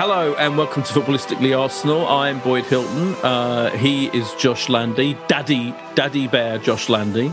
Hello 0.00 0.32
and 0.36 0.56
welcome 0.56 0.84
to 0.84 0.92
Footballistically 0.92 1.58
Arsenal. 1.58 2.06
I'm 2.06 2.38
Boyd 2.38 2.66
Hilton. 2.66 3.16
Uh, 3.16 3.70
he 3.70 4.06
is 4.16 4.32
Josh 4.34 4.68
Landy, 4.68 5.18
Daddy, 5.26 5.74
Daddy 5.96 6.28
Bear, 6.28 6.58
Josh 6.58 6.88
Landy. 6.88 7.32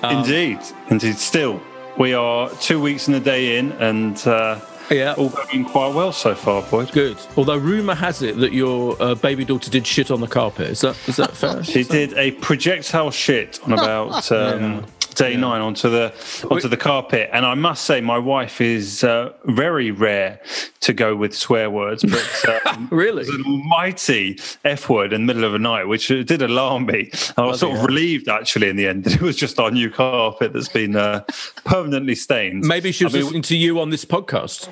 Um, 0.00 0.18
indeed, 0.18 0.60
indeed. 0.90 1.16
Still, 1.18 1.60
we 1.98 2.14
are 2.14 2.48
two 2.50 2.80
weeks 2.80 3.08
and 3.08 3.16
a 3.16 3.20
day 3.20 3.58
in, 3.58 3.72
and 3.72 4.16
uh, 4.28 4.60
yeah, 4.92 5.14
all 5.14 5.30
going 5.30 5.64
quite 5.64 5.92
well 5.92 6.12
so 6.12 6.36
far, 6.36 6.62
Boyd. 6.62 6.92
Good. 6.92 7.18
Although 7.36 7.58
rumor 7.58 7.96
has 7.96 8.22
it 8.22 8.36
that 8.36 8.52
your 8.52 8.96
uh, 9.02 9.16
baby 9.16 9.44
daughter 9.44 9.68
did 9.68 9.84
shit 9.84 10.12
on 10.12 10.20
the 10.20 10.28
carpet. 10.28 10.70
Is 10.70 10.82
that 10.82 10.96
is 11.08 11.16
that 11.16 11.32
fair? 11.36 11.64
she 11.64 11.82
did 11.82 12.16
a 12.16 12.30
projectile 12.30 13.10
shit 13.10 13.58
on 13.64 13.72
about. 13.72 14.30
Um, 14.30 14.60
yeah 14.62 14.84
day 15.14 15.32
yeah. 15.32 15.38
nine 15.38 15.60
onto 15.60 15.88
the 15.88 16.12
onto 16.50 16.68
the 16.68 16.76
carpet. 16.76 17.30
And 17.32 17.46
I 17.46 17.54
must 17.54 17.84
say, 17.84 18.00
my 18.00 18.18
wife 18.18 18.60
is 18.60 19.04
uh, 19.04 19.32
very 19.44 19.90
rare 19.90 20.40
to 20.80 20.92
go 20.92 21.14
with 21.14 21.36
swear 21.36 21.70
words, 21.70 22.04
but 22.04 22.66
um, 22.66 22.88
really, 22.90 23.24
an 23.28 23.44
almighty 23.46 24.38
f 24.64 24.88
word 24.88 25.12
in 25.12 25.22
the 25.22 25.26
middle 25.26 25.44
of 25.44 25.52
the 25.52 25.58
night, 25.58 25.84
which 25.84 26.08
did 26.08 26.42
alarm 26.42 26.86
me. 26.86 27.10
I 27.36 27.42
was 27.42 27.60
sort 27.60 27.76
of 27.78 27.84
relieved 27.84 28.28
actually 28.28 28.68
in 28.68 28.76
the 28.76 28.86
end 28.86 29.04
that 29.04 29.14
it 29.14 29.22
was 29.22 29.36
just 29.36 29.58
our 29.58 29.70
new 29.70 29.90
carpet 29.90 30.52
that's 30.52 30.68
been 30.68 30.96
uh, 30.96 31.24
permanently 31.64 32.14
stained. 32.14 32.64
Maybe 32.64 32.92
she 32.92 33.04
was 33.04 33.14
I 33.14 33.18
mean, 33.18 33.24
listening 33.24 33.42
to 33.42 33.56
you 33.56 33.80
on 33.80 33.90
this 33.90 34.04
podcast. 34.04 34.68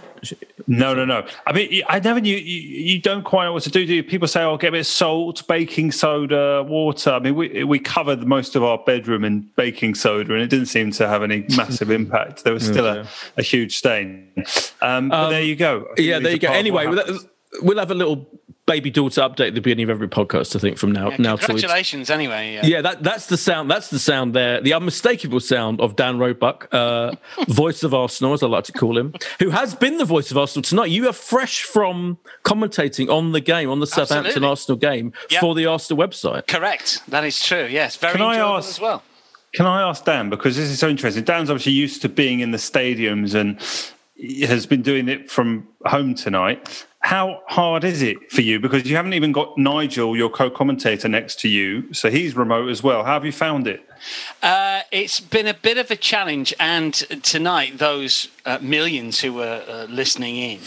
No, 0.66 0.94
no, 0.94 1.04
no. 1.04 1.26
I 1.46 1.52
mean, 1.52 1.82
I 1.88 1.98
never 1.98 2.20
knew. 2.20 2.36
You, 2.36 2.60
you 2.94 3.00
don't 3.00 3.24
quite 3.24 3.44
know 3.44 3.52
what 3.52 3.62
to 3.64 3.70
do. 3.70 3.86
Do 3.86 3.94
you? 3.94 4.02
People 4.02 4.28
say, 4.28 4.42
"Oh, 4.42 4.56
get 4.56 4.68
a 4.68 4.72
bit 4.72 4.80
of 4.80 4.86
salt, 4.86 5.46
baking 5.48 5.92
soda, 5.92 6.62
water." 6.62 7.10
I 7.10 7.18
mean, 7.18 7.34
we 7.34 7.64
we 7.64 7.78
covered 7.78 8.26
most 8.26 8.56
of 8.56 8.62
our 8.62 8.78
bedroom 8.78 9.24
in 9.24 9.50
baking 9.56 9.94
soda, 9.94 10.32
and 10.32 10.42
it 10.42 10.48
didn't 10.48 10.66
seem 10.66 10.90
to 10.92 11.08
have 11.08 11.22
any 11.22 11.44
massive 11.56 11.90
impact. 11.90 12.44
There 12.44 12.52
was 12.52 12.64
still 12.64 12.84
yeah. 12.84 13.06
a, 13.36 13.40
a, 13.40 13.42
huge 13.42 13.78
stain. 13.78 14.28
Um, 14.80 15.08
but 15.08 15.24
um, 15.24 15.30
there 15.30 15.42
you 15.42 15.56
go. 15.56 15.88
Yeah, 15.96 16.18
there 16.18 16.32
you 16.32 16.38
go. 16.38 16.48
Anyway, 16.48 16.86
we'll 17.62 17.78
have 17.78 17.90
a 17.90 17.94
little 17.94 18.26
baby 18.70 18.88
daughter 18.88 19.20
update 19.22 19.48
at 19.48 19.54
the 19.54 19.60
beginning 19.60 19.82
of 19.82 19.90
every 19.90 20.08
podcast. 20.08 20.54
I 20.54 20.60
think 20.60 20.78
from 20.78 20.92
now 20.92 21.10
yeah, 21.10 21.16
now. 21.18 21.36
Congratulations, 21.36 22.06
till 22.06 22.14
anyway. 22.14 22.54
Yeah. 22.54 22.66
yeah, 22.66 22.80
that 22.82 23.02
that's 23.02 23.26
the 23.26 23.36
sound. 23.36 23.68
That's 23.68 23.90
the 23.90 23.98
sound 23.98 24.32
there. 24.32 24.60
The 24.60 24.74
unmistakable 24.74 25.40
sound 25.40 25.80
of 25.80 25.96
Dan 25.96 26.18
Roebuck, 26.18 26.68
uh, 26.72 27.16
voice 27.48 27.82
of 27.82 27.94
Arsenal, 27.94 28.32
as 28.32 28.44
I 28.44 28.46
like 28.46 28.64
to 28.64 28.72
call 28.72 28.96
him, 28.96 29.12
who 29.40 29.50
has 29.50 29.74
been 29.74 29.98
the 29.98 30.04
voice 30.04 30.30
of 30.30 30.38
Arsenal 30.38 30.62
tonight. 30.62 30.90
You 30.90 31.08
are 31.08 31.12
fresh 31.12 31.64
from 31.64 32.18
commentating 32.44 33.10
on 33.10 33.32
the 33.32 33.40
game, 33.40 33.68
on 33.70 33.80
the 33.80 33.88
Southampton 33.88 34.26
Absolutely. 34.44 34.48
Arsenal 34.48 34.78
game 34.78 35.12
yep. 35.30 35.40
for 35.40 35.56
the 35.56 35.66
Arsenal 35.66 36.06
website. 36.06 36.46
Correct. 36.46 37.02
That 37.08 37.24
is 37.24 37.42
true. 37.42 37.66
Yes, 37.68 37.96
very 37.96 38.12
Can 38.12 38.22
enjoyable 38.22 38.58
ask, 38.58 38.68
as 38.68 38.80
well. 38.80 39.02
Can 39.52 39.66
I 39.66 39.82
ask 39.82 40.04
Dan 40.04 40.30
because 40.30 40.56
this 40.56 40.70
is 40.70 40.78
so 40.78 40.88
interesting? 40.88 41.24
Dan's 41.24 41.50
obviously 41.50 41.72
used 41.72 42.02
to 42.02 42.08
being 42.08 42.38
in 42.38 42.52
the 42.52 42.58
stadiums 42.58 43.34
and 43.34 43.60
has 44.46 44.64
been 44.66 44.82
doing 44.82 45.08
it 45.08 45.28
from 45.28 45.66
home 45.86 46.14
tonight. 46.14 46.86
How 47.00 47.42
hard 47.46 47.82
is 47.82 48.02
it 48.02 48.30
for 48.30 48.42
you? 48.42 48.60
Because 48.60 48.88
you 48.88 48.94
haven't 48.94 49.14
even 49.14 49.32
got 49.32 49.56
Nigel, 49.56 50.14
your 50.16 50.28
co 50.28 50.50
commentator, 50.50 51.08
next 51.08 51.40
to 51.40 51.48
you. 51.48 51.92
So 51.94 52.10
he's 52.10 52.36
remote 52.36 52.68
as 52.68 52.82
well. 52.82 53.04
How 53.04 53.14
have 53.14 53.24
you 53.24 53.32
found 53.32 53.66
it? 53.66 53.88
Uh, 54.42 54.82
it's 54.92 55.18
been 55.18 55.46
a 55.46 55.54
bit 55.54 55.78
of 55.78 55.90
a 55.90 55.96
challenge. 55.96 56.52
And 56.60 56.92
tonight, 56.92 57.78
those 57.78 58.28
uh, 58.44 58.58
millions 58.60 59.20
who 59.20 59.32
were 59.32 59.64
uh, 59.66 59.84
listening 59.84 60.36
in 60.36 60.60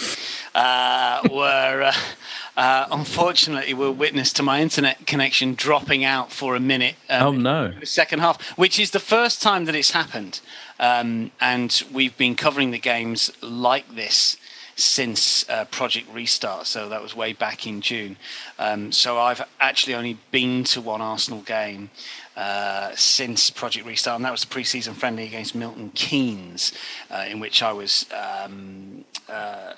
uh, 0.55 1.21
were. 1.31 1.83
Uh, 1.83 1.93
uh, 2.55 2.85
unfortunately, 2.91 3.73
were 3.73 3.91
witness 3.91 4.31
to 4.31 4.43
my 4.43 4.61
internet 4.61 5.07
connection 5.07 5.55
dropping 5.55 6.05
out 6.05 6.31
for 6.31 6.55
a 6.55 6.59
minute. 6.59 6.93
Um, 7.09 7.23
oh 7.23 7.31
no! 7.31 7.73
The 7.79 7.87
second 7.87 8.19
half, 8.19 8.39
which 8.59 8.79
is 8.79 8.91
the 8.91 8.99
first 8.99 9.41
time 9.41 9.65
that 9.65 9.73
it's 9.73 9.89
happened, 9.89 10.39
um, 10.79 11.31
and 11.41 11.83
we've 11.91 12.15
been 12.15 12.35
covering 12.35 12.69
the 12.69 12.77
games 12.77 13.31
like 13.41 13.95
this 13.95 14.37
since 14.75 15.47
uh, 15.49 15.65
Project 15.65 16.07
Restart. 16.13 16.67
So 16.67 16.89
that 16.89 17.01
was 17.01 17.15
way 17.15 17.33
back 17.33 17.67
in 17.67 17.81
June. 17.81 18.17
Um, 18.59 18.91
so 18.91 19.19
I've 19.19 19.41
actually 19.59 19.95
only 19.95 20.17
been 20.31 20.63
to 20.65 20.81
one 20.81 21.01
Arsenal 21.01 21.41
game 21.41 21.89
uh, 22.35 22.91
since 22.95 23.49
Project 23.49 23.85
Restart, 23.85 24.15
and 24.15 24.25
that 24.25 24.31
was 24.31 24.41
the 24.41 24.47
pre-season 24.47 24.93
friendly 24.93 25.25
against 25.25 25.55
Milton 25.55 25.91
Keynes, 25.93 26.73
uh, 27.11 27.25
in 27.29 27.39
which 27.39 27.61
I 27.61 27.71
was. 27.71 28.05
Um, 28.13 29.05
uh, 29.29 29.73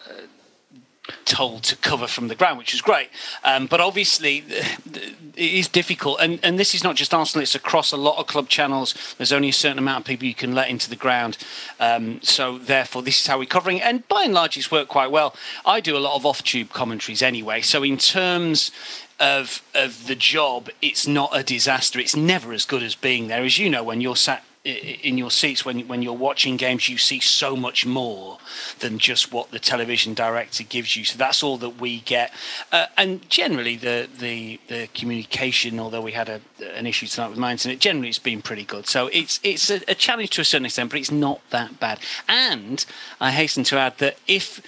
told 1.25 1.63
to 1.63 1.75
cover 1.77 2.07
from 2.07 2.27
the 2.27 2.35
ground, 2.35 2.57
which 2.57 2.73
is 2.73 2.81
great. 2.81 3.09
Um, 3.43 3.67
but 3.67 3.79
obviously, 3.79 4.43
it 4.47 5.15
is 5.35 5.67
difficult. 5.67 6.19
And, 6.21 6.39
and 6.43 6.59
this 6.59 6.73
is 6.73 6.83
not 6.83 6.95
just 6.95 7.13
Arsenal, 7.13 7.43
it's 7.43 7.55
across 7.55 7.91
a 7.91 7.97
lot 7.97 8.17
of 8.17 8.27
club 8.27 8.49
channels. 8.49 8.93
There's 9.17 9.31
only 9.31 9.49
a 9.49 9.53
certain 9.53 9.77
amount 9.77 10.01
of 10.01 10.07
people 10.07 10.27
you 10.27 10.35
can 10.35 10.55
let 10.55 10.69
into 10.69 10.89
the 10.89 10.95
ground. 10.95 11.37
Um, 11.79 12.21
so, 12.21 12.57
therefore, 12.57 13.03
this 13.03 13.19
is 13.19 13.27
how 13.27 13.39
we're 13.39 13.45
covering. 13.45 13.81
And 13.81 14.07
by 14.07 14.23
and 14.23 14.33
large, 14.33 14.57
it's 14.57 14.71
worked 14.71 14.89
quite 14.89 15.11
well. 15.11 15.35
I 15.65 15.79
do 15.79 15.97
a 15.97 15.99
lot 15.99 16.15
of 16.15 16.25
off 16.25 16.43
tube 16.43 16.69
commentaries 16.69 17.21
anyway. 17.21 17.61
So, 17.61 17.83
in 17.83 17.97
terms 17.97 18.71
of 19.19 19.61
of 19.73 20.07
the 20.07 20.15
job, 20.15 20.69
it's 20.81 21.07
not 21.07 21.29
a 21.33 21.43
disaster. 21.43 21.99
It's 21.99 22.15
never 22.15 22.51
as 22.51 22.65
good 22.65 22.83
as 22.83 22.95
being 22.95 23.27
there. 23.27 23.43
As 23.43 23.57
you 23.57 23.69
know, 23.69 23.83
when 23.83 24.01
you're 24.01 24.15
sat 24.15 24.43
in 24.65 25.17
your 25.17 25.29
seats 25.29 25.63
when 25.63 25.87
when 25.87 26.01
you're 26.01 26.13
watching 26.13 26.57
games 26.57 26.89
you 26.89 26.97
see 26.97 27.19
so 27.19 27.55
much 27.55 27.85
more 27.85 28.39
than 28.79 28.97
just 28.97 29.31
what 29.31 29.51
the 29.51 29.59
television 29.59 30.15
director 30.15 30.63
gives 30.63 30.95
you. 30.95 31.05
So 31.05 31.17
that's 31.17 31.43
all 31.43 31.57
that 31.57 31.79
we 31.79 31.99
get. 32.01 32.33
Uh, 32.71 32.87
and 32.97 33.27
generally 33.29 33.75
the, 33.75 34.09
the 34.17 34.59
the 34.67 34.87
communication 34.93 35.79
although 35.79 36.01
we 36.01 36.13
had 36.13 36.29
a, 36.29 36.41
an 36.75 36.87
issue 36.87 37.05
tonight 37.05 37.29
with 37.29 37.37
my 37.37 37.51
internet 37.51 37.79
generally 37.79 38.09
it's 38.09 38.19
been 38.19 38.41
pretty 38.41 38.65
good. 38.65 38.87
So 38.87 39.07
it's 39.07 39.39
it's 39.43 39.69
a, 39.69 39.81
a 39.87 39.95
challenge 39.95 40.31
to 40.31 40.41
a 40.41 40.45
certain 40.45 40.65
extent 40.65 40.89
but 40.89 40.99
it's 40.99 41.11
not 41.11 41.41
that 41.51 41.79
bad. 41.79 41.99
And 42.27 42.83
I 43.21 43.31
hasten 43.31 43.63
to 43.65 43.77
add 43.77 43.99
that 43.99 44.17
if 44.27 44.61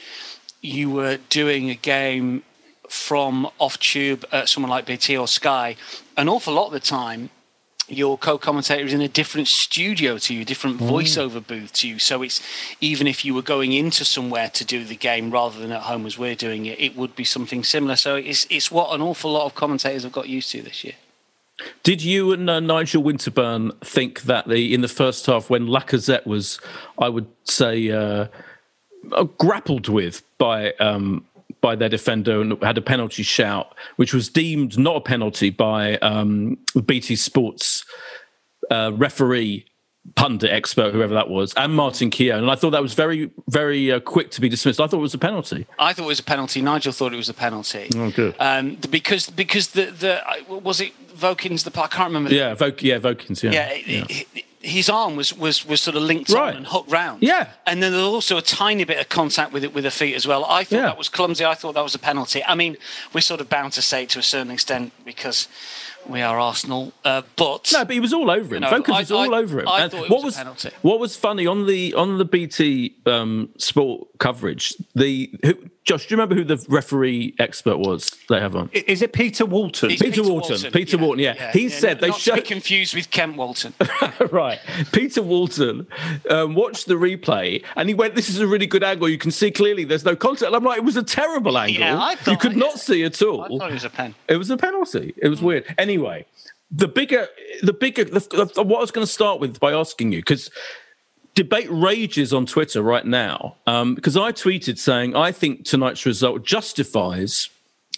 you 0.62 0.92
were 0.92 1.18
doing 1.30 1.70
a 1.72 1.76
game 1.76 2.44
from 2.88 3.50
off 3.58 3.80
tube 3.80 4.26
at 4.32 4.48
someone 4.48 4.70
like 4.70 4.86
BT 4.86 5.18
or 5.18 5.28
Sky 5.28 5.76
an 6.16 6.30
awful 6.30 6.54
lot 6.54 6.68
of 6.68 6.74
the 6.74 6.80
time 6.80 7.30
your 7.88 8.18
co-commentator 8.18 8.86
is 8.86 8.94
in 8.94 9.02
a 9.02 9.08
different 9.08 9.48
studio 9.48 10.18
to 10.18 10.34
you, 10.34 10.44
different 10.44 10.80
mm. 10.80 10.90
voiceover 10.90 11.46
booth 11.46 11.72
to 11.74 11.88
you. 11.88 12.00
So 12.00 12.22
it's 12.22 12.42
even 12.82 13.08
if 13.08 13.24
you 13.24 13.34
were 13.34 13.42
going 13.42 13.74
into 13.74 14.04
somewhere 14.04 14.50
to 14.50 14.66
do 14.66 14.84
the 14.84 14.96
game 14.96 15.32
rather 15.32 15.60
than 15.60 15.72
at 15.72 15.84
home 15.84 16.06
as 16.06 16.18
we're 16.18 16.36
doing 16.36 16.66
it, 16.66 16.80
it 16.80 16.96
would 16.96 17.16
be 17.16 17.24
something 17.24 17.64
similar. 17.64 17.96
So 17.96 18.16
it's 18.16 18.46
it's 18.50 18.72
what 18.72 18.94
an 18.94 19.02
awful 19.02 19.32
lot 19.32 19.46
of 19.46 19.56
commentators 19.56 20.04
have 20.04 20.12
got 20.12 20.28
used 20.28 20.52
to 20.52 20.62
this 20.62 20.84
year. 20.84 20.96
Did 21.84 22.04
you 22.04 22.34
and 22.34 22.50
uh, 22.50 22.60
Nigel 22.60 23.02
Winterburn 23.04 23.80
think 23.82 24.24
that 24.24 24.48
the 24.48 24.74
in 24.74 24.82
the 24.82 24.88
first 24.88 25.26
half 25.26 25.50
when 25.50 25.68
Lacazette 25.68 26.26
was, 26.26 26.60
I 27.00 27.10
would 27.10 27.28
say, 27.46 27.90
uh, 27.90 28.28
uh, 29.12 29.24
grappled 29.24 29.88
with 29.88 30.22
by 30.38 30.74
um, 30.74 31.26
by 31.62 31.76
their 31.76 31.90
defender 31.90 32.42
and 32.42 32.62
had 32.64 32.78
a 32.78 32.82
penalty 32.82 33.24
shout, 33.24 33.74
which 33.96 34.14
was 34.14 34.30
deemed 34.30 34.78
not 34.78 34.96
a 34.96 35.02
penalty 35.02 35.50
by 35.50 35.98
um, 35.98 36.58
BT 36.86 37.16
Sports 37.16 37.86
uh, 38.70 38.92
referee 38.94 39.66
pundit 40.16 40.52
expert, 40.52 40.94
whoever 40.94 41.14
that 41.14 41.30
was, 41.30 41.54
and 41.56 41.74
Martin 41.74 42.10
Keown. 42.10 42.40
And 42.40 42.52
I 42.52 42.56
thought 42.56 42.72
that 42.72 42.82
was 42.82 42.94
very, 42.94 43.30
very 43.50 43.92
uh, 43.92 44.00
quick 44.00 44.32
to 44.32 44.42
be 44.42 44.50
dismissed. 44.50 44.80
I 44.80 44.88
thought 44.88 44.98
it 44.98 45.02
was 45.02 45.14
a 45.14 45.20
penalty. 45.20 45.66
I 45.80 45.94
thought 45.94 46.04
it 46.04 46.08
was 46.08 46.20
a 46.20 46.24
penalty. 46.24 46.62
Nigel 46.62 46.94
thought 46.94 47.14
it 47.14 47.18
was 47.18 47.30
a 47.30 47.34
penalty. 47.34 47.90
Oh, 47.96 48.12
good. 48.12 48.36
Um, 48.40 48.76
because 48.90 49.30
because 49.30 49.70
the 49.70 49.86
the 49.86 50.22
was 50.48 50.82
it 50.82 50.94
Vokins 51.16 51.64
the 51.64 51.72
park 51.72 51.94
I 51.94 51.98
can't 51.98 52.10
remember. 52.10 52.34
Yeah, 52.34 52.56
Vok, 52.56 52.82
yeah, 52.82 53.00
Vokins. 53.00 53.44
Yeah, 53.44 53.52
yeah. 53.52 53.74
yeah. 53.86 54.06
It, 54.10 54.28
it, 54.36 54.46
his 54.62 54.90
arm 54.90 55.16
was 55.16 55.34
was 55.36 55.66
was 55.66 55.82
sort 55.82 55.96
of 55.96 56.04
linked 56.04 56.30
right. 56.30 56.50
on 56.50 56.58
and 56.58 56.68
hooked 56.68 56.92
round. 56.92 57.22
Yeah, 57.22 57.50
and 57.66 57.82
then 57.82 57.92
there's 57.92 58.04
also 58.04 58.38
a 58.38 58.42
tiny 58.42 58.84
bit 58.84 59.00
of 59.00 59.10
contact 59.10 59.54
with 59.54 59.64
it 59.64 59.74
with 59.74 59.84
the 59.84 59.92
feet 59.92 60.16
as 60.16 60.28
well. 60.28 60.46
I 60.46 60.64
thought 60.64 60.76
yeah. 60.76 60.82
that 60.84 60.98
was 60.98 61.10
clumsy. 61.10 61.46
I 61.46 61.54
thought 61.54 61.74
that 61.74 61.84
was 61.84 61.96
a 61.96 62.00
penalty. 62.00 62.44
I 62.44 62.56
mean, 62.56 62.78
we're 63.14 63.22
sort 63.22 63.42
of 63.42 63.50
bound 63.50 63.74
to 63.74 63.82
say 63.82 64.04
it 64.04 64.10
to 64.10 64.20
a 64.20 64.24
certain 64.24 64.52
extent 64.52 64.94
because 65.06 65.48
we 66.08 66.22
are 66.22 66.40
Arsenal. 66.40 66.94
Uh, 67.04 67.22
but 67.36 67.70
no, 67.74 67.86
but 67.86 67.94
he 67.94 68.00
was 68.00 68.14
all 68.14 68.32
over 68.32 68.56
him. 68.56 68.64
Focus 68.64 68.98
was 68.98 69.12
all 69.12 69.34
I, 69.34 69.40
over 69.40 69.60
him. 69.60 69.68
I, 69.68 69.90
thought 69.90 70.10
what 70.10 70.24
was, 70.24 70.38
was 70.38 70.68
what 70.82 71.00
was 71.00 71.16
funny 71.16 71.46
on 71.46 71.66
the 71.66 71.94
on 71.94 72.18
the 72.18 72.26
BT 72.26 72.96
um, 73.06 73.50
sport 73.58 74.08
coverage? 74.20 74.74
The 74.96 75.32
who, 75.44 75.70
Josh, 75.88 76.06
do 76.06 76.14
you 76.14 76.22
remember 76.22 76.36
who 76.36 76.44
the 76.44 76.64
referee 76.68 77.34
expert 77.40 77.78
was 77.78 78.12
they 78.28 78.42
have 78.42 78.58
on? 78.58 78.70
Is 78.74 79.02
it 79.02 79.14
Peter 79.14 79.46
Walton? 79.46 79.88
Peter, 79.88 80.04
Peter 80.04 80.22
Walton. 80.22 80.52
Walton. 80.52 80.72
Peter 80.74 80.98
yeah, 80.98 81.02
Walton. 81.02 81.24
Yeah, 81.24 81.34
yeah. 81.38 81.52
he 81.54 81.68
yeah, 81.68 81.80
said 81.80 82.02
they 82.02 82.10
not 82.10 82.20
showed 82.20 82.44
confused 82.44 82.94
with 82.94 83.10
Kent 83.10 83.38
Walton. 83.38 83.74
right, 84.32 84.60
Peter 84.92 85.22
Walton 85.22 85.88
um, 86.30 86.56
watched 86.56 86.88
the 86.88 86.96
replay 86.96 87.64
and 87.78 87.88
he 87.88 87.96
went, 87.96 88.16
"This 88.16 88.28
is 88.28 88.42
a 88.42 88.46
really 88.46 88.68
good 88.68 88.84
angle. 88.84 89.08
You 89.08 89.18
can 89.18 89.32
see 89.32 89.50
clearly 89.50 89.86
there's 89.86 90.04
no 90.04 90.18
contact." 90.18 90.48
And 90.48 90.58
I'm 90.58 90.64
like, 90.66 90.78
"It 90.78 90.84
was 90.84 90.98
a 90.98 91.04
terrible 91.04 91.58
angle. 91.58 91.80
Yeah, 91.80 91.98
I 91.98 92.16
thought, 92.16 92.32
you 92.34 92.38
could 92.38 92.58
not 92.58 92.78
see 92.80 93.06
at 93.06 93.22
all." 93.22 93.44
I 93.44 93.48
thought 93.48 93.72
it 93.72 93.76
was 93.76 93.86
a 93.86 93.90
pen. 93.90 94.14
It 94.28 94.36
was 94.36 94.50
a 94.50 94.58
penalty. 94.58 95.14
It 95.16 95.30
was 95.30 95.40
mm. 95.40 95.44
weird. 95.44 95.76
Anyway, 95.78 96.26
the 96.70 96.90
bigger, 96.90 97.30
the 97.62 97.72
bigger, 97.72 98.04
the, 98.04 98.20
the, 98.56 98.64
what 98.64 98.80
I 98.80 98.82
was 98.82 98.92
going 98.92 99.08
to 99.08 99.12
start 99.12 99.40
with 99.40 99.58
by 99.62 99.72
asking 99.72 100.12
you 100.12 100.20
because 100.20 100.50
debate 101.38 101.68
rages 101.70 102.34
on 102.34 102.48
Twitter 102.48 102.82
right 102.82 103.06
now 103.06 103.56
um, 103.68 103.94
because 103.94 104.18
I 104.18 104.32
tweeted 104.32 104.80
saying 104.80 105.16
I 105.16 105.32
think 105.32 105.66
tonight's 105.66 106.04
result 106.04 106.44
justifies 106.44 107.50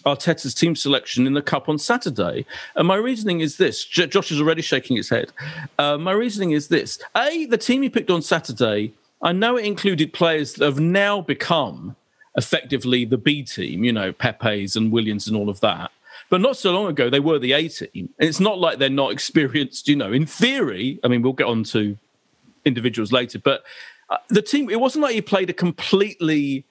Arteta's 0.06 0.54
team 0.54 0.76
selection 0.76 1.26
in 1.26 1.36
the 1.36 1.42
cup 1.42 1.70
on 1.70 1.78
Saturday. 1.78 2.46
And 2.76 2.86
my 2.86 2.96
reasoning 2.96 3.40
is 3.40 3.56
this: 3.56 3.86
J- 3.86 4.08
Josh 4.08 4.30
is 4.30 4.42
already 4.42 4.62
shaking 4.62 4.98
his 4.98 5.10
head. 5.10 5.32
Uh, 5.78 5.98
my 5.98 6.12
reasoning 6.12 6.52
is 6.52 6.68
this: 6.68 7.00
a 7.16 7.46
the 7.46 7.58
team 7.58 7.82
he 7.82 7.90
picked 7.90 8.10
on 8.10 8.22
Saturday. 8.22 8.92
I 9.22 9.32
know 9.32 9.56
it 9.56 9.64
included 9.64 10.12
players 10.12 10.56
that 10.56 10.66
have 10.66 10.82
now 10.82 11.22
become 11.22 11.96
effectively 12.36 13.06
the 13.06 13.18
B 13.18 13.44
team. 13.44 13.86
You 13.86 13.94
know, 13.94 14.12
Pepe's 14.12 14.76
and 14.76 14.92
Williams 14.92 15.30
and 15.30 15.38
all 15.38 15.50
of 15.50 15.62
that. 15.62 15.92
But 16.30 16.42
not 16.42 16.58
so 16.58 16.74
long 16.74 16.88
ago, 16.88 17.10
they 17.10 17.22
were 17.22 17.40
the 17.40 17.54
A 17.54 17.70
team. 17.70 18.10
And 18.20 18.28
it's 18.28 18.42
not 18.42 18.60
like 18.60 18.80
they're 18.80 18.90
not 18.90 19.12
experienced, 19.18 19.88
you 19.88 19.96
know. 19.96 20.12
In 20.12 20.26
theory, 20.26 21.00
I 21.06 21.08
mean, 21.08 21.22
we'll 21.22 21.32
get 21.32 21.48
on 21.48 21.64
to 21.76 21.98
individuals 22.66 23.12
later. 23.12 23.40
But 23.40 23.64
uh, 24.10 24.18
the 24.30 24.42
team, 24.42 24.70
it 24.70 24.80
wasn't 24.80 25.04
like 25.04 25.14
he 25.14 25.22
played 25.22 25.50
a 25.50 25.54
completely, 25.54 26.66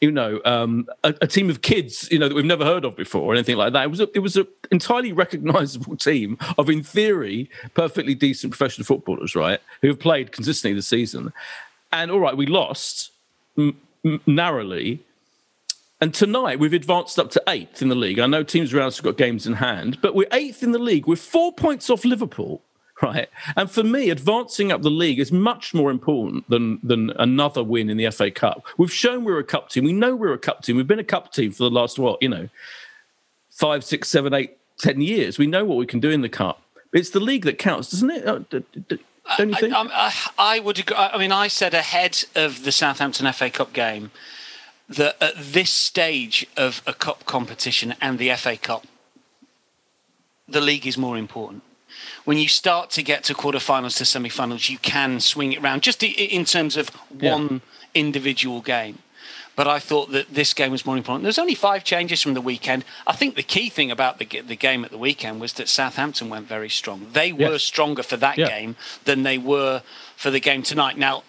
you 0.00 0.10
know, 0.10 0.40
um, 0.44 0.86
a, 1.04 1.14
a, 1.22 1.26
team 1.26 1.48
of 1.48 1.62
kids, 1.62 2.08
you 2.10 2.18
know, 2.18 2.28
that 2.28 2.34
we've 2.34 2.44
never 2.44 2.64
heard 2.64 2.84
of 2.84 2.96
before 2.96 3.22
or 3.22 3.34
anything 3.34 3.56
like 3.56 3.72
that. 3.72 3.84
It 3.84 3.90
was 3.90 4.00
a, 4.00 4.08
it 4.14 4.18
was 4.20 4.36
an 4.36 4.46
entirely 4.70 5.12
recognisable 5.12 5.96
team 6.08 6.38
of, 6.58 6.68
in 6.68 6.82
theory, 6.82 7.50
perfectly 7.74 8.14
decent 8.14 8.52
professional 8.52 8.84
footballers, 8.84 9.34
right, 9.34 9.60
who 9.80 9.88
have 9.88 9.98
played 9.98 10.32
consistently 10.32 10.74
this 10.74 10.86
season. 10.86 11.32
And 11.92 12.10
all 12.10 12.20
right, 12.20 12.36
we 12.36 12.46
lost 12.46 13.12
m- 13.56 13.80
m- 14.04 14.20
narrowly. 14.26 15.02
And 15.98 16.12
tonight 16.12 16.58
we've 16.58 16.74
advanced 16.74 17.18
up 17.18 17.30
to 17.30 17.42
eighth 17.48 17.80
in 17.80 17.88
the 17.88 17.94
league. 17.94 18.18
I 18.18 18.26
know 18.26 18.42
teams 18.42 18.74
around 18.74 18.88
us 18.88 18.98
have 18.98 19.04
got 19.04 19.16
games 19.16 19.46
in 19.46 19.54
hand, 19.54 19.98
but 20.02 20.14
we're 20.14 20.28
eighth 20.30 20.62
in 20.62 20.72
the 20.72 20.78
league. 20.78 21.06
We're 21.06 21.16
four 21.16 21.54
points 21.54 21.88
off 21.88 22.04
Liverpool 22.04 22.60
right? 23.02 23.28
And 23.56 23.70
for 23.70 23.82
me, 23.82 24.10
advancing 24.10 24.72
up 24.72 24.82
the 24.82 24.90
league 24.90 25.18
is 25.18 25.30
much 25.30 25.74
more 25.74 25.90
important 25.90 26.48
than 26.48 26.80
than 26.82 27.10
another 27.18 27.62
win 27.62 27.90
in 27.90 27.96
the 27.96 28.10
FA 28.10 28.30
Cup. 28.30 28.64
We've 28.78 28.92
shown 28.92 29.24
we're 29.24 29.38
a 29.38 29.44
cup 29.44 29.68
team. 29.68 29.84
We 29.84 29.92
know 29.92 30.16
we're 30.16 30.32
a 30.32 30.38
cup 30.38 30.62
team. 30.62 30.76
We've 30.76 30.86
been 30.86 30.98
a 30.98 31.04
cup 31.04 31.32
team 31.32 31.52
for 31.52 31.64
the 31.64 31.70
last 31.70 31.98
what 31.98 32.22
you 32.22 32.28
know, 32.28 32.48
five, 33.50 33.84
six, 33.84 34.08
seven, 34.08 34.32
eight, 34.32 34.56
ten 34.78 35.00
years. 35.00 35.38
We 35.38 35.46
know 35.46 35.64
what 35.64 35.76
we 35.76 35.86
can 35.86 36.00
do 36.00 36.10
in 36.10 36.22
the 36.22 36.28
cup. 36.28 36.62
It's 36.92 37.10
the 37.10 37.20
league 37.20 37.44
that 37.44 37.58
counts, 37.58 37.90
doesn't 37.90 38.10
it? 38.10 38.26
Uh, 38.26 38.38
don't 39.36 39.50
you 39.50 39.56
think? 39.56 39.74
I, 39.74 39.82
I, 39.92 40.12
I 40.38 40.58
would 40.60 40.78
agree. 40.78 40.96
I 40.96 41.18
mean, 41.18 41.32
I 41.32 41.48
said 41.48 41.74
ahead 41.74 42.24
of 42.34 42.64
the 42.64 42.72
Southampton 42.72 43.30
FA 43.32 43.50
Cup 43.50 43.72
game 43.72 44.10
that 44.88 45.20
at 45.20 45.34
this 45.36 45.68
stage 45.68 46.46
of 46.56 46.80
a 46.86 46.94
cup 46.94 47.26
competition 47.26 47.94
and 48.00 48.18
the 48.18 48.32
FA 48.36 48.56
Cup, 48.56 48.86
the 50.48 50.60
league 50.60 50.86
is 50.86 50.96
more 50.96 51.18
important 51.18 51.64
when 52.26 52.38
you 52.38 52.48
start 52.48 52.90
to 52.90 53.02
get 53.02 53.24
to 53.24 53.34
quarterfinals 53.34 53.96
to 53.98 54.04
semi-finals, 54.04 54.68
you 54.68 54.78
can 54.78 55.20
swing 55.20 55.52
it 55.52 55.60
around 55.62 55.82
just 55.82 56.02
in 56.02 56.44
terms 56.44 56.76
of 56.76 56.88
one 57.08 57.48
yeah. 57.50 57.58
individual 57.94 58.60
game. 58.60 58.98
But 59.54 59.66
I 59.66 59.78
thought 59.78 60.10
that 60.10 60.34
this 60.34 60.52
game 60.52 60.70
was 60.70 60.84
more 60.84 60.98
important. 60.98 61.22
There's 61.22 61.38
only 61.38 61.54
five 61.54 61.82
changes 61.82 62.20
from 62.20 62.34
the 62.34 62.42
weekend. 62.42 62.84
I 63.06 63.14
think 63.14 63.36
the 63.36 63.42
key 63.42 63.70
thing 63.70 63.90
about 63.90 64.18
the 64.18 64.26
the 64.26 64.56
game 64.56 64.84
at 64.84 64.90
the 64.90 64.98
weekend 64.98 65.40
was 65.40 65.54
that 65.54 65.68
Southampton 65.68 66.28
went 66.28 66.46
very 66.46 66.68
strong. 66.68 67.06
They 67.12 67.32
were 67.32 67.52
yes. 67.52 67.62
stronger 67.62 68.02
for 68.02 68.18
that 68.18 68.36
yeah. 68.36 68.48
game 68.48 68.76
than 69.04 69.22
they 69.22 69.38
were 69.38 69.82
for 70.16 70.30
the 70.30 70.40
game 70.40 70.62
tonight. 70.62 70.98
Now, 70.98 71.22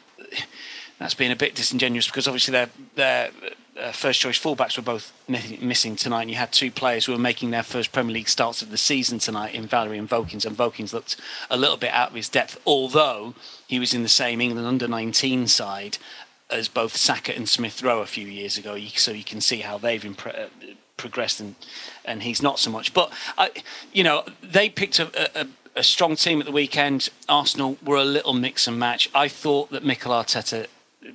that's 1.00 1.14
being 1.14 1.32
a 1.32 1.36
bit 1.36 1.56
disingenuous 1.56 2.08
because 2.08 2.28
obviously 2.28 2.52
they're 2.52 2.70
they're 2.96 3.32
uh, 3.80 3.92
first 3.92 4.20
choice 4.20 4.40
fullbacks 4.40 4.78
were 4.78 4.84
both 4.84 5.14
missing 5.28 5.96
tonight. 5.96 6.24
And 6.24 6.32
you 6.32 6.38
had 6.38 6.52
two 6.52 6.72
players 6.72 7.06
who 7.06 7.12
were 7.12 7.18
making 7.18 7.52
their 7.52 7.64
first 7.64 7.92
Premier 7.92 8.14
League 8.14 8.30
starts 8.30 8.62
of 8.62 8.72
the 8.72 8.78
season 8.78 9.20
tonight 9.20 9.54
in 9.54 9.68
Valery 9.68 9.98
and 9.98 10.10
Vokins. 10.10 10.46
And 10.46 10.58
Vokins 10.58 10.94
looked 10.94 11.16
a 11.50 11.58
little 11.58 11.78
bit 11.78 11.92
out 11.92 12.10
of 12.10 12.16
his 12.16 12.30
depth, 12.30 12.60
although 12.66 13.36
he 13.68 13.80
was 13.80 13.94
in 13.94 14.04
the 14.04 14.10
same 14.10 14.42
England 14.42 14.68
under 14.68 14.88
19 14.88 15.48
side 15.48 15.98
as 16.50 16.68
both 16.68 16.96
Saka 16.96 17.36
and 17.36 17.48
Smith 17.48 17.84
Rowe 17.84 18.02
a 18.02 18.06
few 18.06 18.28
years 18.28 18.58
ago. 18.58 18.78
So 18.96 19.12
you 19.12 19.24
can 19.24 19.42
see 19.42 19.60
how 19.60 19.78
they've 19.78 20.06
uh, 20.26 20.48
progressed, 20.96 21.40
and, 21.40 21.56
and 22.06 22.24
he's 22.24 22.42
not 22.42 22.58
so 22.58 22.72
much. 22.72 22.94
But, 22.94 23.12
I, 23.38 23.52
you 23.94 24.04
know, 24.04 24.24
they 24.42 24.70
picked 24.70 25.00
a, 25.00 25.42
a 25.42 25.48
a 25.76 25.84
strong 25.84 26.16
team 26.16 26.40
at 26.40 26.48
the 26.48 26.52
weekend. 26.52 27.10
Arsenal 27.30 27.78
were 27.86 27.98
a 27.98 28.04
little 28.04 28.34
mix 28.34 28.66
and 28.68 28.80
match. 28.80 29.12
I 29.14 29.28
thought 29.28 29.70
that 29.70 29.86
Mikel 29.86 30.12
Arteta 30.12 30.66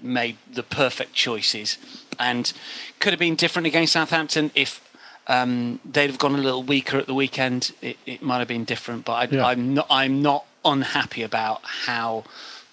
made 0.01 0.37
the 0.53 0.63
perfect 0.63 1.15
choices 1.15 1.79
and 2.19 2.53
could 3.01 3.13
have 3.13 3.21
been 3.21 3.35
different 3.35 3.67
against 3.67 3.93
Southampton 3.93 4.51
if 4.55 4.81
um, 5.27 5.81
they'd 5.85 6.11
have 6.11 6.19
gone 6.19 6.35
a 6.35 6.39
little 6.39 6.63
weaker 6.63 6.99
at 6.99 7.07
the 7.07 7.15
weekend. 7.15 7.73
It, 7.81 7.97
it 8.07 8.23
might 8.23 8.39
have 8.39 8.49
been 8.49 8.65
different, 8.65 9.05
but 9.05 9.33
I, 9.33 9.53
am 9.53 9.75
not. 9.75 9.87
I'm 9.91 10.23
not 10.23 10.47
unhappy 10.65 11.23
about 11.23 11.61
how 11.63 12.25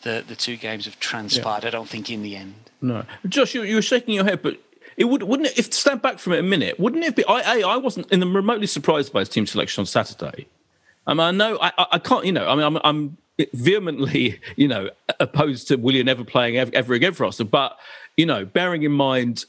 the 0.01 0.23
the 0.27 0.35
two 0.35 0.57
games 0.57 0.85
have 0.85 0.99
transpired. 0.99 1.63
Yeah. 1.63 1.69
I 1.69 1.71
don't 1.71 1.89
think 1.89 2.09
in 2.09 2.23
the 2.23 2.35
end. 2.35 2.55
No, 2.81 3.05
Josh, 3.27 3.53
you, 3.53 3.63
you 3.63 3.75
were 3.75 3.81
shaking 3.81 4.13
your 4.15 4.23
head, 4.23 4.41
but 4.41 4.57
it 4.97 5.05
would 5.05 5.23
wouldn't 5.23 5.49
it, 5.49 5.59
if 5.59 5.73
stand 5.73 6.01
back 6.01 6.19
from 6.19 6.33
it 6.33 6.39
a 6.39 6.43
minute, 6.43 6.79
wouldn't 6.79 7.03
it 7.03 7.15
be? 7.15 7.25
I 7.25 7.61
I 7.61 7.77
wasn't 7.77 8.11
in 8.11 8.19
the 8.19 8.27
remotely 8.27 8.67
surprised 8.67 9.13
by 9.13 9.19
his 9.19 9.29
team 9.29 9.45
selection 9.45 9.81
on 9.81 9.85
Saturday. 9.85 10.47
I 11.05 11.13
mean, 11.13 11.21
I 11.21 11.31
know 11.31 11.57
I, 11.61 11.71
I 11.93 11.99
can't, 11.99 12.25
you 12.25 12.31
know, 12.31 12.47
I 12.47 12.55
mean, 12.55 12.65
I'm, 12.65 12.77
I'm 12.83 13.17
vehemently, 13.53 14.39
you 14.55 14.67
know, 14.67 14.89
opposed 15.19 15.67
to 15.69 15.75
Willian 15.77 16.07
ever 16.09 16.23
playing 16.23 16.57
ever, 16.57 16.71
ever 16.73 16.93
again 16.93 17.13
for 17.13 17.25
Arsenal. 17.25 17.49
But 17.49 17.77
you 18.17 18.25
know, 18.25 18.45
bearing 18.45 18.83
in 18.83 18.91
mind 18.91 19.45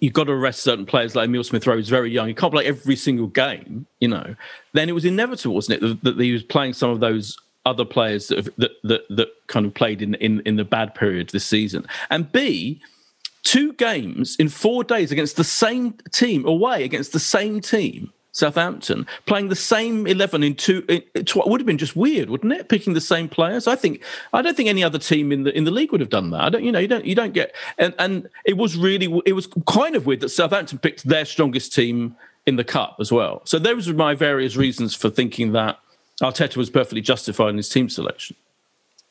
you've 0.00 0.12
got 0.12 0.24
to 0.24 0.32
arrest 0.32 0.62
certain 0.62 0.86
players 0.86 1.14
like 1.14 1.28
Emile 1.28 1.44
Smith 1.44 1.66
Rowe, 1.66 1.76
who's 1.76 1.88
very 1.88 2.10
young. 2.10 2.28
He 2.28 2.34
can't 2.34 2.52
play 2.52 2.66
every 2.66 2.96
single 2.96 3.26
game, 3.26 3.86
you 4.00 4.08
know. 4.08 4.34
Then 4.72 4.88
it 4.88 4.92
was 4.92 5.04
inevitable, 5.04 5.54
wasn't 5.54 5.82
it, 5.82 6.02
that, 6.02 6.16
that 6.16 6.22
he 6.22 6.32
was 6.32 6.42
playing 6.42 6.72
some 6.72 6.90
of 6.90 7.00
those 7.00 7.38
other 7.66 7.84
players 7.84 8.28
that, 8.28 8.44
that 8.58 8.72
that 8.82 9.02
that 9.08 9.28
kind 9.46 9.66
of 9.66 9.74
played 9.74 10.02
in 10.02 10.14
in 10.16 10.40
in 10.40 10.56
the 10.56 10.64
bad 10.64 10.94
periods 10.94 11.32
this 11.32 11.44
season. 11.44 11.86
And 12.10 12.30
B, 12.30 12.80
two 13.42 13.72
games 13.74 14.36
in 14.38 14.48
four 14.48 14.84
days 14.84 15.12
against 15.12 15.36
the 15.36 15.44
same 15.44 15.94
team 16.12 16.46
away 16.46 16.84
against 16.84 17.12
the 17.12 17.20
same 17.20 17.60
team 17.60 18.12
Southampton, 18.34 19.06
playing 19.26 19.48
the 19.48 19.56
same 19.56 20.06
eleven 20.06 20.42
in 20.42 20.56
two. 20.56 20.84
It, 20.88 21.08
it 21.14 21.34
would 21.34 21.60
have 21.60 21.66
been 21.66 21.78
just 21.78 21.94
weird, 21.94 22.28
wouldn't 22.28 22.52
it? 22.52 22.68
Picking 22.68 22.92
the 22.92 23.00
same 23.00 23.28
players. 23.28 23.68
I 23.68 23.76
think 23.76 24.02
I 24.32 24.42
don't 24.42 24.56
think 24.56 24.68
any 24.68 24.82
other 24.82 24.98
team 24.98 25.30
in 25.32 25.44
the 25.44 25.56
in 25.56 25.64
the 25.64 25.70
league 25.70 25.92
would 25.92 26.00
have 26.00 26.10
done 26.10 26.30
that. 26.30 26.40
I 26.40 26.48
don't, 26.50 26.64
you 26.64 26.72
know, 26.72 26.80
you 26.80 26.88
don't 26.88 27.04
you 27.04 27.14
don't 27.14 27.32
get. 27.32 27.54
And 27.78 27.94
and 27.98 28.28
it 28.44 28.56
was 28.56 28.76
really 28.76 29.06
it 29.24 29.34
was 29.34 29.48
kind 29.66 29.94
of 29.94 30.04
weird 30.04 30.20
that 30.20 30.30
Southampton 30.30 30.78
picked 30.78 31.04
their 31.04 31.24
strongest 31.24 31.72
team 31.72 32.16
in 32.44 32.56
the 32.56 32.64
cup 32.64 32.96
as 32.98 33.12
well. 33.12 33.40
So 33.44 33.60
those 33.60 33.86
were 33.86 33.94
my 33.94 34.14
various 34.14 34.56
reasons 34.56 34.94
for 34.94 35.10
thinking 35.10 35.52
that 35.52 35.78
Arteta 36.20 36.56
was 36.56 36.70
perfectly 36.70 37.00
justified 37.00 37.50
in 37.50 37.56
his 37.56 37.68
team 37.68 37.88
selection. 37.88 38.36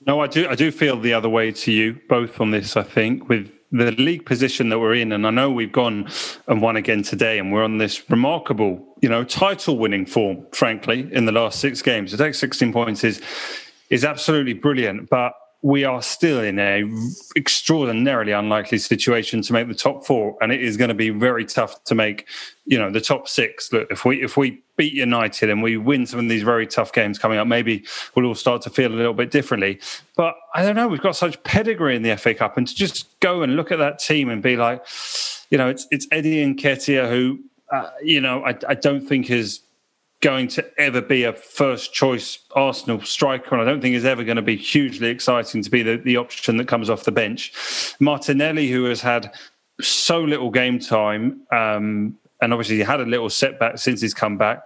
No, 0.05 0.19
I 0.19 0.27
do. 0.27 0.49
I 0.49 0.55
do 0.55 0.69
feel 0.69 0.99
the 0.99 1.13
other 1.13 1.29
way 1.29 1.53
to 1.53 1.71
you, 1.71 1.97
both 2.09 2.41
on 2.41 2.51
this. 2.51 2.75
I 2.75 2.83
think 2.83 3.29
with 3.29 3.49
the 3.73 3.91
league 3.91 4.25
position 4.25 4.69
that 4.69 4.79
we're 4.79 4.93
in, 4.93 5.11
and 5.11 5.25
I 5.25 5.31
know 5.31 5.49
we've 5.49 5.71
gone 5.71 6.09
and 6.47 6.61
won 6.61 6.75
again 6.75 7.01
today, 7.03 7.39
and 7.39 7.51
we're 7.51 7.63
on 7.63 7.79
this 7.79 8.09
remarkable, 8.09 8.95
you 9.01 9.09
know, 9.09 9.23
title-winning 9.23 10.05
form. 10.05 10.45
Frankly, 10.53 11.09
in 11.11 11.25
the 11.25 11.31
last 11.31 11.59
six 11.59 11.81
games, 11.81 12.11
to 12.11 12.17
take 12.17 12.35
16 12.35 12.71
points 12.71 13.03
is 13.03 13.21
is 13.89 14.05
absolutely 14.05 14.53
brilliant. 14.53 15.09
But 15.09 15.33
we 15.63 15.83
are 15.85 16.01
still 16.01 16.41
in 16.41 16.59
a 16.59 16.83
extraordinarily 17.35 18.31
unlikely 18.31 18.77
situation 18.77 19.41
to 19.41 19.53
make 19.53 19.67
the 19.67 19.75
top 19.75 20.05
four, 20.05 20.37
and 20.39 20.51
it 20.51 20.61
is 20.61 20.77
going 20.77 20.89
to 20.89 20.93
be 20.93 21.09
very 21.09 21.45
tough 21.45 21.83
to 21.85 21.95
make, 21.95 22.27
you 22.65 22.77
know, 22.77 22.91
the 22.91 23.01
top 23.01 23.27
six. 23.27 23.73
Look, 23.73 23.89
if 23.89 24.05
we 24.05 24.23
if 24.23 24.37
we 24.37 24.62
beat 24.75 24.93
United 24.93 25.49
and 25.49 25.61
we 25.61 25.77
win 25.77 26.05
some 26.05 26.19
of 26.19 26.29
these 26.29 26.43
very 26.43 26.65
tough 26.65 26.91
games 26.91 27.19
coming 27.19 27.37
up, 27.37 27.47
maybe 27.47 27.85
we'll 28.15 28.25
all 28.25 28.35
start 28.35 28.61
to 28.63 28.69
feel 28.69 28.91
a 28.91 28.95
little 28.95 29.13
bit 29.13 29.31
differently. 29.31 29.79
But 30.15 30.35
I 30.53 30.63
don't 30.63 30.75
know, 30.75 30.87
we've 30.87 31.01
got 31.01 31.15
such 31.15 31.41
pedigree 31.43 31.95
in 31.95 32.01
the 32.01 32.15
FA 32.17 32.33
Cup, 32.33 32.57
and 32.57 32.67
to 32.67 32.75
just 32.75 33.19
go 33.19 33.43
and 33.43 33.55
look 33.55 33.71
at 33.71 33.79
that 33.79 33.99
team 33.99 34.29
and 34.29 34.41
be 34.41 34.55
like, 34.55 34.83
you 35.49 35.57
know, 35.57 35.69
it's 35.69 35.87
it's 35.91 36.07
Eddie 36.11 36.43
Nketiah 36.45 37.09
who, 37.09 37.39
uh, 37.71 37.89
you 38.01 38.21
know, 38.21 38.43
I, 38.43 38.57
I 38.67 38.75
don't 38.75 39.01
think 39.01 39.29
is 39.29 39.61
going 40.23 40.47
to 40.47 40.65
ever 40.79 41.01
be 41.01 41.25
a 41.25 41.33
first 41.33 41.93
choice 41.93 42.39
Arsenal 42.53 43.01
striker, 43.01 43.53
and 43.53 43.61
I 43.61 43.65
don't 43.65 43.81
think 43.81 43.93
is 43.93 44.05
ever 44.05 44.23
going 44.23 44.37
to 44.37 44.41
be 44.41 44.55
hugely 44.55 45.09
exciting 45.09 45.61
to 45.61 45.69
be 45.69 45.83
the, 45.83 45.97
the 45.97 46.17
option 46.17 46.57
that 46.57 46.67
comes 46.67 46.89
off 46.89 47.03
the 47.03 47.11
bench. 47.11 47.53
Martinelli, 47.99 48.69
who 48.69 48.85
has 48.85 49.01
had 49.01 49.33
so 49.81 50.21
little 50.21 50.49
game 50.49 50.79
time, 50.79 51.41
um, 51.51 52.17
and 52.43 52.53
obviously 52.53 52.77
he 52.77 52.83
had 52.83 52.99
a 52.99 53.05
little 53.05 53.29
setback 53.29 53.77
since 53.77 54.01
he's 54.01 54.13
come 54.13 54.37
back. 54.37 54.63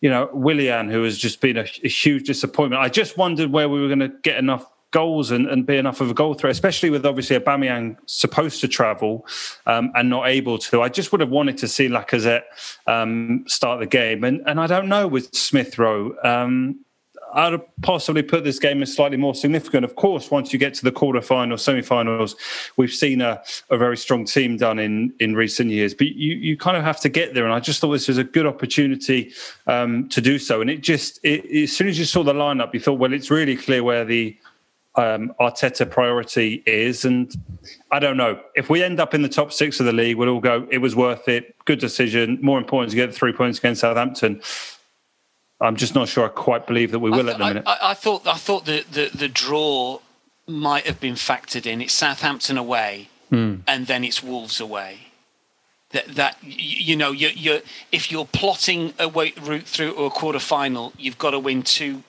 You 0.00 0.10
know, 0.10 0.30
Willian, 0.32 0.88
who 0.88 1.02
has 1.02 1.18
just 1.18 1.40
been 1.40 1.56
a, 1.56 1.66
a 1.82 1.88
huge 1.88 2.26
disappointment. 2.26 2.82
I 2.82 2.88
just 2.88 3.16
wondered 3.16 3.50
where 3.50 3.68
we 3.68 3.80
were 3.80 3.88
going 3.88 3.98
to 4.00 4.12
get 4.22 4.38
enough 4.38 4.66
goals 4.92 5.30
and, 5.30 5.46
and 5.48 5.66
be 5.66 5.76
enough 5.76 6.00
of 6.00 6.10
a 6.10 6.14
goal 6.14 6.34
threat, 6.34 6.50
especially 6.50 6.90
with 6.90 7.04
obviously 7.04 7.38
Aubameyang 7.38 7.96
supposed 8.06 8.60
to 8.60 8.68
travel 8.68 9.26
um, 9.66 9.90
and 9.94 10.08
not 10.08 10.28
able 10.28 10.58
to. 10.58 10.82
I 10.82 10.88
just 10.88 11.12
would 11.12 11.20
have 11.20 11.30
wanted 11.30 11.58
to 11.58 11.68
see 11.68 11.88
Lacazette 11.88 12.44
um, 12.86 13.44
start 13.46 13.80
the 13.80 13.86
game, 13.86 14.24
and 14.24 14.42
and 14.46 14.60
I 14.60 14.66
don't 14.66 14.88
know 14.88 15.06
with 15.06 15.34
Smith 15.34 15.78
Rowe. 15.78 16.14
Um, 16.22 16.85
I'd 17.36 17.60
possibly 17.82 18.22
put 18.22 18.44
this 18.44 18.58
game 18.58 18.82
as 18.82 18.94
slightly 18.94 19.18
more 19.18 19.34
significant. 19.34 19.84
Of 19.84 19.94
course, 19.94 20.30
once 20.30 20.54
you 20.54 20.58
get 20.58 20.72
to 20.74 20.84
the 20.84 20.90
quarterfinals, 20.90 21.60
semi-finals, 21.60 22.34
we've 22.78 22.90
seen 22.90 23.20
a, 23.20 23.42
a 23.68 23.76
very 23.76 23.98
strong 23.98 24.24
team 24.24 24.56
done 24.56 24.78
in 24.78 25.12
in 25.20 25.34
recent 25.34 25.70
years. 25.70 25.94
But 25.94 26.08
you 26.08 26.34
you 26.36 26.56
kind 26.56 26.78
of 26.78 26.82
have 26.82 26.98
to 27.00 27.10
get 27.10 27.34
there, 27.34 27.44
and 27.44 27.52
I 27.52 27.60
just 27.60 27.80
thought 27.80 27.92
this 27.92 28.08
was 28.08 28.18
a 28.18 28.24
good 28.24 28.46
opportunity 28.46 29.32
um, 29.66 30.08
to 30.08 30.22
do 30.22 30.38
so. 30.38 30.62
And 30.62 30.70
it 30.70 30.80
just 30.80 31.20
it, 31.22 31.44
as 31.64 31.76
soon 31.76 31.88
as 31.88 31.98
you 31.98 32.06
saw 32.06 32.22
the 32.22 32.32
lineup, 32.32 32.72
you 32.72 32.80
thought, 32.80 32.98
well, 32.98 33.12
it's 33.12 33.30
really 33.30 33.56
clear 33.56 33.84
where 33.84 34.06
the 34.06 34.36
um, 34.96 35.34
Arteta 35.38 35.88
priority 35.88 36.62
is. 36.66 37.04
And 37.04 37.30
I 37.90 37.98
don't 37.98 38.16
know 38.16 38.40
if 38.54 38.70
we 38.70 38.82
end 38.82 38.98
up 38.98 39.12
in 39.12 39.22
the 39.22 39.28
top 39.28 39.52
six 39.52 39.78
of 39.78 39.86
the 39.86 39.92
league, 39.92 40.16
we'll 40.16 40.30
all 40.30 40.40
go. 40.40 40.66
It 40.70 40.78
was 40.78 40.96
worth 40.96 41.28
it. 41.28 41.54
Good 41.66 41.80
decision. 41.80 42.38
More 42.40 42.58
important 42.58 42.90
to 42.90 42.96
get 42.96 43.14
three 43.14 43.32
points 43.32 43.58
against 43.58 43.82
Southampton. 43.82 44.40
I'm 45.60 45.76
just 45.76 45.94
not 45.94 46.08
sure. 46.08 46.26
I 46.26 46.28
quite 46.28 46.66
believe 46.66 46.90
that 46.90 46.98
we 46.98 47.10
will 47.10 47.22
th- 47.22 47.34
at 47.34 47.38
the 47.38 47.44
minute. 47.44 47.64
I, 47.66 47.78
I, 47.90 47.94
thought. 47.94 48.26
I 48.26 48.34
thought 48.34 48.66
the, 48.66 48.84
the 48.90 49.10
the 49.16 49.28
draw 49.28 50.00
might 50.46 50.86
have 50.86 51.00
been 51.00 51.14
factored 51.14 51.66
in. 51.66 51.80
It's 51.80 51.94
Southampton 51.94 52.58
away, 52.58 53.08
mm. 53.32 53.60
and 53.66 53.86
then 53.86 54.04
it's 54.04 54.22
Wolves 54.22 54.60
away. 54.60 54.98
That, 55.90 56.08
that 56.16 56.36
you 56.42 56.96
know, 56.96 57.10
you 57.10 57.28
you 57.28 57.62
if 57.90 58.10
you're 58.10 58.26
plotting 58.26 58.92
a 58.98 59.08
way, 59.08 59.32
route 59.40 59.64
through 59.64 59.94
a 59.96 60.10
quarter 60.10 60.40
final, 60.40 60.92
you've 60.98 61.18
got 61.18 61.30
to 61.30 61.38
win 61.38 61.62
two 61.62 62.02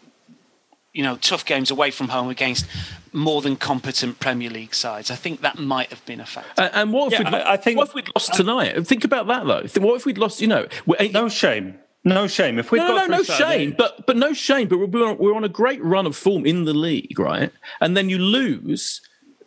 you 0.93 1.03
know 1.03 1.15
tough 1.15 1.45
games 1.45 1.71
away 1.71 1.91
from 1.91 2.09
home 2.09 2.29
against 2.29 2.65
more 3.13 3.41
than 3.41 3.55
competent 3.55 4.19
Premier 4.19 4.49
League 4.49 4.75
sides. 4.75 5.09
I 5.09 5.15
think 5.15 5.41
that 5.41 5.57
might 5.57 5.89
have 5.89 6.05
been 6.05 6.19
a 6.19 6.25
factor. 6.25 6.63
And, 6.63 6.73
and 6.73 6.93
what 6.93 7.13
if 7.13 7.19
yeah, 7.19 7.25
we'd, 7.25 7.33
I, 7.33 7.53
I 7.53 7.57
think, 7.57 7.77
what 7.77 7.87
if 7.87 7.93
we'd 7.93 8.09
lost 8.13 8.33
tonight? 8.33 8.85
Think 8.85 9.03
about 9.03 9.27
that 9.27 9.45
though. 9.45 9.81
What 9.81 9.95
if 9.95 10.05
we'd 10.05 10.17
lost? 10.17 10.41
You 10.41 10.47
know, 10.47 10.67
no 11.11 11.29
shame. 11.29 11.79
No 12.07 12.27
shame. 12.27 12.57
If 12.59 12.71
we've 12.71 12.81
no, 12.81 12.95
no, 12.95 13.05
no, 13.05 13.17
no 13.17 13.23
shame, 13.23 13.75
but 13.77 14.05
but 14.05 14.15
no 14.15 14.33
shame. 14.33 14.67
But 14.67 14.77
we're 14.77 15.07
on, 15.09 15.17
we're 15.17 15.35
on 15.35 15.43
a 15.43 15.49
great 15.49 15.83
run 15.83 16.05
of 16.05 16.15
form 16.15 16.45
in 16.45 16.65
the 16.65 16.73
league, 16.73 17.19
right? 17.19 17.51
And 17.81 17.97
then 17.97 18.09
you 18.09 18.17
lose 18.17 19.01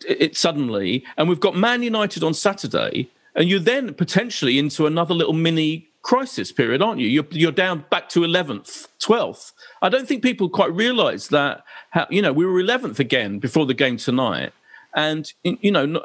it 0.09 0.37
suddenly, 0.37 1.05
and 1.17 1.29
we've 1.29 1.41
got 1.41 1.57
Man 1.57 1.83
United 1.83 2.23
on 2.23 2.35
Saturday, 2.35 3.09
and 3.35 3.49
you're 3.49 3.61
then 3.61 3.95
potentially 3.95 4.59
into 4.59 4.87
another 4.87 5.15
little 5.15 5.33
mini 5.33 5.89
crisis 6.03 6.51
period, 6.53 6.83
aren't 6.83 7.01
you? 7.01 7.09
You're 7.09 7.27
you're 7.31 7.53
down 7.53 7.85
back 7.91 8.09
to 8.11 8.25
eleventh, 8.25 8.89
twelfth, 8.99 9.53
I 9.83 9.89
don't 9.89 10.07
think 10.07 10.23
people 10.23 10.49
quite 10.49 10.73
realise 10.73 11.29
that. 11.29 11.65
How, 11.91 12.07
you 12.11 12.23
know, 12.23 12.33
we 12.33 12.47
were 12.47 12.61
eleventh 12.61 13.01
again 13.01 13.39
before 13.39 13.67
the 13.67 13.75
game 13.75 13.97
tonight, 13.97 14.53
and 14.95 15.33
you 15.43 15.73
know, 15.73 16.01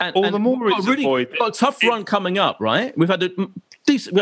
and, 0.00 0.14
all 0.14 0.30
the 0.30 0.38
more 0.38 0.62
reason 0.64 0.90
really 0.90 1.26
got 1.38 1.48
a 1.48 1.52
tough 1.52 1.82
run 1.82 2.04
coming 2.04 2.38
up. 2.38 2.56
Right, 2.60 2.96
we've 2.96 3.08
had 3.08 3.22
a 3.22 3.30
decent. 3.86 4.18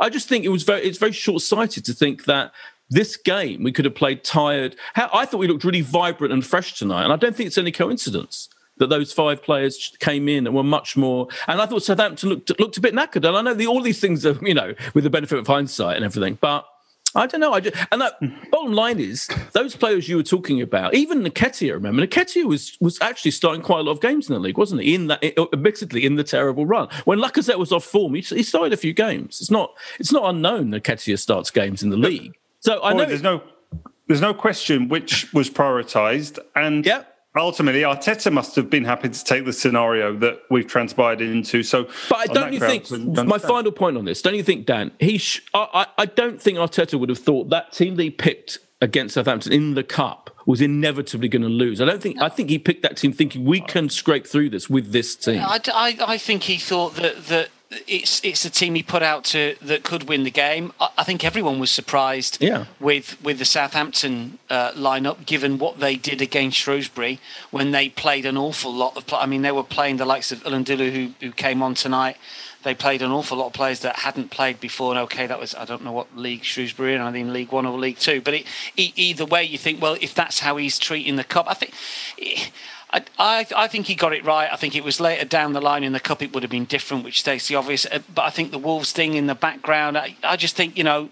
I 0.00 0.08
just 0.08 0.28
think 0.28 0.44
it 0.44 0.48
was 0.48 0.62
very. 0.62 0.82
It's 0.82 0.98
very 0.98 1.12
short 1.12 1.42
sighted 1.42 1.84
to 1.86 1.92
think 1.92 2.24
that 2.24 2.52
this 2.90 3.16
game 3.16 3.62
we 3.62 3.72
could 3.72 3.84
have 3.84 3.94
played 3.94 4.24
tired. 4.24 4.76
How, 4.94 5.08
I 5.12 5.26
thought 5.26 5.38
we 5.38 5.48
looked 5.48 5.64
really 5.64 5.80
vibrant 5.80 6.32
and 6.32 6.44
fresh 6.44 6.78
tonight, 6.78 7.04
and 7.04 7.12
I 7.12 7.16
don't 7.16 7.36
think 7.36 7.46
it's 7.46 7.58
any 7.58 7.72
coincidence 7.72 8.48
that 8.78 8.88
those 8.88 9.12
five 9.12 9.42
players 9.42 9.96
came 10.00 10.28
in 10.28 10.46
and 10.46 10.56
were 10.56 10.64
much 10.64 10.96
more. 10.96 11.28
And 11.46 11.60
I 11.60 11.66
thought 11.66 11.82
Southampton 11.82 12.28
looked 12.28 12.58
looked 12.58 12.76
a 12.76 12.80
bit 12.80 12.94
knackered. 12.94 13.26
And 13.26 13.36
I 13.36 13.42
know 13.42 13.54
the, 13.54 13.66
all 13.66 13.80
these 13.80 14.00
things 14.00 14.26
are, 14.26 14.36
you 14.44 14.54
know, 14.54 14.74
with 14.94 15.04
the 15.04 15.10
benefit 15.10 15.38
of 15.38 15.46
hindsight 15.46 15.96
and 15.96 16.04
everything, 16.04 16.38
but 16.40 16.66
I 17.14 17.26
don't 17.26 17.40
know. 17.40 17.52
I 17.52 17.60
just, 17.60 17.76
and 17.92 18.00
that 18.00 18.16
hmm. 18.18 18.28
bottom 18.50 18.72
line 18.72 18.98
is 18.98 19.28
those 19.52 19.76
players 19.76 20.08
you 20.08 20.16
were 20.16 20.22
talking 20.22 20.60
about. 20.60 20.94
Even 20.94 21.22
Nketiah, 21.22 21.74
remember 21.74 22.06
Nketiah 22.06 22.44
was 22.44 22.76
was 22.80 23.00
actually 23.00 23.30
starting 23.30 23.62
quite 23.62 23.80
a 23.80 23.82
lot 23.82 23.92
of 23.92 24.00
games 24.00 24.28
in 24.28 24.34
the 24.34 24.40
league, 24.40 24.58
wasn't 24.58 24.82
he? 24.82 24.94
In 24.94 25.06
that, 25.08 25.22
admittedly, 25.52 26.04
in 26.04 26.16
the 26.16 26.24
terrible 26.24 26.66
run 26.66 26.88
when 27.04 27.18
Lacazette 27.18 27.58
was 27.58 27.72
off 27.72 27.84
form, 27.84 28.14
he, 28.14 28.20
he 28.20 28.42
started 28.42 28.72
a 28.72 28.76
few 28.76 28.92
games. 28.92 29.40
It's 29.40 29.50
not 29.50 29.74
it's 29.98 30.12
not 30.12 30.28
unknown 30.28 30.70
that 30.70 30.82
Nketiah 30.84 31.18
starts 31.18 31.50
games 31.50 31.82
in 31.82 31.90
the 31.90 31.96
league. 31.96 32.36
So 32.60 32.82
I 32.82 32.92
know 32.92 33.04
there's 33.04 33.22
no 33.22 33.42
there's 34.06 34.20
no 34.20 34.34
question 34.34 34.88
which 34.88 35.32
was 35.32 35.50
prioritised, 35.50 36.38
and 36.54 36.84
yeah 36.84 37.04
ultimately 37.36 37.82
Arteta 37.82 38.32
must 38.32 38.54
have 38.56 38.70
been 38.70 38.84
happy 38.84 39.08
to 39.08 39.24
take 39.24 39.44
the 39.44 39.52
scenario 39.52 40.16
that 40.18 40.40
we've 40.50 40.66
transpired 40.66 41.20
into. 41.20 41.62
So, 41.62 41.88
but 42.08 42.18
I 42.18 42.26
don't 42.26 42.52
you 42.52 42.60
think 42.60 42.90
my 42.90 43.38
final 43.38 43.72
point 43.72 43.96
on 43.96 44.04
this? 44.04 44.22
Don't 44.22 44.34
you 44.34 44.42
think, 44.42 44.66
Dan? 44.66 44.92
He, 45.00 45.18
sh- 45.18 45.42
I, 45.52 45.86
I 45.98 46.06
don't 46.06 46.40
think 46.40 46.58
Arteta 46.58 46.98
would 46.98 47.08
have 47.08 47.18
thought 47.18 47.50
that 47.50 47.72
team 47.72 47.96
that 47.96 48.02
he 48.02 48.10
picked 48.10 48.58
against 48.80 49.14
Southampton 49.14 49.52
in 49.52 49.74
the 49.74 49.82
cup 49.82 50.30
was 50.46 50.60
inevitably 50.60 51.28
going 51.28 51.42
to 51.42 51.48
lose. 51.48 51.80
I 51.80 51.86
don't 51.86 52.02
think. 52.02 52.20
I 52.20 52.28
think 52.28 52.50
he 52.50 52.58
picked 52.58 52.82
that 52.82 52.96
team 52.96 53.12
thinking 53.12 53.44
we 53.44 53.60
can 53.60 53.88
scrape 53.88 54.26
through 54.26 54.50
this 54.50 54.68
with 54.68 54.92
this 54.92 55.16
team. 55.16 55.40
I, 55.40 55.60
I, 55.72 55.96
I 56.06 56.18
think 56.18 56.44
he 56.44 56.58
thought 56.58 56.96
that 56.96 57.26
that 57.26 57.48
it's 57.86 58.22
it's 58.24 58.44
a 58.44 58.50
team 58.50 58.74
he 58.74 58.82
put 58.82 59.02
out 59.02 59.24
to 59.24 59.56
that 59.62 59.84
could 59.84 60.08
win 60.08 60.24
the 60.24 60.30
game. 60.30 60.72
I, 60.80 60.88
I 60.98 61.04
think 61.04 61.24
everyone 61.24 61.58
was 61.58 61.70
surprised 61.70 62.38
yeah. 62.40 62.66
with 62.80 63.20
with 63.22 63.38
the 63.38 63.44
Southampton 63.44 64.38
uh, 64.50 64.72
lineup, 64.72 65.26
given 65.26 65.58
what 65.58 65.80
they 65.80 65.96
did 65.96 66.20
against 66.20 66.58
Shrewsbury 66.58 67.20
when 67.50 67.70
they 67.70 67.88
played 67.88 68.26
an 68.26 68.36
awful 68.36 68.72
lot 68.72 68.96
of. 68.96 69.04
I 69.12 69.26
mean, 69.26 69.42
they 69.42 69.52
were 69.52 69.62
playing 69.62 69.96
the 69.96 70.04
likes 70.04 70.32
of 70.32 70.42
N'Lundulu, 70.44 70.92
who 70.92 71.12
who 71.20 71.32
came 71.32 71.62
on 71.62 71.74
tonight. 71.74 72.16
They 72.62 72.74
played 72.74 73.02
an 73.02 73.10
awful 73.10 73.36
lot 73.38 73.48
of 73.48 73.52
players 73.52 73.80
that 73.80 73.96
hadn't 73.96 74.30
played 74.30 74.58
before. 74.58 74.92
And 74.92 75.00
okay, 75.00 75.26
that 75.26 75.38
was 75.38 75.54
I 75.54 75.64
don't 75.64 75.84
know 75.84 75.92
what 75.92 76.16
league 76.16 76.44
Shrewsbury 76.44 76.94
in. 76.94 77.00
I 77.00 77.12
think 77.12 77.28
League 77.28 77.52
One 77.52 77.66
or 77.66 77.78
League 77.78 77.98
Two. 77.98 78.20
But 78.20 78.34
it, 78.34 78.46
either 78.76 79.26
way, 79.26 79.44
you 79.44 79.58
think, 79.58 79.82
well, 79.82 79.96
if 80.00 80.14
that's 80.14 80.40
how 80.40 80.56
he's 80.56 80.78
treating 80.78 81.16
the 81.16 81.24
cup, 81.24 81.46
I 81.48 81.54
think. 81.54 81.72
It, 82.16 82.50
I, 83.18 83.46
I, 83.56 83.66
think 83.66 83.86
he 83.86 83.94
got 83.94 84.12
it 84.12 84.24
right. 84.24 84.48
I 84.52 84.56
think 84.56 84.76
it 84.76 84.84
was 84.84 85.00
later 85.00 85.24
down 85.24 85.52
the 85.52 85.60
line 85.60 85.82
in 85.82 85.92
the 85.92 86.00
cup 86.00 86.22
it 86.22 86.32
would 86.32 86.44
have 86.44 86.50
been 86.50 86.64
different, 86.64 87.04
which 87.04 87.20
states 87.20 87.48
the 87.48 87.56
obvious. 87.56 87.86
Uh, 87.86 87.98
but 88.14 88.22
I 88.22 88.30
think 88.30 88.52
the 88.52 88.58
Wolves 88.58 88.92
thing 88.92 89.14
in 89.14 89.26
the 89.26 89.34
background, 89.34 89.98
I, 89.98 90.16
I 90.22 90.36
just 90.36 90.54
think 90.54 90.78
you 90.78 90.84
know 90.84 91.10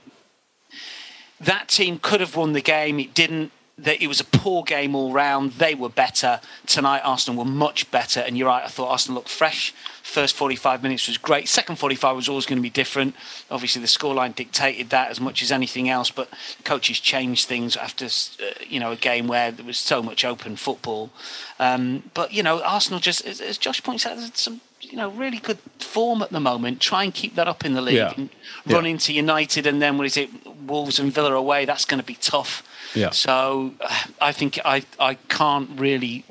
that 1.41 1.69
team 1.69 1.99
could 1.99 2.21
have 2.21 2.37
won 2.37 2.53
the 2.53 2.61
game. 2.61 3.01
It 3.01 3.15
didn't 3.15 3.51
that 3.79 4.03
it 4.03 4.07
was 4.07 4.21
a 4.21 4.25
poor 4.25 4.63
game 4.63 4.95
all 4.95 5.13
round. 5.13 5.53
They 5.53 5.75
were 5.75 5.89
better 5.89 6.41
tonight. 6.67 7.01
Arsenal 7.01 7.43
were 7.43 7.51
much 7.51 7.91
better, 7.91 8.21
and 8.21 8.37
you're 8.37 8.49
right. 8.49 8.63
I 8.65 8.69
thought 8.69 8.91
Arsenal 8.91 9.17
looked 9.17 9.31
fresh. 9.31 9.73
First 10.03 10.37
45 10.37 10.83
minutes 10.83 11.09
was 11.09 11.17
great. 11.17 11.49
Second 11.49 11.77
45 11.77 12.17
was 12.17 12.29
always 12.29 12.45
going 12.45 12.59
to 12.59 12.63
be 12.63 12.71
different. 12.71 13.15
Obviously, 13.51 13.81
the 13.81 13.89
scoreline 13.89 14.35
dictated 14.35 14.91
that 14.91 15.11
as 15.11 15.21
much 15.21 15.43
as 15.43 15.51
anything 15.51 15.89
else. 15.89 16.11
But 16.11 16.29
coaches 16.65 17.01
changed 17.01 17.47
things 17.47 17.77
after 17.77 18.05
uh, 18.05 18.53
you 18.67 18.79
know 18.79 18.93
a 18.93 18.97
game 18.97 19.27
where 19.27 19.51
there 19.51 19.65
was 19.65 19.79
so 19.79 20.03
much 20.03 20.25
open 20.25 20.57
football. 20.57 21.11
Um, 21.59 22.11
but 22.15 22.33
you 22.33 22.43
know, 22.43 22.63
Arsenal 22.63 23.01
just 23.01 23.25
as, 23.25 23.41
as 23.41 23.57
Josh 23.57 23.83
points 23.83 24.05
out, 24.05 24.19
there's 24.19 24.39
some 24.39 24.61
you 24.83 24.97
know 24.97 25.11
really 25.11 25.39
good 25.39 25.59
form 25.79 26.23
at 26.23 26.31
the 26.31 26.41
moment. 26.41 26.81
Try 26.81 27.05
and 27.05 27.15
keep 27.15 27.35
that 27.37 27.49
up 27.49 27.65
in 27.65 27.75
the 27.75 27.83
league. 27.83 27.97
Yeah. 27.97 28.13
And 28.17 28.31
run 28.67 28.85
yeah. 28.85 28.91
into 28.91 29.13
United, 29.13 29.67
and 29.67 29.81
then 29.81 29.97
what 29.97 30.07
is 30.07 30.17
it? 30.17 30.31
Wolves 30.67 30.99
and 30.99 31.13
Villa 31.13 31.35
away. 31.35 31.65
That's 31.65 31.85
going 31.85 32.01
to 32.01 32.07
be 32.07 32.15
tough. 32.15 32.63
Yeah. 32.95 33.11
So 33.11 33.73
I 34.21 34.33
think 34.33 34.59
I 34.65 34.85
I 34.99 35.15
can't 35.29 35.71
really 35.79 36.25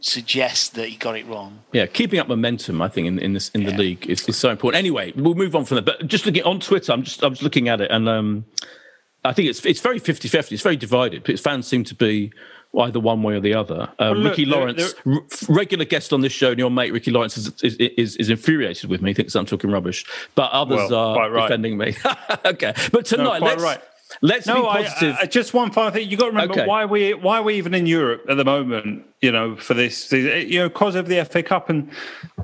suggest 0.00 0.74
that 0.74 0.88
he 0.88 0.96
got 0.96 1.16
it 1.16 1.26
wrong. 1.26 1.60
Yeah, 1.72 1.86
keeping 1.86 2.20
up 2.20 2.28
momentum, 2.28 2.82
I 2.82 2.88
think, 2.88 3.06
in, 3.06 3.18
in 3.18 3.32
this 3.32 3.48
in 3.50 3.62
yeah. 3.62 3.70
the 3.70 3.76
league 3.78 4.06
is, 4.06 4.28
is 4.28 4.36
so 4.36 4.50
important. 4.50 4.78
Anyway, 4.78 5.12
we'll 5.16 5.34
move 5.34 5.56
on 5.56 5.64
from 5.64 5.76
that. 5.76 5.86
But 5.86 6.06
just 6.06 6.26
looking 6.26 6.42
on 6.42 6.60
Twitter, 6.60 6.92
I'm 6.92 7.02
just 7.02 7.22
I'm 7.22 7.32
just 7.32 7.42
looking 7.42 7.68
at 7.68 7.80
it, 7.80 7.90
and 7.90 8.08
um, 8.08 8.44
I 9.24 9.32
think 9.32 9.48
it's 9.48 9.64
it's 9.64 9.80
very 9.80 9.98
50-50. 9.98 10.52
It's 10.52 10.62
very 10.62 10.76
divided. 10.76 11.24
But 11.24 11.40
fans 11.40 11.66
seem 11.66 11.84
to 11.84 11.94
be 11.94 12.32
either 12.80 13.00
one 13.00 13.22
way 13.22 13.34
or 13.34 13.40
the 13.40 13.54
other. 13.54 13.88
Um, 13.98 14.18
look, 14.18 14.32
Ricky 14.32 14.44
Lawrence, 14.44 14.94
r- 15.06 15.22
regular 15.48 15.84
guest 15.84 16.12
on 16.12 16.20
this 16.20 16.32
show, 16.32 16.50
and 16.50 16.58
your 16.58 16.70
mate 16.70 16.92
Ricky 16.92 17.10
Lawrence 17.10 17.36
is, 17.36 17.52
is, 17.62 17.76
is, 17.76 18.16
is 18.16 18.30
infuriated 18.30 18.90
with 18.90 19.02
me, 19.02 19.14
thinks 19.14 19.34
I'm 19.34 19.46
talking 19.46 19.70
rubbish, 19.70 20.04
but 20.34 20.50
others 20.52 20.90
Well, 20.90 20.94
are 21.18 21.30
right. 21.30 21.42
defending 21.42 21.76
me. 21.78 21.96
okay, 22.44 22.74
but 22.92 23.06
tonight, 23.06 23.38
quite 23.38 23.58
let's, 23.58 23.62
right. 23.62 23.80
Let's 24.22 24.46
be 24.46 24.52
No, 24.52 24.68
I, 24.68 24.82
positive. 24.84 25.16
I, 25.20 25.26
just 25.26 25.54
one 25.54 25.70
final 25.70 25.90
thing. 25.90 26.08
You 26.08 26.16
got 26.16 26.24
to 26.26 26.30
remember 26.30 26.54
Okay. 26.54 26.66
why 26.66 26.84
we 26.84 27.14
why 27.14 27.38
are 27.38 27.42
we 27.42 27.54
even 27.54 27.74
in 27.74 27.86
Europe 27.86 28.24
at 28.28 28.36
the 28.36 28.44
moment? 28.44 29.04
You 29.20 29.32
know, 29.32 29.56
for 29.56 29.72
this, 29.74 30.12
you 30.12 30.58
know, 30.58 30.68
because 30.68 30.94
of 30.96 31.08
the 31.08 31.24
FA 31.24 31.42
Cup, 31.42 31.70
and 31.70 31.90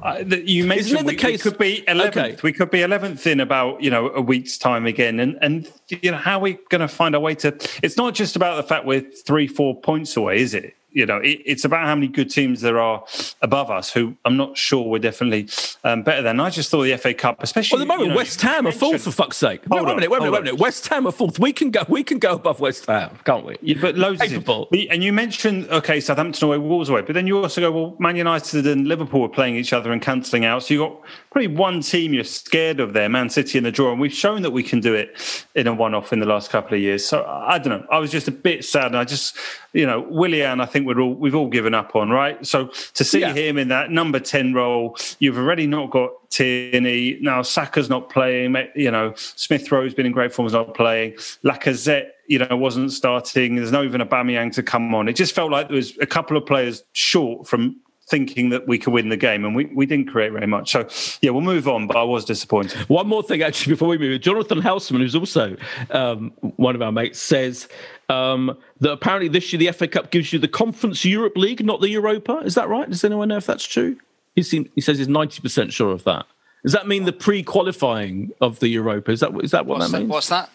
uh, 0.02 0.22
that 0.24 0.44
you 0.44 0.64
mentioned 0.64 1.00
it 1.00 1.02
the 1.02 1.04
we, 1.08 1.12
we 1.12 1.16
case- 1.16 1.42
could 1.42 1.58
be 1.58 1.84
eleventh. 1.86 2.16
Okay. 2.16 2.36
We 2.42 2.52
could 2.52 2.70
be 2.70 2.80
eleventh 2.82 3.26
in 3.26 3.40
about 3.40 3.82
you 3.82 3.90
know 3.90 4.08
a 4.10 4.20
week's 4.22 4.56
time 4.56 4.86
again, 4.86 5.20
and 5.20 5.38
and 5.42 5.70
you 5.88 6.10
know 6.10 6.16
how 6.16 6.38
are 6.38 6.42
we 6.42 6.58
going 6.70 6.80
to 6.80 6.88
find 6.88 7.14
our 7.14 7.20
way 7.20 7.34
to? 7.36 7.48
It's 7.82 7.96
not 7.98 8.14
just 8.14 8.34
about 8.36 8.56
the 8.56 8.62
fact 8.62 8.86
we're 8.86 9.02
three 9.26 9.46
four 9.46 9.78
points 9.80 10.16
away, 10.16 10.40
is 10.40 10.54
it? 10.54 10.74
You 10.92 11.06
know, 11.06 11.18
it, 11.18 11.40
it's 11.44 11.64
about 11.64 11.84
how 11.84 11.94
many 11.94 12.08
good 12.08 12.30
teams 12.30 12.60
there 12.60 12.78
are 12.78 13.04
above 13.42 13.70
us. 13.70 13.92
Who 13.92 14.16
I'm 14.24 14.36
not 14.36 14.56
sure 14.56 14.86
we're 14.88 14.98
definitely 14.98 15.48
um, 15.84 16.02
better 16.02 16.22
than. 16.22 16.40
I 16.40 16.50
just 16.50 16.70
thought 16.70 16.82
the 16.82 16.96
FA 16.96 17.14
Cup, 17.14 17.42
especially 17.42 17.76
well, 17.76 17.82
at 17.82 17.84
the 17.84 17.88
moment, 17.88 18.08
you 18.08 18.14
know, 18.14 18.16
West 18.16 18.40
Ham 18.42 18.66
are 18.66 18.72
fourth, 18.72 19.02
for 19.02 19.10
fuck's 19.10 19.36
sake. 19.36 19.62
Wait, 19.62 19.78
Hold 19.78 19.82
wait 19.82 19.88
a 19.88 19.90
on, 19.90 19.96
minute, 19.96 20.10
wait 20.10 20.18
a 20.18 20.20
minute, 20.20 20.32
wait 20.32 20.40
a 20.40 20.44
minute. 20.44 20.60
West 20.60 20.86
Ham 20.88 21.06
are 21.06 21.12
fourth. 21.12 21.38
We 21.38 21.52
can 21.52 21.70
go. 21.70 21.84
We 21.88 22.02
can 22.02 22.18
go 22.18 22.34
above 22.34 22.60
West 22.60 22.86
Ham, 22.86 23.18
can't 23.24 23.44
we? 23.44 23.56
Yeah, 23.62 23.76
but 23.80 23.96
loads 23.96 24.20
Capable. 24.20 24.64
of 24.64 24.78
and 24.90 25.02
you 25.02 25.12
mentioned 25.12 25.68
okay, 25.70 26.00
Southampton 26.00 26.46
away, 26.46 26.58
Wolves 26.58 26.88
away, 26.88 27.02
but 27.02 27.14
then 27.14 27.26
you 27.26 27.38
also 27.38 27.60
go 27.60 27.70
well, 27.70 27.96
Man 27.98 28.16
United 28.16 28.66
and 28.66 28.86
Liverpool 28.86 29.22
are 29.24 29.28
playing 29.28 29.56
each 29.56 29.72
other 29.72 29.92
and 29.92 30.02
cancelling 30.02 30.44
out. 30.44 30.62
So 30.64 30.74
you 30.74 30.80
have 30.82 30.90
got 30.90 31.00
probably 31.30 31.48
one 31.48 31.80
team 31.80 32.12
you're 32.12 32.24
scared 32.24 32.80
of 32.80 32.92
there, 32.92 33.08
Man 33.08 33.30
City 33.30 33.58
in 33.58 33.64
the 33.64 33.72
draw, 33.72 33.92
and 33.92 34.00
we've 34.00 34.12
shown 34.12 34.42
that 34.42 34.50
we 34.50 34.62
can 34.62 34.80
do 34.80 34.94
it 34.94 35.16
in 35.54 35.66
a 35.66 35.74
one-off 35.74 36.12
in 36.12 36.20
the 36.20 36.26
last 36.26 36.50
couple 36.50 36.74
of 36.74 36.80
years. 36.80 37.04
So 37.04 37.24
I 37.24 37.58
don't 37.58 37.80
know. 37.80 37.86
I 37.90 37.98
was 37.98 38.10
just 38.10 38.28
a 38.28 38.32
bit 38.32 38.64
sad. 38.64 38.86
And 38.86 38.96
I 38.96 39.04
just, 39.04 39.36
you 39.72 39.86
know, 39.86 40.00
Willian, 40.00 40.60
I 40.60 40.66
think 40.66 40.79
we're 40.84 41.00
all 41.00 41.14
we've 41.14 41.34
all 41.34 41.48
given 41.48 41.74
up 41.74 41.94
on, 41.96 42.10
right? 42.10 42.44
So 42.46 42.70
to 42.94 43.04
see 43.04 43.20
Yeah. 43.20 43.32
him 43.32 43.58
in 43.58 43.68
that 43.68 43.90
number 43.90 44.20
ten 44.20 44.52
role, 44.54 44.96
you've 45.18 45.38
already 45.38 45.66
not 45.66 45.90
got 45.90 46.10
Tierney 46.30 47.18
now. 47.20 47.42
Saka's 47.42 47.88
not 47.88 48.08
playing. 48.10 48.56
You 48.74 48.90
know, 48.90 49.12
Smith 49.16 49.70
Rowe's 49.70 49.94
been 49.94 50.06
in 50.06 50.12
great 50.12 50.32
form, 50.32 50.46
is 50.46 50.52
not 50.52 50.74
playing. 50.74 51.12
Lacazette, 51.44 52.08
you 52.28 52.38
know, 52.38 52.56
wasn't 52.56 52.92
starting. 52.92 53.56
There's 53.56 53.72
no 53.72 53.82
even 53.82 54.00
Aubameyang 54.00 54.52
to 54.54 54.62
come 54.62 54.94
on. 54.94 55.08
It 55.08 55.14
just 55.14 55.34
felt 55.34 55.50
like 55.50 55.68
there 55.68 55.76
was 55.76 55.96
a 55.98 56.06
couple 56.06 56.36
of 56.36 56.46
players 56.46 56.84
short 56.92 57.46
from 57.46 57.76
thinking 58.10 58.50
that 58.50 58.66
we 58.66 58.78
could 58.78 58.92
win 58.92 59.08
the 59.08 59.16
game, 59.16 59.44
and 59.44 59.54
we, 59.54 59.66
we 59.66 59.86
didn't 59.86 60.10
create 60.10 60.32
very 60.32 60.46
much. 60.46 60.72
So 60.72 60.86
yeah, 61.22 61.30
we'll 61.30 61.40
move 61.42 61.68
on. 61.68 61.86
But 61.86 61.96
I 61.96 62.02
was 62.02 62.24
disappointed. 62.24 62.78
One 62.88 63.06
more 63.06 63.22
thing, 63.22 63.42
actually, 63.42 63.72
before 63.72 63.88
we 63.88 63.98
move. 63.98 64.20
Jonathan 64.20 64.60
Houseman, 64.60 65.00
who's 65.00 65.14
also 65.14 65.56
um, 65.90 66.32
one 66.56 66.74
of 66.74 66.82
our 66.82 66.92
mates, 66.92 67.20
says 67.20 67.68
um, 68.08 68.56
that 68.80 68.92
apparently 68.92 69.28
this 69.28 69.52
year 69.52 69.58
the 69.58 69.72
FA 69.72 69.88
Cup 69.88 70.10
gives 70.10 70.32
you 70.32 70.38
the 70.38 70.48
Conference 70.48 71.04
Europe 71.04 71.36
League, 71.36 71.64
not 71.64 71.80
the 71.80 71.88
Europa. 71.88 72.42
Is 72.44 72.54
that 72.56 72.68
right? 72.68 72.88
Does 72.88 73.04
anyone 73.04 73.28
know 73.28 73.36
if 73.36 73.46
that's 73.46 73.64
true? 73.66 73.96
He, 74.34 74.42
seems, 74.42 74.68
he 74.74 74.80
says 74.80 74.98
he's 74.98 75.08
ninety 75.08 75.40
percent 75.40 75.72
sure 75.72 75.92
of 75.92 76.04
that. 76.04 76.26
Does 76.62 76.72
that 76.72 76.86
mean 76.86 77.04
the 77.04 77.12
pre-qualifying 77.12 78.32
of 78.40 78.60
the 78.60 78.68
Europa? 78.68 79.10
Is 79.12 79.20
that 79.20 79.32
is 79.42 79.50
that 79.52 79.66
what 79.66 79.78
What's 79.78 79.90
that 79.90 79.96
that? 79.96 80.02
means? 80.02 80.10
What's 80.10 80.28
that? 80.28 80.50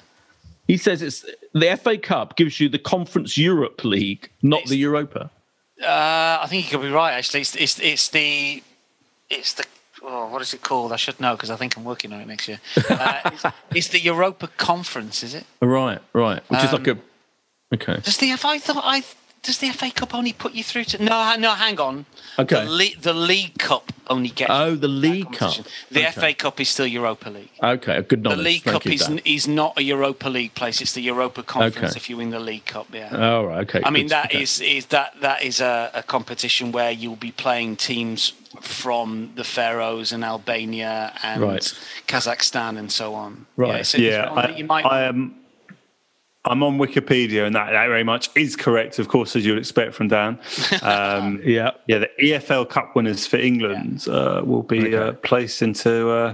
He 0.67 0.77
says 0.77 1.01
it's 1.01 1.25
the 1.53 1.77
FA 1.77 1.97
Cup 1.97 2.35
gives 2.35 2.59
you 2.59 2.69
the 2.69 2.79
Conference 2.79 3.37
Europe 3.37 3.83
League, 3.83 4.29
not 4.41 4.65
the 4.65 4.77
Europa. 4.77 5.29
Uh, 5.81 6.39
I 6.41 6.47
think 6.47 6.65
you 6.65 6.77
could 6.77 6.85
be 6.85 6.91
right. 6.91 7.13
Actually, 7.13 7.41
it's 7.41 7.55
it's, 7.55 7.79
it's 7.79 8.09
the 8.09 8.63
it's 9.29 9.53
the 9.53 9.65
oh, 10.03 10.27
what 10.27 10.41
is 10.41 10.53
it 10.53 10.61
called? 10.61 10.91
I 10.91 10.95
should 10.95 11.19
know 11.19 11.35
because 11.35 11.49
I 11.49 11.55
think 11.55 11.75
I'm 11.77 11.83
working 11.83 12.13
on 12.13 12.21
it 12.21 12.27
next 12.27 12.47
year. 12.47 12.59
Uh, 12.89 13.19
it's, 13.25 13.45
it's 13.73 13.87
the 13.89 13.99
Europa 13.99 14.47
Conference, 14.57 15.23
is 15.23 15.33
it? 15.33 15.45
Right, 15.61 15.99
right. 16.13 16.41
Which 16.49 16.63
is 16.63 16.71
like 16.71 16.87
a 16.87 16.91
Um, 16.91 17.01
okay. 17.73 17.99
Does 18.01 18.17
the 18.17 18.31
I 18.31 18.59
thought 18.59 18.83
I 18.83 19.03
does 19.45 19.59
the 19.59 19.69
FA 19.71 19.91
Cup 19.91 20.13
only 20.15 20.33
put 20.33 20.53
you 20.53 20.63
through 20.63 20.83
to 20.85 21.03
no 21.03 21.35
no 21.37 21.51
hang 21.51 21.79
on 21.79 22.05
Okay. 22.37 22.65
the, 22.65 22.69
Le- 22.71 22.97
the 23.01 23.13
League 23.13 23.57
Cup 23.57 23.91
only 24.09 24.29
gets 24.29 24.51
Oh, 24.51 24.75
the 24.75 24.87
League 24.89 25.31
Cup. 25.31 25.53
the 25.89 26.01
Okay. 26.09 26.11
FA 26.11 26.33
Cup 26.33 26.59
is 26.59 26.69
still 26.69 26.87
Europa 26.87 27.29
League 27.29 27.49
Okay, 27.63 27.95
a 27.97 28.01
good 28.01 28.23
the. 28.23 28.35
League 28.35 28.63
Thank 28.63 28.83
Cup 28.83 28.91
is, 28.91 29.03
n- 29.07 29.21
is 29.23 29.47
not 29.47 29.77
a 29.77 29.83
Europa 29.83 30.27
League 30.29 30.53
place 30.55 30.81
it's 30.81 30.93
the 30.93 31.01
Europa 31.01 31.43
Conference 31.43 31.91
Okay. 31.91 31.97
if 31.97 32.09
you 32.09 32.17
win 32.17 32.31
the 32.31 32.39
League 32.39 32.65
Cup 32.65 32.87
yeah 32.93 33.09
Oh, 33.11 33.45
right, 33.45 33.61
okay. 33.69 33.81
I 33.85 33.89
mean 33.91 34.05
good, 34.05 34.11
that 34.17 34.25
okay. 34.31 34.41
is 34.41 34.59
is 34.61 34.87
that 34.87 35.09
that 35.21 35.43
is 35.43 35.61
a, 35.61 35.91
a 35.93 36.03
competition 36.03 36.71
where 36.71 36.91
you'll 36.91 37.15
be 37.29 37.31
playing 37.31 37.77
teams 37.77 38.33
from 38.61 39.31
the 39.35 39.43
Faroes 39.43 40.11
and 40.11 40.23
Albania 40.23 41.13
and 41.23 41.41
Right. 41.41 41.73
Kazakhstan 42.07 42.77
and 42.77 42.91
so 42.91 43.13
on. 43.13 43.45
Right. 43.57 43.77
Yeah, 43.77 43.81
so 43.83 43.97
Yeah, 43.97 44.31
I, 44.31 44.49
you 44.55 44.65
might. 44.65 44.85
I 44.85 45.03
am. 45.03 45.35
I'm 46.47 46.61
on 46.63 46.77
Wikipedia, 46.77 47.45
and 47.45 47.55
that, 47.55 47.71
that 47.71 47.87
very 47.87 48.03
much 48.03 48.29
is 48.35 48.55
correct, 48.55 48.99
of 48.99 49.07
course, 49.07 49.35
as 49.35 49.45
you'd 49.45 49.57
expect 49.57 49.93
from 49.93 50.07
Dan. 50.09 50.39
Um, 50.81 51.41
Yeah. 51.43 51.71
yeah, 51.87 51.99
the 51.99 52.09
EFL 52.21 52.69
Cup 52.69 52.95
winners 52.95 53.25
for 53.25 53.37
England 53.37 54.07
uh, 54.07 54.41
will 54.45 54.63
be 54.63 54.95
uh, 54.95 55.13
placed 55.13 55.61
into 55.61 56.09
uh, 56.09 56.33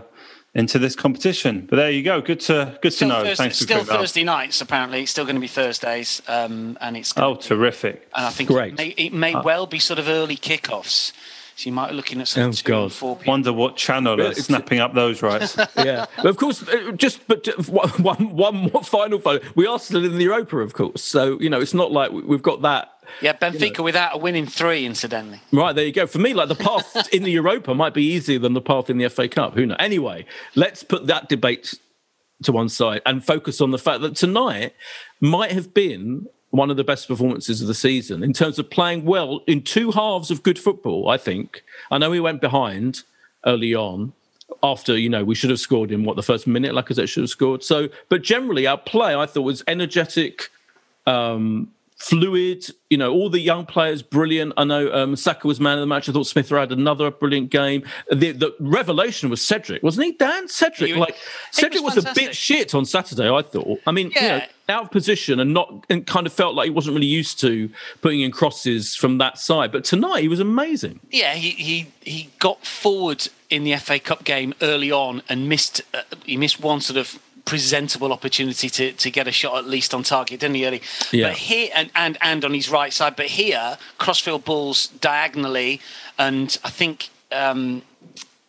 into 0.54 0.78
this 0.78 0.96
competition. 0.96 1.66
But 1.70 1.78
there 1.78 1.92
you 1.92 2.04
go. 2.04 2.20
Good 2.20 2.42
to 2.42 2.78
good 2.82 2.90
to 2.92 2.96
Still, 2.96 3.08
know. 3.08 3.24
Thursday, 3.24 3.36
Thanks 3.44 3.58
for 3.60 3.64
still 3.64 3.76
clearing 3.78 3.88
that 3.88 3.94
up. 3.94 4.00
Thursday 4.02 4.24
nights. 4.26 4.60
Apparently, 4.62 5.02
it's 5.04 5.12
still 5.12 5.24
going 5.24 5.36
to 5.36 5.42
be 5.42 5.48
Thursdays, 5.48 6.22
um, 6.28 6.78
and 6.82 6.98
it's. 6.98 7.14
Oh, 7.18 7.36
terrific! 7.36 8.10
And 8.16 8.26
I 8.26 8.30
think 8.32 8.50
Great. 8.50 8.74
it 8.74 8.78
may, 8.78 8.88
it 8.90 9.14
may 9.14 9.36
well 9.36 9.66
be 9.66 9.80
sort 9.80 10.00
of 10.00 10.10
early 10.10 10.36
kickoffs. 10.36 11.14
So 11.62 11.70
you 11.70 11.74
might 11.76 11.90
be 11.90 11.96
looking 11.96 12.20
at 12.22 12.28
some 12.28 12.50
Oh, 12.50 12.52
two 12.54 12.64
God. 12.64 12.84
and 12.86 12.92
four 12.92 13.16
p.m. 13.18 13.28
Wonder 13.28 13.54
what 13.54 13.78
channel 13.78 14.20
are 14.20 14.32
it's- 14.32 14.46
snapping 14.46 14.80
up 14.80 14.96
those 14.96 15.22
rights. 15.22 15.56
yeah, 15.78 16.08
but 16.18 16.26
of 16.26 16.38
course, 16.38 16.68
uh, 16.68 16.92
just 16.94 17.28
but 17.28 17.46
one, 17.70 17.90
one, 18.02 18.36
one 18.36 18.56
more 18.74 18.84
final 18.84 19.20
photo. 19.20 19.46
We 19.54 19.68
are 19.68 19.78
still 19.78 20.04
in 20.04 20.18
the 20.18 20.24
Europa, 20.24 20.58
of 20.58 20.74
course. 20.74 21.04
So 21.04 21.40
you 21.40 21.52
know, 21.52 21.62
it's 21.62 21.76
not 21.76 21.92
like 21.92 22.12
we- 22.12 22.24
we've 22.24 22.42
got 22.42 22.64
that. 22.64 22.90
Yeah, 23.22 23.34
Benfica 23.34 23.84
without 23.84 24.16
a 24.16 24.18
win 24.18 24.36
in 24.36 24.48
three, 24.48 24.86
incidentally. 24.88 25.40
Right 25.52 25.76
there, 25.76 25.86
you 25.86 25.92
go. 25.92 26.08
For 26.08 26.18
me, 26.18 26.34
like 26.34 26.48
the 26.48 26.56
path 26.56 27.10
in 27.14 27.22
the 27.22 27.32
Europa 27.32 27.76
might 27.76 27.94
be 27.94 28.06
easier 28.06 28.40
than 28.40 28.54
the 28.54 28.62
path 28.62 28.90
in 28.90 28.98
the 28.98 29.08
FA 29.10 29.28
Cup. 29.28 29.54
Who 29.54 29.68
knows? 29.68 29.78
Anyway, 29.80 30.26
let's 30.56 30.82
put 30.82 31.06
that 31.08 31.30
debate 31.30 31.76
to 32.42 32.52
one 32.52 32.70
side 32.70 33.04
and 33.06 33.24
focus 33.24 33.62
on 33.62 33.70
the 33.70 33.78
fact 33.78 34.02
that 34.02 34.16
tonight 34.16 34.74
might 35.20 35.52
have 35.52 35.76
been 35.76 36.26
one 36.52 36.70
of 36.70 36.78
the 36.78 36.84
best 36.84 37.08
performances 37.08 37.62
of 37.62 37.68
the 37.68 37.74
season 37.74 38.24
in 38.24 38.34
terms 38.34 38.60
of 38.60 38.70
playing 38.70 39.06
well 39.06 39.42
in 39.48 39.62
two 39.62 39.92
halves 39.92 40.30
of 40.30 40.44
good 40.44 40.60
football. 40.60 41.10
I 41.10 41.18
think. 41.18 41.64
I 41.90 41.98
know 41.98 42.10
we 42.10 42.20
went 42.20 42.42
behind 42.42 43.04
early 43.46 43.74
on. 43.74 44.14
After 44.62 44.98
you 44.98 45.10
know, 45.10 45.24
we 45.24 45.34
should 45.34 45.50
have 45.50 45.62
scored 45.62 45.92
in 45.92 46.04
what 46.04 46.18
the 46.18 46.24
first 46.24 46.46
minute, 46.46 46.74
like 46.74 46.92
I 46.92 46.94
said 46.94 47.10
should 47.10 47.24
have 47.24 47.30
scored. 47.30 47.64
So, 47.64 47.88
but 48.10 48.22
generally, 48.22 48.68
our 48.68 48.78
play 48.78 49.16
I 49.16 49.26
thought 49.26 49.42
was 49.42 49.64
energetic, 49.66 50.50
um, 51.08 51.72
fluid. 52.02 52.66
You 52.90 52.98
know, 52.98 53.12
all 53.14 53.30
the 53.30 53.40
young 53.40 53.66
players 53.66 54.02
brilliant. 54.02 54.54
I 54.58 54.64
know 54.66 54.92
um, 54.92 55.16
Saka 55.16 55.48
was 55.48 55.60
man 55.60 55.76
of 55.78 55.82
the 55.82 55.86
match. 55.88 56.10
I 56.10 56.12
thought 56.12 56.28
Smith 56.28 56.52
Rowe 56.52 56.60
had 56.62 56.72
another 56.72 57.10
brilliant 57.12 57.50
game. 57.52 57.84
The, 58.12 58.32
the 58.32 58.54
revelation 58.60 59.30
was 59.30 59.42
Cedric, 59.42 59.82
wasn't 59.82 60.08
he? 60.08 60.12
Dan 60.14 60.48
Cedric, 60.50 60.92
He- 60.94 61.00
like 61.00 61.16
Cedric 61.52 61.84
was 61.84 61.96
was, 61.96 62.06
a 62.06 62.14
bit 62.14 62.36
shit 62.36 62.74
on 62.76 62.86
Saturday. 62.86 63.30
I 63.30 63.42
thought. 63.44 63.80
I 63.88 63.92
mean, 63.92 64.12
you 64.12 64.22
know, 64.22 64.28
Yeah. 64.38 64.48
out 64.70 64.84
of 64.86 64.92
position 64.92 65.40
and 65.40 65.54
not 65.54 65.86
and 65.90 66.06
kind 66.06 66.28
of 66.28 66.34
felt 66.34 66.56
like 66.56 66.66
he 66.66 66.72
wasn't 66.72 66.96
really 66.96 67.08
used 67.08 67.40
to 67.42 67.70
putting 68.02 68.22
in 68.22 68.32
crosses 68.32 68.96
from 68.96 69.18
that 69.20 69.38
side. 69.38 69.72
But 69.72 69.84
tonight 69.86 70.22
he 70.22 70.28
was 70.28 70.40
amazing. 70.40 71.00
Yeah, 71.12 71.36
he, 71.36 71.52
he 71.52 71.88
he 72.02 72.30
got 72.40 72.66
forward 72.66 73.28
in 73.50 73.64
the 73.64 73.76
FA 73.78 74.00
Cup 74.00 74.24
game 74.24 74.54
early 74.62 74.92
on 74.92 75.22
and 75.30 75.48
missed 75.48 75.82
uh, 75.94 76.02
he 76.26 76.36
missed 76.38 76.60
one 76.60 76.82
sort 76.82 76.98
of 76.98 77.20
presentable 77.46 78.12
opportunity 78.14 78.70
to, 78.70 78.92
to 78.94 79.12
get 79.12 79.28
a 79.28 79.32
shot 79.32 79.58
at 79.58 79.66
least 79.66 79.94
on 79.94 80.04
target, 80.04 80.40
didn't 80.40 80.56
he? 80.56 80.66
Early? 80.66 80.82
Yeah. 81.12 81.30
But 81.30 81.38
here 81.38 81.70
and, 81.76 81.92
and 81.96 82.18
and 82.22 82.46
on 82.46 82.54
his 82.54 82.70
right 82.70 82.94
side, 82.94 83.16
but 83.16 83.28
here 83.28 83.78
crossfield 83.98 84.46
balls 84.46 84.88
diagonally, 84.88 85.82
and 86.18 86.58
I 86.64 86.70
think. 86.70 87.10
Um, 87.32 87.84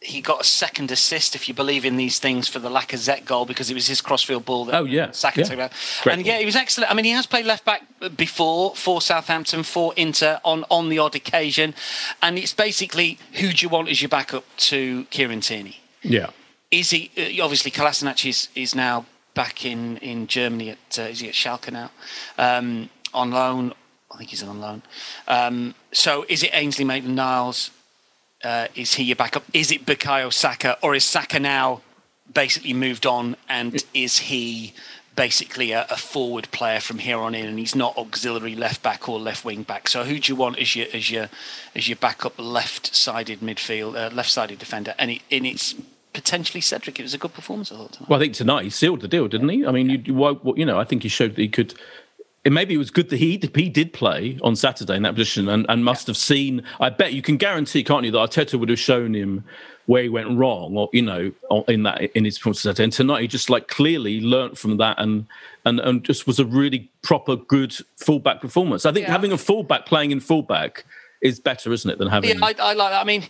he 0.04 0.20
got 0.20 0.40
a 0.40 0.44
second 0.44 0.90
assist, 0.90 1.34
if 1.34 1.48
you 1.48 1.54
believe 1.54 1.84
in 1.84 1.96
these 1.96 2.18
things, 2.18 2.48
for 2.48 2.58
the 2.58 2.68
Lacazette 2.68 3.24
goal 3.24 3.46
because 3.46 3.70
it 3.70 3.74
was 3.74 3.86
his 3.86 4.00
crossfield 4.00 4.44
ball 4.44 4.64
that 4.64 4.74
Oh, 4.74 4.84
yeah. 4.84 5.12
second 5.12 5.48
Yeah. 5.48 5.68
And 6.10 6.26
yeah, 6.26 6.38
he 6.38 6.44
was 6.44 6.56
excellent. 6.56 6.90
I 6.90 6.94
mean, 6.94 7.04
he 7.04 7.12
has 7.12 7.26
played 7.26 7.46
left 7.46 7.64
back 7.64 7.82
before 8.16 8.74
for 8.74 9.00
Southampton, 9.00 9.62
for 9.62 9.92
Inter 9.96 10.40
on, 10.44 10.64
on 10.70 10.88
the 10.88 10.98
odd 10.98 11.14
occasion. 11.14 11.74
And 12.20 12.36
it's 12.38 12.52
basically 12.52 13.18
who 13.34 13.52
do 13.52 13.64
you 13.64 13.68
want 13.68 13.88
as 13.88 14.02
your 14.02 14.08
backup 14.08 14.44
to 14.56 15.04
Kieran 15.10 15.40
Tierney? 15.40 15.78
Yeah. 16.02 16.30
Is 16.72 16.90
he 16.90 17.10
uh, 17.16 17.44
obviously 17.44 17.70
Kolasinac 17.70 18.28
is, 18.28 18.48
is 18.56 18.74
now 18.74 19.04
back 19.34 19.64
in, 19.64 19.98
in 19.98 20.26
Germany 20.26 20.70
at 20.70 20.98
uh, 20.98 21.02
is 21.02 21.20
he 21.20 21.28
at 21.28 21.34
Schalke 21.34 21.70
now 21.70 21.90
um, 22.38 22.88
on 23.14 23.30
loan? 23.30 23.74
I 24.10 24.16
think 24.16 24.30
he's 24.30 24.42
on 24.42 24.60
loan. 24.60 24.82
Um, 25.28 25.74
so 25.92 26.24
is 26.28 26.42
it 26.42 26.50
Ainsley 26.52 26.84
Maitland-Niles? 26.84 27.70
Uh, 28.42 28.66
is 28.74 28.94
he 28.94 29.04
your 29.04 29.16
backup? 29.16 29.44
Is 29.52 29.70
it 29.70 29.86
Bukayo 29.86 30.32
Saka, 30.32 30.76
or 30.82 30.94
is 30.94 31.04
Saka 31.04 31.38
now 31.38 31.80
basically 32.32 32.72
moved 32.72 33.06
on, 33.06 33.36
and 33.48 33.84
is 33.94 34.18
he 34.18 34.72
basically 35.14 35.72
a, 35.72 35.86
a 35.90 35.96
forward 35.96 36.50
player 36.50 36.80
from 36.80 36.98
here 36.98 37.18
on 37.18 37.34
in, 37.34 37.46
and 37.46 37.58
he's 37.58 37.74
not 37.74 37.96
auxiliary 37.96 38.56
left 38.56 38.82
back 38.82 39.08
or 39.08 39.20
left 39.20 39.44
wing 39.44 39.62
back? 39.62 39.88
So 39.88 40.04
who 40.04 40.18
do 40.18 40.32
you 40.32 40.36
want 40.36 40.58
as 40.58 40.74
your 40.74 40.88
as 40.92 41.10
your 41.10 41.28
as 41.74 41.88
your 41.88 41.96
backup 41.96 42.34
left-sided 42.38 43.40
midfield, 43.40 43.94
uh, 43.94 44.14
left-sided 44.14 44.58
defender? 44.58 44.94
And, 44.98 45.12
it, 45.12 45.22
and 45.30 45.46
it's 45.46 45.74
potentially 46.12 46.60
Cedric. 46.60 46.98
It 46.98 47.02
was 47.02 47.14
a 47.14 47.18
good 47.18 47.32
performance, 47.32 47.72
I 47.72 47.76
thought. 47.76 47.92
Tonight. 47.92 48.08
Well, 48.08 48.20
I 48.20 48.22
think 48.22 48.34
tonight 48.34 48.64
he 48.64 48.70
sealed 48.70 49.00
the 49.00 49.08
deal, 49.08 49.28
didn't 49.28 49.48
he? 49.48 49.66
I 49.66 49.70
mean, 49.70 49.90
you, 49.90 49.98
you, 50.04 50.54
you 50.56 50.66
know, 50.66 50.78
I 50.78 50.84
think 50.84 51.02
he 51.02 51.08
showed 51.08 51.36
that 51.36 51.42
he 51.42 51.48
could 51.48 51.74
it 52.44 52.52
maybe 52.52 52.74
it 52.74 52.78
was 52.78 52.90
good 52.90 53.08
that 53.10 53.18
he 53.18 53.40
he 53.54 53.68
did 53.68 53.92
play 53.92 54.38
on 54.42 54.56
Saturday 54.56 54.96
in 54.96 55.02
that 55.02 55.14
position 55.14 55.48
and, 55.48 55.64
and 55.68 55.84
must 55.84 56.06
have 56.08 56.16
seen. 56.16 56.64
I 56.80 56.90
bet 56.90 57.12
you 57.12 57.22
can 57.22 57.36
guarantee, 57.36 57.84
can't 57.84 58.04
you, 58.04 58.10
that 58.10 58.18
Arteta 58.18 58.58
would 58.58 58.68
have 58.68 58.80
shown 58.80 59.14
him 59.14 59.44
where 59.86 60.02
he 60.02 60.08
went 60.08 60.36
wrong, 60.36 60.76
or 60.76 60.88
you 60.92 61.02
know, 61.02 61.32
in 61.68 61.84
that 61.84 62.02
in 62.16 62.24
his 62.24 62.38
performance. 62.38 62.80
And 62.80 62.92
tonight, 62.92 63.22
he 63.22 63.28
just 63.28 63.48
like 63.48 63.68
clearly 63.68 64.20
learnt 64.20 64.58
from 64.58 64.78
that 64.78 64.98
and 64.98 65.26
and 65.64 65.78
and 65.78 66.04
just 66.04 66.26
was 66.26 66.40
a 66.40 66.44
really 66.44 66.90
proper 67.02 67.36
good 67.36 67.76
fullback 67.96 68.40
performance. 68.40 68.86
I 68.86 68.92
think 68.92 69.06
yeah. 69.06 69.12
having 69.12 69.30
a 69.30 69.38
fullback 69.38 69.86
playing 69.86 70.10
in 70.10 70.18
fullback 70.18 70.84
is 71.20 71.38
better, 71.38 71.72
isn't 71.72 71.88
it, 71.88 71.98
than 71.98 72.08
having? 72.08 72.30
Yeah, 72.30 72.44
I, 72.44 72.54
I 72.58 72.72
like 72.72 72.90
that. 72.90 73.00
I 73.00 73.04
mean 73.04 73.28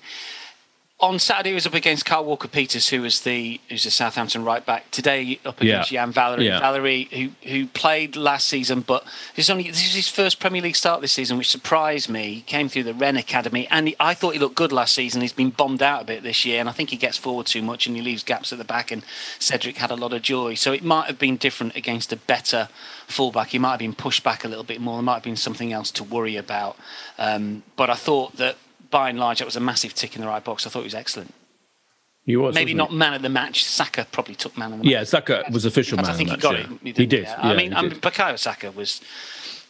on 1.02 1.18
Saturday 1.18 1.50
he 1.50 1.54
was 1.54 1.66
up 1.66 1.74
against 1.74 2.04
Kyle 2.04 2.24
Walker-Peters, 2.24 2.88
who 2.88 3.02
was 3.02 3.22
the 3.22 3.60
who's 3.68 3.82
the 3.82 3.90
Southampton 3.90 4.44
right 4.44 4.64
back. 4.64 4.88
Today 4.92 5.40
up 5.44 5.60
against 5.60 5.90
yeah. 5.90 6.02
Yan 6.02 6.12
Valery, 6.12 6.46
yeah. 6.46 6.60
Valery, 6.60 7.08
who 7.12 7.30
who 7.48 7.66
played 7.66 8.14
last 8.14 8.46
season, 8.46 8.82
but 8.82 9.04
this 9.34 9.46
is 9.46 9.50
only 9.50 9.64
this 9.64 9.84
is 9.84 9.94
his 9.94 10.08
first 10.08 10.38
Premier 10.38 10.62
League 10.62 10.76
start 10.76 11.00
this 11.00 11.12
season, 11.12 11.36
which 11.36 11.50
surprised 11.50 12.08
me. 12.08 12.34
He 12.34 12.40
came 12.42 12.68
through 12.68 12.84
the 12.84 12.94
Rennes 12.94 13.18
Academy, 13.18 13.66
and 13.68 13.88
he, 13.88 13.96
I 13.98 14.14
thought 14.14 14.34
he 14.34 14.38
looked 14.38 14.54
good 14.54 14.70
last 14.70 14.94
season. 14.94 15.20
He's 15.20 15.32
been 15.32 15.50
bombed 15.50 15.82
out 15.82 16.02
a 16.02 16.04
bit 16.04 16.22
this 16.22 16.44
year, 16.44 16.60
and 16.60 16.68
I 16.68 16.72
think 16.72 16.90
he 16.90 16.96
gets 16.96 17.18
forward 17.18 17.46
too 17.46 17.62
much 17.62 17.86
and 17.86 17.96
he 17.96 18.02
leaves 18.02 18.22
gaps 18.22 18.52
at 18.52 18.58
the 18.58 18.64
back. 18.64 18.92
And 18.92 19.02
Cedric 19.40 19.78
had 19.78 19.90
a 19.90 19.96
lot 19.96 20.12
of 20.12 20.22
joy, 20.22 20.54
so 20.54 20.72
it 20.72 20.84
might 20.84 21.06
have 21.06 21.18
been 21.18 21.36
different 21.36 21.74
against 21.74 22.12
a 22.12 22.16
better 22.16 22.68
fullback. 23.08 23.48
He 23.48 23.58
might 23.58 23.72
have 23.72 23.80
been 23.80 23.94
pushed 23.94 24.22
back 24.22 24.44
a 24.44 24.48
little 24.48 24.64
bit 24.64 24.80
more. 24.80 24.96
There 24.96 25.02
might 25.02 25.14
have 25.14 25.22
been 25.24 25.36
something 25.36 25.72
else 25.72 25.90
to 25.92 26.04
worry 26.04 26.36
about. 26.36 26.76
Um, 27.18 27.64
but 27.74 27.90
I 27.90 27.94
thought 27.94 28.36
that 28.36 28.56
by 28.92 29.10
and 29.10 29.18
large, 29.18 29.40
that 29.40 29.44
was 29.44 29.56
a 29.56 29.60
massive 29.60 29.94
tick 29.94 30.14
in 30.14 30.20
the 30.20 30.28
right 30.28 30.44
box. 30.44 30.64
I 30.64 30.70
thought 30.70 30.80
he 30.80 30.84
was 30.84 30.94
excellent. 30.94 31.34
He 32.24 32.36
was 32.36 32.54
maybe 32.54 32.72
not 32.72 32.90
he? 32.90 32.96
man 32.96 33.14
of 33.14 33.22
the 33.22 33.28
match. 33.28 33.64
Saka 33.64 34.06
probably 34.12 34.36
took 34.36 34.56
man 34.56 34.72
of 34.72 34.78
the 34.78 34.84
match. 34.84 34.92
Yeah, 34.92 35.02
Saka 35.02 35.44
was 35.50 35.64
official 35.64 35.96
man. 35.96 36.08
Of 36.08 36.16
the 36.16 36.24
match. 36.24 36.38
I 36.38 36.40
think 36.40 36.58
he 36.60 36.64
got 36.64 36.72
it. 36.72 36.80
He, 36.96 37.02
he 37.02 37.06
did. 37.06 37.24
Yeah. 37.24 37.34
I 37.38 37.54
mean, 37.56 37.74
I 37.74 37.82
mean, 37.82 37.92
um, 37.94 37.98
Bukayo 37.98 38.38
Saka 38.38 38.70
was 38.70 39.00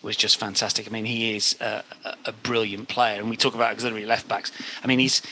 was 0.03 0.17
just 0.17 0.37
fantastic. 0.39 0.87
I 0.87 0.91
mean, 0.91 1.07
he 1.07 1.35
is 1.35 1.57
a, 1.61 1.83
a 2.27 2.33
brilliant 2.33 2.89
player, 2.89 3.21
and 3.21 3.31
we 3.31 3.37
talk 3.37 3.55
about 3.55 3.73
auxiliary 3.73 4.05
left 4.05 4.29
backs. 4.29 4.53
I 4.85 4.87
mean, 4.87 4.99
he's 4.99 5.23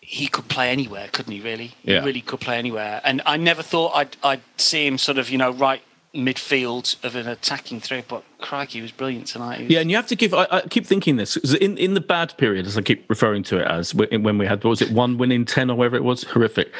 he 0.00 0.26
could 0.26 0.48
play 0.48 0.70
anywhere, 0.70 1.08
couldn't 1.12 1.32
he? 1.32 1.40
Really, 1.40 1.72
yeah. 1.84 2.00
he 2.00 2.06
really 2.06 2.20
could 2.20 2.40
play 2.40 2.58
anywhere. 2.58 3.00
And 3.02 3.22
I 3.24 3.38
never 3.38 3.62
thought 3.62 3.92
I'd 3.94 4.16
I'd 4.22 4.42
see 4.58 4.86
him 4.86 4.98
sort 4.98 5.16
of 5.16 5.30
you 5.30 5.38
know 5.38 5.52
right 5.52 5.82
midfield 6.14 7.02
of 7.04 7.14
an 7.14 7.28
attacking 7.28 7.80
threat, 7.80 8.06
but 8.08 8.24
crikey, 8.38 8.78
he 8.78 8.82
was 8.82 8.92
brilliant 8.92 9.26
tonight. 9.26 9.62
Was... 9.62 9.70
Yeah, 9.70 9.80
and 9.80 9.90
you 9.90 9.96
have 9.96 10.06
to 10.08 10.16
give. 10.16 10.34
I, 10.34 10.46
I 10.50 10.60
keep 10.62 10.86
thinking 10.86 11.16
this 11.16 11.36
in 11.36 11.76
in 11.78 11.94
the 11.94 12.00
bad 12.00 12.36
period, 12.38 12.66
as 12.66 12.76
I 12.78 12.82
keep 12.82 13.08
referring 13.08 13.42
to 13.44 13.58
it 13.58 13.66
as 13.66 13.94
when 13.94 14.38
we 14.38 14.46
had 14.46 14.64
was 14.64 14.82
it 14.82 14.90
one 14.90 15.18
win 15.18 15.32
in 15.32 15.44
ten 15.44 15.70
or 15.70 15.76
whatever 15.76 15.96
it 15.96 16.04
was, 16.04 16.24
horrific. 16.24 16.72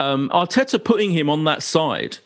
Um, 0.00 0.28
Arteta 0.30 0.82
putting 0.82 1.10
him 1.12 1.28
on 1.28 1.44
that 1.44 1.62
side 1.62 2.18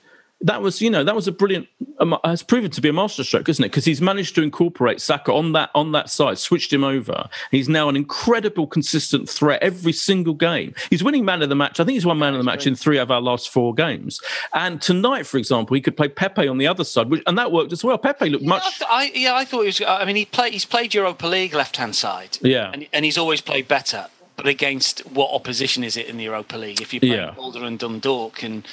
that 0.42 0.60
was, 0.60 0.82
you 0.82 0.90
know, 0.90 1.04
that 1.04 1.14
was 1.14 1.28
a 1.28 1.32
brilliant. 1.32 1.68
Um, 1.98 2.18
has 2.24 2.42
proven 2.42 2.70
to 2.72 2.80
be 2.80 2.88
a 2.88 2.92
masterstroke, 2.92 3.48
isn't 3.48 3.64
it? 3.64 3.68
Because 3.68 3.84
he's 3.84 4.00
managed 4.00 4.34
to 4.34 4.42
incorporate 4.42 5.00
Saka 5.00 5.32
on 5.32 5.52
that 5.52 5.70
on 5.74 5.92
that 5.92 6.10
side, 6.10 6.38
switched 6.38 6.72
him 6.72 6.82
over. 6.82 7.28
He's 7.50 7.68
now 7.68 7.88
an 7.88 7.96
incredible, 7.96 8.66
consistent 8.66 9.28
threat 9.28 9.62
every 9.62 9.92
single 9.92 10.34
game. 10.34 10.74
He's 10.90 11.04
winning 11.04 11.24
man 11.24 11.42
of 11.42 11.48
the 11.48 11.54
match. 11.54 11.78
I 11.78 11.84
think 11.84 11.94
he's 11.94 12.06
won 12.06 12.18
man 12.18 12.34
of 12.34 12.38
the 12.38 12.44
match 12.44 12.66
in 12.66 12.74
three 12.74 12.98
of 12.98 13.10
our 13.10 13.20
last 13.20 13.50
four 13.50 13.72
games. 13.72 14.20
And 14.52 14.82
tonight, 14.82 15.26
for 15.26 15.38
example, 15.38 15.74
he 15.74 15.80
could 15.80 15.96
play 15.96 16.08
Pepe 16.08 16.48
on 16.48 16.58
the 16.58 16.66
other 16.66 16.84
side, 16.84 17.08
which, 17.08 17.22
and 17.26 17.38
that 17.38 17.52
worked 17.52 17.72
as 17.72 17.84
well. 17.84 17.96
Pepe 17.98 18.28
looked 18.28 18.42
yeah, 18.42 18.48
much. 18.48 18.82
I, 18.88 19.12
yeah, 19.14 19.34
I 19.34 19.44
thought 19.44 19.60
he 19.60 19.66
was. 19.66 19.80
I 19.86 20.04
mean, 20.04 20.16
he 20.16 20.24
played. 20.24 20.52
He's 20.52 20.64
played 20.64 20.94
Europa 20.94 21.26
League 21.26 21.54
left 21.54 21.76
hand 21.76 21.94
side. 21.94 22.38
Yeah, 22.40 22.70
and, 22.72 22.86
and 22.92 23.04
he's 23.04 23.18
always 23.18 23.40
played 23.40 23.68
better. 23.68 24.08
But 24.34 24.46
against 24.46 25.00
what 25.06 25.30
opposition 25.32 25.84
is 25.84 25.96
it 25.96 26.06
in 26.06 26.16
the 26.16 26.24
Europa 26.24 26.56
League? 26.56 26.80
If 26.80 26.92
you 26.92 27.00
play 27.00 27.10
yeah. 27.10 27.34
Molde 27.36 27.56
and 27.56 27.78
Dundalk 27.78 28.42
and 28.42 28.66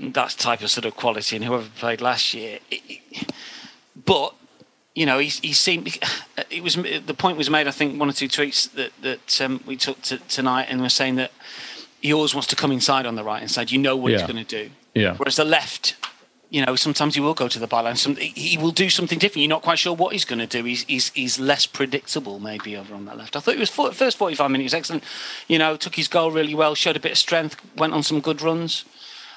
that 0.00 0.30
type 0.38 0.62
of 0.62 0.70
sort 0.70 0.84
of 0.84 0.96
quality 0.96 1.36
and 1.36 1.44
whoever 1.44 1.68
played 1.76 2.00
last 2.00 2.34
year. 2.34 2.58
but 4.04 4.34
you 4.94 5.06
know, 5.06 5.18
he, 5.18 5.28
he 5.28 5.52
seemed. 5.52 5.98
It 6.50 6.64
was 6.64 6.74
the 6.74 7.14
point 7.16 7.38
was 7.38 7.48
made. 7.48 7.68
I 7.68 7.70
think 7.70 8.00
one 8.00 8.08
or 8.08 8.12
two 8.12 8.26
tweets 8.26 8.72
that 8.72 8.90
that 9.02 9.40
um, 9.40 9.62
we 9.64 9.76
took 9.76 10.02
to, 10.02 10.18
tonight, 10.18 10.66
and 10.68 10.80
we're 10.80 10.88
saying 10.88 11.14
that 11.14 11.30
he 12.00 12.12
always 12.12 12.34
wants 12.34 12.48
to 12.48 12.56
come 12.56 12.72
inside 12.72 13.06
on 13.06 13.14
the 13.14 13.22
right 13.22 13.38
hand 13.38 13.52
side. 13.52 13.70
You 13.70 13.78
know 13.78 13.96
what 13.96 14.10
yeah. 14.10 14.18
he's 14.18 14.26
going 14.26 14.44
to 14.44 14.64
do. 14.64 14.70
Yeah. 14.94 15.14
Whereas 15.14 15.36
the 15.36 15.44
left, 15.44 15.94
you 16.48 16.64
know, 16.66 16.74
sometimes 16.74 17.14
he 17.14 17.20
will 17.20 17.34
go 17.34 17.46
to 17.46 17.58
the 17.60 17.68
byline. 17.68 17.96
Some 17.96 18.16
he 18.16 18.58
will 18.58 18.72
do 18.72 18.90
something 18.90 19.16
different. 19.16 19.42
You're 19.42 19.50
not 19.50 19.62
quite 19.62 19.78
sure 19.78 19.94
what 19.94 20.12
he's 20.12 20.24
going 20.24 20.40
to 20.40 20.46
do. 20.46 20.64
He's 20.64 20.82
he's 20.84 21.10
he's 21.10 21.38
less 21.38 21.66
predictable 21.66 22.40
maybe 22.40 22.76
over 22.76 22.92
on 22.92 23.04
that 23.04 23.16
left. 23.16 23.36
I 23.36 23.40
thought 23.40 23.54
he 23.54 23.60
was 23.60 23.70
for, 23.70 23.92
first 23.92 24.16
45 24.16 24.50
minutes 24.50 24.74
excellent. 24.74 25.04
You 25.46 25.58
know, 25.58 25.76
took 25.76 25.94
his 25.94 26.08
goal 26.08 26.32
really 26.32 26.54
well, 26.54 26.74
showed 26.74 26.96
a 26.96 27.00
bit 27.00 27.12
of 27.12 27.18
strength, 27.18 27.60
went 27.76 27.92
on 27.92 28.02
some 28.02 28.20
good 28.20 28.42
runs. 28.42 28.84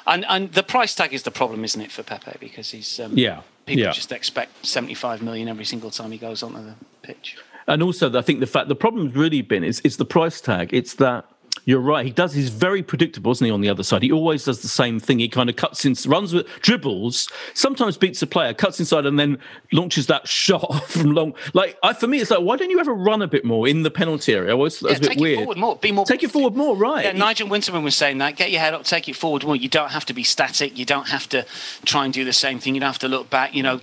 And 0.06 0.26
and 0.28 0.52
the 0.52 0.64
price 0.64 0.96
tag 0.96 1.14
is 1.14 1.24
the 1.24 1.32
problem, 1.32 1.64
isn't 1.64 1.82
it, 1.82 1.92
for 1.92 2.04
Pepe? 2.04 2.38
Because 2.40 2.72
he's 2.72 3.00
um, 3.00 3.18
yeah 3.18 3.42
people 3.66 3.84
yeah. 3.84 3.92
just 3.92 4.12
expect 4.12 4.66
seventy 4.66 4.94
five 4.94 5.22
million 5.22 5.48
every 5.48 5.66
single 5.66 5.92
time 5.92 6.12
he 6.12 6.18
goes 6.18 6.44
onto 6.44 6.64
the 6.64 6.76
pitch. 7.02 7.38
And 7.68 7.82
also, 7.82 8.18
I 8.18 8.22
think 8.22 8.42
the 8.42 8.48
fact 8.48 8.68
the 8.68 8.76
problem's 8.76 9.16
really 9.16 9.42
been 9.42 9.64
is 9.64 9.82
it's 9.84 9.96
the 9.96 10.06
price 10.06 10.42
tag. 10.42 10.74
It's 10.74 10.96
that 10.96 11.26
you're 11.66 11.80
right. 11.80 12.06
He 12.06 12.12
does. 12.12 12.34
He's 12.34 12.50
very 12.50 12.84
predictable, 12.84 13.32
isn't 13.32 13.46
he? 13.46 13.52
On 13.52 13.62
the 13.62 13.70
other 13.70 13.84
side, 13.84 14.04
he 14.04 14.12
always 14.12 14.44
does 14.44 14.62
the 14.62 14.68
same 14.68 15.00
thing. 15.00 15.20
He 15.20 15.30
kind 15.30 15.50
of 15.50 15.56
cuts 15.56 15.86
in, 15.86 15.96
runs 16.10 16.34
with 16.34 16.46
dribbles. 16.62 17.30
Sometimes 17.54 17.98
beats 17.98 18.22
a 18.22 18.28
player, 18.28 18.54
cuts 18.54 18.80
inside, 18.80 19.06
and 19.06 19.18
then 19.18 19.38
launches 19.72 20.08
that 20.08 20.28
shot 20.34 20.84
from 20.90 21.12
long. 21.12 21.34
Like 21.54 21.78
I, 21.82 21.94
for 21.94 22.08
me, 22.08 22.20
it's 22.20 22.32
like, 22.32 22.42
why 22.42 22.58
don't 22.58 22.70
you 22.70 22.80
ever 22.80 22.94
run 22.94 23.22
a 23.22 23.28
bit 23.28 23.46
more 23.46 23.68
in 23.68 23.84
the 23.84 23.92
penalty 23.92 24.34
area? 24.34 24.58
Well, 24.58 24.68
it's, 24.68 24.82
yeah, 24.82 24.92
a 24.92 25.00
bit 25.00 25.10
take 25.12 25.20
weird. 25.20 25.40
It 25.40 25.44
forward 25.44 25.58
more. 25.58 25.76
Be 25.78 25.92
more. 25.94 26.06
Take 26.06 26.24
it 26.24 26.32
forward 26.32 26.56
more. 26.56 26.76
Right. 26.76 27.06
Yeah, 27.06 27.14
Nigel 27.14 27.48
Winterburn 27.48 27.84
was 27.84 27.96
saying 27.96 28.18
that. 28.18 28.36
Get 28.36 28.52
your 28.52 28.60
head 28.60 28.74
up. 28.74 28.84
Take 28.84 29.08
it 29.08 29.16
forward 29.16 29.46
more. 29.46 29.56
You 29.56 29.70
don't 29.70 29.92
have 29.92 30.06
to 30.06 30.14
be 30.14 30.24
static. 30.24 30.78
You 30.78 30.86
don't 30.86 31.08
have 31.08 31.30
to 31.30 31.46
try 31.86 32.04
and 32.04 32.14
do 32.14 32.26
the 32.26 32.34
same 32.34 32.60
thing. 32.60 32.76
You 32.76 32.82
don't 32.82 32.88
have 32.88 33.00
to 33.00 33.08
look 33.08 33.30
back. 33.30 33.56
You 33.56 33.64
know, 33.64 33.80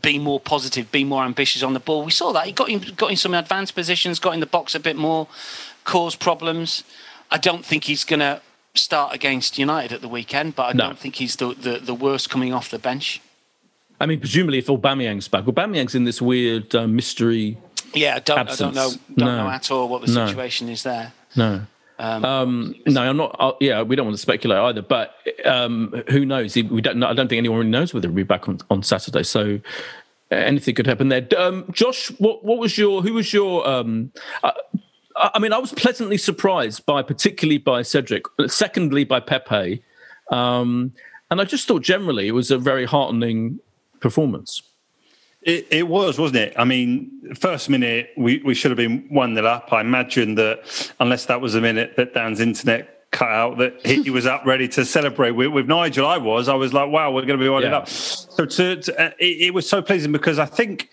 be 0.00 0.18
more 0.18 0.40
positive. 0.40 0.90
Be 0.90 1.04
more 1.04 1.24
ambitious 1.24 1.62
on 1.62 1.74
the 1.74 1.80
ball. 1.80 2.04
We 2.04 2.10
saw 2.10 2.32
that. 2.32 2.46
He 2.46 2.52
got 2.52 2.70
in, 2.70 2.80
got 2.96 3.10
in 3.10 3.16
some 3.16 3.34
advanced 3.34 3.74
positions. 3.74 4.18
Got 4.18 4.32
in 4.32 4.40
the 4.40 4.46
box 4.46 4.74
a 4.74 4.80
bit 4.80 4.96
more. 4.96 5.28
Caused 5.84 6.20
problems. 6.20 6.84
I 7.30 7.38
don't 7.38 7.64
think 7.64 7.84
he's 7.84 8.04
going 8.04 8.20
to 8.20 8.40
start 8.74 9.14
against 9.14 9.58
United 9.58 9.92
at 9.92 10.00
the 10.00 10.08
weekend, 10.08 10.54
but 10.54 10.64
I 10.64 10.72
no. 10.72 10.86
don't 10.86 10.98
think 10.98 11.16
he's 11.16 11.36
the, 11.36 11.54
the, 11.54 11.78
the, 11.78 11.94
worst 11.94 12.30
coming 12.30 12.54
off 12.54 12.70
the 12.70 12.78
bench. 12.78 13.20
I 14.00 14.06
mean, 14.06 14.20
presumably 14.20 14.58
if 14.58 14.66
Aubameyang's 14.66 15.28
back, 15.28 15.44
Aubameyang's 15.44 15.94
in 15.94 16.04
this 16.04 16.22
weird 16.22 16.74
uh, 16.74 16.86
mystery. 16.86 17.58
Yeah, 17.94 18.16
I 18.16 18.18
don't, 18.20 18.38
I 18.38 18.54
don't 18.54 18.74
know, 18.74 18.90
don't 19.16 19.18
no. 19.18 19.44
know 19.44 19.50
at 19.50 19.70
all 19.70 19.88
what 19.88 20.02
the 20.02 20.08
situation 20.08 20.68
no. 20.68 20.72
is 20.72 20.82
there. 20.82 21.12
No. 21.36 21.62
Um, 21.98 22.24
um, 22.24 22.74
no, 22.86 23.02
I'm 23.02 23.16
not. 23.16 23.36
Uh, 23.38 23.52
yeah, 23.60 23.82
we 23.82 23.96
don't 23.96 24.06
want 24.06 24.16
to 24.16 24.22
speculate 24.22 24.58
either. 24.58 24.82
But 24.82 25.14
um, 25.44 26.02
who 26.10 26.24
knows? 26.24 26.54
We 26.54 26.80
don't. 26.80 27.02
I 27.02 27.12
don't 27.12 27.28
think 27.28 27.38
anyone 27.38 27.58
really 27.58 27.70
knows 27.70 27.92
whether 27.92 28.06
he'll 28.06 28.14
be 28.14 28.22
back 28.22 28.48
on, 28.48 28.60
on 28.70 28.84
Saturday. 28.84 29.24
So 29.24 29.58
anything 30.30 30.74
could 30.74 30.86
happen 30.86 31.08
there. 31.08 31.26
Um, 31.36 31.64
Josh, 31.72 32.08
what 32.18 32.44
what 32.44 32.58
was 32.58 32.78
your? 32.78 33.02
Who 33.02 33.14
was 33.14 33.32
your? 33.32 33.66
Um, 33.68 34.12
uh, 34.44 34.52
I 35.18 35.38
mean, 35.38 35.52
I 35.52 35.58
was 35.58 35.72
pleasantly 35.72 36.18
surprised 36.18 36.86
by, 36.86 37.02
particularly 37.02 37.58
by 37.58 37.82
Cedric. 37.82 38.24
Secondly, 38.46 39.04
by 39.04 39.20
Pepe, 39.20 39.82
um, 40.30 40.92
and 41.30 41.40
I 41.40 41.44
just 41.44 41.66
thought 41.68 41.82
generally 41.82 42.28
it 42.28 42.32
was 42.32 42.50
a 42.50 42.58
very 42.58 42.84
heartening 42.84 43.60
performance. 44.00 44.62
It, 45.42 45.66
it, 45.70 45.88
was, 45.88 46.18
wasn't 46.18 46.38
it? 46.38 46.54
I 46.56 46.64
mean, 46.64 47.34
first 47.34 47.70
minute 47.70 48.10
we, 48.16 48.42
we 48.44 48.54
should 48.54 48.70
have 48.70 48.76
been 48.76 49.06
one 49.08 49.34
nil 49.34 49.46
up. 49.46 49.72
I 49.72 49.80
imagine 49.80 50.34
that 50.34 50.92
unless 51.00 51.26
that 51.26 51.40
was 51.40 51.54
a 51.54 51.60
minute 51.60 51.96
that 51.96 52.12
Dan's 52.12 52.40
internet 52.40 53.10
cut 53.10 53.28
out, 53.28 53.58
that 53.58 53.86
he 53.86 54.10
was 54.10 54.26
up 54.26 54.44
ready 54.44 54.68
to 54.68 54.84
celebrate 54.84 55.30
with, 55.32 55.48
with 55.48 55.66
Nigel. 55.66 56.06
I 56.06 56.18
was. 56.18 56.48
I 56.48 56.54
was 56.54 56.74
like, 56.74 56.90
wow, 56.90 57.12
we're 57.12 57.22
going 57.22 57.38
to 57.38 57.44
be 57.44 57.48
one 57.48 57.62
yeah. 57.62 57.78
up. 57.78 57.88
So 57.88 58.44
to, 58.44 58.76
to 58.76 59.00
uh, 59.00 59.10
it, 59.18 59.46
it, 59.46 59.54
was 59.54 59.68
so 59.68 59.80
pleasing 59.80 60.12
because 60.12 60.38
I 60.38 60.44
think 60.44 60.90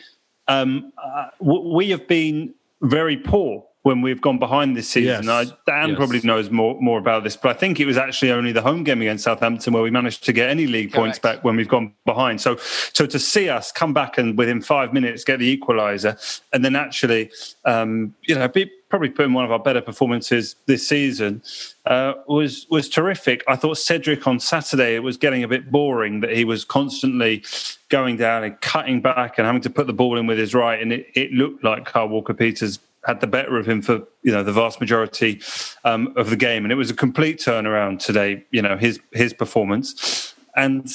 um, 0.48 0.94
uh, 0.98 1.30
we 1.40 1.90
have 1.90 2.08
been 2.08 2.54
very 2.82 3.18
poor 3.18 3.66
when 3.86 4.02
we've 4.02 4.20
gone 4.20 4.40
behind 4.40 4.76
this 4.76 4.90
season. 4.90 5.26
Yes. 5.26 5.52
I, 5.52 5.72
Dan 5.72 5.90
yes. 5.90 5.98
probably 5.98 6.20
knows 6.22 6.50
more 6.50 6.76
more 6.82 6.98
about 6.98 7.24
this, 7.24 7.38
but 7.38 7.50
I 7.50 7.54
think 7.54 7.80
it 7.80 7.86
was 7.86 7.98
actually 7.98 8.32
only 8.32 8.52
the 8.52 8.64
home 8.64 8.84
game 8.84 9.00
against 9.00 9.26
Southampton 9.26 9.74
where 9.74 9.84
we 9.84 9.92
managed 9.92 10.24
to 10.26 10.34
get 10.34 10.50
any 10.50 10.66
league 10.66 10.92
Correct. 10.92 11.04
points 11.04 11.20
back 11.20 11.44
when 11.44 11.56
we've 11.56 11.68
gone 11.68 11.94
behind. 12.04 12.42
So, 12.42 12.58
so 12.58 13.06
to 13.06 13.20
see 13.20 13.48
us 13.48 13.72
come 13.72 13.94
back 13.94 14.18
and 14.18 14.36
within 14.40 14.60
five 14.60 14.92
minutes 14.92 15.24
get 15.24 15.38
the 15.38 15.56
equaliser, 15.56 16.42
and 16.52 16.66
then 16.66 16.76
actually, 16.76 17.30
um, 17.66 18.16
you 18.24 18.34
know, 18.34 18.48
be, 18.48 18.72
probably 18.90 19.10
put 19.10 19.26
in 19.26 19.34
one 19.34 19.46
of 19.46 19.52
our 19.52 19.60
better 19.60 19.82
performances 19.82 20.56
this 20.66 20.88
season 20.88 21.44
uh, 21.86 22.14
was 22.28 22.66
was 22.72 22.90
terrific. 22.90 23.44
I 23.48 23.56
thought 23.56 23.78
Cedric 23.78 24.26
on 24.26 24.40
Saturday 24.40 24.96
it 24.96 25.04
was 25.04 25.16
getting 25.16 25.44
a 25.44 25.48
bit 25.48 25.72
boring 25.72 26.22
that 26.22 26.32
he 26.32 26.44
was 26.44 26.66
constantly 26.66 27.44
going 27.90 28.18
down 28.18 28.44
and 28.44 28.60
cutting 28.62 29.00
back 29.00 29.38
and 29.38 29.46
having 29.46 29.62
to 29.62 29.70
put 29.70 29.86
the 29.86 29.94
ball 29.94 30.18
in 30.18 30.26
with 30.26 30.40
his 30.40 30.56
right, 30.56 30.82
and 30.82 30.92
it, 30.92 31.06
it 31.14 31.32
looked 31.32 31.64
like 31.64 31.86
Kyle 31.86 32.08
Walker-Peters 32.10 32.80
had 33.06 33.22
the 33.22 33.28
better 33.28 33.58
of 33.58 33.68
him 33.68 33.82
for 33.82 34.02
you 34.24 34.32
know 34.32 34.44
the 34.44 34.54
vast 34.54 34.80
majority 34.80 35.42
um, 35.84 36.14
of 36.16 36.30
the 36.30 36.36
game, 36.36 36.66
and 36.66 36.72
it 36.72 36.76
was 36.76 36.90
a 36.90 36.96
complete 36.96 37.40
turnaround 37.40 38.00
today. 38.00 38.46
You 38.52 38.62
know 38.62 38.78
his 38.78 39.00
his 39.14 39.34
performance 39.34 40.34
and. 40.56 40.90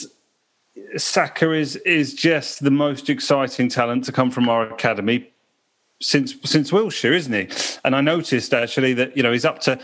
Saka 0.96 1.52
is 1.52 1.76
is 1.76 2.14
just 2.14 2.64
the 2.64 2.70
most 2.70 3.10
exciting 3.10 3.68
talent 3.68 4.04
to 4.04 4.12
come 4.12 4.30
from 4.30 4.48
our 4.48 4.72
academy 4.72 5.30
since 6.00 6.34
since 6.44 6.70
Wilshere, 6.70 7.12
isn't 7.12 7.32
he? 7.32 7.48
And 7.84 7.94
I 7.94 8.00
noticed 8.00 8.52
actually 8.54 8.94
that 8.94 9.16
you 9.16 9.22
know 9.22 9.32
he's 9.32 9.44
up 9.44 9.60
to 9.60 9.78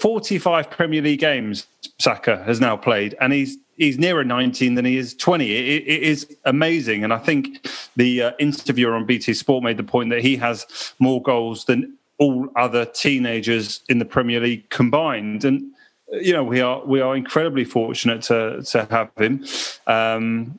45 0.00 0.70
Premier 0.70 1.02
League 1.02 1.20
games. 1.20 1.66
Saka 1.98 2.42
has 2.44 2.60
now 2.60 2.76
played, 2.76 3.14
and 3.20 3.32
he's 3.32 3.56
he's 3.76 3.98
nearer 3.98 4.24
19 4.24 4.74
than 4.74 4.84
he 4.84 4.96
is 4.96 5.14
20. 5.14 5.50
It, 5.50 5.82
it 5.86 6.02
is 6.02 6.36
amazing. 6.44 7.04
And 7.04 7.12
I 7.12 7.18
think 7.18 7.68
the 7.96 8.22
uh, 8.22 8.32
interviewer 8.38 8.94
on 8.94 9.06
BT 9.06 9.34
Sport 9.34 9.64
made 9.64 9.76
the 9.76 9.84
point 9.84 10.10
that 10.10 10.20
he 10.20 10.36
has 10.36 10.94
more 10.98 11.22
goals 11.22 11.64
than 11.64 11.96
all 12.18 12.48
other 12.56 12.84
teenagers 12.84 13.82
in 13.88 13.98
the 13.98 14.04
Premier 14.04 14.40
League 14.40 14.68
combined. 14.70 15.44
And 15.44 15.72
you 16.12 16.32
know 16.32 16.44
we 16.44 16.60
are 16.60 16.84
we 16.84 17.00
are 17.00 17.16
incredibly 17.16 17.64
fortunate 17.64 18.22
to 18.22 18.62
to 18.62 18.86
have 18.90 19.10
him. 19.16 19.44
Um, 19.86 20.58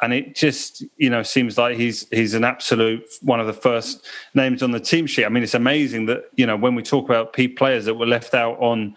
and 0.00 0.12
it 0.12 0.34
just 0.34 0.84
you 0.96 1.10
know 1.10 1.22
seems 1.22 1.58
like 1.58 1.76
he's 1.76 2.08
he's 2.10 2.34
an 2.34 2.44
absolute 2.44 3.04
one 3.22 3.40
of 3.40 3.46
the 3.46 3.52
first 3.52 4.06
names 4.34 4.62
on 4.62 4.70
the 4.72 4.80
team 4.80 5.06
sheet. 5.06 5.24
I 5.24 5.28
mean, 5.28 5.42
it's 5.42 5.54
amazing 5.54 6.06
that 6.06 6.24
you 6.36 6.46
know 6.46 6.56
when 6.56 6.74
we 6.74 6.82
talk 6.82 7.04
about 7.04 7.32
P 7.32 7.48
players 7.48 7.84
that 7.84 7.94
were 7.94 8.06
left 8.06 8.34
out 8.34 8.58
on 8.60 8.96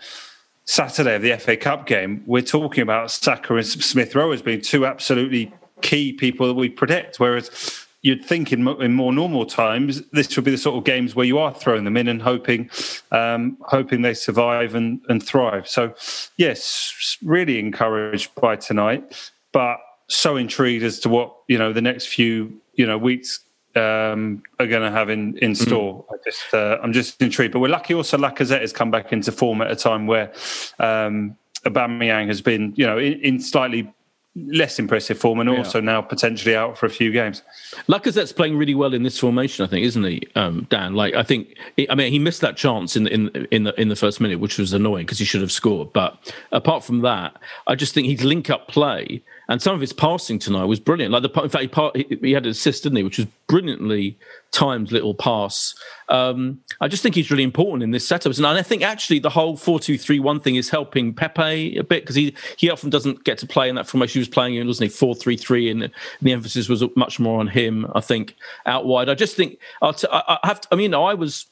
Saturday 0.65 1.15
of 1.15 1.21
the 1.21 1.37
FA 1.37 1.57
Cup 1.57 1.85
game, 1.85 2.23
we're 2.25 2.41
talking 2.41 2.81
about 2.81 3.11
Saka 3.11 3.55
and 3.55 3.65
Smith 3.65 4.15
Rowe 4.15 4.31
as 4.31 4.41
being 4.41 4.61
two 4.61 4.85
absolutely 4.85 5.53
key 5.81 6.13
people 6.13 6.47
that 6.47 6.53
we 6.53 6.69
predict. 6.69 7.19
Whereas 7.19 7.85
you'd 8.01 8.23
think 8.23 8.51
in, 8.51 8.67
in 8.67 8.93
more 8.93 9.11
normal 9.11 9.45
times, 9.45 10.01
this 10.11 10.35
would 10.35 10.45
be 10.45 10.51
the 10.51 10.57
sort 10.57 10.77
of 10.77 10.83
games 10.83 11.15
where 11.15 11.25
you 11.25 11.37
are 11.39 11.53
throwing 11.53 11.83
them 11.83 11.97
in 11.97 12.07
and 12.07 12.21
hoping, 12.21 12.69
um, 13.11 13.57
hoping 13.61 14.01
they 14.01 14.13
survive 14.13 14.75
and, 14.75 15.01
and 15.09 15.23
thrive. 15.23 15.67
So, 15.67 15.93
yes, 16.37 17.17
really 17.23 17.59
encouraged 17.59 18.33
by 18.35 18.55
tonight, 18.55 19.31
but 19.51 19.77
so 20.11 20.35
intrigued 20.35 20.83
as 20.83 20.99
to 20.99 21.09
what 21.09 21.33
you 21.47 21.57
know 21.57 21.71
the 21.71 21.81
next 21.81 22.07
few 22.07 22.61
you 22.73 22.85
know 22.85 22.97
weeks 22.97 23.39
um, 23.75 24.43
are 24.59 24.67
going 24.67 24.81
to 24.81 24.91
have 24.91 25.09
in 25.09 25.37
in 25.37 25.51
mm-hmm. 25.51 25.63
store. 25.63 26.03
Mm. 26.03 26.13
I 26.13 26.17
just 26.23 26.53
uh, 26.53 26.77
I'm 26.81 26.93
just 26.93 27.21
intrigued, 27.21 27.53
but 27.53 27.59
we're 27.59 27.69
lucky. 27.69 27.93
Also, 27.93 28.17
Lacazette 28.17 28.61
has 28.61 28.73
come 28.73 28.91
back 28.91 29.11
into 29.11 29.31
form 29.31 29.61
at 29.61 29.71
a 29.71 29.75
time 29.75 30.07
where 30.07 30.31
um, 30.79 31.37
Aubameyang 31.65 32.27
has 32.27 32.41
been 32.41 32.73
you 32.75 32.85
know 32.85 32.97
in, 32.97 33.13
in 33.21 33.39
slightly 33.39 33.91
less 34.35 34.79
impressive 34.79 35.19
form 35.19 35.41
and 35.41 35.49
also 35.49 35.79
yeah. 35.79 35.85
now 35.85 36.01
potentially 36.01 36.55
out 36.55 36.77
for 36.77 36.85
a 36.85 36.89
few 36.89 37.11
games. 37.11 37.43
Lacazette's 37.87 38.31
playing 38.31 38.57
really 38.57 38.75
well 38.75 38.93
in 38.93 39.03
this 39.03 39.19
formation, 39.19 39.65
I 39.65 39.67
think, 39.67 39.85
isn't 39.85 40.03
he, 40.03 40.21
um, 40.35 40.67
Dan? 40.69 40.93
Like, 40.93 41.13
I 41.15 41.23
think, 41.23 41.57
I 41.89 41.95
mean, 41.95 42.11
he 42.13 42.19
missed 42.19 42.39
that 42.41 42.55
chance 42.55 42.95
in 42.95 43.07
in 43.07 43.27
in 43.51 43.63
the 43.65 43.79
in 43.79 43.89
the 43.89 43.95
first 43.95 44.21
minute, 44.21 44.39
which 44.39 44.57
was 44.57 44.71
annoying 44.71 45.05
because 45.05 45.19
he 45.19 45.25
should 45.25 45.41
have 45.41 45.51
scored. 45.51 45.91
But 45.91 46.33
apart 46.51 46.83
from 46.83 47.01
that, 47.01 47.35
I 47.67 47.75
just 47.75 47.93
think 47.93 48.07
his 48.07 48.23
link 48.23 48.49
up 48.49 48.69
play 48.69 49.21
and 49.51 49.61
some 49.61 49.75
of 49.75 49.81
his 49.81 49.91
passing 49.91 50.39
tonight 50.39 50.63
was 50.63 50.79
brilliant. 50.79 51.11
Like 51.11 51.23
the 51.23 51.41
in 51.41 51.49
fact, 51.49 51.97
he, 51.97 52.17
he 52.21 52.31
had 52.31 52.45
an 52.45 52.51
assist, 52.51 52.83
didn't 52.83 52.95
he, 52.95 53.03
which 53.03 53.17
was 53.17 53.27
brilliantly 53.47 54.17
timed 54.51 54.93
little 54.93 55.13
pass. 55.13 55.75
Um, 56.07 56.61
I 56.79 56.87
just 56.87 57.03
think 57.03 57.15
he's 57.15 57.29
really 57.29 57.43
important 57.43 57.83
in 57.83 57.91
this 57.91 58.07
setup, 58.07 58.33
and 58.33 58.47
I 58.47 58.61
think 58.61 58.81
actually 58.81 59.19
the 59.19 59.29
whole 59.29 59.57
four-two-three-one 59.57 60.39
thing 60.39 60.55
is 60.55 60.69
helping 60.69 61.13
Pepe 61.13 61.75
a 61.75 61.83
bit 61.83 62.03
because 62.03 62.15
he 62.15 62.33
he 62.55 62.69
often 62.69 62.89
doesn't 62.89 63.25
get 63.25 63.37
to 63.39 63.45
play 63.45 63.67
in 63.67 63.75
that 63.75 63.87
formation. 63.87 64.13
He 64.13 64.19
was 64.19 64.29
playing 64.29 64.55
in, 64.55 64.67
wasn't 64.67 64.89
he, 64.89 64.97
four-three-three, 64.97 65.69
and 65.69 65.91
the 66.21 66.31
emphasis 66.31 66.69
was 66.69 66.81
much 66.95 67.19
more 67.19 67.41
on 67.41 67.47
him. 67.47 67.85
I 67.93 67.99
think 67.99 68.35
out 68.65 68.85
wide. 68.85 69.09
I 69.09 69.15
just 69.15 69.35
think 69.35 69.59
I 69.81 70.39
have. 70.43 70.61
To, 70.61 70.67
I 70.71 70.75
mean, 70.75 70.93
I 70.93 71.13
was 71.13 71.45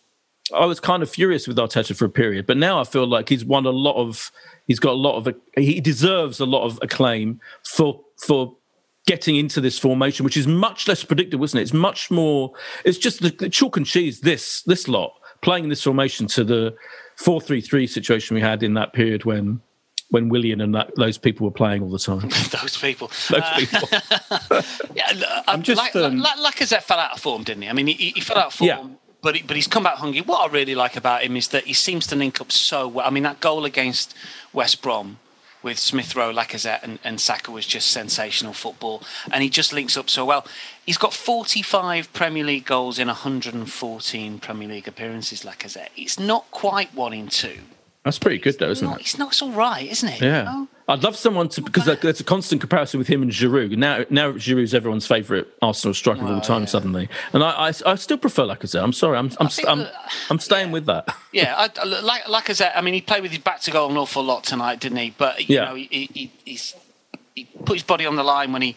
I 0.53 0.65
was 0.65 0.79
kind 0.79 1.03
of 1.03 1.09
furious 1.09 1.47
with 1.47 1.57
Arteta 1.57 1.95
for 1.95 2.05
a 2.05 2.09
period, 2.09 2.45
but 2.45 2.57
now 2.57 2.79
I 2.79 2.83
feel 2.83 3.07
like 3.07 3.29
he's 3.29 3.45
won 3.45 3.65
a 3.65 3.71
lot 3.71 3.95
of 3.95 4.31
He's 4.69 4.79
got 4.79 4.91
a 4.91 5.01
lot 5.01 5.15
of 5.17 5.35
he 5.57 5.81
deserves 5.81 6.39
a 6.39 6.45
lot 6.45 6.63
of 6.63 6.77
acclaim 6.83 7.41
for 7.63 8.01
for 8.23 8.55
getting 9.07 9.35
into 9.35 9.59
this 9.59 9.79
formation, 9.79 10.23
which 10.23 10.37
is 10.37 10.45
much 10.45 10.87
less 10.87 11.03
predictable, 11.03 11.43
isn't 11.43 11.57
it? 11.57 11.63
It's 11.63 11.73
much 11.73 12.11
more. 12.11 12.53
It's 12.85 12.99
just 12.99 13.23
the, 13.23 13.29
the 13.31 13.49
chalk 13.49 13.77
and 13.77 13.85
cheese. 13.85 14.19
This 14.19 14.61
this 14.61 14.87
lot 14.87 15.13
playing 15.41 15.63
in 15.63 15.71
this 15.71 15.81
formation 15.81 16.27
to 16.27 16.43
the 16.43 16.75
four 17.15 17.41
three 17.41 17.61
three 17.61 17.87
situation 17.87 18.35
we 18.35 18.41
had 18.41 18.61
in 18.61 18.75
that 18.75 18.93
period 18.93 19.25
when 19.25 19.59
when 20.11 20.29
Willian 20.29 20.61
and 20.61 20.75
that, 20.75 20.91
those 20.97 21.17
people 21.17 21.47
were 21.47 21.51
playing 21.51 21.81
all 21.81 21.89
the 21.89 21.97
time. 21.97 22.29
those 22.61 22.77
people. 22.77 23.07
Those 23.07 23.41
uh, 23.41 23.55
people. 23.57 23.89
yeah, 24.95 25.41
I'm 25.47 25.63
just. 25.63 25.79
Like, 25.79 25.95
um, 25.95 26.19
like, 26.19 26.37
Lacazette 26.37 26.83
fell 26.83 26.99
out 26.99 27.13
of 27.13 27.19
form, 27.19 27.41
didn't 27.43 27.63
he? 27.63 27.69
I 27.69 27.73
mean, 27.73 27.87
he, 27.87 28.11
he 28.11 28.21
fell 28.21 28.37
out 28.37 28.47
of 28.47 28.53
form. 28.53 28.67
Yeah 28.67 28.85
but 29.21 29.35
he, 29.35 29.41
but 29.43 29.55
he's 29.55 29.67
come 29.67 29.83
back 29.83 29.95
hungry. 29.95 30.21
What 30.21 30.49
I 30.49 30.53
really 30.53 30.75
like 30.75 30.95
about 30.95 31.23
him 31.23 31.35
is 31.35 31.49
that 31.49 31.65
he 31.65 31.73
seems 31.73 32.07
to 32.07 32.15
link 32.15 32.39
up 32.39 32.51
so 32.51 32.87
well. 32.87 33.05
I 33.05 33.09
mean, 33.09 33.23
that 33.23 33.39
goal 33.39 33.65
against 33.65 34.13
West 34.53 34.81
Brom 34.81 35.19
with 35.61 35.77
Smith 35.77 36.15
Rowe, 36.15 36.33
Lacazette, 36.33 36.83
and, 36.83 36.99
and 37.03 37.19
Saka 37.19 37.51
was 37.51 37.65
just 37.65 37.91
sensational 37.91 38.53
football, 38.53 39.03
and 39.31 39.43
he 39.43 39.49
just 39.49 39.73
links 39.73 39.97
up 39.97 40.09
so 40.09 40.25
well. 40.25 40.45
He's 40.85 40.97
got 40.97 41.13
45 41.13 42.13
Premier 42.13 42.45
League 42.45 42.65
goals 42.65 42.97
in 42.97 43.07
114 43.07 44.39
Premier 44.39 44.67
League 44.69 44.87
appearances. 44.87 45.43
Lacazette. 45.43 45.89
It's 45.97 46.17
not 46.17 46.49
quite 46.51 46.93
one 46.93 47.13
in 47.13 47.27
two. 47.27 47.59
That's 48.03 48.19
pretty 48.19 48.37
good, 48.37 48.57
though, 48.57 48.71
isn't 48.71 48.87
not, 48.87 48.99
it? 48.99 49.01
It's 49.01 49.17
not. 49.17 49.29
It's 49.29 49.41
all 49.41 49.51
right, 49.51 49.85
isn't 49.89 50.09
it? 50.09 50.21
Yeah. 50.21 50.39
You 50.39 50.45
know? 50.45 50.67
I'd 50.89 51.03
love 51.03 51.15
someone 51.15 51.49
to 51.49 51.61
because 51.61 51.85
there's 51.85 52.19
a 52.19 52.23
constant 52.23 52.61
comparison 52.61 52.97
with 52.97 53.07
him 53.07 53.21
and 53.21 53.29
Giroud. 53.31 53.77
Now, 53.77 54.05
now 54.09 54.31
Giroud's 54.31 54.73
everyone's 54.73 55.05
favourite 55.05 55.45
Arsenal 55.61 55.93
striker 55.93 56.23
of 56.23 56.31
all 56.31 56.41
time. 56.41 56.63
Yeah. 56.63 56.65
Suddenly, 56.65 57.09
and 57.31 57.43
I, 57.43 57.67
I, 57.67 57.73
I, 57.85 57.95
still 57.95 58.17
prefer 58.17 58.43
Lacazette. 58.43 58.83
I'm 58.83 58.91
sorry, 58.91 59.19
I'm, 59.19 59.29
I'm, 59.39 59.49
I'm, 59.67 59.87
I'm, 60.31 60.39
staying 60.39 60.67
yeah. 60.67 60.73
with 60.73 60.85
that. 60.87 61.15
Yeah, 61.31 61.53
I, 61.55 61.85
like 61.85 62.23
Lacazette. 62.23 62.71
I 62.73 62.81
mean, 62.81 62.95
he 62.95 63.01
played 63.01 63.21
with 63.21 63.29
his 63.29 63.39
back 63.39 63.61
to 63.61 63.71
goal 63.71 63.91
an 63.91 63.97
awful 63.97 64.23
lot 64.23 64.43
tonight, 64.43 64.79
didn't 64.79 64.97
he? 64.97 65.13
But 65.15 65.47
you 65.47 65.57
yeah. 65.57 65.65
know, 65.65 65.75
he, 65.75 66.09
he, 66.11 66.31
he's, 66.43 66.73
he 67.35 67.45
put 67.65 67.75
his 67.75 67.83
body 67.83 68.07
on 68.07 68.15
the 68.15 68.23
line 68.23 68.51
when 68.51 68.63
he 68.63 68.75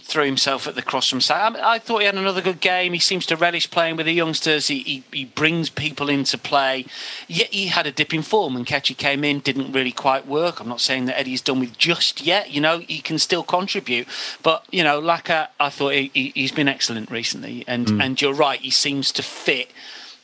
threw 0.00 0.24
himself 0.24 0.66
at 0.66 0.74
the 0.74 0.82
cross 0.82 1.08
from 1.08 1.20
side. 1.20 1.56
I, 1.56 1.74
I, 1.74 1.78
thought 1.78 2.00
he 2.00 2.06
had 2.06 2.14
another 2.14 2.40
good 2.40 2.60
game. 2.60 2.92
He 2.92 2.98
seems 2.98 3.26
to 3.26 3.36
relish 3.36 3.70
playing 3.70 3.96
with 3.96 4.06
the 4.06 4.12
youngsters. 4.12 4.68
He, 4.68 4.80
he, 4.80 5.04
he 5.12 5.24
brings 5.24 5.70
people 5.70 6.08
into 6.08 6.38
play. 6.38 6.86
Yet 7.26 7.48
he 7.48 7.66
had 7.66 7.86
a 7.86 7.92
dip 7.92 8.14
in 8.14 8.22
form 8.22 8.54
when 8.54 8.64
Nketiah 8.64 8.96
came 8.96 9.24
in, 9.24 9.40
didn't 9.40 9.72
really 9.72 9.92
quite 9.92 10.26
work. 10.26 10.60
I'm 10.60 10.68
not 10.68 10.80
saying 10.80 11.06
that 11.06 11.18
Eddie's 11.18 11.42
done 11.42 11.60
with 11.60 11.76
just 11.76 12.22
yet. 12.22 12.50
You 12.50 12.60
know, 12.60 12.78
he 12.78 13.00
can 13.00 13.18
still 13.18 13.42
contribute. 13.42 14.08
But, 14.42 14.64
you 14.70 14.82
know, 14.82 15.00
Laka, 15.00 15.48
I 15.60 15.70
thought 15.70 15.92
he, 15.92 16.32
has 16.36 16.52
been 16.52 16.68
excellent 16.68 17.10
recently. 17.10 17.64
And, 17.66 17.86
mm. 17.86 18.02
and 18.02 18.20
you're 18.20 18.34
right, 18.34 18.60
he 18.60 18.70
seems 18.70 19.12
to 19.12 19.22
fit 19.22 19.70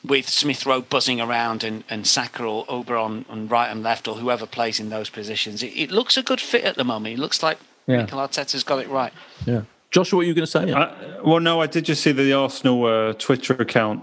with 0.05 0.29
Smith 0.29 0.67
Rowe 0.67 0.83
buzzing 0.83 1.21
around 1.21 1.65
and, 1.65 1.83
and 1.89 2.07
Saka 2.07 2.45
or 2.45 2.67
Oberon 2.69 3.25
on 3.29 3.49
right 3.49 3.71
and 3.71 3.83
left 3.83 4.07
or 4.07 4.17
whoever 4.17 4.47
plays 4.47 4.79
in 4.79 4.91
those 4.91 5.09
positions. 5.09 5.63
It, 5.63 5.69
it 5.69 5.91
looks 5.91 6.17
a 6.17 6.23
good 6.23 6.41
fit 6.41 6.65
at 6.65 6.77
the 6.77 6.85
moment. 6.85 7.15
It 7.15 7.21
looks 7.21 7.43
like 7.43 7.59
yeah. 7.87 7.99
Mikel 7.99 8.19
Arteta's 8.19 8.65
got 8.65 8.81
it 8.81 8.89
right. 8.89 9.13
Yeah. 9.47 9.63
Joshua, 9.91 10.17
what 10.17 10.23
were 10.23 10.29
you 10.29 10.35
going 10.35 10.47
to 10.47 10.51
say? 10.51 10.69
Yeah. 10.69 11.21
well, 11.25 11.41
no, 11.41 11.61
I 11.61 11.67
did 11.69 11.85
just 11.85 12.03
see 12.03 12.11
that 12.11 12.23
the 12.23 12.33
Arsenal 12.33 12.85
uh, 12.85 13.13
Twitter 13.13 13.55
account 13.55 14.03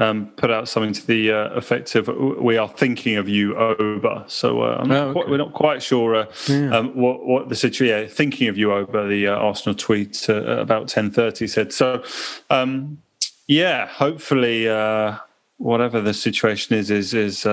um, 0.00 0.26
put 0.36 0.50
out 0.50 0.68
something 0.68 0.92
to 0.92 1.06
the 1.06 1.30
uh, 1.30 1.48
effect 1.50 1.94
of 1.94 2.08
"We 2.08 2.56
are 2.56 2.68
thinking 2.68 3.16
of 3.16 3.28
you, 3.28 3.56
Oba." 3.56 4.24
So 4.28 4.62
uh, 4.62 4.84
oh, 4.84 4.92
okay. 4.92 5.12
quite, 5.12 5.28
we're 5.28 5.36
not 5.36 5.52
quite 5.52 5.82
sure 5.82 6.16
uh, 6.16 6.26
yeah. 6.48 6.76
um, 6.76 6.96
what 6.96 7.24
what 7.26 7.48
the 7.48 7.56
situation. 7.56 8.02
Yeah, 8.02 8.08
thinking 8.08 8.48
of 8.48 8.56
you, 8.56 8.72
Oba. 8.72 9.06
The 9.08 9.28
uh, 9.28 9.36
Arsenal 9.36 9.74
tweet 9.74 10.26
uh, 10.28 10.58
about 10.58 10.88
ten 10.88 11.10
thirty 11.10 11.46
said 11.46 11.72
so. 11.72 12.02
Um, 12.48 13.02
yeah, 13.46 13.86
hopefully, 13.86 14.68
uh, 14.68 15.16
whatever 15.58 16.00
the 16.00 16.14
situation 16.14 16.76
is, 16.76 16.90
is 16.90 17.14
is. 17.14 17.46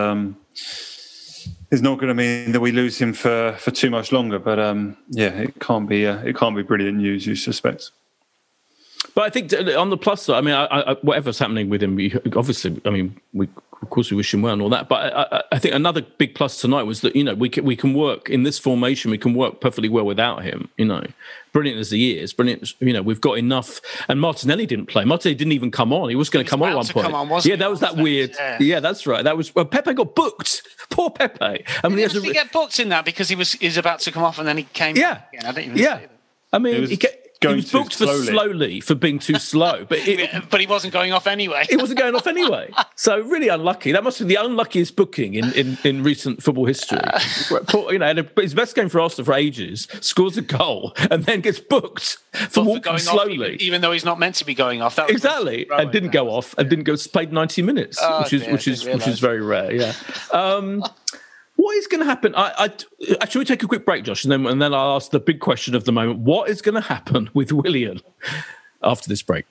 Is 1.70 1.82
not 1.82 1.96
going 1.96 2.08
to 2.08 2.14
mean 2.14 2.54
that 2.54 2.62
we 2.62 2.72
lose 2.72 2.98
him 2.98 3.12
for, 3.12 3.54
for 3.60 3.72
too 3.72 3.90
much 3.90 4.14
longer. 4.14 4.40
But 4.40 4.58
um, 4.58 4.96
yeah, 5.10 5.30
it 5.30 5.60
can't 5.60 5.88
be 5.88 6.08
uh, 6.08 6.20
it 6.20 6.38
can't 6.38 6.56
be 6.56 6.64
brilliant 6.64 6.98
news. 6.98 7.28
You 7.28 7.36
suspect. 7.36 7.92
But 9.14 9.26
I 9.26 9.30
think 9.30 9.54
on 9.76 9.90
the 9.90 9.98
plus 9.98 10.24
side, 10.24 10.38
I 10.38 10.42
mean, 10.42 10.54
I, 10.54 10.66
I, 10.66 10.94
whatever's 11.02 11.40
happening 11.40 11.70
with 11.70 11.82
him, 11.82 12.00
obviously, 12.36 12.80
I 12.86 12.90
mean, 12.90 13.20
we 13.34 13.48
of 13.82 13.90
course 13.90 14.10
we 14.10 14.18
wish 14.18 14.34
him 14.34 14.42
well 14.42 14.54
and 14.54 14.62
all 14.62 14.70
that. 14.70 14.90
But 14.90 15.14
I, 15.14 15.44
I, 15.52 15.60
think 15.60 15.76
another 15.76 16.02
big 16.02 16.34
plus 16.36 16.60
tonight 16.60 16.84
was 16.84 17.02
that 17.02 17.16
you 17.16 17.24
know 17.24 17.36
we 17.36 17.50
can 17.50 17.64
we 17.64 17.76
can 17.76 17.94
work 17.94 18.30
in 18.30 18.44
this 18.44 18.58
formation. 18.58 19.12
We 19.12 19.18
can 19.18 19.34
work 19.34 19.62
perfectly 19.62 19.90
well 19.90 20.06
without 20.06 20.44
him. 20.44 20.70
You 20.78 20.86
know, 20.86 21.06
brilliant 21.54 21.80
as 21.80 21.92
he 21.92 22.18
is, 22.18 22.34
brilliant. 22.34 22.74
You 22.80 22.94
know, 22.94 23.02
we've 23.02 23.22
got 23.22 23.38
enough. 23.38 23.80
And 24.10 24.20
Martinelli 24.20 24.66
didn't 24.66 24.88
play. 24.88 25.06
Martinelli 25.06 25.36
didn't 25.36 25.54
even 25.54 25.72
come 25.72 25.94
on. 25.94 26.10
He 26.10 26.16
was 26.16 26.30
going 26.30 26.46
to 26.46 26.50
come 26.50 26.64
on 26.64 26.70
at 26.70 26.76
one 26.76 26.88
point. 26.88 27.14
On, 27.14 27.42
yeah, 27.44 27.56
that 27.56 27.70
was 27.70 27.82
that 27.82 27.96
weird. 27.96 28.32
Yeah. 28.38 28.58
yeah. 28.60 28.80
that's 28.80 29.06
right. 29.06 29.24
That 29.24 29.38
was 29.38 29.54
well, 29.54 29.66
Pepe 29.66 29.94
got 29.94 30.16
booked. 30.16 30.64
Poor 30.90 31.12
Pepe. 31.12 31.64
I 31.84 31.88
mean, 31.88 31.98
did 31.98 32.12
he, 32.12 32.22
he, 32.22 32.30
a, 32.30 32.34
get 32.34 32.52
booked 32.52 32.80
in 32.80 32.90
that 32.90 33.06
because 33.06 33.30
he 33.30 33.36
was 33.36 33.54
he's 33.54 33.78
about 33.78 34.00
to 34.02 34.12
come 34.12 34.24
off 34.24 34.40
and 34.40 34.48
then 34.48 34.58
he 34.58 34.64
came. 34.64 34.96
Yeah, 34.96 35.22
I 35.40 35.52
didn't 35.52 35.66
even 35.66 35.78
yeah. 35.78 36.00
I 36.52 36.60
mean, 36.60 36.82
was, 36.82 36.90
he, 36.90 37.00
he 37.42 37.48
was 37.48 37.72
booked 37.72 37.96
for 37.96 38.08
slowly 38.08 38.80
for 38.80 38.96
being 38.96 39.20
too 39.20 39.36
slow, 39.36 39.86
but 39.90 40.00
it, 40.00 40.50
but 40.50 40.60
he 40.60 40.68
wasn't 40.68 40.94
going 40.94 41.14
off 41.14 41.28
anyway. 41.28 41.66
he 41.70 41.78
wasn't 41.78 42.00
going 42.00 42.16
off 42.16 42.28
anyway. 42.28 42.72
So 43.00 43.20
really 43.22 43.48
unlucky. 43.48 43.92
That 43.92 44.04
must 44.04 44.18
be 44.18 44.26
the 44.26 44.36
unluckiest 44.38 44.96
booking 44.96 45.36
in, 45.36 45.54
in, 45.54 45.78
in 45.84 46.04
recent 46.04 46.42
football 46.42 46.66
history. 46.66 46.98
Uh, 46.98 47.90
you 47.92 48.00
know, 48.00 48.24
his 48.38 48.56
best 48.56 48.76
game 48.76 48.90
for 48.90 49.00
Arsenal 49.00 49.26
for 49.26 49.34
ages, 49.34 49.88
scores 50.02 50.36
a 50.36 50.42
goal, 50.42 50.94
and 51.12 51.24
then 51.26 51.42
gets 51.42 51.60
booked 51.60 52.18
for 52.50 52.64
walking 52.64 52.82
going 52.82 52.98
slowly, 52.98 53.34
off, 53.34 53.54
even, 53.54 53.62
even, 53.62 53.82
though 53.82 53.92
he's 53.92 54.04
not 54.04 54.18
meant 54.18 54.36
to 54.36 54.46
be 54.46 54.56
going 54.56 54.82
off. 54.82 54.96
That 54.96 55.12
exactly, 55.12 55.68
and 55.72 55.92
didn't 55.92 56.10
go 56.10 56.30
off, 56.30 56.58
and 56.58 56.70
didn't 56.70 56.86
go 56.86 56.96
played 56.98 57.32
ninety 57.32 57.62
minutes, 57.62 58.00
oh, 58.02 58.24
which 58.24 58.34
is 58.34 58.44
dear, 58.44 58.52
which 58.54 58.68
is 58.68 58.86
which 58.86 59.08
is 59.08 59.20
very 59.20 59.42
rare. 59.42 59.72
Yeah. 59.72 59.94
Um, 60.32 60.84
what 61.58 61.76
is 61.76 61.88
going 61.88 62.00
to 62.00 62.06
happen? 62.06 62.34
I, 62.36 62.54
I 62.58 62.66
uh, 62.66 63.16
actually 63.20 63.46
take 63.46 63.64
a 63.64 63.68
quick 63.68 63.84
break, 63.84 64.06
Josh, 64.06 64.24
and 64.24 64.32
then 64.32 64.46
and 64.46 64.62
then 64.62 64.74
I'll 64.74 64.96
ask 64.96 65.12
the 65.12 65.20
big 65.20 65.42
question 65.42 65.76
of 65.76 65.84
the 65.84 65.92
moment: 65.92 66.20
What 66.20 66.50
is 66.50 66.62
going 66.62 66.76
to 66.76 66.82
happen 66.82 67.30
with 67.34 67.52
Willian 67.52 68.00
after 68.82 69.10
this 69.10 69.22
break? 69.22 69.46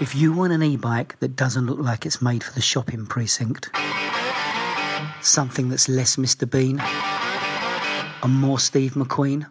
If 0.00 0.14
you 0.14 0.32
want 0.32 0.52
an 0.52 0.62
e-bike 0.62 1.18
that 1.18 1.34
doesn't 1.34 1.66
look 1.66 1.80
like 1.80 2.06
it's 2.06 2.22
made 2.22 2.44
for 2.44 2.54
the 2.54 2.60
shopping 2.60 3.04
precinct, 3.04 3.68
something 5.20 5.68
that's 5.68 5.88
less 5.88 6.14
Mr. 6.14 6.48
Bean 6.48 6.80
and 8.22 8.32
more 8.32 8.60
Steve 8.60 8.92
McQueen, 8.92 9.50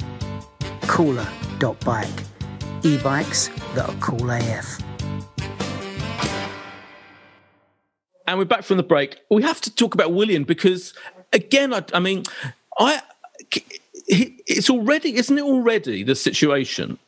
Cooler.bike. 0.91 2.09
E-bikes 2.83 3.47
that 3.75 3.87
are 3.87 3.95
cool 4.01 4.29
AF. 4.29 4.77
And 8.27 8.37
we're 8.37 8.43
back 8.43 8.63
from 8.63 8.75
the 8.75 8.83
break. 8.83 9.17
We 9.29 9.41
have 9.43 9.61
to 9.61 9.73
talk 9.73 9.93
about 9.93 10.11
Willian 10.11 10.43
because, 10.43 10.93
again, 11.31 11.73
I, 11.73 11.85
I 11.93 12.01
mean, 12.01 12.23
I 12.77 13.01
it's 14.09 14.69
already, 14.69 15.15
isn't 15.15 15.37
it 15.37 15.43
already 15.43 16.03
the 16.03 16.13
situation? 16.13 16.99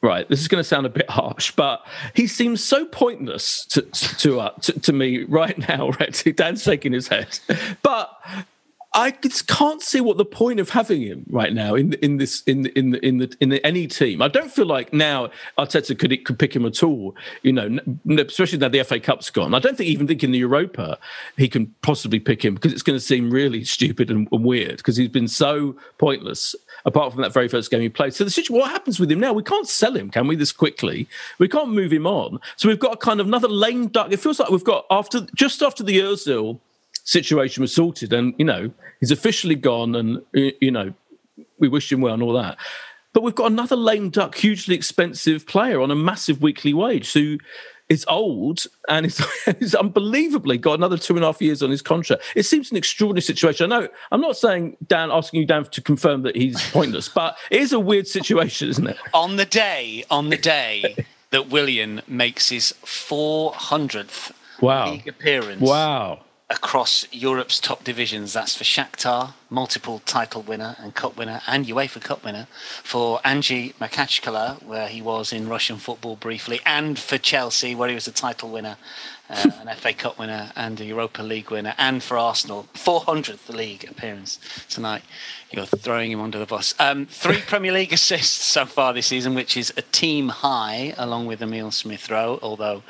Right, 0.00 0.28
this 0.28 0.40
is 0.40 0.46
going 0.46 0.60
to 0.60 0.68
sound 0.68 0.86
a 0.86 0.90
bit 0.90 1.10
harsh, 1.10 1.50
but 1.50 1.84
he 2.14 2.28
seems 2.28 2.62
so 2.62 2.84
pointless 2.84 3.64
to 3.66 3.82
to, 4.18 4.40
uh, 4.40 4.50
to, 4.60 4.78
to 4.80 4.92
me 4.92 5.24
right 5.24 5.58
now. 5.58 5.90
Right, 5.98 6.36
Dan's 6.36 6.62
shaking 6.62 6.92
his 6.92 7.08
head, 7.08 7.40
but 7.82 8.16
I 8.96 9.10
can't 9.10 9.82
see 9.82 10.00
what 10.00 10.18
the 10.18 10.24
point 10.24 10.60
of 10.60 10.70
having 10.70 11.02
him 11.02 11.26
right 11.28 11.52
now 11.52 11.74
in 11.74 11.94
in 11.94 12.18
this 12.18 12.42
in 12.42 12.66
in 12.66 12.94
in 12.96 13.18
the 13.18 13.36
in 13.40 13.48
the, 13.48 13.66
any 13.66 13.88
team. 13.88 14.22
I 14.22 14.28
don't 14.28 14.52
feel 14.52 14.66
like 14.66 14.92
now 14.92 15.30
Arteta 15.58 15.98
could 15.98 16.24
could 16.24 16.38
pick 16.38 16.54
him 16.54 16.64
at 16.64 16.80
all. 16.84 17.16
You 17.42 17.52
know, 17.52 17.78
especially 18.18 18.58
now 18.58 18.68
the 18.68 18.84
FA 18.84 19.00
Cup's 19.00 19.30
gone. 19.30 19.52
I 19.52 19.58
don't 19.58 19.76
think 19.76 19.90
even 19.90 20.06
think 20.06 20.22
in 20.22 20.30
the 20.30 20.38
Europa 20.38 20.96
he 21.36 21.48
can 21.48 21.74
possibly 21.82 22.20
pick 22.20 22.44
him 22.44 22.54
because 22.54 22.72
it's 22.72 22.82
going 22.82 22.96
to 22.96 23.04
seem 23.04 23.30
really 23.30 23.64
stupid 23.64 24.10
and, 24.10 24.28
and 24.30 24.44
weird 24.44 24.76
because 24.76 24.96
he's 24.96 25.08
been 25.08 25.28
so 25.28 25.74
pointless 25.98 26.54
apart 26.84 27.12
from 27.12 27.22
that 27.22 27.32
very 27.32 27.48
first 27.48 27.72
game 27.72 27.80
he 27.80 27.88
played. 27.88 28.14
So 28.14 28.22
the 28.22 28.30
situation, 28.30 28.56
what 28.56 28.70
happens 28.70 29.00
with 29.00 29.10
him 29.10 29.18
now? 29.18 29.32
We 29.32 29.42
can't 29.42 29.68
sell 29.68 29.96
him, 29.96 30.10
can 30.10 30.28
we? 30.28 30.36
This 30.36 30.52
quickly, 30.52 31.08
we 31.38 31.48
can't 31.48 31.70
move 31.70 31.92
him 31.92 32.06
on. 32.06 32.38
So 32.56 32.68
we've 32.68 32.78
got 32.78 32.94
a 32.94 32.96
kind 32.96 33.20
of 33.20 33.26
another 33.26 33.48
lame 33.48 33.88
duck. 33.88 34.12
It 34.12 34.20
feels 34.20 34.38
like 34.38 34.50
we've 34.50 34.62
got 34.62 34.86
after 34.88 35.26
just 35.34 35.62
after 35.62 35.82
the 35.82 35.98
Özil 35.98 36.60
situation 37.04 37.60
was 37.60 37.74
sorted, 37.74 38.12
and 38.12 38.34
you 38.38 38.44
know 38.44 38.70
he's 39.00 39.10
officially 39.10 39.54
gone, 39.54 39.94
and 39.94 40.22
you 40.32 40.70
know 40.70 40.92
we 41.58 41.68
wish 41.68 41.90
him 41.90 42.00
well 42.00 42.14
and 42.14 42.22
all 42.22 42.32
that. 42.32 42.58
But 43.12 43.22
we've 43.22 43.34
got 43.34 43.52
another 43.52 43.76
lame 43.76 44.10
duck, 44.10 44.34
hugely 44.34 44.74
expensive 44.74 45.46
player 45.46 45.80
on 45.80 45.90
a 45.90 45.94
massive 45.94 46.42
weekly 46.42 46.74
wage 46.74 47.12
who 47.12 47.38
is 47.88 48.04
old 48.08 48.66
and 48.88 49.06
he's, 49.60 49.74
unbelievably 49.74 50.58
got 50.58 50.74
another 50.74 50.98
two 50.98 51.14
and 51.14 51.22
a 51.22 51.28
half 51.28 51.40
years 51.40 51.62
on 51.62 51.70
his 51.70 51.82
contract. 51.82 52.22
It 52.34 52.44
seems 52.44 52.70
an 52.70 52.76
extraordinary 52.76 53.22
situation. 53.22 53.70
I 53.70 53.80
know 53.80 53.88
I'm 54.10 54.20
not 54.20 54.36
saying 54.36 54.76
Dan 54.86 55.10
asking 55.12 55.40
you 55.40 55.46
Dan 55.46 55.64
to 55.64 55.80
confirm 55.80 56.22
that 56.22 56.34
he's 56.34 56.60
pointless, 56.70 57.08
but 57.08 57.36
it 57.50 57.60
is 57.60 57.72
a 57.72 57.78
weird 57.78 58.08
situation, 58.08 58.68
isn't 58.70 58.86
it? 58.86 58.96
On 59.12 59.36
the 59.36 59.44
day, 59.44 60.04
on 60.10 60.30
the 60.30 60.38
day 60.38 60.96
that 61.30 61.50
Willian 61.50 62.02
makes 62.08 62.48
his 62.48 62.74
400th 62.84 64.32
wow. 64.60 64.90
league 64.90 65.06
appearance. 65.06 65.60
Wow 65.60 66.20
across 66.50 67.06
Europe's 67.12 67.60
top 67.60 67.84
divisions. 67.84 68.32
That's 68.32 68.56
for 68.56 68.64
Shakhtar, 68.64 69.32
multiple 69.54 70.02
title 70.04 70.42
winner 70.42 70.76
and 70.80 70.94
cup 70.94 71.16
winner, 71.16 71.40
and 71.46 71.64
UEFA 71.66 72.02
Cup 72.02 72.24
winner. 72.24 72.48
For 72.82 73.20
Anzhi 73.20 73.74
Makhachkala, 73.74 74.62
where 74.64 74.88
he 74.88 75.00
was 75.00 75.32
in 75.32 75.48
Russian 75.48 75.76
football 75.76 76.16
briefly, 76.16 76.60
and 76.66 76.98
for 76.98 77.16
Chelsea, 77.18 77.74
where 77.74 77.88
he 77.88 77.94
was 77.94 78.08
a 78.08 78.12
title 78.12 78.50
winner, 78.50 78.76
uh, 79.30 79.50
an 79.60 79.74
FA 79.76 79.92
Cup 79.92 80.18
winner, 80.18 80.50
and 80.56 80.80
a 80.80 80.84
Europa 80.84 81.22
League 81.22 81.50
winner, 81.50 81.74
and 81.78 82.02
for 82.02 82.18
Arsenal, 82.18 82.66
400th 82.74 83.48
league 83.48 83.88
appearance 83.88 84.40
tonight. 84.68 85.02
You're 85.52 85.66
throwing 85.66 86.10
him 86.10 86.20
under 86.20 86.40
the 86.40 86.46
bus. 86.46 86.74
Um, 86.80 87.06
three 87.06 87.40
Premier 87.46 87.70
League 87.70 87.92
assists 87.92 88.44
so 88.44 88.66
far 88.66 88.92
this 88.92 89.06
season, 89.06 89.36
which 89.36 89.56
is 89.56 89.72
a 89.76 89.82
team 89.82 90.30
high, 90.30 90.94
along 90.98 91.26
with 91.26 91.40
Emile 91.40 91.70
Smith 91.70 92.10
Rowe, 92.10 92.40
although 92.42 92.82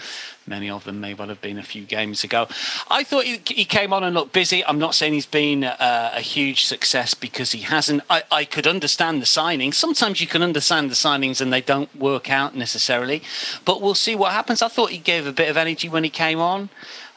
Many 0.46 0.68
of 0.68 0.84
them 0.84 1.00
may 1.00 1.14
well 1.14 1.28
have 1.28 1.40
been 1.40 1.58
a 1.58 1.62
few 1.62 1.84
games 1.84 2.22
ago. 2.22 2.46
I 2.90 3.02
thought 3.02 3.24
he, 3.24 3.40
he 3.46 3.64
came 3.64 3.92
on 3.92 4.04
and 4.04 4.14
looked 4.14 4.32
busy. 4.32 4.64
I'm 4.64 4.78
not 4.78 4.94
saying 4.94 5.14
he's 5.14 5.24
been 5.24 5.64
uh, 5.64 6.12
a 6.14 6.20
huge 6.20 6.53
success 6.62 7.14
because 7.14 7.52
he 7.52 7.60
hasn't. 7.60 8.02
I, 8.08 8.22
I 8.30 8.44
could 8.44 8.66
understand 8.66 9.20
the 9.20 9.26
signings. 9.26 9.74
Sometimes 9.74 10.20
you 10.20 10.26
can 10.26 10.42
understand 10.42 10.90
the 10.90 10.94
signings 10.94 11.40
and 11.40 11.52
they 11.52 11.60
don't 11.60 11.94
work 11.96 12.30
out 12.30 12.54
necessarily. 12.54 13.22
But 13.64 13.80
we'll 13.80 13.94
see 13.94 14.14
what 14.14 14.32
happens. 14.32 14.62
I 14.62 14.68
thought 14.68 14.90
he 14.90 14.98
gave 14.98 15.26
a 15.26 15.32
bit 15.32 15.48
of 15.48 15.56
energy 15.56 15.88
when 15.88 16.04
he 16.04 16.10
came 16.10 16.40
on. 16.40 16.68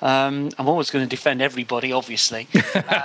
Um, 0.02 0.50
I'm 0.58 0.68
always 0.68 0.92
going 0.92 1.04
to 1.04 1.10
defend 1.10 1.42
everybody, 1.42 1.92
obviously. 1.92 2.48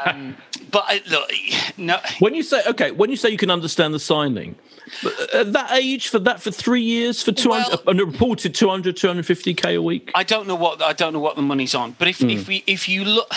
Um, 0.06 0.36
but 0.70 0.84
I, 0.86 1.02
look, 1.08 1.30
no. 1.76 1.98
When 2.18 2.34
you 2.34 2.42
say 2.42 2.62
okay, 2.66 2.90
when 2.90 3.10
you 3.10 3.16
say 3.16 3.30
you 3.30 3.36
can 3.36 3.50
understand 3.50 3.94
the 3.94 3.98
signing, 3.98 4.56
at 5.32 5.52
that 5.52 5.72
age 5.72 6.08
for 6.08 6.18
that 6.20 6.42
for 6.42 6.50
three 6.50 6.82
years 6.82 7.22
for 7.22 7.32
200 7.32 7.68
well, 7.68 7.82
and 7.86 8.00
reported 8.00 8.54
200 8.54 8.96
250k 8.96 9.76
a 9.76 9.82
week 9.82 10.10
i 10.14 10.22
don't 10.22 10.46
know 10.46 10.54
what 10.54 10.82
i 10.82 10.92
don't 10.92 11.12
know 11.12 11.20
what 11.20 11.36
the 11.36 11.42
money's 11.42 11.74
on 11.74 11.94
but 11.98 12.08
if, 12.08 12.18
mm. 12.18 12.32
if 12.32 12.48
we 12.48 12.62
if 12.66 12.88
you 12.88 13.04
look 13.04 13.30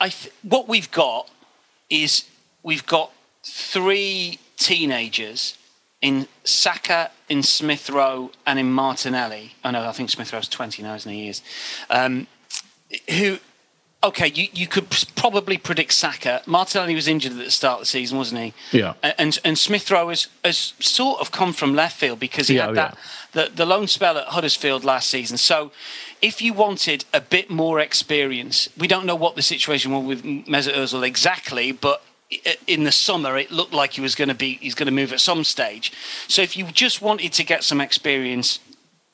i 0.00 0.12
what 0.42 0.68
we've 0.68 0.90
got 0.90 1.28
is 1.90 2.24
we've 2.62 2.86
got 2.86 3.12
three 3.42 4.38
teenagers 4.56 5.56
in 6.00 6.26
Saka, 6.44 7.10
in 7.28 7.42
Smith 7.42 7.88
Rowe, 7.88 8.32
and 8.46 8.58
in 8.58 8.72
Martinelli. 8.72 9.54
I 9.62 9.70
know, 9.70 9.86
I 9.86 9.92
think 9.92 10.10
Smith 10.10 10.32
Rowe's 10.32 10.48
20 10.48 10.82
now, 10.82 10.94
isn't 10.94 11.10
he? 11.10 11.22
he 11.22 11.28
is. 11.28 11.42
Um, 11.90 12.26
who 13.08 13.38
okay, 14.04 14.28
you, 14.34 14.48
you 14.52 14.66
could 14.66 14.90
probably 15.14 15.56
predict 15.56 15.92
Saka. 15.92 16.42
Martinelli 16.46 16.94
was 16.94 17.06
injured 17.06 17.32
at 17.32 17.38
the 17.38 17.50
start 17.50 17.74
of 17.74 17.80
the 17.82 17.86
season, 17.86 18.18
wasn't 18.18 18.40
he? 18.40 18.78
Yeah. 18.78 18.94
And 19.02 19.38
and 19.44 19.56
Smith 19.56 19.90
Rowe 19.90 20.08
has, 20.08 20.28
has 20.44 20.74
sort 20.80 21.20
of 21.20 21.30
come 21.30 21.52
from 21.52 21.74
left 21.74 21.96
field 21.96 22.18
because 22.18 22.48
he 22.48 22.56
yeah, 22.56 22.66
had 22.66 22.74
that 22.74 22.98
yeah. 23.34 23.44
the, 23.44 23.50
the 23.54 23.66
loan 23.66 23.86
spell 23.86 24.18
at 24.18 24.26
Huddersfield 24.28 24.84
last 24.84 25.08
season. 25.08 25.36
So 25.38 25.70
if 26.20 26.42
you 26.42 26.52
wanted 26.52 27.04
a 27.14 27.20
bit 27.20 27.50
more 27.50 27.80
experience, 27.80 28.68
we 28.76 28.88
don't 28.88 29.06
know 29.06 29.16
what 29.16 29.36
the 29.36 29.42
situation 29.42 29.92
was 29.92 30.04
with 30.04 30.24
Mesut 30.24 30.74
Ozil 30.74 31.06
exactly, 31.06 31.72
but 31.72 32.02
in 32.66 32.84
the 32.84 32.92
summer 32.92 33.36
it 33.36 33.50
looked 33.50 33.72
like 33.72 33.92
he 33.92 34.00
was 34.00 34.14
going 34.14 34.28
to 34.28 34.34
be 34.34 34.54
he's 34.54 34.74
going 34.74 34.86
to 34.86 34.92
move 34.92 35.12
at 35.12 35.20
some 35.20 35.44
stage. 35.44 35.92
So 36.28 36.42
if 36.42 36.56
you 36.56 36.66
just 36.66 37.02
wanted 37.02 37.32
to 37.34 37.44
get 37.44 37.64
some 37.64 37.80
experience, 37.80 38.58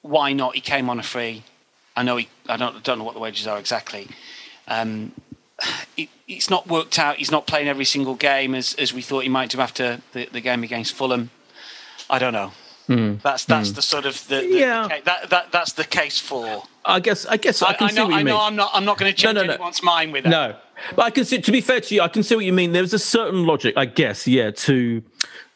why 0.02 0.32
not? 0.32 0.54
He 0.54 0.60
came 0.60 0.88
on 0.90 0.98
a 0.98 1.02
free. 1.02 1.42
I 1.96 2.02
know 2.02 2.16
he. 2.16 2.28
I 2.48 2.56
don't 2.56 2.82
don't 2.84 2.98
know 2.98 3.04
what 3.04 3.14
the 3.14 3.20
wages 3.20 3.46
are 3.46 3.58
exactly. 3.58 4.08
Um, 4.66 5.12
it, 5.96 6.08
it's 6.26 6.50
not 6.50 6.68
worked 6.68 6.98
out. 6.98 7.16
He's 7.16 7.30
not 7.30 7.46
playing 7.46 7.68
every 7.68 7.84
single 7.84 8.14
game 8.14 8.54
as, 8.54 8.74
as 8.74 8.92
we 8.92 9.02
thought 9.02 9.22
he 9.24 9.28
might 9.28 9.50
do 9.50 9.60
after 9.60 10.00
the, 10.12 10.28
the 10.30 10.40
game 10.40 10.62
against 10.62 10.94
Fulham. 10.94 11.30
I 12.08 12.18
don't 12.18 12.32
know. 12.32 12.52
Mm. 12.88 13.20
That's 13.22 13.44
that's 13.44 13.70
mm. 13.70 13.74
the 13.74 13.82
sort 13.82 14.06
of 14.06 14.26
the, 14.28 14.36
the 14.36 14.46
yeah. 14.46 14.88
The, 14.88 15.04
that, 15.04 15.30
that 15.30 15.52
that's 15.52 15.72
the 15.72 15.84
case 15.84 16.18
for. 16.18 16.64
I 16.88 17.00
guess 17.00 17.26
I 17.26 17.36
guess 17.36 17.62
I, 17.62 17.68
I 17.68 17.72
can 17.74 17.88
I 17.88 17.90
know, 17.90 17.94
see 17.94 18.00
what 18.00 18.08
you 18.08 18.14
I 18.14 18.18
mean. 18.18 18.26
know 18.26 18.40
I'm 18.40 18.56
not 18.56 18.70
I'm 18.72 18.84
not 18.84 18.98
going 18.98 19.12
to 19.12 19.16
change 19.16 19.34
no, 19.34 19.42
no, 19.42 19.46
no. 19.46 19.52
anyone's 19.54 19.82
mind 19.82 20.12
with 20.12 20.24
that. 20.24 20.30
No, 20.30 20.56
but 20.96 21.02
I 21.02 21.10
can 21.10 21.24
see. 21.26 21.40
To 21.40 21.52
be 21.52 21.60
fair 21.60 21.80
to 21.80 21.94
you, 21.94 22.00
I 22.00 22.08
can 22.08 22.22
see 22.22 22.34
what 22.34 22.46
you 22.46 22.52
mean. 22.52 22.72
There's 22.72 22.94
a 22.94 22.98
certain 22.98 23.44
logic, 23.44 23.74
I 23.76 23.84
guess. 23.84 24.26
Yeah, 24.26 24.50
to 24.50 25.02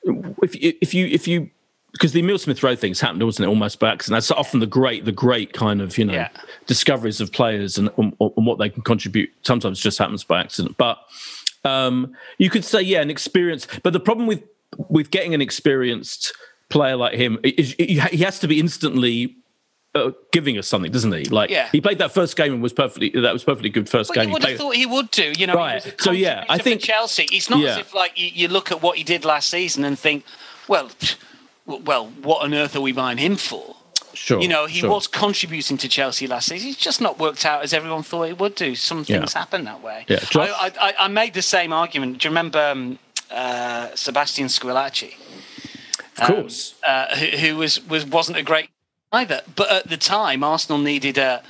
if 0.05 0.55
if 0.55 0.93
you 0.93 1.07
if 1.07 1.27
you 1.27 1.51
because 1.93 2.13
the 2.13 2.21
Emile 2.21 2.39
Smith 2.39 2.63
Rowe 2.63 2.77
things 2.77 3.01
happened, 3.01 3.23
wasn't 3.23 3.47
it? 3.47 3.49
Almost 3.49 3.79
by 3.79 3.93
accident. 3.93 4.17
That's 4.17 4.31
often 4.31 4.61
the 4.61 4.67
great, 4.67 5.05
the 5.05 5.13
great 5.13 5.55
kind 5.55 5.81
of 5.81 5.97
you 5.97 6.05
know 6.05 6.13
yeah. 6.13 6.29
discoveries 6.67 7.21
of 7.21 7.33
players 7.33 7.79
and, 7.79 7.89
and, 7.97 8.15
and, 8.21 8.47
what 8.47 8.59
they 8.59 8.69
can 8.69 8.83
contribute. 8.83 9.31
Sometimes 9.43 9.81
just 9.81 9.99
happens 9.99 10.25
by 10.25 10.41
accident, 10.41 10.77
but 10.77 10.99
um, 11.65 12.15
you 12.37 12.51
could 12.51 12.65
say 12.65 12.83
yeah, 12.83 13.01
an 13.01 13.11
experience. 13.11 13.67
But 13.83 13.95
the 13.95 14.01
problem 14.01 14.27
with 14.27 14.43
with 14.89 15.11
getting 15.11 15.33
an 15.33 15.41
experienced 15.41 16.35
player 16.69 16.97
like 16.97 17.15
him 17.15 17.39
is 17.43 17.75
he 17.79 17.97
has 17.97 18.39
to 18.41 18.49
be 18.49 18.59
instantly 18.59 19.37
uh, 19.95 20.11
giving 20.31 20.59
us 20.59 20.67
something, 20.67 20.91
doesn't 20.91 21.13
he? 21.13 21.25
Like 21.25 21.51
yeah. 21.51 21.69
he 21.71 21.81
played 21.81 21.99
that 21.99 22.13
first 22.13 22.37
game 22.37 22.53
and 22.53 22.63
was 22.63 22.73
perfectly 22.73 23.11
that 23.11 23.33
was 23.33 23.45
perfectly 23.45 23.71
good 23.71 23.89
first 23.89 24.11
well, 24.11 24.15
game. 24.15 24.29
You 24.29 24.33
would 24.35 24.45
have 24.45 24.59
thought 24.59 24.75
he 24.75 24.87
would 24.87 25.11
do, 25.11 25.33
you 25.37 25.47
know. 25.47 25.55
Right. 25.55 25.95
So 26.01 26.13
yeah, 26.13 26.45
I 26.49 26.59
think 26.59 26.81
Chelsea. 26.81 27.27
It's 27.31 27.51
not 27.51 27.61
yeah. 27.61 27.71
as 27.71 27.79
if 27.79 27.95
like 27.95 28.19
you, 28.19 28.29
you, 28.33 28.49
look 28.49 28.73
at 28.73 28.83
what 28.83 28.97
he 28.97 29.05
did 29.05 29.25
last 29.25 29.51
season 29.51 29.85
and 29.85 29.99
think, 29.99 30.25
well, 30.69 30.91
well, 31.67 32.07
what 32.23 32.45
on 32.45 32.55
earth 32.55 32.75
are 32.77 32.81
we 32.81 32.93
buying 32.93 33.19
him 33.19 33.37
for? 33.37 33.77
Sure. 34.15 34.41
You 34.41 34.49
know, 34.49 34.67
he 34.67 34.81
sure. 34.81 34.91
was 34.91 35.07
contributing 35.07 35.79
to 35.79 35.89
Chelsea 35.89 36.27
last 36.27 36.49
season. 36.49 36.67
He's 36.67 36.77
just 36.77 37.01
not 37.01 37.19
worked 37.19 37.47
out 37.47 37.63
as 37.63 37.73
everyone 37.73 38.03
thought 38.03 38.25
it 38.25 38.39
would 38.39 38.55
do. 38.55 38.75
Some 38.75 39.05
things 39.05 39.35
yeah. 39.35 39.39
happen 39.39 39.65
that 39.65 39.83
way. 39.83 40.05
Yeah. 40.07 40.21
I, 40.35 40.71
I, 40.81 40.95
I, 41.01 41.09
made 41.09 41.33
the 41.33 41.43
same 41.43 41.73
argument. 41.73 42.19
Do 42.19 42.29
you 42.29 42.31
remember 42.31 42.59
um, 42.59 42.99
uh, 43.31 43.95
Sebastian 43.95 44.49
Squillaci? 44.49 45.15
Of 46.19 46.27
course. 46.27 46.75
Um, 46.87 46.91
uh, 46.93 47.17
who, 47.17 47.27
who, 47.39 47.57
was, 47.57 47.83
was 47.89 48.05
wasn't 48.05 48.37
a 48.37 48.43
great 48.43 48.69
either. 49.13 49.43
But 49.55 49.71
at 49.71 49.89
the 49.89 49.97
time, 49.97 50.43
Arsenal 50.43 50.79
needed 50.79 51.19
a 51.19 51.43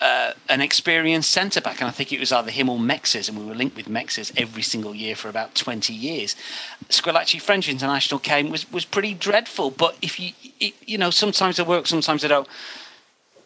uh, 0.00 0.32
an 0.48 0.62
experienced 0.62 1.30
centre 1.30 1.60
back, 1.60 1.80
and 1.80 1.88
I 1.88 1.90
think 1.90 2.10
it 2.10 2.18
was 2.18 2.32
either 2.32 2.50
him 2.50 2.70
or 2.70 2.78
Mexes, 2.78 3.28
and 3.28 3.38
we 3.38 3.44
were 3.44 3.54
linked 3.54 3.76
with 3.76 3.86
Mexes 3.86 4.32
every 4.34 4.62
single 4.62 4.94
year 4.94 5.14
for 5.14 5.28
about 5.28 5.54
twenty 5.54 5.92
years. 5.92 6.34
Squillaci 6.88 7.40
French 7.40 7.68
international 7.68 8.18
came 8.18 8.50
was 8.50 8.70
was 8.72 8.84
pretty 8.84 9.12
dreadful, 9.12 9.70
but 9.70 9.96
if 10.00 10.18
you 10.18 10.32
it, 10.58 10.74
you 10.86 10.96
know 10.96 11.10
sometimes 11.10 11.58
they 11.58 11.62
work, 11.62 11.86
sometimes 11.86 12.22
they 12.22 12.28
don't. 12.28 12.48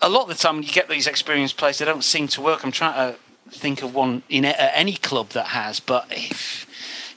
A 0.00 0.08
lot 0.08 0.22
of 0.22 0.28
the 0.28 0.34
time, 0.34 0.56
when 0.56 0.64
you 0.64 0.72
get 0.72 0.88
these 0.88 1.06
experienced 1.06 1.56
players, 1.56 1.78
they 1.78 1.84
don't 1.84 2.04
seem 2.04 2.28
to 2.28 2.40
work. 2.40 2.64
I'm 2.64 2.72
trying 2.72 3.12
to 3.12 3.18
think 3.50 3.82
of 3.82 3.94
one 3.94 4.22
in 4.28 4.44
a, 4.44 4.50
any 4.50 4.94
club 4.94 5.30
that 5.30 5.48
has, 5.48 5.80
but 5.80 6.06
if 6.10 6.66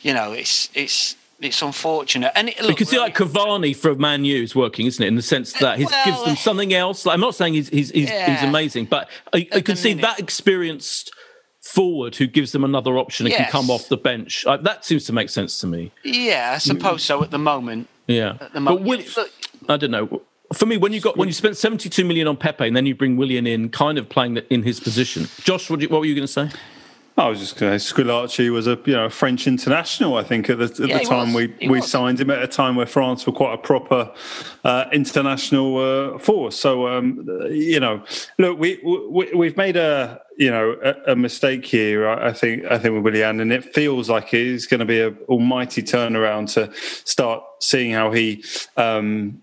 you 0.01 0.14
know, 0.14 0.34
it's 0.34 0.70
it's 0.74 1.16
it's 1.40 1.62
unfortunate. 1.62 2.32
And 2.36 2.50
it, 2.50 2.60
look, 2.60 2.70
you 2.70 2.76
can 2.76 2.88
see 2.88 3.00
like 3.00 3.16
Cavani 3.16 3.76
from 3.76 4.00
Man 4.00 4.26
U 4.26 4.42
is 4.42 4.56
working, 4.56 4.86
isn't 4.88 5.04
it? 5.04 5.08
In 5.08 5.16
the 5.16 5.22
sense 5.22 5.54
that 5.54 5.78
he 5.78 5.86
well, 5.86 6.06
gives 6.06 6.24
them 6.24 6.36
something 6.36 6.74
else. 6.74 7.06
Like, 7.06 7.14
I'm 7.14 7.20
not 7.20 7.36
saying 7.36 7.54
he's 7.54 7.70
he's 7.70 7.92
he's, 7.92 8.10
yeah. 8.10 8.32
he's 8.32 8.48
amazing, 8.48 8.86
but 8.86 9.10
I, 9.34 9.48
I 9.54 9.62
can 9.62 9.76
see 9.76 9.90
minute. 9.90 10.02
that 10.04 10.20
experienced 10.20 11.14
forward 11.62 12.16
who 12.16 12.28
gives 12.28 12.54
them 12.54 12.64
another 12.64 12.98
option 12.98 13.26
and 13.26 13.34
yes. 13.34 13.42
can 13.42 13.52
come 13.52 13.70
off 13.70 13.90
the 13.90 13.98
bench. 13.98 14.46
Uh, 14.46 14.58
that 14.58 14.86
seems 14.86 15.06
to 15.06 15.14
make 15.14 15.30
sense 15.30 15.60
to 15.60 15.68
me. 15.68 15.92
Yeah, 16.04 16.54
I 16.56 16.58
suppose 16.58 17.04
so 17.04 17.22
at 17.24 17.32
the 17.32 17.38
moment. 17.38 17.88
Yeah, 18.08 18.38
at 18.40 18.54
the 18.54 18.60
moment. 18.60 18.86
But 18.86 19.18
will, 19.18 19.26
I 19.70 19.78
don't 19.78 19.92
know. 19.92 20.22
For 20.54 20.66
me, 20.66 20.78
when 20.78 20.94
you 20.94 21.02
got 21.02 21.18
when 21.18 21.28
you 21.28 21.34
spent 21.34 21.58
seventy 21.58 21.90
two 21.90 22.06
million 22.06 22.28
on 22.28 22.38
Pepe 22.38 22.66
and 22.66 22.76
then 22.76 22.86
you 22.86 22.96
bring 22.96 23.18
Willian 23.18 23.46
in, 23.46 23.70
kind 23.70 23.98
of 23.98 24.08
playing 24.08 24.38
in 24.50 24.64
his 24.64 24.80
position. 24.80 25.28
Josh, 25.42 25.70
what, 25.70 25.82
you, 25.82 25.90
what 25.90 26.00
were 26.00 26.06
you 26.06 26.16
going 26.16 26.28
to 26.28 26.32
say? 26.32 26.50
I 27.18 27.30
was 27.30 27.39
just 27.39 27.57
going 27.57 27.72
to 27.72 27.80
say 27.80 27.95
Squillaci 27.95 28.51
was 28.51 28.68
a 28.68 28.80
you 28.86 28.93
know 28.93 29.05
a 29.05 29.09
French 29.09 29.47
international. 29.47 30.18
I 30.18 30.24
think 30.24 30.51
at 30.51 30.59
the, 30.59 30.65
at 30.65 30.80
yeah, 30.80 30.99
the 30.99 31.03
time 31.03 31.34
was. 31.34 31.47
we, 31.47 31.55
he 31.59 31.68
we 31.68 31.80
was. 31.80 31.89
signed 31.89 32.20
him 32.20 32.30
at 32.30 32.43
a 32.43 32.47
time 32.47 32.76
where 32.76 32.86
France 32.86 33.26
were 33.26 33.34
quite 33.34 33.55
a 33.55 33.57
proper 33.57 34.13
uh, 34.63 34.86
international 34.93 35.78
uh, 35.78 36.20
force. 36.20 36.55
So 36.55 36.88
um, 36.88 37.28
you 37.49 37.80
know, 37.80 38.03
look, 38.38 38.59
we, 38.59 38.80
we 38.84 39.47
have 39.47 39.57
made 39.57 39.78
a 39.78 40.22
you 40.38 40.51
know 40.51 40.78
a, 40.84 41.13
a 41.13 41.15
mistake 41.15 41.65
here. 41.65 42.07
I, 42.07 42.28
I, 42.28 42.34
think 42.34 42.65
I 42.65 42.78
think 42.78 42.93
with 42.93 43.03
Willian, 43.03 43.39
and 43.39 43.51
it 43.51 43.65
feels 43.65 44.11
like 44.11 44.32
it's 44.36 44.68
going 44.68 44.82
to 44.82 44.86
be 44.86 45.01
an 45.01 45.18
almighty 45.28 45.82
turnaround 45.82 46.53
to 46.53 46.72
start 47.03 47.43
seeing 47.59 47.93
how 47.93 48.11
he. 48.11 48.43
Um, 48.76 49.41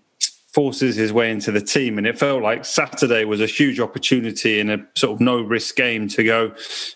forces 0.55 0.95
his 0.95 1.11
way 1.11 1.29
into 1.29 1.51
the 1.51 1.59
team. 1.59 1.97
And 1.97 2.07
it 2.07 2.17
felt 2.17 2.41
like 2.41 2.63
Saturday 2.63 3.25
was 3.25 3.41
a 3.41 3.45
huge 3.45 3.81
opportunity 3.81 4.61
in 4.61 4.69
a 4.69 4.77
sort 4.95 5.15
of 5.15 5.19
no 5.19 5.41
risk 5.41 5.75
game 5.75 6.07
to 6.07 6.23
go 6.23 6.53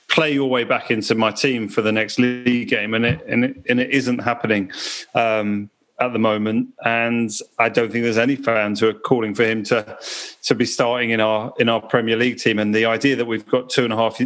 play 0.08 0.32
your 0.32 0.50
way 0.50 0.64
back 0.64 0.90
into 0.90 1.14
my 1.14 1.30
team 1.30 1.68
for 1.68 1.82
the 1.82 1.92
next 1.92 2.20
league 2.20 2.70
game. 2.70 2.94
And 2.94 3.06
it, 3.06 3.22
and 3.28 3.44
it, 3.44 3.58
and 3.68 3.82
it 3.82 3.90
isn't 3.92 4.20
happening. 4.20 4.72
Um, 5.14 5.70
at 6.02 6.14
the 6.14 6.20
moment, 6.20 6.70
and 6.86 7.30
I 7.58 7.68
don't 7.68 7.92
think 7.92 8.06
there's 8.06 8.18
any 8.18 8.38
fans 8.38 8.80
who 8.80 8.88
are 8.88 8.94
calling 8.94 9.36
for 9.36 9.44
him 9.44 9.64
to 9.66 9.98
to 10.44 10.56
be 10.56 10.64
starting 10.64 11.10
in 11.10 11.20
our 11.20 11.54
in 11.60 11.68
our 11.68 11.82
Premier 11.82 12.16
League 12.16 12.38
team. 12.38 12.58
And 12.58 12.74
the 12.74 12.86
idea 12.86 13.18
that 13.18 13.26
we've 13.26 13.46
got 13.46 13.70
two 13.70 13.84
and 13.84 13.92
a 13.92 13.98
half 13.98 14.22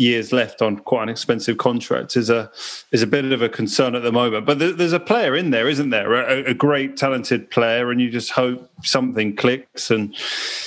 years 0.00 0.32
left 0.32 0.62
on 0.62 0.78
quite 0.78 1.04
an 1.04 1.08
expensive 1.10 1.58
contract 1.58 2.16
is 2.16 2.30
a 2.30 2.50
is 2.90 3.02
a 3.02 3.06
bit 3.06 3.26
of 3.26 3.42
a 3.42 3.48
concern 3.48 3.94
at 3.94 4.02
the 4.02 4.10
moment. 4.10 4.46
But 4.46 4.58
there's 4.58 4.94
a 4.94 4.98
player 4.98 5.36
in 5.36 5.50
there, 5.50 5.68
isn't 5.68 5.90
there? 5.90 6.14
A, 6.14 6.50
a, 6.50 6.54
great, 6.54 6.96
talented 6.96 7.50
player, 7.50 7.90
and 7.90 8.00
you 8.00 8.10
just 8.10 8.30
hope 8.30 8.68
something 8.82 9.36
clicks, 9.36 9.90
and 9.90 10.16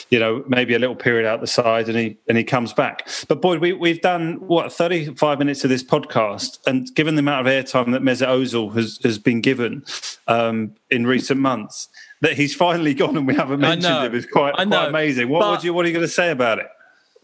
you 0.09 0.19
know 0.19 0.43
maybe 0.47 0.75
a 0.75 0.79
little 0.79 0.95
period 0.95 1.25
out 1.25 1.41
the 1.41 1.47
side, 1.47 1.89
and 1.89 1.97
he 1.97 2.17
and 2.29 2.37
he 2.37 2.43
comes 2.43 2.73
back. 2.73 3.07
But 3.27 3.41
boy, 3.41 3.57
we 3.57 3.73
we've 3.73 4.01
done 4.01 4.35
what 4.47 4.71
35 4.71 5.39
minutes 5.39 5.63
of 5.63 5.69
this 5.71 5.83
podcast, 5.83 6.59
and 6.67 6.93
given 6.93 7.15
the 7.15 7.21
amount 7.21 7.47
of 7.47 7.51
airtime 7.51 7.91
that 7.93 8.03
Mesut 8.03 8.27
Ozil 8.27 8.73
has 8.75 8.99
has 9.03 9.17
been 9.17 9.41
given 9.41 9.83
um, 10.27 10.75
in 10.91 11.07
recent 11.07 11.39
months. 11.39 11.89
That 12.21 12.33
he's 12.37 12.55
finally 12.55 12.93
gone 12.93 13.17
and 13.17 13.27
we 13.27 13.35
haven't 13.35 13.59
mentioned 13.59 14.05
him 14.05 14.15
is 14.15 14.25
quite, 14.25 14.53
quite 14.53 14.87
amazing. 14.87 15.27
What, 15.27 15.41
what, 15.41 15.63
you, 15.65 15.73
what 15.73 15.83
are 15.83 15.89
you 15.89 15.93
going 15.93 16.05
to 16.05 16.13
say 16.13 16.31
about 16.31 16.57
it? 16.59 16.67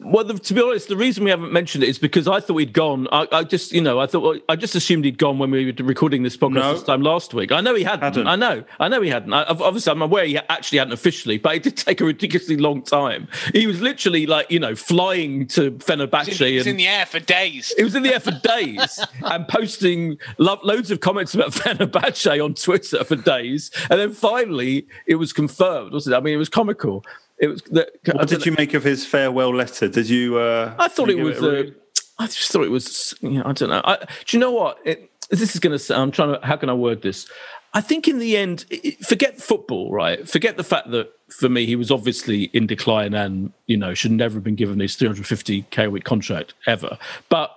Well, 0.01 0.23
the, 0.23 0.35
to 0.35 0.53
be 0.53 0.61
honest, 0.61 0.87
the 0.87 0.95
reason 0.95 1.25
we 1.25 1.29
haven't 1.29 1.51
mentioned 1.51 1.83
it 1.83 1.89
is 1.89 1.99
because 1.99 2.25
I 2.25 2.39
thought 2.39 2.55
he'd 2.55 2.71
gone. 2.71 3.09
I, 3.11 3.27
I 3.33 3.43
just, 3.43 3.73
you 3.73 3.81
know, 3.81 3.99
I 3.99 4.07
thought 4.07 4.41
I 4.47 4.55
just 4.55 4.73
assumed 4.73 5.03
he'd 5.03 5.17
gone 5.17 5.39
when 5.39 5.51
we 5.51 5.65
were 5.65 5.83
recording 5.83 6.23
this 6.23 6.37
podcast 6.37 6.53
no. 6.53 6.73
this 6.73 6.83
time 6.83 7.01
last 7.01 7.33
week. 7.33 7.51
I 7.51 7.59
know 7.59 7.75
he 7.75 7.83
hadn't. 7.83 8.03
hadn't. 8.03 8.27
I 8.27 8.37
know. 8.37 8.63
I 8.79 8.87
know 8.87 9.01
he 9.01 9.09
hadn't. 9.09 9.33
I, 9.33 9.43
obviously, 9.43 9.91
I'm 9.91 10.01
aware 10.01 10.25
he 10.25 10.37
actually 10.37 10.77
hadn't 10.77 10.93
officially, 10.93 11.37
but 11.37 11.55
it 11.55 11.63
did 11.63 11.75
take 11.75 11.99
a 11.99 12.05
ridiculously 12.05 12.55
long 12.55 12.81
time. 12.81 13.27
He 13.53 13.67
was 13.67 13.81
literally 13.81 14.25
like, 14.25 14.49
you 14.49 14.59
know, 14.59 14.73
flying 14.73 15.47
to 15.47 15.71
Fenerbahce. 15.71 16.47
He 16.47 16.55
was, 16.55 16.65
in, 16.65 16.71
in 16.71 16.77
the 16.77 16.87
air 16.87 17.05
for 17.05 17.19
days. 17.19 17.73
He 17.75 17.83
was 17.83 17.93
in 17.93 18.03
the 18.03 18.13
air 18.13 18.21
for 18.21 18.31
days 18.31 19.05
and 19.25 19.45
posting 19.49 20.17
lo- 20.37 20.61
loads 20.63 20.91
of 20.91 21.01
comments 21.01 21.35
about 21.35 21.51
Fenerbahce 21.51 22.43
on 22.43 22.53
Twitter 22.53 23.03
for 23.03 23.17
days, 23.17 23.69
and 23.89 23.99
then 23.99 24.13
finally 24.13 24.87
it 25.07 25.15
was 25.15 25.33
confirmed. 25.33 25.91
Wasn't 25.91 26.13
it? 26.13 26.17
I 26.17 26.21
mean, 26.21 26.35
it 26.35 26.37
was 26.37 26.47
comical 26.47 27.03
it 27.39 27.47
was. 27.47 27.61
The, 27.63 27.91
what 28.13 28.27
did 28.27 28.45
you 28.45 28.53
make 28.53 28.73
of 28.73 28.83
his 28.83 29.05
farewell 29.05 29.53
letter? 29.53 29.87
Did 29.87 30.09
you? 30.09 30.37
Uh, 30.37 30.75
I 30.77 30.87
thought 30.87 31.09
it 31.09 31.19
was. 31.19 31.41
It 31.41 31.67
uh, 31.67 32.03
I 32.19 32.25
just 32.25 32.51
thought 32.51 32.63
it 32.63 32.71
was. 32.71 33.15
You 33.21 33.29
know, 33.29 33.43
I 33.45 33.53
don't 33.53 33.69
know. 33.69 33.81
I, 33.83 33.97
do 34.25 34.37
you 34.37 34.39
know 34.39 34.51
what? 34.51 34.79
It, 34.83 35.09
this 35.29 35.53
is 35.53 35.59
going 35.59 35.77
to. 35.77 35.97
I'm 35.97 36.11
trying 36.11 36.39
to. 36.39 36.45
How 36.45 36.57
can 36.57 36.69
I 36.69 36.73
word 36.73 37.01
this? 37.01 37.29
I 37.73 37.81
think 37.81 38.07
in 38.07 38.17
the 38.17 38.35
end, 38.35 38.65
forget 39.07 39.39
football, 39.39 39.91
right? 39.91 40.27
Forget 40.27 40.57
the 40.57 40.63
fact 40.63 40.89
that 40.91 41.11
for 41.29 41.49
me 41.49 41.65
he 41.67 41.75
was 41.75 41.91
obviously 41.91 42.45
in 42.45 42.65
decline 42.65 43.13
and 43.13 43.53
you 43.67 43.77
know 43.77 43.93
should 43.93 44.11
never 44.11 44.35
have 44.35 44.43
been 44.43 44.55
given 44.55 44.79
his 44.79 44.97
350k 44.97 45.85
a 45.85 45.89
week 45.89 46.03
contract 46.03 46.55
ever. 46.65 46.97
But 47.29 47.55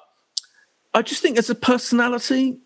I 0.92 1.02
just 1.02 1.22
think 1.22 1.38
as 1.38 1.48
a 1.48 1.54
personality, 1.54 2.58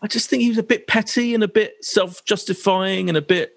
I 0.00 0.06
just 0.06 0.30
think 0.30 0.42
he 0.42 0.48
was 0.48 0.58
a 0.58 0.62
bit 0.62 0.86
petty 0.86 1.34
and 1.34 1.44
a 1.44 1.48
bit 1.48 1.84
self-justifying 1.84 3.08
and 3.08 3.18
a 3.18 3.22
bit 3.22 3.52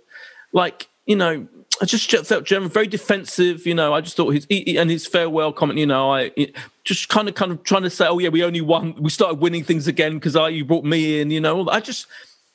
like 0.52 0.90
you 1.06 1.16
know 1.16 1.48
I 1.82 1.86
just 1.86 2.10
felt 2.10 2.46
generally 2.46 2.72
very 2.72 2.88
defensive. 2.88 3.66
You 3.66 3.76
know, 3.76 3.94
I 3.94 4.02
just 4.02 4.18
thought 4.18 4.34
his 4.34 4.46
he, 4.50 4.78
and 4.78 4.90
his 4.90 5.06
farewell 5.06 5.52
comment. 5.54 5.80
You 5.80 5.86
know, 5.86 6.12
I 6.12 6.32
just 6.84 7.10
kind 7.10 7.28
of 7.28 7.36
kind 7.36 7.52
of 7.52 7.64
trying 7.64 7.84
to 7.84 7.90
say, 7.90 8.08
oh 8.08 8.20
yeah, 8.20 8.30
we 8.30 8.44
only 8.44 8.62
won. 8.62 8.96
We 9.02 9.10
started 9.10 9.40
winning 9.40 9.64
things 9.64 9.88
again 9.88 10.16
because 10.16 10.36
I 10.36 10.50
you 10.50 10.66
brought 10.66 10.86
me 10.86 11.22
in. 11.22 11.32
You 11.32 11.42
know, 11.42 11.68
I 11.70 11.80
just 11.80 12.08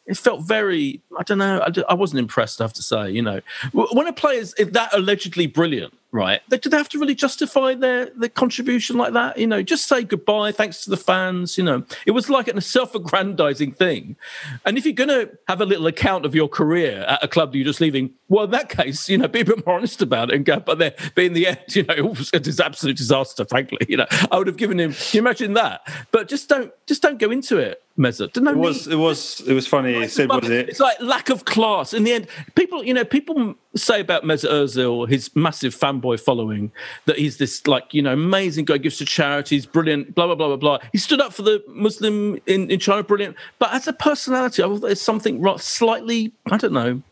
it 0.07 0.17
felt 0.17 0.43
very. 0.43 1.01
I 1.19 1.23
don't 1.23 1.39
know. 1.39 1.61
I, 1.61 1.71
I 1.89 1.95
wasn't 1.95 2.21
impressed. 2.21 2.61
I 2.61 2.65
have 2.65 2.73
to 2.75 2.83
say. 2.83 3.11
You 3.11 3.23
know, 3.23 3.41
when 3.73 4.07
a 4.07 4.13
player 4.13 4.41
is 4.41 4.55
that 4.55 4.91
allegedly 4.93 5.47
brilliant, 5.47 5.95
right? 6.13 6.43
They, 6.49 6.59
do 6.59 6.69
they 6.69 6.77
have 6.77 6.91
to 6.91 6.99
really 6.99 7.15
justify 7.15 7.75
their 7.75 8.07
their 8.11 8.29
contribution 8.29 8.97
like 8.97 9.15
that? 9.15 9.39
You 9.39 9.47
know, 9.47 9.63
just 9.63 9.89
say 9.89 10.05
goodbye, 10.05 10.53
thanks 10.53 10.85
to 10.85 10.91
the 10.91 10.97
fans. 10.97 11.59
You 11.59 11.65
know, 11.65 11.85
it 12.07 12.13
was 12.13 12.31
like 12.31 12.49
a 12.49 12.61
self-aggrandizing 12.61 13.73
thing. 13.73 14.17
And 14.65 14.79
if 14.79 14.85
you're 14.85 14.95
going 14.95 15.09
to 15.09 15.31
have 15.49 15.61
a 15.61 15.65
little 15.65 15.87
account 15.87 16.25
of 16.27 16.35
your 16.35 16.49
career 16.49 17.01
at 17.09 17.25
a 17.25 17.29
club 17.29 17.53
that 17.53 17.59
you're 17.59 17.65
just 17.65 17.81
leaving, 17.81 18.11
well, 18.29 18.45
in 18.45 18.51
that 18.51 18.69
case, 18.69 19.09
you 19.09 19.19
know, 19.19 19.27
be 19.27 19.41
a 19.41 19.45
bit 19.45 19.67
more 19.67 19.77
honest 19.77 20.03
about 20.03 20.31
it 20.31 20.37
and 20.37 20.45
go. 20.45 20.61
But 20.61 20.79
there, 20.79 20.95
but 21.15 21.25
in 21.25 21.33
the 21.33 21.49
end, 21.49 21.61
you 21.71 21.83
know, 21.83 21.95
it 21.95 22.05
was 22.05 22.31
an 22.33 22.43
absolute 22.65 22.97
disaster. 22.97 23.45
Frankly, 23.45 23.79
you 23.89 23.97
know, 23.97 24.07
I 24.31 24.39
would 24.39 24.47
have 24.47 24.59
given 24.59 24.79
him. 24.79 24.93
Can 24.93 25.05
you 25.13 25.21
imagine 25.21 25.55
that? 25.55 25.81
But 26.13 26.29
just 26.29 26.49
don't, 26.49 26.73
just 26.87 27.03
don't 27.03 27.19
go 27.19 27.31
into 27.31 27.57
it. 27.57 27.83
Mesut. 27.99 28.37
it 28.37 28.57
was 28.57 28.87
it 28.87 28.97
was 28.97 29.41
it 29.47 29.53
was 29.53 29.67
funny. 29.67 29.95
He 29.95 30.09
said, 30.09 30.29
"Was 30.29 30.49
it?" 30.49 30.71
It's 30.71 30.81
like 30.81 31.01
lack 31.01 31.29
of 31.29 31.45
class. 31.45 31.93
In 31.93 32.05
the 32.05 32.13
end, 32.13 32.27
people 32.55 32.83
you 32.83 32.95
know 32.95 33.05
people 33.05 33.55
say 33.77 34.01
about 34.01 34.25
Mesut 34.25 34.51
Ozil, 34.51 35.09
his 35.09 35.35
massive 35.37 35.75
fanboy 35.75 36.21
following, 36.21 36.73
that 37.05 37.19
he's 37.19 37.37
this 37.37 37.67
like 37.67 37.93
you 37.93 38.03
know 38.03 38.13
amazing 38.13 38.65
guy, 38.65 38.79
gives 38.79 38.99
to 38.99 39.05
charities, 39.05 39.67
brilliant, 39.67 40.15
blah 40.15 40.27
blah 40.27 40.35
blah 40.35 40.49
blah 40.49 40.57
blah. 40.57 40.79
He 40.93 40.99
stood 40.99 41.21
up 41.21 41.33
for 41.33 41.43
the 41.43 41.63
Muslim 41.69 42.39
in, 42.47 42.71
in 42.71 42.79
China, 42.79 43.03
brilliant. 43.03 43.37
But 43.59 43.73
as 43.75 43.87
a 43.87 43.93
personality, 43.93 44.63
I 44.63 44.67
thought 44.67 44.81
there's 44.81 45.01
something 45.01 45.45
slightly 45.59 46.33
I 46.51 46.57
don't 46.57 46.73
know 46.73 47.03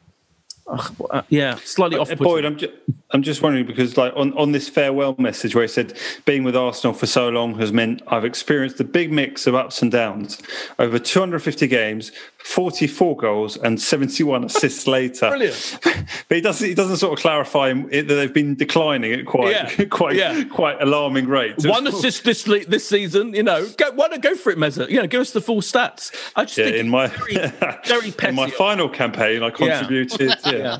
uh, 1.10 1.22
yeah, 1.28 1.56
slightly 1.64 1.98
off. 1.98 2.14
Boyd, 2.16 2.44
I'm, 2.44 2.56
ju- 2.56 2.72
I'm 3.12 3.22
just 3.22 3.42
wondering 3.42 3.66
because, 3.66 3.96
like, 3.96 4.12
on, 4.14 4.32
on 4.38 4.52
this 4.52 4.68
farewell 4.68 5.16
message 5.18 5.54
where 5.54 5.62
he 5.62 5.68
said, 5.68 5.94
being 6.24 6.44
with 6.44 6.54
Arsenal 6.54 6.94
for 6.94 7.06
so 7.06 7.28
long 7.28 7.58
has 7.58 7.72
meant 7.72 8.02
I've 8.06 8.24
experienced 8.24 8.78
a 8.78 8.84
big 8.84 9.11
mix 9.11 9.48
of 9.48 9.54
ups 9.54 9.82
and 9.82 9.90
downs 9.90 10.40
over 10.78 10.96
250 10.98 11.66
games, 11.66 12.12
44 12.38 13.16
goals, 13.16 13.56
and 13.56 13.80
71 13.80 14.44
assists 14.44 14.86
later. 14.86 15.28
Brilliant. 15.28 15.78
but 15.82 16.36
he 16.36 16.40
doesn't, 16.40 16.68
he 16.68 16.74
doesn't 16.74 16.98
sort 16.98 17.18
of 17.18 17.20
clarify 17.20 17.72
that 17.72 18.06
they've 18.06 18.32
been 18.32 18.54
declining 18.54 19.12
at 19.12 19.26
quite, 19.26 19.50
yeah. 19.50 19.84
quite, 19.90 20.14
yeah. 20.14 20.44
quite 20.44 20.80
alarming 20.80 21.26
rates. 21.26 21.66
One 21.66 21.88
assist 21.88 22.22
this 22.22 22.44
this 22.44 22.88
season, 22.88 23.34
you 23.34 23.42
know, 23.42 23.66
go, 23.76 23.90
why 23.92 24.06
not 24.06 24.22
go 24.22 24.36
for 24.36 24.50
it, 24.50 24.58
Meza? 24.58 24.88
You 24.88 25.00
know, 25.00 25.08
give 25.08 25.20
us 25.20 25.32
the 25.32 25.40
full 25.40 25.62
stats. 25.62 26.14
I 26.36 26.44
just 26.44 26.58
yeah, 26.58 26.66
think 26.66 26.76
in 26.76 26.88
my, 26.88 27.08
very, 27.08 27.48
very 27.86 28.14
in 28.28 28.34
my 28.36 28.50
final 28.50 28.88
campaign, 28.88 29.42
I 29.42 29.50
contributed. 29.50 30.36
yeah. 30.46 30.78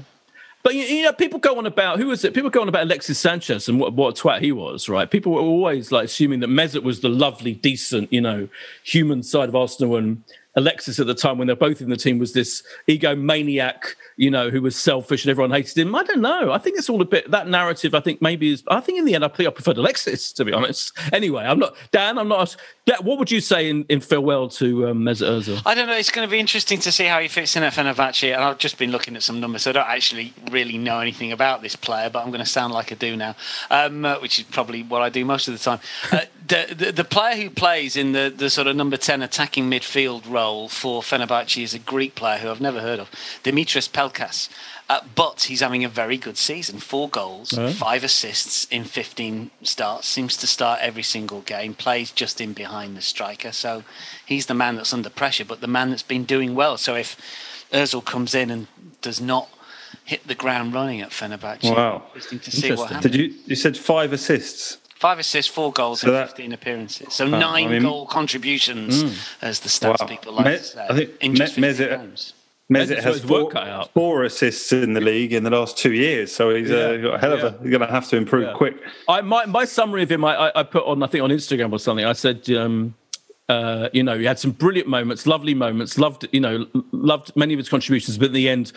But 0.63 0.75
you 0.75 1.03
know, 1.03 1.13
people 1.13 1.39
go 1.39 1.57
on 1.59 1.67
about 1.67 1.99
who 1.99 2.09
was 2.09 2.25
it? 2.25 2.35
People 2.35 2.51
go 2.51 2.61
on 2.61 2.69
about 2.69 2.83
Alexis 2.83 3.19
Sanchez 3.19 3.69
and 3.69 3.81
what, 3.81 3.95
what 3.95 4.19
a 4.19 4.23
twat 4.23 4.41
he 4.41 4.53
was, 4.53 4.89
right? 4.89 5.11
People 5.11 5.33
were 5.33 5.41
always 5.41 5.91
like 5.91 6.05
assuming 6.05 6.41
that 6.41 6.51
Mesut 6.51 6.83
was 6.83 7.01
the 7.01 7.09
lovely, 7.09 7.55
decent, 7.55 8.13
you 8.13 8.21
know, 8.21 8.49
human 8.85 9.23
side 9.23 9.49
of 9.49 9.57
Arsenal, 9.57 9.97
and 9.97 10.23
Alexis 10.57 10.99
at 10.99 11.07
the 11.07 11.15
time 11.15 11.39
when 11.39 11.47
they're 11.47 11.57
both 11.57 11.81
in 11.81 11.91
the 11.91 11.97
team 11.97 12.19
was 12.19 12.33
this 12.33 12.63
egomaniac, 12.89 13.95
you 14.17 14.31
know, 14.31 14.51
who 14.51 14.61
was 14.61 14.77
selfish 14.77 15.25
and 15.25 15.31
everyone 15.31 15.53
hated 15.53 15.79
him. 15.79 15.95
I 15.95 16.03
don't 16.03 16.21
know. 16.21 16.53
I 16.53 16.59
think 16.59 16.77
it's 16.77 16.91
all 16.91 17.01
a 17.01 17.05
bit 17.05 17.31
that 17.31 17.49
narrative. 17.49 17.95
I 17.95 18.01
think 18.01 18.21
maybe 18.21 18.53
is. 18.53 18.65
I 18.69 18.81
think 18.81 18.99
in 18.99 19.05
the 19.05 19.15
end, 19.15 19.25
I 19.25 19.29
think 19.29 19.49
I 19.49 19.53
preferred 19.53 19.79
Alexis 19.79 20.33
to 20.35 20.45
be 20.45 20.53
honest. 20.53 20.93
Anyway, 21.13 21.45
I'm 21.45 21.59
not 21.59 21.75
Dan. 21.93 22.19
I'm 22.19 22.29
not. 22.29 22.57
What 23.01 23.19
would 23.19 23.31
you 23.31 23.41
say 23.41 23.69
in, 23.69 23.85
in 23.89 24.01
farewell 24.01 24.49
to 24.51 24.89
um, 24.89 25.03
Mesut 25.03 25.29
Ozil? 25.29 25.63
I 25.65 25.75
don't 25.75 25.87
know. 25.87 25.97
It's 25.97 26.11
going 26.11 26.27
to 26.27 26.31
be 26.31 26.39
interesting 26.39 26.81
to 26.81 26.93
see 26.93 27.05
how 27.05 27.21
he 27.21 27.29
fits 27.29 27.57
in 27.57 27.63
at 27.63 27.73
Fenerbahce. 27.73 28.35
And 28.35 28.43
I've 28.43 28.59
just 28.59 28.79
been 28.79 28.91
looking 28.91 29.17
at 29.17 29.23
some 29.23 29.41
numbers. 29.41 29.63
So 29.63 29.71
I 29.71 29.73
don't 29.75 29.89
actually 29.89 30.33
really 30.51 30.79
know 30.79 31.01
anything 31.01 31.33
about 31.33 31.63
this 31.63 31.77
player, 31.77 32.11
but 32.11 32.23
I'm 32.23 32.31
going 32.31 32.41
to 32.41 32.47
sound 32.47 32.73
like 32.73 32.93
I 32.93 32.95
do 32.95 33.17
now, 33.17 33.37
um, 33.71 34.05
uh, 34.05 34.19
which 34.19 34.39
is 34.39 34.45
probably 34.47 34.83
what 34.83 35.03
I 35.03 35.09
do 35.09 35.25
most 35.25 35.49
of 35.49 35.55
the 35.55 35.61
time. 35.61 35.81
Uh, 36.11 36.21
the, 36.47 36.75
the, 36.75 36.93
the 36.93 37.05
player 37.05 37.37
who 37.37 37.49
plays 37.49 37.97
in 37.97 38.13
the 38.13 38.33
the 38.35 38.51
sort 38.51 38.67
of 38.67 38.75
number 38.75 38.97
ten 38.97 39.23
attacking 39.23 39.71
midfield 39.71 40.29
role 40.29 40.69
for 40.69 41.01
Fenerbahce 41.03 41.63
is 41.63 41.75
a 41.75 41.79
Greek 41.79 42.17
player 42.17 42.39
who 42.39 42.51
I've 42.51 42.61
never 42.61 42.81
heard 42.81 42.99
of, 42.99 43.11
Dimitris 43.45 43.89
Pelkas. 43.89 44.49
Uh, 44.91 45.01
but 45.15 45.43
he's 45.43 45.61
having 45.61 45.85
a 45.85 45.89
very 45.89 46.17
good 46.17 46.37
season. 46.37 46.81
Four 46.81 47.09
goals, 47.09 47.57
Oh. 47.57 47.71
five 47.71 48.03
assists 48.03 48.65
in 48.73 48.83
15 48.83 49.53
starts. 49.63 50.09
Seems 50.09 50.37
to 50.39 50.49
start 50.49 50.81
every 50.83 51.05
single 51.05 51.43
game. 51.43 51.75
Plays 51.75 52.11
just 52.11 52.41
in 52.41 52.55
behind 52.55 52.97
the 52.97 53.01
striker. 53.01 53.53
So 53.53 53.85
he's 54.27 54.47
the 54.47 54.55
man 54.55 54.75
that's 54.75 54.93
under 54.93 55.09
pressure, 55.09 55.45
but 55.45 55.61
the 55.61 55.69
man 55.69 55.91
that's 55.91 56.03
been 56.03 56.25
doing 56.25 56.57
well. 56.57 56.77
So 56.77 56.97
if 56.97 57.17
Özil 57.73 58.05
comes 58.05 58.35
in 58.35 58.51
and 58.51 58.67
does 59.01 59.21
not 59.21 59.49
hit 60.05 60.27
the 60.27 60.35
ground 60.35 60.75
running 60.75 61.01
at 61.01 61.11
Fenerbahce, 61.11 61.63
Wow. 61.73 62.03
interesting 62.09 62.41
to 62.41 62.51
see 62.51 62.73
what 62.73 62.91
happens. 62.91 63.03
Did 63.03 63.15
you? 63.15 63.35
You 63.47 63.55
said 63.55 63.77
five 63.79 64.13
assists. 64.13 64.79
Five 64.97 65.21
assists, 65.21 65.51
four 65.53 65.73
goals 65.73 66.01
So 66.01 66.09
in 66.09 66.15
that- 66.15 66.27
15 66.31 66.53
appearances. 66.53 67.15
So 67.15 67.29
nine 67.29 67.67
I 67.69 67.71
mean- 67.71 67.83
goal 67.83 68.07
contributions, 68.07 69.05
as 69.41 69.61
the 69.61 69.69
stats 69.69 70.01
Wow. 70.01 70.07
people 70.07 70.33
like 70.33 70.47
Me- 70.47 70.57
to 70.59 70.65
say. 70.65 70.87
I 70.91 70.95
think 70.97 71.11
in 71.21 71.33
Me- 71.33 71.39
just 71.39 71.55
15 71.55 72.17
Mesut- 72.71 72.89
games. 72.89 72.91
Mesut 72.91 73.05
Mesut's 73.05 73.05
has 73.05 73.21
four, 73.21 73.85
four 73.95 74.25
assists 74.25 74.73
in 74.73 74.93
the 74.95 75.01
league 75.01 75.33
in 75.33 75.43
the 75.45 75.51
last 75.51 75.77
two 75.77 75.93
years, 75.93 76.33
so 76.33 76.55
he's 76.55 76.71
uh, 76.71 76.97
got 77.03 77.15
a 77.15 77.19
hell 77.19 77.33
of 77.33 77.41
a. 77.41 77.43
Yeah. 77.43 77.53
You're 77.63 77.79
going 77.79 77.81
to 77.89 77.93
have 77.93 78.09
to 78.09 78.17
improve 78.17 78.45
Yeah. 78.45 78.53
quick. 78.55 78.77
I 79.09 79.21
my 79.23 79.45
my 79.47 79.65
summary 79.65 80.03
of 80.03 80.11
him, 80.11 80.25
I, 80.25 80.53
I- 80.55 80.63
put 80.63 80.85
on 80.87 81.03
I 81.03 81.07
think 81.09 81.25
on 81.25 81.31
Instagram 81.31 81.73
or 81.73 81.79
something. 81.79 82.05
I 82.05 82.13
said, 82.13 82.49
um, 82.51 82.95
uh, 83.49 83.89
you 83.93 84.03
know, 84.05 84.17
he 84.19 84.25
had 84.25 84.39
some 84.39 84.53
brilliant 84.53 84.89
moments, 84.89 85.27
lovely 85.27 85.55
moments, 85.55 85.99
loved 85.99 86.29
you 86.33 86.41
know, 86.41 86.67
loved 86.93 87.33
many 87.37 87.53
of 87.55 87.59
his 87.59 87.69
contributions, 87.69 88.17
but 88.19 88.27
in 88.29 88.33
the 88.35 88.49
end, 88.49 88.73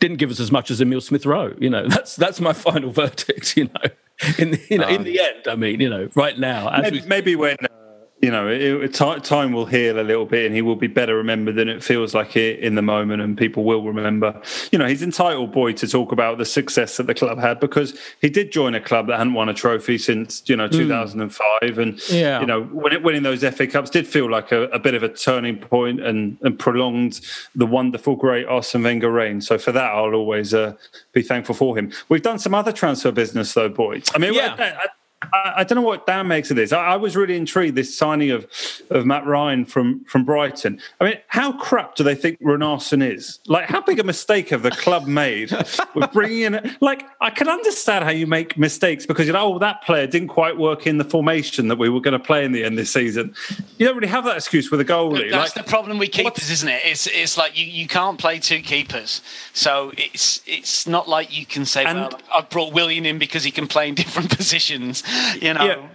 didn't 0.00 0.16
give 0.18 0.30
us 0.30 0.40
as 0.40 0.50
much 0.52 0.70
as 0.70 0.80
Emile 0.80 1.00
Smith 1.00 1.24
Rowe. 1.26 1.54
You 1.58 1.70
know, 1.70 1.88
that's 1.94 2.16
that's 2.16 2.40
my 2.40 2.52
final 2.66 2.90
verdict. 2.90 3.56
You 3.56 3.64
know, 3.64 3.90
in 4.38 4.50
the, 4.52 4.60
you 4.70 4.78
know, 4.78 4.88
in 4.88 5.04
the 5.04 5.18
end, 5.20 5.48
I 5.48 5.54
mean, 5.56 5.80
you 5.80 5.88
know, 5.88 6.08
right 6.14 6.38
now, 6.38 6.68
as 6.68 6.82
Maybe, 6.82 7.00
we, 7.00 7.06
maybe 7.06 7.36
when 7.36 7.56
uh, 7.62 7.83
you 8.24 8.30
know 8.30 8.48
it, 8.48 8.62
it, 8.62 8.94
time 8.94 9.52
will 9.52 9.66
heal 9.66 10.00
a 10.00 10.02
little 10.02 10.24
bit, 10.24 10.46
and 10.46 10.54
he 10.54 10.62
will 10.62 10.76
be 10.76 10.86
better 10.86 11.14
remembered 11.14 11.56
than 11.56 11.68
it 11.68 11.84
feels 11.84 12.14
like 12.14 12.36
it 12.36 12.58
in 12.60 12.74
the 12.74 12.80
moment, 12.80 13.20
and 13.20 13.36
people 13.36 13.64
will 13.64 13.82
remember. 13.82 14.40
You 14.72 14.78
know, 14.78 14.86
he's 14.86 15.02
entitled 15.02 15.52
boy 15.52 15.72
to 15.74 15.86
talk 15.86 16.10
about 16.10 16.38
the 16.38 16.46
success 16.46 16.96
that 16.96 17.06
the 17.06 17.12
club 17.14 17.38
had 17.38 17.60
because 17.60 17.98
he 18.22 18.30
did 18.30 18.50
join 18.50 18.74
a 18.74 18.80
club 18.80 19.08
that 19.08 19.18
hadn't 19.18 19.34
won 19.34 19.50
a 19.50 19.54
trophy 19.54 19.98
since 19.98 20.42
you 20.46 20.56
know 20.56 20.68
2005, 20.68 21.78
and 21.78 22.00
Yeah. 22.10 22.40
you 22.40 22.46
know 22.46 22.62
when 22.62 22.94
it, 22.94 23.02
winning 23.02 23.24
those 23.24 23.44
FA 23.44 23.66
Cups 23.66 23.90
did 23.90 24.06
feel 24.06 24.30
like 24.30 24.52
a, 24.52 24.62
a 24.68 24.78
bit 24.78 24.94
of 24.94 25.02
a 25.02 25.10
turning 25.10 25.58
point 25.58 26.00
and, 26.00 26.38
and 26.40 26.58
prolonged 26.58 27.20
the 27.54 27.66
wonderful, 27.66 28.16
great 28.16 28.46
Arsene 28.46 28.82
Wenger 28.84 29.10
reign. 29.12 29.42
So 29.42 29.58
for 29.58 29.72
that, 29.72 29.92
I'll 29.92 30.14
always 30.14 30.54
uh, 30.54 30.72
be 31.12 31.20
thankful 31.20 31.54
for 31.54 31.76
him. 31.76 31.92
We've 32.08 32.22
done 32.22 32.38
some 32.38 32.54
other 32.54 32.72
transfer 32.72 33.12
business 33.12 33.52
though, 33.52 33.68
boys. 33.68 34.06
I 34.14 34.18
mean, 34.18 34.32
Yeah. 34.32 34.56
I, 34.58 34.64
I, 34.64 34.86
I, 35.32 35.52
I 35.58 35.64
don't 35.64 35.76
know 35.76 35.82
what 35.82 36.06
Dan 36.06 36.28
makes 36.28 36.50
of 36.50 36.56
this. 36.56 36.72
I, 36.72 36.84
I 36.84 36.96
was 36.96 37.16
really 37.16 37.36
intrigued 37.36 37.74
this 37.76 37.96
signing 37.96 38.30
of 38.30 38.46
of 38.90 39.06
Matt 39.06 39.26
Ryan 39.26 39.64
from 39.64 40.04
from 40.04 40.24
Brighton. 40.24 40.80
I 41.00 41.04
mean, 41.04 41.14
how 41.28 41.52
crap 41.52 41.94
do 41.94 42.04
they 42.04 42.14
think 42.14 42.40
Runarsson 42.40 43.02
is? 43.06 43.38
Like, 43.46 43.66
how 43.68 43.80
big 43.80 43.98
a 43.98 44.04
mistake 44.04 44.50
have 44.50 44.62
the 44.62 44.70
club 44.70 45.06
made 45.06 45.50
with 45.94 46.12
bringing 46.12 46.54
in? 46.54 46.76
Like, 46.80 47.04
I 47.20 47.30
can 47.30 47.48
understand 47.48 48.04
how 48.04 48.10
you 48.10 48.26
make 48.26 48.58
mistakes 48.58 49.06
because 49.06 49.26
you 49.26 49.32
know, 49.32 49.54
oh, 49.54 49.58
that 49.58 49.82
player 49.82 50.06
didn't 50.06 50.28
quite 50.28 50.56
work 50.58 50.86
in 50.86 50.98
the 50.98 51.04
formation 51.04 51.68
that 51.68 51.76
we 51.78 51.88
were 51.88 52.00
going 52.00 52.12
to 52.12 52.18
play 52.24 52.44
in 52.44 52.52
the 52.52 52.64
end 52.64 52.78
this 52.78 52.92
season. 52.92 53.34
You 53.78 53.86
don't 53.86 53.96
really 53.96 54.08
have 54.08 54.24
that 54.24 54.36
excuse 54.36 54.70
with 54.70 54.80
a 54.80 54.84
goalie. 54.84 55.30
That's 55.30 55.56
like, 55.56 55.64
the 55.64 55.70
problem 55.70 55.98
with 55.98 56.10
keepers, 56.12 56.32
what's- 56.32 56.50
isn't 56.50 56.68
it? 56.68 56.82
It's 56.84 57.06
it's 57.06 57.36
like 57.38 57.58
you, 57.58 57.64
you 57.66 57.86
can't 57.86 58.18
play 58.18 58.38
two 58.38 58.60
keepers, 58.60 59.22
so 59.52 59.92
it's 59.96 60.40
it's 60.46 60.86
not 60.86 61.08
like 61.08 61.36
you 61.36 61.46
can 61.46 61.64
say, 61.64 61.84
And- 61.84 61.98
well, 61.98 62.20
I've 62.34 62.50
brought 62.50 62.72
Willian 62.72 63.06
in 63.06 63.18
because 63.18 63.44
he 63.44 63.50
can 63.50 63.66
play 63.66 63.88
in 63.88 63.94
different 64.04 64.36
positions. 64.36 65.02
You 65.40 65.54
know, 65.54 65.88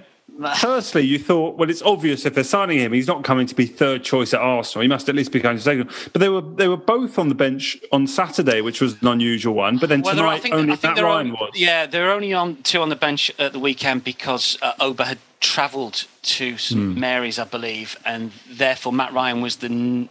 Firstly, 0.58 1.02
you 1.02 1.20
thought, 1.20 1.58
well, 1.58 1.70
it's 1.70 1.82
obvious 1.82 2.26
if 2.26 2.34
they're 2.34 2.46
signing 2.46 2.78
him, 2.80 2.94
he's 2.94 3.08
not 3.08 3.26
coming 3.26 3.46
to 3.48 3.54
be 3.56 3.66
third 3.66 4.06
choice 4.06 4.34
at 4.34 4.40
Arsenal. 4.40 4.84
He 4.84 4.88
must 4.88 5.10
at 5.10 5.16
least 5.16 5.34
be 5.34 5.40
going 5.42 5.58
to 5.58 5.62
second. 5.62 5.90
But 6.14 6.22
they 6.22 6.30
were 6.30 6.40
they 6.40 6.70
were 6.70 6.78
both 6.78 7.20
on 7.20 7.28
the 7.28 7.36
bench 7.36 7.78
on 7.92 8.08
Saturday, 8.08 8.62
which 8.62 8.80
was 8.80 9.02
an 9.02 9.08
unusual 9.10 9.54
one. 9.54 9.80
But 9.80 9.90
then 9.90 10.02
Well, 10.02 10.16
tonight, 10.16 10.46
only 10.50 10.68
Matt 10.68 10.82
they're 10.82 11.04
Ryan 11.04 11.32
on- 11.32 11.34
was. 11.34 11.52
Yeah, 11.56 11.88
they're 11.88 12.12
only 12.12 12.34
on 12.34 12.56
two 12.64 12.82
on 12.82 12.88
the 12.88 12.96
bench 12.96 13.30
at 13.38 13.52
the 13.52 13.60
weekend 13.60 14.06
because 14.06 14.58
uh, 14.62 14.74
Oba 14.80 15.04
had 15.06 15.18
travelled 15.42 16.06
to 16.22 16.58
St 16.58 16.80
Hmm. 16.94 16.98
Mary's, 17.00 17.38
I 17.38 17.44
believe, 17.44 17.98
and 18.06 18.32
therefore 18.50 18.94
Matt 18.94 19.12
Ryan 19.12 19.42
was 19.42 19.58
the. 19.58 19.68
n- 19.68 20.10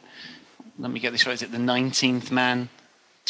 Let 0.79 0.91
me 0.91 1.01
get 1.01 1.13
this 1.13 1.25
right. 1.27 1.33
Is 1.35 1.43
it 1.43 1.53
the 1.53 1.59
nineteenth 1.59 2.31
man? 2.31 2.69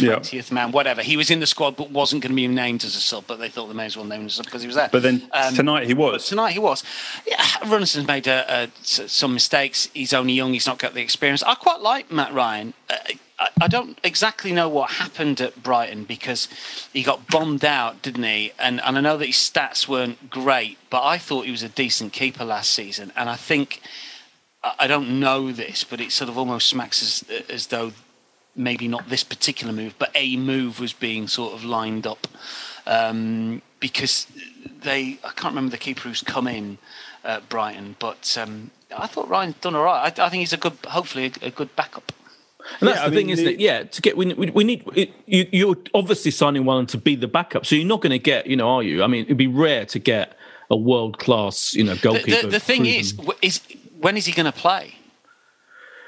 Yeah. 0.01 0.13
Twentieth 0.15 0.53
man, 0.53 0.73
whatever. 0.73 1.03
He 1.03 1.17
was 1.17 1.31
in 1.31 1.41
the 1.41 1.47
squad, 1.47 1.77
but 1.77 1.91
wasn't 1.91 2.23
going 2.23 2.31
to 2.33 2.37
be 2.37 2.47
named 2.49 2.85
as 2.85 2.95
a 2.97 3.01
sub. 3.01 3.25
But 3.27 3.39
they 3.39 3.49
thought 3.49 3.67
they 3.67 3.75
may 3.75 3.87
as 3.87 3.97
well 3.97 4.07
name 4.07 4.21
him 4.21 4.27
as 4.27 4.33
a 4.33 4.37
sub 4.37 4.45
because 4.47 4.63
he 4.63 4.67
was 4.69 4.77
there. 4.77 4.89
But 4.93 5.03
then 5.03 5.29
Um, 5.33 5.55
tonight 5.55 5.87
he 5.87 5.95
was. 5.95 6.27
tonight 6.27 6.53
he 6.53 6.59
was. 6.59 6.83
Yeah, 7.27 7.37
Runarsson's 7.63 8.07
made 8.07 8.29
uh, 8.29 8.45
uh, 8.49 8.67
some 8.83 9.35
mistakes. 9.35 9.89
He's 9.95 10.13
only 10.13 10.33
young. 10.35 10.53
He's 10.53 10.67
not 10.67 10.79
got 10.79 10.95
the 10.95 11.01
experience. 11.03 11.43
I 11.43 11.55
quite 11.55 11.81
like 11.81 12.11
Matt 12.13 12.33
Ryan. 12.33 12.75
Uh, 12.89 12.97
I, 13.41 13.49
I 13.63 13.69
don't 13.69 13.99
exactly 14.03 14.53
know 14.53 14.69
what 14.69 14.91
happened 14.91 15.41
at 15.41 15.63
Brighton 15.63 16.05
because 16.05 16.49
he 16.93 17.03
got 17.05 17.27
bombed 17.29 17.65
out, 17.65 18.03
didn't 18.03 18.25
he? 18.25 18.53
And 18.59 18.81
and 18.83 18.99
I 18.99 19.01
know 19.01 19.17
that 19.17 19.27
his 19.27 19.37
stats 19.37 19.87
weren't 19.89 20.29
great, 20.31 20.79
but 20.91 21.03
I 21.05 21.19
thought 21.19 21.45
he 21.45 21.51
was 21.53 21.63
a 21.63 21.69
decent 21.69 22.13
keeper 22.13 22.45
last 22.45 22.71
season. 22.71 23.13
And 23.17 23.29
I 23.31 23.37
think 23.37 23.81
I 24.65 24.75
I 24.81 24.87
don't 24.89 25.21
know 25.21 25.53
this, 25.53 25.85
but 25.85 26.01
it 26.01 26.11
sort 26.13 26.29
of 26.31 26.37
almost 26.37 26.69
smacks 26.69 27.01
as 27.03 27.25
as 27.49 27.67
though 27.69 27.93
maybe 28.57 28.89
not 28.89 29.09
this 29.09 29.25
particular 29.25 29.73
move, 29.73 29.95
but 29.99 30.11
a 30.15 30.37
move 30.37 30.81
was 30.81 30.93
being 30.93 31.29
sort 31.29 31.55
of 31.55 31.65
lined 31.65 32.07
up 32.07 32.27
um, 32.87 33.63
because 33.81 34.27
they. 34.83 35.19
I 35.25 35.31
can't 35.31 35.53
remember 35.53 35.71
the 35.71 35.79
keeper 35.79 36.09
who's 36.09 36.23
come 36.23 36.47
in 36.49 36.79
at 37.25 37.49
Brighton, 37.49 37.97
but 37.99 38.37
um, 38.41 38.71
I 38.97 39.07
thought 39.07 39.29
Ryan's 39.29 39.57
done 39.57 39.75
all 39.75 39.85
right. 39.85 40.19
I, 40.19 40.27
I 40.27 40.29
think 40.29 40.41
he's 40.41 40.53
a 40.53 40.57
good, 40.57 40.77
hopefully 40.87 41.33
a, 41.43 41.47
a 41.47 41.51
good 41.51 41.75
backup. 41.77 42.13
And 42.81 42.89
that's 42.89 42.99
Yeah, 42.99 43.05
I 43.07 43.09
the 43.09 43.17
thing, 43.17 43.27
mean, 43.27 43.33
isn't 43.35 43.47
it? 43.47 43.61
Yeah, 43.61 43.83
to 43.85 44.03
get 44.03 44.17
we, 44.17 44.35
we, 44.35 44.51
we 44.51 44.65
need 44.65 44.85
it, 44.95 45.11
you, 45.27 45.47
you're 45.53 45.77
obviously 45.95 46.31
signing 46.31 46.65
one 46.65 46.87
to 46.89 46.99
be 46.99 47.17
the 47.17 47.29
backup, 47.29 47.65
so 47.65 47.77
you're 47.77 47.87
not 47.87 48.01
going 48.03 48.11
to 48.11 48.19
get, 48.19 48.47
you 48.47 48.57
know, 48.57 48.69
are 48.69 48.83
you? 48.83 49.03
I 49.03 49.07
mean, 49.07 49.25
it'd 49.25 49.37
be 49.37 49.47
rare 49.47 49.87
to 49.87 49.99
get 49.99 50.37
a 50.71 50.77
world 50.77 51.19
class, 51.19 51.75
you 51.75 51.85
know, 51.85 51.97
goalkeeper. 51.97 52.43
the, 52.43 52.49
the 52.49 52.61
thing 52.61 52.83
proven. 52.83 53.01
is, 53.01 53.15
is 53.41 53.61
when 54.01 54.17
is 54.17 54.27
he 54.27 54.33
going 54.33 54.47
to 54.47 54.53
play? 54.53 54.95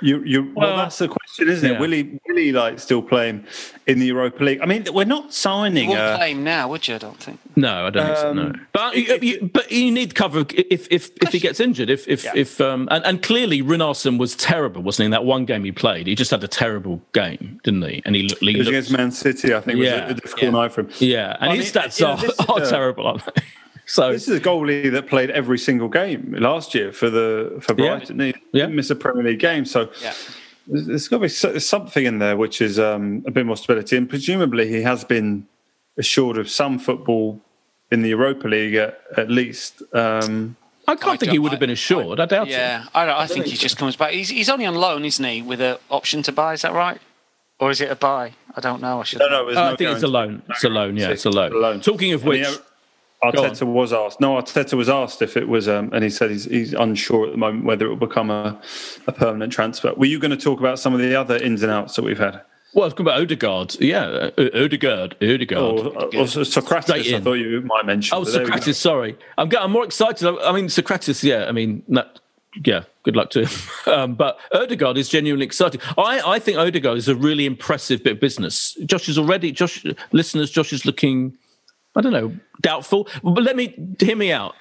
You, 0.02 0.22
you, 0.24 0.52
well, 0.54 0.68
Well, 0.68 0.76
that's 0.78 0.98
the 0.98 1.08
question, 1.36 1.48
isn't 1.48 1.68
yeah. 1.68 1.76
it? 1.76 1.80
Will 1.80 1.90
he, 1.90 2.18
will 2.26 2.36
he 2.36 2.52
like 2.52 2.78
still 2.78 3.02
playing 3.02 3.44
in 3.86 3.98
the 3.98 4.06
Europa 4.06 4.42
League? 4.44 4.60
I 4.60 4.66
mean, 4.66 4.84
we're 4.92 5.04
not 5.04 5.24
You 5.26 5.32
signing. 5.32 5.88
won't 5.88 6.00
Uh, 6.00 6.16
play 6.16 6.32
him 6.32 6.44
now, 6.44 6.68
would 6.68 6.86
you? 6.86 6.94
I 6.96 6.98
don't 6.98 7.16
think. 7.18 7.38
no, 7.56 7.86
I 7.86 7.90
don't 7.90 8.06
think 8.06 8.18
so. 8.18 8.32
No, 8.32 8.42
Um, 8.42 8.66
but 8.72 8.96
you, 8.96 9.18
you, 9.22 9.50
but 9.52 9.70
you 9.70 9.90
need 9.90 10.14
cover 10.14 10.44
if 10.54 10.86
if 10.90 11.10
if 11.22 11.32
he 11.32 11.38
gets 11.38 11.60
injured. 11.60 11.90
If 11.90 12.06
if 12.08 12.24
Yeah. 12.24 12.32
if 12.34 12.60
um 12.60 12.88
and, 12.90 13.04
and 13.04 13.22
clearly 13.22 13.62
Runarsson 13.62 14.18
was 14.18 14.34
terrible, 14.36 14.82
wasn't 14.82 15.02
he? 15.02 15.04
In 15.06 15.10
that 15.12 15.24
one 15.24 15.44
game 15.44 15.64
he 15.64 15.72
played, 15.72 16.06
he 16.06 16.14
just 16.14 16.30
had 16.30 16.42
a 16.44 16.48
terrible 16.48 17.00
game, 17.12 17.60
didn't 17.64 17.82
he? 17.82 18.02
And 18.04 18.14
he 18.16 18.22
looked. 18.22 18.40
He 18.42 18.50
it 18.50 18.58
was 18.58 18.66
looked 18.66 18.76
against 18.76 18.90
Man 18.96 19.10
City, 19.12 19.54
I 19.54 19.60
think, 19.60 19.78
was 19.78 19.86
Yeah, 19.88 20.06
a, 20.06 20.10
a 20.10 20.14
difficult 20.14 20.42
yeah. 20.42 20.50
night 20.50 20.72
for 20.72 20.80
him. 20.82 20.88
yeah, 20.98 21.36
and 21.40 21.50
I 21.52 21.56
his 21.56 21.74
mean, 21.74 21.84
stats 21.84 21.98
you 22.00 22.06
know, 22.06 22.12
are, 22.12 22.16
this 22.18 22.40
are 22.48 22.62
a- 22.62 22.66
terrible, 22.70 23.06
aren't 23.06 23.24
they? 23.26 23.42
So 23.86 24.12
This 24.12 24.28
is 24.28 24.36
a 24.38 24.40
goalie 24.40 24.88
that 24.92 25.08
played 25.08 25.30
every 25.30 25.58
single 25.58 25.88
game 25.88 26.32
last 26.38 26.76
year 26.76 26.92
for 26.92 27.10
the 27.10 27.56
for 27.60 27.72
Yeah. 27.76 27.96
Brighton. 27.96 28.20
He 28.20 28.26
Yeah. 28.52 28.66
didn't 28.66 28.76
miss 28.76 28.88
a 28.90 28.94
Premier 28.94 29.24
League 29.24 29.40
game, 29.40 29.64
so 29.64 29.90
Yeah. 30.00 30.12
There's, 30.70 30.86
there's 30.86 31.08
got 31.08 31.18
to 31.18 31.22
be 31.22 31.60
something 31.60 32.04
in 32.04 32.18
there 32.18 32.36
which 32.36 32.60
is 32.60 32.78
um, 32.78 33.24
a 33.26 33.30
bit 33.30 33.46
more 33.46 33.56
stability. 33.56 33.96
And 33.96 34.08
presumably, 34.08 34.68
he 34.68 34.82
has 34.82 35.04
been 35.04 35.46
assured 35.96 36.38
of 36.38 36.48
some 36.48 36.78
football 36.78 37.40
in 37.90 38.02
the 38.02 38.10
Europa 38.10 38.48
League 38.48 38.74
at, 38.74 39.00
at 39.16 39.30
least. 39.30 39.82
Um, 39.92 40.56
I 40.86 40.96
can't 40.96 41.12
I 41.12 41.16
think 41.16 41.32
he 41.32 41.38
would 41.38 41.52
have 41.52 41.60
been 41.60 41.70
assured. 41.70 42.20
I, 42.20 42.26
doubt 42.26 42.48
it. 42.48 42.52
Yeah, 42.52 42.86
I, 42.94 43.22
I 43.22 43.26
think 43.26 43.46
he 43.46 43.56
just 43.56 43.76
comes 43.76 43.96
back. 43.96 44.12
He's, 44.12 44.28
he's 44.28 44.48
only 44.48 44.66
on 44.66 44.74
loan, 44.74 45.04
isn't 45.04 45.24
he? 45.24 45.42
With 45.42 45.60
an 45.60 45.76
option 45.90 46.22
to 46.24 46.32
buy, 46.32 46.54
is 46.54 46.62
that 46.62 46.72
right? 46.72 47.00
Or 47.58 47.70
is 47.70 47.80
it 47.80 47.90
a 47.90 47.96
buy? 47.96 48.32
I 48.56 48.60
don't 48.60 48.80
know. 48.80 49.00
I 49.00 49.04
should. 49.04 49.18
no, 49.18 49.28
no, 49.28 49.48
Uh, 49.48 49.52
no 49.52 49.64
I 49.72 49.76
think 49.76 49.90
it's 49.90 50.02
a 50.02 50.08
loan. 50.08 50.42
It's 50.48 50.64
a 50.64 50.68
loan. 50.68 50.96
Yeah, 50.96 51.10
it's 51.10 51.26
a 51.26 51.30
loan. 51.30 51.52
A 51.52 51.56
loan. 51.56 51.80
Talking 51.80 52.12
of 52.12 52.26
I 52.26 52.30
mean, 52.30 52.40
which, 52.40 52.48
Go 52.48 52.64
Arteta 53.22 53.66
was 53.66 53.92
asked. 53.92 54.20
No, 54.20 54.34
Arteta 54.36 54.74
was 54.74 54.88
asked 54.88 55.20
if 55.22 55.36
it 55.36 55.48
was, 55.48 55.68
um, 55.68 55.90
and 55.92 56.02
he 56.02 56.10
said 56.10 56.30
he's, 56.30 56.44
he's 56.44 56.72
unsure 56.72 57.26
at 57.26 57.32
the 57.32 57.38
moment 57.38 57.64
whether 57.64 57.86
it 57.86 57.88
will 57.90 57.96
become 57.96 58.30
a, 58.30 58.60
a 59.06 59.12
permanent 59.12 59.52
transfer. 59.52 59.92
Were 59.94 60.06
you 60.06 60.18
going 60.18 60.30
to 60.30 60.36
talk 60.36 60.58
about 60.58 60.78
some 60.78 60.94
of 60.94 61.00
the 61.00 61.14
other 61.14 61.36
ins 61.36 61.62
and 61.62 61.70
outs 61.70 61.96
that 61.96 62.02
we've 62.02 62.18
had, 62.18 62.40
well, 62.72 62.84
I 62.84 62.86
was 62.86 62.92
talking 62.92 63.06
about 63.06 63.20
Odegaard. 63.20 63.80
Yeah, 63.80 64.30
uh, 64.38 64.48
Odegaard. 64.54 65.16
Odegaard. 65.20 65.60
or, 65.60 65.86
or 65.88 66.24
Sokratis? 66.26 67.12
I 67.12 67.20
thought 67.20 67.32
you 67.34 67.62
might 67.62 67.84
mention. 67.84 68.16
Oh, 68.16 68.22
but 68.24 68.32
there 68.32 68.44
we 68.44 68.50
go. 68.50 68.56
Sokratis. 68.56 68.74
Sorry, 68.76 69.18
I'm. 69.36 69.48
get- 69.48 69.62
I'm 69.62 69.72
more 69.72 69.84
excited. 69.84 70.26
I 70.26 70.50
I 70.50 70.52
mean, 70.52 70.66
Sokratis. 70.66 71.24
Yeah, 71.24 71.46
I 71.46 71.52
mean, 71.52 71.82
that, 71.88 72.20
yeah, 72.64 72.84
good 73.02 73.16
luck 73.16 73.30
to 73.30 73.46
him. 73.46 73.48
Um, 73.86 74.14
but 74.14 74.38
Odegaard 74.52 74.98
is 74.98 75.08
genuinely 75.08 75.44
exciting. 75.44 75.80
I, 75.98 76.20
I 76.24 76.38
think 76.38 76.58
Odegaard 76.58 76.96
is 76.96 77.08
a 77.08 77.16
really 77.16 77.44
impressive 77.44 78.04
bit 78.04 78.12
of 78.12 78.20
business. 78.20 78.76
Josh 78.84 79.08
is 79.08 79.18
already, 79.18 79.50
Josh, 79.50 79.84
listeners, 80.12 80.48
Josh 80.50 80.72
is 80.72 80.84
looking, 80.86 81.36
I 81.96 82.00
don't 82.00 82.12
know, 82.12 82.32
doubtful. 82.60 83.08
But 83.22 83.42
let 83.42 83.56
me 83.56 83.74
hear 83.98 84.16
me 84.16 84.32
out. 84.32 84.54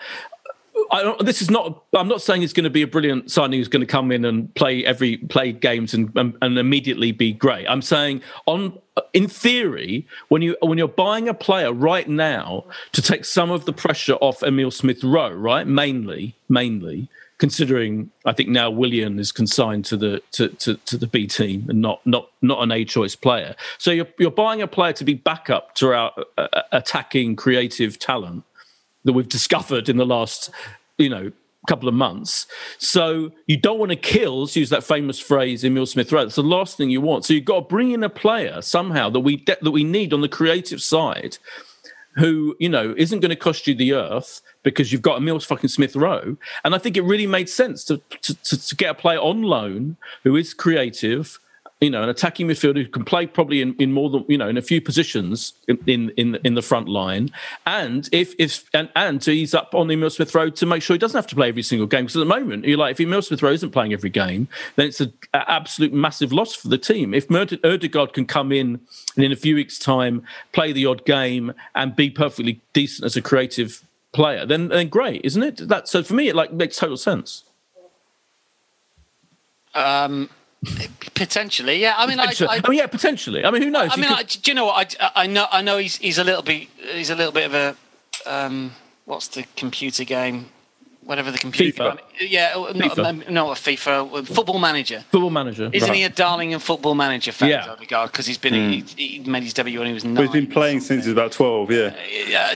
This 1.20 1.42
is 1.42 1.52
not. 1.52 1.84
I'm 1.94 2.08
not 2.08 2.22
saying 2.22 2.42
he's 2.42 2.54
going 2.54 2.64
to 2.64 2.70
be 2.70 2.82
a 2.82 2.88
brilliant 2.88 3.30
signing 3.30 3.60
who's 3.60 3.68
going 3.68 3.82
to 3.82 3.92
come 3.92 4.12
in 4.12 4.24
and 4.26 4.54
play 4.56 4.86
every 4.86 5.18
play 5.18 5.52
games 5.52 5.94
and, 5.94 6.12
and, 6.16 6.36
and 6.42 6.58
immediately 6.58 7.12
be 7.12 7.34
great. 7.34 7.68
I'm 7.68 7.82
saying 7.82 8.22
on 8.46 8.80
in 9.14 9.28
theory, 9.28 10.08
when 10.30 10.42
you 10.42 10.56
when 10.62 10.78
you're 10.78 10.88
buying 10.88 11.28
a 11.28 11.34
player 11.34 11.74
right 11.74 12.08
now 12.08 12.66
to 12.94 13.02
take 13.02 13.26
some 13.26 13.52
of 13.52 13.66
the 13.66 13.74
pressure 13.74 14.16
off 14.16 14.42
Emile 14.42 14.72
Smith 14.72 15.04
Rowe, 15.04 15.32
right? 15.32 15.68
Mainly, 15.68 16.36
mainly 16.48 17.10
considering 17.40 18.12
I 18.26 18.34
think 18.34 18.50
now 18.50 18.70
Willian 18.70 19.18
is 19.18 19.32
consigned 19.32 19.86
to 19.86 19.98
the 19.98 20.22
to, 20.34 20.50
to, 20.50 20.76
to, 20.76 20.98
the 20.98 21.08
B 21.08 21.26
team 21.26 21.66
and 21.70 21.82
not 21.82 22.06
not 22.06 22.30
not 22.42 22.62
an 22.62 22.72
A 22.72 22.86
choice 22.86 23.16
player. 23.16 23.56
So 23.78 23.92
you're 23.92 24.08
you're 24.20 24.30
buying 24.30 24.62
a 24.62 24.68
player 24.68 24.94
to 24.94 25.04
be 25.04 25.16
backup 25.16 25.74
to 25.76 25.94
our 25.94 26.12
uh, 26.38 26.48
uh, 26.54 26.62
attacking 26.72 27.36
creative 27.38 27.98
talent 27.98 28.44
that 29.06 29.14
we've 29.14 29.30
discovered 29.30 29.90
in 29.90 29.98
the 29.98 30.06
last 30.06 30.52
you 30.98 31.10
know 31.10 31.32
couple 31.68 31.90
of 31.90 31.96
months. 31.96 32.48
So 32.78 33.32
you 33.46 33.58
don't 33.58 33.80
want 33.80 33.92
to 33.92 33.98
kill, 33.98 34.48
to 34.48 34.60
use 34.60 34.70
that 34.70 34.84
famous 34.84 35.20
phrase, 35.20 35.64
Emile 35.64 35.86
Smith 35.86 36.12
Rowe. 36.12 36.24
That's 36.24 36.36
the 36.36 36.42
last 36.42 36.78
thing 36.78 36.90
you 36.90 37.02
want. 37.02 37.26
So 37.26 37.34
you've 37.34 37.46
got 37.46 37.56
to 37.56 37.66
bring 37.66 37.92
in 37.92 38.04
a 38.04 38.10
player 38.10 38.62
somehow 38.62 39.10
that 39.10 39.20
we 39.20 39.44
that 39.46 39.72
we 39.72 39.84
need 39.84 40.14
on 40.14 40.22
the 40.22 40.30
creative 40.30 40.82
side 40.82 41.38
who, 42.16 42.56
you 42.60 42.70
know, 42.70 42.94
isn't 42.98 43.20
going 43.20 43.30
to 43.30 43.36
cost 43.36 43.68
you 43.68 43.76
the 43.76 43.94
earth 43.94 44.42
because 44.64 44.92
you've 44.92 45.02
got 45.02 45.18
Emile 45.18 45.40
fucking 45.40 45.70
Smith 45.70 45.96
Rowe. 45.96 46.38
And 46.64 46.76
I 46.76 46.78
think 46.78 46.98
it 46.98 47.02
really 47.02 47.28
made 47.28 47.50
sense 47.50 47.84
to, 47.86 47.98
to, 48.22 48.36
to 48.68 48.76
get 48.76 48.92
a 48.92 48.94
player 48.94 49.20
on 49.20 49.44
loan 49.44 49.98
who 50.24 50.36
is 50.36 50.54
creative, 50.54 51.40
you 51.82 51.90
know, 51.90 52.04
an 52.04 52.10
attacking 52.10 52.48
midfielder 52.48 52.84
who 52.84 52.88
can 52.88 53.06
play 53.06 53.26
probably 53.26 53.62
in, 53.62 53.74
in 53.76 53.94
more 53.94 54.10
than 54.10 54.26
you 54.28 54.38
know 54.38 54.50
in 54.50 54.58
a 54.58 54.62
few 54.62 54.82
positions 54.82 55.54
in 55.88 56.10
in 56.18 56.36
in 56.44 56.56
the 56.56 56.62
front 56.62 56.90
line, 56.90 57.30
and 57.66 58.10
if 58.12 58.36
if 58.38 58.70
and 58.74 58.90
and 58.98 59.22
to 59.22 59.32
ease 59.32 59.54
up 59.54 59.74
on 59.74 59.90
Emile 59.90 60.10
Smith 60.10 60.36
Rowe 60.36 60.50
to 60.50 60.66
make 60.66 60.82
sure 60.82 60.94
he 60.94 60.98
doesn't 60.98 61.18
have 61.18 61.28
to 61.28 61.36
play 61.36 61.48
every 61.48 61.64
single 61.64 61.88
game. 61.88 62.04
Because 62.04 62.18
at 62.18 62.20
the 62.20 62.26
moment, 62.26 62.66
you're 62.66 62.78
like 62.78 62.92
if 62.92 63.00
Emile 63.00 63.22
Smith 63.22 63.42
Rowe 63.42 63.54
isn't 63.54 63.72
playing 63.72 63.94
every 63.94 64.10
game, 64.10 64.50
then 64.76 64.88
it's 64.88 65.00
an 65.00 65.14
absolute 65.34 65.94
massive 65.94 66.34
loss 66.34 66.54
for 66.54 66.68
the 66.68 66.78
team. 66.78 67.14
If 67.14 67.32
Odegaard 67.32 68.12
can 68.12 68.26
come 68.26 68.52
in 68.52 68.82
and 69.16 69.24
in 69.24 69.32
a 69.32 69.38
few 69.38 69.56
weeks' 69.56 69.80
time 69.80 70.24
play 70.52 70.74
the 70.74 70.86
odd 70.86 71.06
game 71.06 71.54
and 71.76 71.96
be 71.96 72.10
perfectly 72.10 72.60
decent 72.74 73.06
as 73.06 73.16
a 73.16 73.22
creative 73.22 73.86
player, 74.12 74.46
then 74.46 74.70
then 74.70 74.90
great, 74.90 75.22
isn't 75.24 75.44
it? 75.44 75.68
That 75.68 75.88
so 75.88 76.04
for 76.04 76.14
me, 76.14 76.28
it 76.28 76.36
like 76.36 76.52
makes 76.52 76.78
total 76.78 76.98
sense. 76.98 77.44
Um, 79.76 80.30
Potentially, 81.14 81.80
yeah. 81.80 81.96
I 81.98 82.06
mean, 82.06 82.20
I, 82.20 82.34
I, 82.42 82.62
I, 82.64 82.70
mean, 82.70 82.80
yeah, 82.80 82.88
potentially. 82.88 83.46
I 83.46 83.52
mean, 83.52 83.62
who 83.62 83.70
knows? 83.70 83.92
I 83.94 83.96
mean, 83.96 84.14
could... 84.14 84.28
do 84.28 84.52
you 84.52 84.56
know 84.56 84.66
what? 84.66 84.96
I, 85.00 85.12
I 85.24 85.28
know, 85.28 85.48
I 85.52 85.62
know 85.62 85.78
he's 85.78 85.96
he's 85.98 86.18
a 86.18 86.24
little 86.24 86.42
bit 86.42 86.68
he's 86.78 87.10
a 87.10 87.16
little 87.16 87.32
bit 87.32 87.46
of 87.46 87.54
a 87.54 87.76
um, 88.26 88.74
what's 89.06 89.30
the 89.30 89.46
computer 89.56 90.04
game? 90.04 90.50
Whatever 91.10 91.32
the 91.32 91.40
computer. 91.40 91.84
FIFA. 91.84 92.00
Yeah, 92.20 92.54
not, 92.76 92.92
FIFA. 92.92 93.30
not 93.32 93.58
a 93.58 93.60
FIFA. 93.60 94.28
Football 94.28 94.60
manager. 94.60 95.04
Football 95.12 95.32
manager. 95.32 95.72
Isn't 95.74 95.90
right. 95.90 95.98
he 95.98 96.04
a 96.04 96.10
darling 96.10 96.54
of 96.54 96.62
football 96.62 96.94
manager 96.94 97.32
fan? 97.32 97.50
Yeah. 97.50 97.68
Odegaard 97.68 98.12
because 98.12 98.28
he's 98.28 98.38
been 98.38 98.54
mm. 98.54 98.96
he, 98.96 99.18
he, 99.18 99.20
made 99.30 99.42
his 99.42 99.54
debut 99.54 99.80
when 99.80 99.88
he 99.88 99.94
was 99.96 100.06
nine. 100.06 100.14
Well, 100.14 100.24
he's 100.26 100.32
been 100.32 100.52
playing 100.52 100.82
since 100.82 101.06
he 101.06 101.10
was 101.10 101.18
about 101.18 101.32
twelve. 101.32 101.72
Yeah. 101.72 101.96
Uh, 102.32 102.56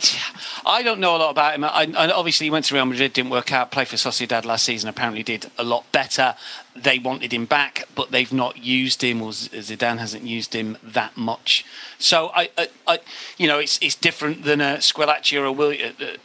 I 0.67 0.83
don't 0.83 0.99
know 0.99 1.15
a 1.15 1.17
lot 1.17 1.31
about 1.31 1.55
him. 1.55 1.63
I, 1.63 1.91
I, 1.97 2.11
obviously, 2.11 2.45
he 2.45 2.51
went 2.51 2.65
to 2.65 2.75
Real 2.75 2.85
Madrid, 2.85 3.11
didn't 3.13 3.31
work 3.31 3.51
out. 3.51 3.71
Played 3.71 3.87
for 3.87 3.95
Sociedad 3.95 4.45
last 4.45 4.65
season. 4.65 4.87
Apparently, 4.87 5.23
did 5.23 5.49
a 5.57 5.63
lot 5.63 5.91
better. 5.91 6.35
They 6.75 6.97
wanted 6.97 7.31
him 7.31 7.45
back, 7.45 7.87
but 7.93 8.11
they've 8.11 8.33
not 8.33 8.57
used 8.57 9.03
him, 9.03 9.21
or 9.21 9.29
Zidane 9.29 9.99
hasn't 9.99 10.23
used 10.23 10.53
him 10.53 10.77
that 10.83 11.15
much. 11.15 11.65
So 11.99 12.31
I, 12.33 12.49
I, 12.57 12.67
I 12.87 12.99
you 13.37 13.47
know, 13.47 13.59
it's 13.59 13.77
it's 13.81 13.95
different 13.95 14.43
than 14.43 14.59
a 14.59 14.77
Squillaci 14.77 15.39
or 15.39 15.45
a, 15.45 15.51
Will, 15.51 15.75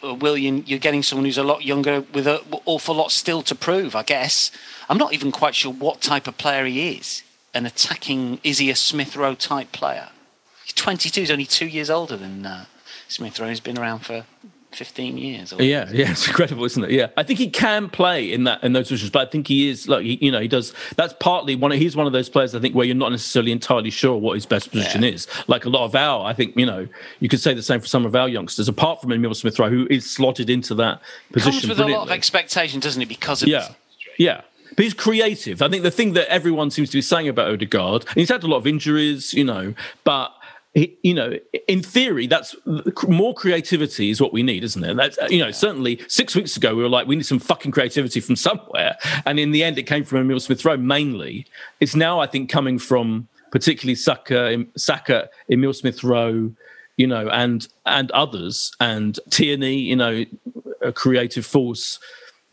a 0.03 0.15
Willian. 0.15 0.65
You're 0.67 0.79
getting 0.79 1.03
someone 1.03 1.27
who's 1.27 1.39
a 1.39 1.45
lot 1.45 1.65
younger 1.65 2.01
with 2.01 2.27
an 2.27 2.41
awful 2.65 2.95
lot 2.95 3.13
still 3.13 3.43
to 3.43 3.55
prove. 3.55 3.95
I 3.95 4.03
guess 4.03 4.51
I'm 4.89 4.99
not 4.99 5.13
even 5.13 5.33
quite 5.33 5.55
sure 5.55 5.73
what 5.73 6.01
type 6.01 6.27
of 6.27 6.39
player 6.39 6.65
he 6.65 6.97
is. 6.97 7.23
An 7.55 7.67
attacking, 7.67 8.41
is 8.43 8.59
he 8.59 8.71
a 8.71 8.77
Smith 8.77 9.17
Rowe 9.17 9.35
type 9.35 9.73
player? 9.73 10.11
He's 10.65 10.75
22. 10.75 11.21
He's 11.21 11.31
only 11.31 11.47
two 11.47 11.67
years 11.67 11.91
older 11.91 12.17
than 12.17 12.45
uh, 12.45 12.65
Smith 13.09 13.39
Rowe. 13.41 13.49
He's 13.49 13.61
been 13.61 13.79
around 13.79 14.01
for 14.01 14.25
15 14.73 15.17
years. 15.17 15.55
Yeah, 15.59 15.89
yeah, 15.91 16.11
it's 16.11 16.27
incredible, 16.27 16.65
isn't 16.65 16.85
it? 16.85 16.91
Yeah, 16.91 17.09
I 17.17 17.23
think 17.23 17.39
he 17.39 17.49
can 17.49 17.89
play 17.89 18.31
in 18.31 18.45
that 18.45 18.63
in 18.63 18.75
those 18.75 18.89
positions, 18.89 19.11
but 19.11 19.27
I 19.27 19.31
think 19.31 19.49
he 19.49 19.69
is 19.69 19.89
like 19.89 20.05
he, 20.05 20.19
you 20.25 20.31
know 20.31 20.41
he 20.41 20.49
does. 20.49 20.75
That's 20.97 21.15
partly 21.15 21.57
one. 21.57 21.73
Of, 21.73 21.79
he's 21.79 21.97
one 21.97 22.07
of 22.07 22.13
those 22.13 22.29
players 22.29 22.55
I 22.55 22.61
think 22.61 22.75
where 22.75 22.85
you're 22.85 22.95
not 22.95 23.11
necessarily 23.11 23.51
entirely 23.51 23.91
sure 23.91 24.17
what 24.17 24.35
his 24.35 24.47
best 24.47 24.71
position 24.71 25.03
yeah. 25.03 25.11
is. 25.11 25.27
Like 25.47 25.65
a 25.65 25.71
lot 25.71 25.85
of 25.85 25.95
our, 25.95 26.25
I 26.27 26.35
think 26.35 26.57
you 26.57 26.67
know 26.67 26.87
you 27.21 27.29
could 27.29 27.41
say 27.41 27.55
the 27.55 27.63
same 27.63 27.81
for 27.81 27.87
some 27.87 28.05
of 28.05 28.15
our 28.15 28.29
youngsters, 28.29 28.69
apart 28.69 29.01
from 29.01 29.13
Emile 29.13 29.35
Smith 29.35 29.59
Rowe, 29.59 29.71
who 29.71 29.87
is 29.91 30.09
slotted 30.09 30.51
into 30.51 30.75
that 30.77 31.01
position. 31.33 31.69
Comes 31.69 31.79
with 31.79 31.81
a 31.81 31.87
lot 31.87 32.03
of 32.03 32.11
expectation, 32.11 32.81
doesn't 32.81 33.01
it? 33.01 33.09
Because 33.09 33.43
of 33.43 33.49
yeah, 33.49 33.69
yeah. 34.19 34.43
But 34.77 34.85
he's 34.85 34.95
creative. 34.95 35.63
I 35.63 35.69
think 35.69 35.83
the 35.83 35.91
thing 35.91 36.13
that 36.13 36.31
everyone 36.31 36.71
seems 36.71 36.91
to 36.91 36.99
be 36.99 37.03
saying 37.03 37.27
about 37.27 37.51
Odegaard, 37.51 38.05
and 38.07 38.17
he's 38.17 38.29
had 38.29 38.45
a 38.45 38.47
lot 38.47 38.59
of 38.59 38.67
injuries, 38.67 39.33
you 39.33 39.45
know, 39.45 39.75
but 40.05 40.33
you 41.03 41.15
know, 41.15 41.35
in 41.67 41.83
theory, 41.83 42.27
that's 42.27 42.55
more 43.07 43.35
creativity 43.35 44.11
is 44.11 44.21
what 44.21 44.33
we 44.33 44.43
need, 44.43 44.65
isn't 44.65 44.85
it? 44.85 44.97
That's 44.97 45.19
you 45.31 45.39
know, 45.39 45.51
certainly 45.51 46.01
six 46.09 46.35
weeks 46.35 46.57
ago 46.57 46.75
we 46.75 46.83
were 46.83 46.89
like, 46.89 47.07
we 47.07 47.17
need 47.17 47.27
some 47.27 47.39
fucking 47.39 47.73
creativity 47.73 48.21
from 48.21 48.37
somewhere, 48.37 48.97
and 49.27 49.39
in 49.39 49.51
the 49.51 49.65
end, 49.65 49.79
it 49.79 49.85
came 49.85 50.05
from 50.05 50.19
Emile 50.19 50.41
Smith 50.41 50.65
Rowe 50.65 50.77
mainly. 50.77 51.47
It's 51.81 51.95
now, 51.95 52.21
I 52.21 52.27
think, 52.27 52.51
coming 52.51 52.79
from 52.79 53.29
particularly 53.51 53.95
Saka, 53.95 54.65
Saka, 54.77 55.31
Emile 55.51 55.73
Smith 55.73 56.05
Rowe, 56.05 56.53
you 56.97 57.07
know, 57.07 57.29
and 57.31 57.67
and 57.87 58.11
others, 58.11 58.73
and 58.81 59.19
Tierney, 59.31 59.79
you 59.79 59.97
know, 59.97 60.25
a 60.83 60.93
creative 60.93 61.47
force, 61.47 61.99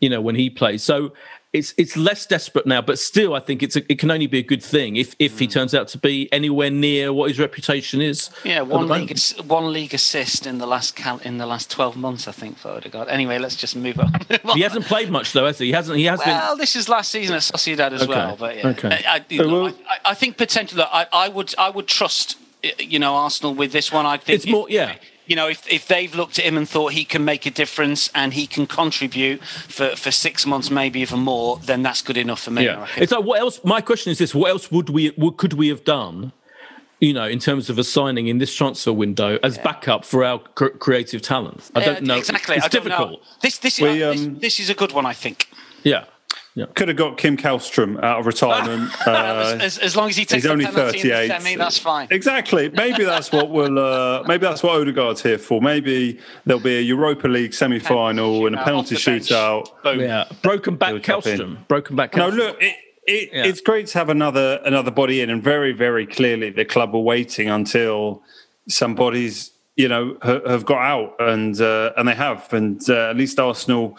you 0.00 0.08
know, 0.08 0.20
when 0.20 0.34
he 0.34 0.50
plays. 0.50 0.82
So 0.82 1.12
it's 1.56 1.74
it's 1.76 1.96
less 1.96 2.26
desperate 2.26 2.66
now, 2.66 2.82
but 2.82 2.98
still, 2.98 3.34
I 3.34 3.40
think 3.40 3.62
it's 3.62 3.76
a, 3.76 3.90
it 3.90 3.98
can 3.98 4.10
only 4.10 4.26
be 4.26 4.38
a 4.38 4.42
good 4.42 4.62
thing 4.62 4.96
if 4.96 5.16
if 5.18 5.38
he 5.38 5.46
mm. 5.46 5.52
turns 5.52 5.74
out 5.74 5.88
to 5.88 5.98
be 5.98 6.30
anywhere 6.32 6.70
near 6.70 7.12
what 7.12 7.28
his 7.28 7.38
reputation 7.38 8.00
is. 8.00 8.30
Yeah, 8.44 8.60
one 8.60 8.88
league 8.88 9.18
one 9.46 9.72
league 9.72 9.94
assist 9.94 10.46
in 10.46 10.58
the 10.58 10.66
last 10.66 10.94
cal- 10.94 11.18
in 11.18 11.38
the 11.38 11.46
last 11.46 11.70
twelve 11.70 11.96
months, 11.96 12.28
I 12.28 12.32
think, 12.32 12.58
for 12.58 12.68
Odegaard. 12.68 13.08
Anyway, 13.08 13.38
let's 13.38 13.56
just 13.56 13.74
move 13.76 13.98
on. 13.98 14.12
he 14.54 14.60
hasn't 14.60 14.84
played 14.84 15.10
much 15.10 15.32
though, 15.32 15.46
has 15.46 15.58
he? 15.58 15.66
He 15.66 15.72
hasn't. 15.72 15.98
He 15.98 16.04
has 16.04 16.18
well, 16.18 16.26
been. 16.26 16.36
Well, 16.36 16.56
this 16.56 16.76
is 16.76 16.88
last 16.88 17.10
season 17.10 17.34
at 17.36 17.42
Sociedad 17.42 17.92
as 17.92 18.02
okay. 18.02 18.10
well, 18.10 18.36
but 18.38 18.56
yeah, 18.56 18.68
okay. 18.68 19.04
I, 19.06 19.24
I, 19.30 19.36
look, 19.42 19.76
I, 19.88 20.10
I 20.10 20.14
think 20.14 20.36
potentially, 20.36 20.82
I, 20.82 21.06
I 21.12 21.28
would 21.28 21.54
I 21.58 21.70
would 21.70 21.86
trust 21.86 22.36
you 22.78 22.98
know 22.98 23.14
Arsenal 23.14 23.54
with 23.54 23.72
this 23.72 23.90
one. 23.90 24.06
I 24.06 24.18
think 24.18 24.36
it's 24.36 24.46
more, 24.46 24.66
yeah 24.68 24.96
you 25.26 25.36
know, 25.36 25.48
if, 25.48 25.70
if 25.70 25.88
they've 25.88 26.14
looked 26.14 26.38
at 26.38 26.44
him 26.44 26.56
and 26.56 26.68
thought 26.68 26.92
he 26.92 27.04
can 27.04 27.24
make 27.24 27.46
a 27.46 27.50
difference 27.50 28.10
and 28.14 28.32
he 28.32 28.46
can 28.46 28.66
contribute 28.66 29.42
for, 29.42 29.96
for 29.96 30.10
six 30.10 30.46
months, 30.46 30.70
maybe 30.70 31.00
even 31.00 31.20
more, 31.20 31.58
then 31.58 31.82
that's 31.82 32.02
good 32.02 32.16
enough 32.16 32.42
for 32.42 32.52
me. 32.52 32.64
Yeah. 32.64 32.86
It's 32.96 33.12
like, 33.12 33.24
what 33.24 33.40
else? 33.40 33.60
My 33.64 33.80
question 33.80 34.12
is 34.12 34.18
this: 34.18 34.34
What 34.34 34.50
else 34.50 34.70
would 34.70 34.88
we 34.88 35.08
what 35.16 35.36
could 35.36 35.54
we 35.54 35.68
have 35.68 35.84
done? 35.84 36.32
You 37.00 37.12
know, 37.12 37.26
in 37.26 37.40
terms 37.40 37.68
of 37.68 37.78
a 37.78 37.84
signing 37.84 38.28
in 38.28 38.38
this 38.38 38.54
transfer 38.54 38.92
window 38.92 39.38
as 39.42 39.56
yeah. 39.56 39.64
backup 39.64 40.04
for 40.06 40.24
our 40.24 40.38
cr- 40.38 40.68
creative 40.68 41.20
talent, 41.20 41.70
I 41.74 41.84
don't 41.84 42.02
know. 42.04 42.16
Exactly, 42.16 42.56
it's 42.56 42.64
I 42.64 42.68
difficult. 42.68 43.10
Know. 43.10 43.20
This 43.42 43.58
this, 43.58 43.80
we, 43.80 44.02
uh, 44.02 44.12
um, 44.12 44.16
this 44.16 44.40
this 44.40 44.60
is 44.60 44.70
a 44.70 44.74
good 44.74 44.92
one, 44.92 45.04
I 45.04 45.12
think. 45.12 45.48
Yeah. 45.82 46.04
Yeah. 46.56 46.64
Could 46.74 46.88
have 46.88 46.96
got 46.96 47.18
Kim 47.18 47.36
Kallstrom 47.36 48.02
out 48.02 48.20
of 48.20 48.26
retirement. 48.26 48.90
uh, 49.06 49.58
as, 49.60 49.76
as, 49.76 49.94
long 49.94 50.08
as 50.08 50.16
he 50.16 50.24
takes 50.24 50.44
he's 50.44 50.50
only 50.50 50.64
38. 50.64 51.28
Semi, 51.28 51.54
that's 51.54 51.76
fine. 51.76 52.08
Exactly. 52.10 52.70
Maybe 52.70 53.04
that's 53.04 53.30
what 53.30 53.50
will. 53.50 53.78
Uh, 53.78 54.22
maybe 54.26 54.46
that's 54.46 54.62
what 54.62 54.80
Odegaard's 54.80 55.22
here 55.22 55.36
for. 55.36 55.60
Maybe 55.60 56.18
there'll 56.46 56.62
be 56.62 56.78
a 56.78 56.80
Europa 56.80 57.28
League 57.28 57.52
semi-final 57.52 58.46
and 58.46 58.56
a 58.56 58.64
penalty 58.64 58.94
shootout. 58.94 59.68
Yeah, 59.84 60.24
broken 60.40 60.76
back 60.76 60.94
Kallstrom. 61.02 61.68
Broken 61.68 61.94
back. 61.94 62.12
Kallstrom. 62.12 62.36
No, 62.36 62.44
look. 62.44 62.62
It, 62.62 62.74
it, 63.06 63.30
yeah. 63.32 63.44
It's 63.44 63.60
great 63.60 63.88
to 63.88 63.98
have 63.98 64.08
another 64.08 64.58
another 64.64 64.90
body 64.90 65.20
in, 65.20 65.28
and 65.28 65.42
very, 65.42 65.72
very 65.72 66.06
clearly 66.06 66.48
the 66.48 66.64
club 66.64 66.94
are 66.94 67.00
waiting 67.00 67.50
until 67.50 68.22
somebody's 68.66 69.52
you 69.76 69.88
know 69.88 70.16
have 70.22 70.64
got 70.64 70.80
out, 70.80 71.16
and 71.18 71.60
uh, 71.60 71.92
and 71.98 72.08
they 72.08 72.14
have, 72.14 72.50
and 72.54 72.80
uh, 72.88 73.10
at 73.10 73.16
least 73.16 73.38
Arsenal 73.38 73.98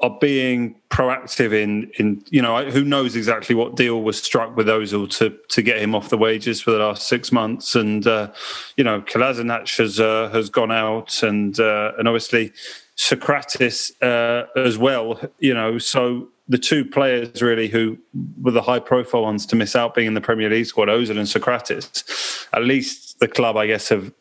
are 0.00 0.16
being 0.20 0.74
proactive 0.90 1.52
in 1.54 1.90
in 1.98 2.22
you 2.30 2.42
know 2.42 2.64
who 2.70 2.84
knows 2.84 3.16
exactly 3.16 3.54
what 3.54 3.76
deal 3.76 4.02
was 4.02 4.22
struck 4.22 4.54
with 4.56 4.66
Ozil 4.66 5.08
to 5.18 5.30
to 5.48 5.62
get 5.62 5.78
him 5.78 5.94
off 5.94 6.10
the 6.10 6.18
wages 6.18 6.60
for 6.60 6.70
the 6.70 6.78
last 6.78 7.08
six 7.08 7.32
months. 7.32 7.74
And 7.74 8.06
uh, 8.06 8.30
you 8.76 8.84
know 8.84 9.00
Kolasinac 9.00 9.74
has 9.78 9.98
uh, 9.98 10.28
has 10.32 10.50
gone 10.50 10.70
out 10.70 11.22
and 11.22 11.58
uh, 11.58 11.92
and 11.98 12.06
obviously 12.08 12.52
Sokratis 12.96 13.90
uh, 14.02 14.46
as 14.58 14.76
well 14.76 15.18
you 15.38 15.54
know. 15.54 15.78
So 15.78 16.28
the 16.48 16.58
two 16.58 16.84
players 16.84 17.40
really 17.40 17.68
who 17.68 17.96
were 18.42 18.52
the 18.52 18.62
high 18.62 18.78
profile 18.78 19.22
ones 19.22 19.46
to 19.46 19.56
miss 19.56 19.74
out 19.74 19.94
being 19.94 20.06
in 20.06 20.14
the 20.14 20.20
Premier 20.20 20.50
League 20.50 20.66
squad 20.66 20.88
Ozil 20.88 21.18
and 21.18 21.26
Sokratis 21.26 22.46
at 22.52 22.64
least 22.64 23.18
the 23.18 23.28
club 23.28 23.56
I 23.56 23.66
guess 23.66 23.88
have 23.88 24.12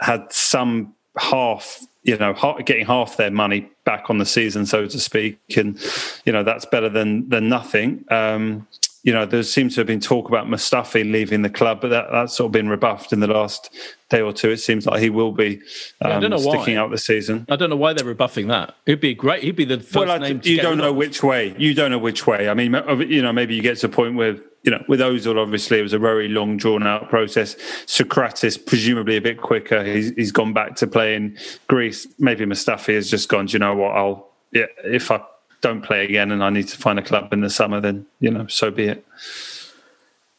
had 0.00 0.32
some 0.32 0.94
half 1.18 1.86
you 2.08 2.16
know 2.16 2.32
getting 2.64 2.86
half 2.86 3.18
their 3.18 3.30
money 3.30 3.70
back 3.84 4.08
on 4.08 4.16
the 4.16 4.24
season, 4.24 4.64
so 4.64 4.86
to 4.86 4.98
speak, 4.98 5.38
and 5.56 5.78
you 6.24 6.32
know 6.32 6.42
that's 6.42 6.64
better 6.64 6.88
than 6.88 7.28
than 7.28 7.50
nothing. 7.50 8.04
Um, 8.10 8.66
you 9.04 9.12
know, 9.12 9.24
there 9.24 9.42
seems 9.42 9.74
to 9.74 9.80
have 9.80 9.86
been 9.86 10.00
talk 10.00 10.28
about 10.28 10.46
Mustafi 10.46 11.10
leaving 11.10 11.42
the 11.42 11.50
club, 11.50 11.80
but 11.80 11.88
that, 11.88 12.06
that's 12.10 12.34
sort 12.34 12.46
of 12.46 12.52
been 12.52 12.68
rebuffed 12.68 13.12
in 13.12 13.20
the 13.20 13.26
last 13.26 13.70
day 14.10 14.20
or 14.20 14.32
two. 14.32 14.50
It 14.50 14.58
seems 14.58 14.86
like 14.86 15.00
he 15.00 15.08
will 15.08 15.32
be 15.32 15.60
um, 16.02 16.22
yeah, 16.22 16.36
sticking 16.36 16.76
out 16.76 16.90
the 16.90 16.98
season. 16.98 17.46
I 17.48 17.56
don't 17.56 17.70
know 17.70 17.76
why 17.76 17.92
they're 17.92 18.06
rebuffing 18.06 18.48
that. 18.48 18.74
It'd 18.86 19.00
be 19.00 19.14
great. 19.14 19.44
He'd 19.44 19.56
be 19.56 19.64
the 19.64 19.78
first 19.78 20.08
well, 20.08 20.18
name. 20.18 20.40
you 20.44 20.60
don't 20.60 20.78
know 20.78 20.92
which 20.92 21.22
way. 21.22 21.54
You 21.56 21.74
don't 21.74 21.90
know 21.90 21.98
which 21.98 22.26
way. 22.26 22.48
I 22.48 22.54
mean, 22.54 22.74
you 23.08 23.22
know, 23.22 23.32
maybe 23.32 23.54
you 23.54 23.62
get 23.62 23.78
to 23.78 23.86
a 23.86 23.90
point 23.90 24.16
where 24.16 24.36
you 24.62 24.70
know, 24.70 24.84
with 24.88 25.00
Ozil, 25.00 25.38
obviously, 25.38 25.78
it 25.78 25.82
was 25.82 25.92
a 25.92 25.98
very 25.98 26.28
long, 26.28 26.56
drawn 26.56 26.86
out 26.86 27.08
process. 27.08 27.54
Sokratis, 27.86 28.64
presumably 28.64 29.16
a 29.16 29.20
bit 29.20 29.40
quicker. 29.40 29.84
He's, 29.84 30.10
he's 30.10 30.32
gone 30.32 30.52
back 30.52 30.76
to 30.76 30.86
playing 30.86 31.36
Greece. 31.68 32.06
Maybe 32.18 32.44
Mustafi 32.44 32.94
has 32.94 33.10
just 33.10 33.28
gone, 33.28 33.46
do 33.46 33.52
you 33.52 33.58
know 33.60 33.74
what? 33.74 33.96
I'll, 33.96 34.28
yeah, 34.52 34.66
if 34.84 35.10
I 35.10 35.20
don't 35.60 35.82
play 35.82 36.04
again 36.04 36.32
and 36.32 36.42
I 36.42 36.50
need 36.50 36.68
to 36.68 36.76
find 36.76 36.98
a 36.98 37.02
club 37.02 37.32
in 37.32 37.40
the 37.40 37.50
summer, 37.50 37.80
then, 37.80 38.06
you 38.20 38.30
know, 38.30 38.46
so 38.46 38.70
be 38.70 38.84
it. 38.84 39.06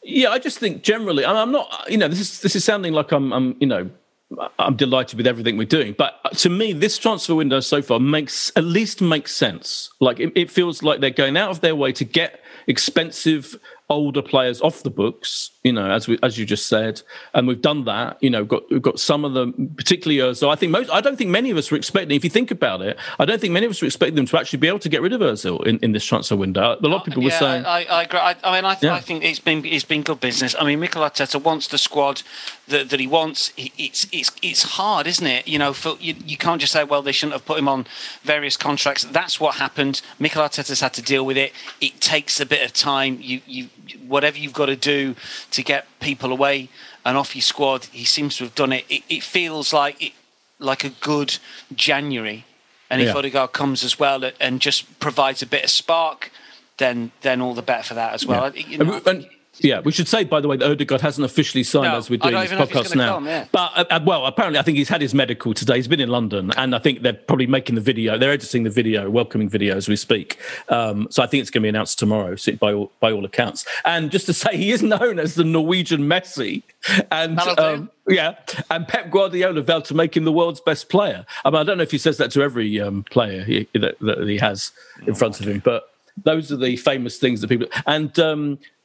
Yeah, 0.02 0.30
I 0.30 0.38
just 0.38 0.58
think 0.58 0.82
generally, 0.82 1.24
I'm 1.24 1.52
not, 1.52 1.86
you 1.88 1.98
know, 1.98 2.08
this 2.08 2.20
is, 2.20 2.40
this 2.40 2.56
is 2.56 2.64
sounding 2.64 2.92
like 2.92 3.12
I'm, 3.12 3.32
I'm, 3.32 3.56
you 3.60 3.66
know, 3.66 3.90
I'm 4.58 4.76
delighted 4.76 5.16
with 5.16 5.26
everything 5.26 5.56
we're 5.56 5.64
doing. 5.64 5.94
But 5.96 6.14
to 6.38 6.48
me, 6.48 6.72
this 6.72 6.98
transfer 6.98 7.34
window 7.34 7.60
so 7.60 7.82
far 7.82 7.98
makes 7.98 8.52
at 8.54 8.64
least 8.64 9.00
makes 9.00 9.34
sense. 9.34 9.90
Like 9.98 10.20
it, 10.20 10.32
it 10.36 10.50
feels 10.50 10.82
like 10.82 11.00
they're 11.00 11.10
going 11.10 11.36
out 11.36 11.50
of 11.50 11.60
their 11.60 11.74
way 11.74 11.92
to 11.92 12.04
get 12.04 12.40
expensive 12.66 13.58
older 13.90 14.22
players 14.22 14.60
off 14.60 14.82
the 14.82 14.90
books, 14.90 15.50
you 15.64 15.72
know, 15.72 15.90
as 15.90 16.08
we 16.08 16.18
as 16.22 16.38
you 16.38 16.46
just 16.46 16.68
said, 16.68 17.02
and 17.34 17.46
we've 17.46 17.60
done 17.60 17.84
that. 17.84 18.16
You 18.22 18.30
know, 18.30 18.44
got 18.44 18.62
we've 18.70 18.80
got 18.80 18.98
some 18.98 19.24
of 19.24 19.34
them, 19.34 19.74
particularly 19.76 20.34
So 20.34 20.48
I 20.48 20.54
think 20.54 20.72
most. 20.72 20.90
I 20.90 21.00
don't 21.00 21.16
think 21.16 21.30
many 21.30 21.50
of 21.50 21.58
us 21.58 21.70
were 21.70 21.76
expecting. 21.76 22.16
If 22.16 22.24
you 22.24 22.30
think 22.30 22.50
about 22.50 22.80
it, 22.80 22.96
I 23.18 23.24
don't 23.24 23.40
think 23.40 23.52
many 23.52 23.66
of 23.66 23.70
us 23.70 23.82
were 23.82 23.86
expecting 23.86 24.14
them 24.14 24.26
to 24.26 24.38
actually 24.38 24.60
be 24.60 24.68
able 24.68 24.78
to 24.78 24.88
get 24.88 25.02
rid 25.02 25.12
of 25.12 25.20
Özil 25.20 25.66
in, 25.66 25.78
in 25.80 25.92
this 25.92 26.04
transfer 26.04 26.36
window. 26.36 26.78
A 26.80 26.86
lot 26.86 27.00
of 27.00 27.04
people 27.04 27.22
were 27.22 27.30
yeah, 27.30 27.38
saying. 27.38 27.64
I, 27.64 27.84
I 27.84 28.02
agree. 28.04 28.20
I, 28.20 28.36
I 28.44 28.54
mean, 28.56 28.64
I, 28.64 28.78
yeah. 28.80 28.94
I, 28.94 29.00
think 29.00 29.24
it's 29.24 29.40
been 29.40 29.64
it's 29.64 29.84
been 29.84 30.02
good 30.02 30.20
business. 30.20 30.54
I 30.58 30.64
mean, 30.64 30.80
Mikel 30.80 31.02
Arteta 31.02 31.42
wants 31.42 31.66
the 31.68 31.78
squad 31.78 32.22
that, 32.68 32.90
that 32.90 33.00
he 33.00 33.06
wants. 33.06 33.52
It's 33.56 34.06
it's 34.12 34.30
it's 34.42 34.62
hard, 34.62 35.06
isn't 35.06 35.26
it? 35.26 35.48
You 35.48 35.58
know, 35.58 35.72
for, 35.72 35.96
you, 36.00 36.14
you 36.24 36.36
can't 36.36 36.60
just 36.60 36.72
say, 36.72 36.84
well, 36.84 37.02
they 37.02 37.12
shouldn't 37.12 37.34
have 37.34 37.44
put 37.44 37.58
him 37.58 37.68
on 37.68 37.86
various 38.22 38.56
contracts. 38.56 39.04
That's 39.04 39.40
what 39.40 39.56
happened. 39.56 40.00
Mikel 40.18 40.42
Arteta's 40.42 40.80
had 40.80 40.94
to 40.94 41.02
deal 41.02 41.26
with 41.26 41.36
it. 41.36 41.52
It 41.80 42.00
takes 42.00 42.40
a 42.40 42.46
bit 42.46 42.64
of 42.64 42.72
time. 42.72 43.18
You 43.20 43.40
you 43.46 43.68
whatever 44.06 44.38
you've 44.38 44.52
got 44.52 44.66
to 44.66 44.76
do 44.76 45.14
to 45.50 45.62
get 45.62 45.86
people 46.00 46.32
away 46.32 46.68
and 47.04 47.16
off 47.16 47.34
your 47.34 47.42
squad, 47.42 47.86
he 47.86 48.04
seems 48.04 48.36
to 48.36 48.44
have 48.44 48.54
done 48.54 48.72
it. 48.72 48.84
It, 48.88 49.02
it 49.08 49.22
feels 49.22 49.72
like 49.72 50.02
it, 50.02 50.12
like 50.58 50.84
a 50.84 50.90
good 50.90 51.38
January, 51.74 52.44
and 52.90 53.00
if 53.00 53.08
yeah. 53.08 53.16
Odegaard 53.16 53.52
comes 53.52 53.84
as 53.84 53.98
well 53.98 54.30
and 54.40 54.60
just 54.60 55.00
provides 55.00 55.42
a 55.42 55.46
bit 55.46 55.64
of 55.64 55.70
spark, 55.70 56.30
then 56.78 57.12
then 57.22 57.40
all 57.40 57.54
the 57.54 57.62
better 57.62 57.82
for 57.82 57.94
that 57.94 58.14
as 58.14 58.26
well. 58.26 58.54
Yeah. 58.54 58.66
You 58.66 58.78
know, 58.78 59.00
and, 59.06 59.28
yeah, 59.62 59.80
we 59.80 59.92
should 59.92 60.08
say, 60.08 60.24
by 60.24 60.40
the 60.40 60.48
way, 60.48 60.56
that 60.56 60.70
Odegaard 60.70 61.00
hasn't 61.00 61.24
officially 61.24 61.64
signed 61.64 61.92
no, 61.92 61.98
as 61.98 62.08
we're 62.08 62.18
doing 62.18 62.34
this 62.34 62.50
podcast 62.52 62.96
now. 62.96 63.14
Come, 63.14 63.26
yeah. 63.26 63.46
But 63.52 63.72
uh, 63.76 63.84
uh, 63.90 64.00
well, 64.04 64.26
apparently, 64.26 64.58
I 64.58 64.62
think 64.62 64.78
he's 64.78 64.88
had 64.88 65.02
his 65.02 65.14
medical 65.14 65.52
today. 65.52 65.76
He's 65.76 65.88
been 65.88 66.00
in 66.00 66.08
London, 66.08 66.50
and 66.56 66.74
I 66.74 66.78
think 66.78 67.02
they're 67.02 67.12
probably 67.12 67.46
making 67.46 67.74
the 67.74 67.80
video. 67.80 68.16
They're 68.16 68.32
editing 68.32 68.62
the 68.64 68.70
video, 68.70 69.10
welcoming 69.10 69.48
video 69.48 69.76
as 69.76 69.88
we 69.88 69.96
speak. 69.96 70.38
Um, 70.68 71.08
so 71.10 71.22
I 71.22 71.26
think 71.26 71.42
it's 71.42 71.50
going 71.50 71.62
to 71.62 71.66
be 71.66 71.68
announced 71.68 71.98
tomorrow, 71.98 72.36
by 72.58 72.72
all, 72.72 72.90
by 73.00 73.12
all 73.12 73.24
accounts. 73.24 73.66
And 73.84 74.10
just 74.10 74.26
to 74.26 74.32
say, 74.34 74.56
he 74.56 74.70
is 74.70 74.82
known 74.82 75.18
as 75.18 75.34
the 75.34 75.44
Norwegian 75.44 76.02
Messi, 76.02 76.62
and 77.10 77.38
um, 77.38 77.90
yeah, 78.08 78.36
and 78.70 78.88
Pep 78.88 79.10
Guardiola 79.10 79.60
vowed 79.62 79.84
to 79.86 79.94
make 79.94 80.16
him 80.16 80.24
the 80.24 80.32
world's 80.32 80.60
best 80.60 80.88
player. 80.88 81.26
I 81.44 81.50
mean, 81.50 81.60
I 81.60 81.64
don't 81.64 81.76
know 81.76 81.82
if 81.82 81.90
he 81.90 81.98
says 81.98 82.16
that 82.16 82.30
to 82.32 82.42
every 82.42 82.80
um, 82.80 83.04
player 83.04 83.44
he, 83.44 83.68
that, 83.74 83.98
that, 84.00 84.26
he 84.26 84.38
has 84.38 84.72
in 85.06 85.14
front 85.14 85.40
of 85.40 85.46
him, 85.46 85.60
but 85.64 85.90
those 86.22 86.50
are 86.50 86.56
the 86.56 86.76
famous 86.76 87.18
things 87.18 87.40
that 87.40 87.48
people 87.48 87.68
and 87.86 88.18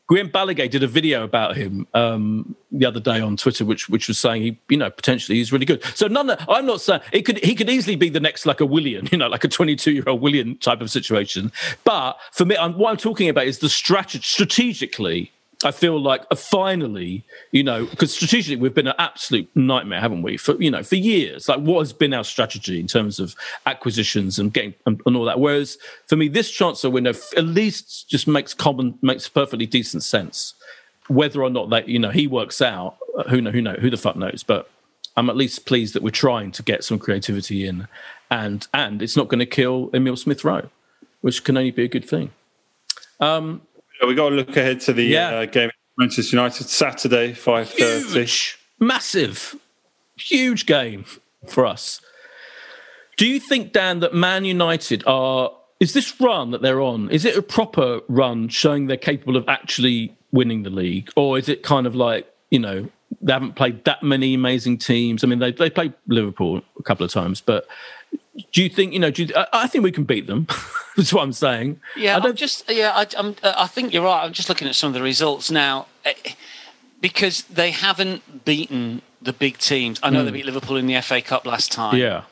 um, 0.10 0.16
Guillem 0.16 0.72
did 0.72 0.84
a 0.84 0.88
video 0.88 1.24
about 1.24 1.56
him 1.56 1.88
um, 1.94 2.56
the 2.72 2.86
other 2.86 3.00
day 3.00 3.20
on 3.20 3.38
Twitter, 3.38 3.66
which 3.66 3.90
which 3.90 4.08
was 4.08 4.20
saying 4.20 4.42
he, 4.42 4.60
you 4.70 4.78
know, 4.78 4.90
potentially 4.90 5.38
he's 5.38 5.52
really 5.52 5.66
good. 5.66 5.84
So 5.96 6.08
none, 6.08 6.30
of, 6.30 6.40
I'm 6.48 6.66
not 6.66 6.82
saying 6.82 7.02
it 7.12 7.24
could 7.24 7.44
he 7.44 7.56
could 7.56 7.70
easily 7.70 7.96
be 7.96 8.10
the 8.10 8.20
next 8.20 8.46
like 8.46 8.62
a 8.62 8.66
Willian, 8.66 9.08
you 9.12 9.18
know, 9.18 9.28
like 9.28 9.44
a 9.44 9.48
22 9.48 9.92
year 9.92 10.04
old 10.08 10.22
Willian 10.22 10.58
type 10.58 10.82
of 10.82 10.90
situation. 10.90 11.52
But 11.84 12.18
for 12.32 12.46
me, 12.46 12.56
I'm, 12.58 12.78
what 12.78 12.92
I'm 12.92 12.98
talking 12.98 13.30
about 13.30 13.46
is 13.48 13.60
the 13.60 13.70
strategy 13.70 14.24
strategically 14.24 15.32
I 15.64 15.72
feel 15.72 16.00
like 16.00 16.24
uh, 16.32 16.36
finally, 16.36 17.24
you 17.52 17.64
know, 17.64 17.86
because 17.86 18.14
strategically 18.14 18.58
we've 18.58 18.74
been 18.74 18.88
an 18.88 18.96
absolute 19.00 19.50
nightmare, 19.56 20.02
haven't 20.02 20.22
we? 20.22 20.38
For 20.38 20.56
you 20.62 20.70
know, 20.70 20.84
for 20.84 20.96
years. 20.96 21.48
Like, 21.48 21.60
what 21.60 21.80
has 21.80 21.94
been 21.94 22.14
our 22.14 22.24
strategy 22.24 22.80
in 22.80 22.88
terms 22.88 23.20
of 23.20 23.36
acquisitions 23.66 24.38
and 24.38 24.52
getting 24.52 24.74
and, 24.86 25.02
and 25.06 25.16
all 25.16 25.26
that? 25.26 25.40
Whereas 25.40 25.78
for 26.08 26.16
me, 26.16 26.28
this 26.28 26.52
transfer 26.52 26.90
window 26.90 27.14
at 27.38 27.46
least 27.46 28.10
just 28.10 28.28
makes 28.28 28.54
common, 28.54 28.98
makes 29.02 29.30
perfectly 29.30 29.66
decent 29.66 30.04
sense. 30.04 30.56
Whether 31.08 31.42
or 31.44 31.50
not 31.50 31.70
that 31.70 31.88
you 31.88 32.00
know 32.00 32.10
he 32.10 32.28
works 32.28 32.62
out, 32.62 32.98
uh, 33.18 33.24
who 33.24 33.42
know, 33.42 33.52
who 33.52 33.62
know, 33.62 33.76
who 33.76 33.90
the 33.90 33.98
fuck 33.98 34.16
knows? 34.16 34.44
But 34.44 34.70
I'm 35.16 35.30
at 35.30 35.38
least 35.38 35.66
pleased 35.66 35.94
that 35.94 36.04
we're 36.04 36.10
trying 36.10 36.52
to 36.54 36.64
get 36.64 36.84
some 36.84 37.00
creativity 37.00 37.66
in, 37.66 37.88
and 38.30 38.68
and 38.74 39.02
it's 39.02 39.16
not 39.16 39.30
going 39.30 39.40
to 39.40 39.46
kill 39.46 39.90
Emile 39.94 40.18
Smith 40.18 40.44
Rowe, 40.44 40.70
which 41.22 41.44
can 41.44 41.56
only 41.58 41.72
be 41.72 41.84
a 41.84 41.88
good 41.88 42.08
thing. 42.08 42.32
Um, 43.20 43.62
yeah, 44.06 44.10
we 44.10 44.16
got 44.16 44.30
to 44.30 44.36
look 44.36 44.56
ahead 44.56 44.80
to 44.82 44.94
the 44.94 45.04
yeah. 45.04 45.30
uh, 45.30 45.46
game 45.46 45.72
Manchester 45.98 46.36
United 46.36 46.68
Saturday, 46.68 47.34
five 47.34 47.70
thirty. 47.70 48.28
Massive, 48.80 49.56
huge 50.18 50.66
game 50.66 51.06
for 51.48 51.66
us. 51.66 52.02
Do 53.18 53.26
you 53.26 53.40
think, 53.40 53.72
Dan, 53.72 54.00
that 54.02 54.14
Man 54.14 54.46
United 54.46 55.04
are? 55.08 55.52
Is 55.80 55.94
this 55.94 56.20
run 56.20 56.52
that 56.52 56.62
they're 56.62 56.82
on? 56.82 57.10
Is 57.10 57.26
it 57.26 57.36
a 57.36 57.42
proper 57.42 58.02
run 58.08 58.48
showing 58.50 58.88
they're 58.88 58.98
capable 58.98 59.38
of 59.38 59.48
actually 59.48 60.16
winning 60.32 60.64
the 60.64 60.70
league, 60.70 61.10
or 61.16 61.38
is 61.38 61.50
it 61.50 61.64
kind 61.64 61.88
of 61.88 61.96
like 61.96 62.30
you 62.50 62.60
know 62.60 62.90
they 63.22 63.34
haven't 63.34 63.56
played 63.56 63.86
that 63.86 64.04
many 64.04 64.34
amazing 64.34 64.78
teams? 64.78 65.24
I 65.24 65.28
mean, 65.28 65.40
they 65.40 65.52
they 65.52 65.70
played 65.70 65.94
Liverpool 66.08 66.62
a 66.78 66.84
couple 66.84 67.06
of 67.06 67.12
times, 67.12 67.42
but 67.42 67.68
do 68.52 68.64
you 68.64 68.70
think 68.70 68.94
you 68.94 69.00
know? 69.00 69.12
You, 69.16 69.30
I, 69.36 69.48
I, 69.54 69.68
think 69.68 69.84
we 69.84 69.92
can 69.92 70.04
beat 70.04 70.28
them. 70.28 70.48
That's 70.98 71.14
what 71.14 71.24
I'm 71.24 71.34
saying. 71.34 71.80
Yeah, 71.96 72.18
I 72.18 72.20
don't 72.20 72.38
just 72.38 72.70
yeah. 72.70 72.92
I, 72.94 73.08
am 73.18 73.36
uh, 73.44 73.54
I 73.58 73.68
think 73.68 73.94
you're 73.94 74.04
right. 74.04 74.24
I'm 74.24 74.34
just 74.34 74.50
looking 74.50 74.68
at 74.68 74.76
some 74.76 74.90
of 74.90 74.94
the 74.94 75.02
results 75.02 75.52
now 75.52 75.88
eh, 76.04 76.14
because 77.02 77.44
they 77.44 77.72
haven't 77.72 78.46
beaten 78.46 79.02
the 79.22 79.34
big 79.34 79.58
teams. 79.58 80.00
I 80.04 80.10
know 80.10 80.22
mm. 80.22 80.26
they 80.26 80.32
beat 80.32 80.46
Liverpool 80.46 80.78
in 80.78 80.88
the 80.88 81.00
FA 81.02 81.22
Cup 81.22 81.46
last 81.46 81.72
time. 81.72 81.98
Yeah. 81.98 82.24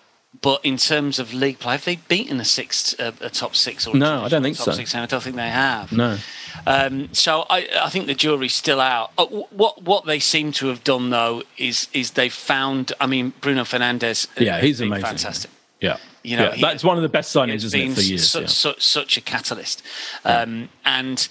But 0.41 0.65
in 0.65 0.77
terms 0.77 1.19
of 1.19 1.33
league 1.33 1.59
play, 1.59 1.73
have 1.73 1.85
they 1.85 1.97
beaten 1.97 2.39
a 2.39 2.45
six, 2.45 2.99
uh, 2.99 3.11
a 3.21 3.29
top 3.29 3.55
six, 3.55 3.87
or 3.87 3.95
no? 3.95 4.23
I 4.23 4.29
don't 4.29 4.41
think 4.41 4.57
top 4.57 4.65
so. 4.65 4.71
Six, 4.71 4.95
I 4.95 5.05
don't 5.05 5.21
think 5.21 5.35
they 5.35 5.49
have. 5.49 5.91
No. 5.91 6.17
Um, 6.65 7.13
so 7.13 7.45
I, 7.49 7.67
I 7.79 7.89
think 7.89 8.07
the 8.07 8.15
jury's 8.15 8.53
still 8.53 8.81
out. 8.81 9.11
Uh, 9.17 9.25
what 9.27 9.83
what 9.83 10.05
they 10.05 10.19
seem 10.19 10.51
to 10.53 10.67
have 10.67 10.83
done 10.83 11.11
though 11.11 11.43
is 11.57 11.87
is 11.93 12.11
they've 12.11 12.33
found. 12.33 12.91
I 12.99 13.05
mean, 13.05 13.33
Bruno 13.41 13.63
Fernandes. 13.63 14.27
Yeah, 14.37 14.59
he's 14.59 14.81
amazing. 14.81 15.05
Fantastic. 15.05 15.51
Yeah. 15.83 15.97
You 16.23 16.37
know, 16.37 16.53
yeah, 16.53 16.61
that's 16.61 16.85
one 16.85 16.95
of 16.95 17.03
the 17.03 17.09
best 17.09 17.35
signings, 17.35 17.65
isn't 17.65 17.77
it, 17.77 17.93
for 17.93 17.99
years? 17.99 18.31
Su- 18.31 18.39
yeah. 18.39 18.45
su- 18.45 18.79
such 18.79 19.17
a 19.17 19.21
catalyst. 19.21 19.83
Um, 20.23 20.69
and 20.85 21.27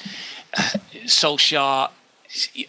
uh, 0.54 0.68
Solskjaer 1.06 1.88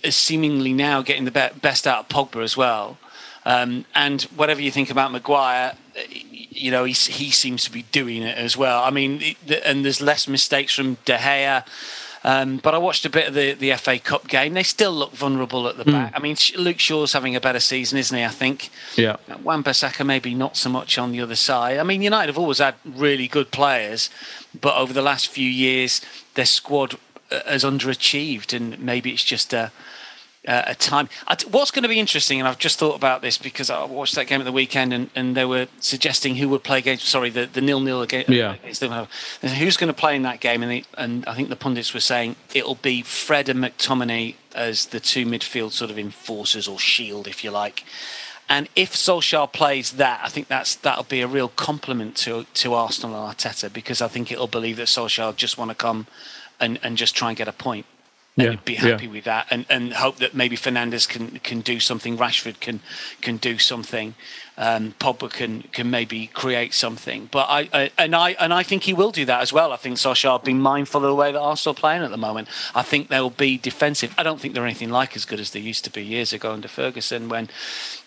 is 0.02 0.16
seemingly 0.16 0.72
now 0.72 1.02
getting 1.02 1.26
the 1.26 1.32
be- 1.32 1.60
best 1.60 1.86
out 1.86 2.00
of 2.00 2.08
Pogba 2.08 2.42
as 2.42 2.56
well. 2.56 2.98
Um, 3.46 3.84
and 3.94 4.22
whatever 4.38 4.62
you 4.62 4.72
think 4.72 4.90
about 4.90 5.12
Maguire, 5.12 5.74
you 6.10 6.72
know, 6.72 6.86
he, 6.86 6.94
he 6.94 7.30
seems 7.30 7.66
to 7.66 7.72
be 7.72 7.84
doing 7.92 8.22
it 8.22 8.38
as 8.38 8.56
well. 8.56 8.82
I 8.82 8.90
mean, 8.90 9.36
and 9.66 9.84
there's 9.84 10.02
less 10.02 10.26
mistakes 10.26 10.74
from 10.74 10.96
De 11.04 11.18
Gea. 11.18 11.66
Um, 12.24 12.58
but 12.58 12.74
I 12.74 12.78
watched 12.78 13.06
a 13.06 13.10
bit 13.10 13.28
of 13.28 13.34
the, 13.34 13.54
the 13.54 13.76
FA 13.76 14.00
Cup 14.00 14.28
game. 14.28 14.54
They 14.54 14.64
still 14.64 14.94
look 14.94 15.12
vulnerable 15.12 15.68
at 15.68 15.78
the 15.78 15.84
mm. 15.84 15.92
back. 15.92 16.14
I 16.16 16.20
mean, 16.20 16.38
Luke 16.58 16.80
Shaw's 16.80 17.14
having 17.14 17.36
a 17.36 17.42
better 17.42 17.60
season, 17.60 17.98
isn't 17.98 18.18
he? 18.18 18.24
I 18.24 18.30
think. 18.30 18.70
Yeah. 18.96 19.18
Wan-Bissaka 19.44 20.06
maybe 20.06 20.34
not 20.34 20.56
so 20.56 20.70
much 20.70 20.98
on 20.98 21.12
the 21.12 21.20
other 21.22 21.36
side. 21.36 21.78
I 21.80 21.84
mean, 21.84 22.02
United 22.02 22.28
have 22.28 22.38
always 22.38 22.60
had 22.60 22.76
really 22.86 23.28
good 23.28 23.52
players, 23.52 24.10
but 24.60 24.76
over 24.78 24.94
the 24.94 25.02
last 25.02 25.28
few 25.28 25.50
years, 25.50 26.02
their 26.36 26.46
squad 26.46 26.96
uh, 27.30 27.42
has 27.46 27.64
underachieved, 27.64 28.56
and 28.56 28.80
maybe 28.80 29.12
it's 29.12 29.24
just 29.24 29.54
a 29.54 29.60
uh, 29.60 29.70
Uh, 30.46 30.62
a 30.68 30.76
time. 30.76 31.08
what's 31.52 31.72
going 31.72 31.84
to 31.84 31.90
be 31.90 32.02
interesting, 32.02 32.38
and 32.38 32.50
I've 32.50 32.58
just 32.58 32.78
thought 32.78 32.98
about 32.98 33.22
this 33.22 33.38
because 33.38 33.70
I 33.70 33.86
watched 33.86 34.16
that 34.16 34.28
game 34.28 34.42
at 34.42 34.44
the 34.44 34.52
weekend, 34.52 34.92
and, 34.92 35.10
and 35.16 35.38
they 35.38 35.46
were 35.46 35.68
suggesting 35.80 36.36
who 36.36 36.50
would 36.50 36.64
play 36.64 36.80
against. 36.80 37.06
Sorry, 37.06 37.30
the 37.30 37.46
the 37.46 37.62
nil 37.62 37.80
nil 37.80 38.00
uh, 38.00 38.02
against. 38.02 38.30
Yeah. 38.30 38.58
Who's 39.42 39.78
going 39.78 39.88
to 39.88 39.94
play 39.94 40.18
in 40.18 40.24
that 40.24 40.42
game? 40.42 40.62
And 40.62 40.70
they, 40.70 40.84
and 40.98 41.26
I 41.28 41.34
think 41.34 41.48
the 41.48 41.56
pundits 41.56 41.94
were 41.94 42.02
saying 42.02 42.36
it'll 42.54 42.76
be 42.76 43.02
Fred 43.04 43.48
and 43.48 43.64
McTominay 43.64 44.36
as 44.54 44.88
the 44.88 45.00
two 45.00 45.26
midfield 45.26 45.72
sort 45.72 45.90
of 45.90 45.98
enforcers 45.98 46.68
or 46.68 46.78
shield, 46.78 47.26
if 47.26 47.46
you 47.46 47.52
like. 47.52 47.86
And 48.50 48.68
if 48.76 48.94
Solskjaer 48.94 49.52
plays 49.52 49.94
that, 49.94 50.20
I 50.24 50.28
think 50.28 50.50
that's 50.50 50.76
that'll 50.76 51.06
be 51.06 51.22
a 51.22 51.28
real 51.28 51.48
compliment 51.48 52.18
to 52.18 52.46
to 52.56 52.74
Arsenal 52.74 53.16
and 53.16 53.38
Arteta 53.38 53.72
because 53.72 54.02
I 54.02 54.10
think 54.10 54.32
it'll 54.32 54.48
believe 54.48 54.76
that 54.78 54.88
Solskjaer 54.88 55.36
just 55.36 55.58
want 55.58 55.72
to 55.72 55.76
come 55.76 56.08
and, 56.60 56.80
and 56.84 56.98
just 56.98 57.16
try 57.16 57.30
and 57.30 57.38
get 57.38 57.48
a 57.48 57.54
point. 57.54 57.86
And 58.36 58.46
Yeah, 58.48 58.60
be 58.66 58.74
happy 58.74 59.06
yeah. 59.06 59.12
with 59.12 59.24
that, 59.26 59.46
and, 59.52 59.64
and 59.70 59.94
hope 59.94 60.18
that 60.18 60.34
maybe 60.34 60.58
Fernandes 60.58 61.08
can 61.08 61.38
can 61.44 61.62
do 61.62 61.80
something, 61.80 62.18
Rashford 62.18 62.60
can 62.60 62.80
can 63.22 63.38
do 63.38 63.60
something, 63.60 64.16
um, 64.58 64.96
Pogba 65.00 65.30
can 65.30 65.62
can 65.72 65.92
maybe 65.92 66.28
create 66.34 66.74
something. 66.74 67.30
But 67.32 67.46
I, 67.48 67.70
I 67.72 67.92
and 67.96 68.16
I 68.16 68.32
and 68.40 68.52
I 68.52 68.64
think 68.64 68.84
he 68.84 68.94
will 68.94 69.12
do 69.12 69.24
that 69.26 69.42
as 69.42 69.54
well. 69.54 69.72
I 69.72 69.78
think 69.78 69.98
Solskjaer 69.98 70.32
have 70.32 70.44
been 70.44 70.60
mindful 70.60 71.04
of 71.04 71.10
the 71.10 71.16
way 71.16 71.32
that 71.32 71.40
Arsenal 71.40 71.74
are 71.74 71.80
playing 71.80 72.02
at 72.02 72.10
the 72.10 72.18
moment. 72.18 72.48
I 72.74 72.82
think 72.82 73.10
they'll 73.10 73.30
be 73.30 73.60
defensive. 73.60 74.16
I 74.18 74.24
don't 74.24 74.42
think 74.42 74.56
they're 74.56 74.66
anything 74.66 74.90
like 74.90 75.16
as 75.16 75.26
good 75.26 75.40
as 75.40 75.52
they 75.52 75.60
used 75.60 75.84
to 75.84 75.92
be 75.92 76.02
years 76.02 76.34
ago 76.34 76.54
under 76.54 76.68
Ferguson 76.68 77.30
when. 77.30 77.50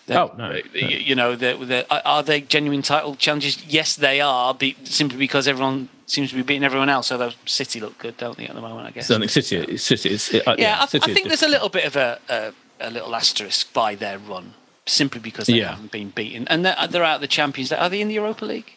Oh, 0.09 0.31
no, 0.37 0.51
no. 0.51 0.61
you, 0.73 0.97
you 0.99 1.15
know, 1.15 1.35
they're, 1.35 1.57
they're, 1.57 1.85
are 1.89 2.23
they 2.23 2.39
genuine 2.39 2.81
title 2.81 3.15
challenges? 3.15 3.65
Yes, 3.65 3.97
they 3.97 4.21
are. 4.21 4.53
Be, 4.53 4.77
simply 4.85 5.17
because 5.17 5.49
everyone 5.49 5.89
seems 6.07 6.29
to 6.31 6.35
be 6.35 6.41
beating 6.41 6.63
everyone 6.63 6.89
else. 6.89 7.11
Although 7.11 7.31
City 7.45 7.79
look 7.79 7.97
good, 7.99 8.17
don't 8.17 8.35
they, 8.37 8.47
at 8.47 8.55
the 8.55 8.61
moment? 8.61 8.87
I 8.87 8.91
guess. 8.91 9.11
I 9.11 9.19
think 9.19 9.29
City, 9.29 9.77
City 9.77 10.09
is. 10.09 10.33
Uh, 10.47 10.55
yeah, 10.57 10.79
I, 10.81 10.85
City 10.87 11.11
I 11.11 11.13
think 11.13 11.27
there's 11.27 11.43
a 11.43 11.47
little 11.47 11.69
bit 11.69 11.85
of 11.85 11.95
a, 11.95 12.19
a, 12.29 12.53
a 12.79 12.89
little 12.89 13.15
asterisk 13.15 13.71
by 13.73 13.93
their 13.95 14.17
run, 14.17 14.53
simply 14.85 15.19
because 15.21 15.47
they 15.47 15.53
Yeah. 15.59 15.71
haven't 15.75 15.91
been 15.91 16.09
beaten, 16.09 16.47
and 16.47 16.65
they're, 16.65 16.75
they're 16.89 17.03
out 17.03 17.15
of 17.15 17.21
the 17.21 17.27
Champions. 17.27 17.71
League. 17.71 17.79
Are 17.79 17.89
they 17.89 18.01
in 18.01 18.07
the 18.07 18.15
Europa 18.15 18.45
League? 18.45 18.71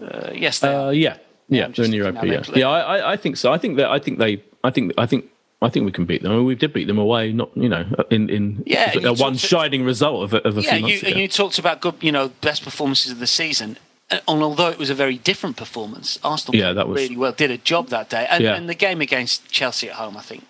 Uh, 0.00 0.30
yes, 0.34 0.58
they 0.60 0.68
Uh, 0.74 0.84
are. 0.86 0.92
yeah, 0.94 1.16
yeah, 1.48 1.68
they're 1.68 1.84
in 1.84 1.90
looking 1.92 2.02
Yeah, 2.02 2.08
at 2.08 2.28
their 2.28 2.40
play. 2.42 2.60
yeah. 2.60 2.68
I, 2.68 2.96
I, 2.96 3.12
I 3.12 3.16
think 3.16 3.36
so. 3.36 3.52
I 3.52 3.58
think 3.58 3.76
that. 3.76 3.90
I 3.90 3.98
think 3.98 4.18
they. 4.18 4.42
I 4.64 4.70
think. 4.70 4.92
I 4.98 5.06
think. 5.06 5.26
I 5.60 5.68
think 5.68 5.84
we 5.86 5.92
can 5.92 6.06
beat 6.06 6.22
them. 6.22 6.32
I 6.32 6.36
mean, 6.36 6.44
we 6.46 6.56
did 6.56 6.72
beat 6.72 6.88
them 6.88 6.98
away. 6.98 7.30
Not 7.32 7.50
you 7.56 7.68
know 7.68 7.84
in 8.10 8.28
in 8.30 8.64
Yeah, 8.66 8.92
a 8.98 9.12
one 9.12 9.34
to- 9.34 9.38
shining 9.38 9.84
result 9.84 10.24
of 10.24 10.34
a, 10.34 10.38
of 10.48 10.58
a 10.58 10.62
yeah, 10.62 10.70
few 10.72 10.80
months 10.80 10.92
you, 10.94 10.98
ago. 11.00 11.08
and 11.12 11.20
you 11.20 11.28
talked 11.28 11.58
about 11.60 11.80
good, 11.80 11.94
you 12.00 12.10
know, 12.10 12.30
best 12.40 12.64
performances 12.64 13.12
of 13.12 13.20
the 13.20 13.28
season. 13.28 13.76
And 14.28 14.42
although 14.42 14.68
it 14.68 14.78
was 14.78 14.90
a 14.90 14.94
very 14.94 15.16
different 15.16 15.56
performance, 15.56 16.18
Arsenal 16.22 16.58
Yeah, 16.58 16.72
that 16.74 16.88
was- 16.88 17.00
really 17.02 17.16
well, 17.16 17.32
did 17.32 17.50
a 17.50 17.58
job 17.58 17.88
that 17.88 18.10
day. 18.10 18.26
And, 18.28 18.44
Yeah. 18.44 18.54
and 18.54 18.68
the 18.68 18.74
game 18.74 19.00
against 19.00 19.50
Chelsea 19.50 19.88
at 19.88 19.94
home, 19.96 20.16
I 20.16 20.20
think, 20.22 20.44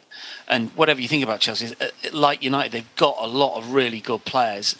and 0.49 0.71
whatever 0.75 1.01
you 1.01 1.09
think 1.09 1.23
about 1.23 1.41
Chelsea, 1.41 1.75
uh, 1.81 1.87
like 2.13 2.43
United, 2.43 2.73
they've 2.73 2.97
got 2.97 3.17
a 3.21 3.27
lot 3.27 3.57
of 3.57 3.73
really 3.73 4.01
good 4.01 4.25
players, 4.25 4.75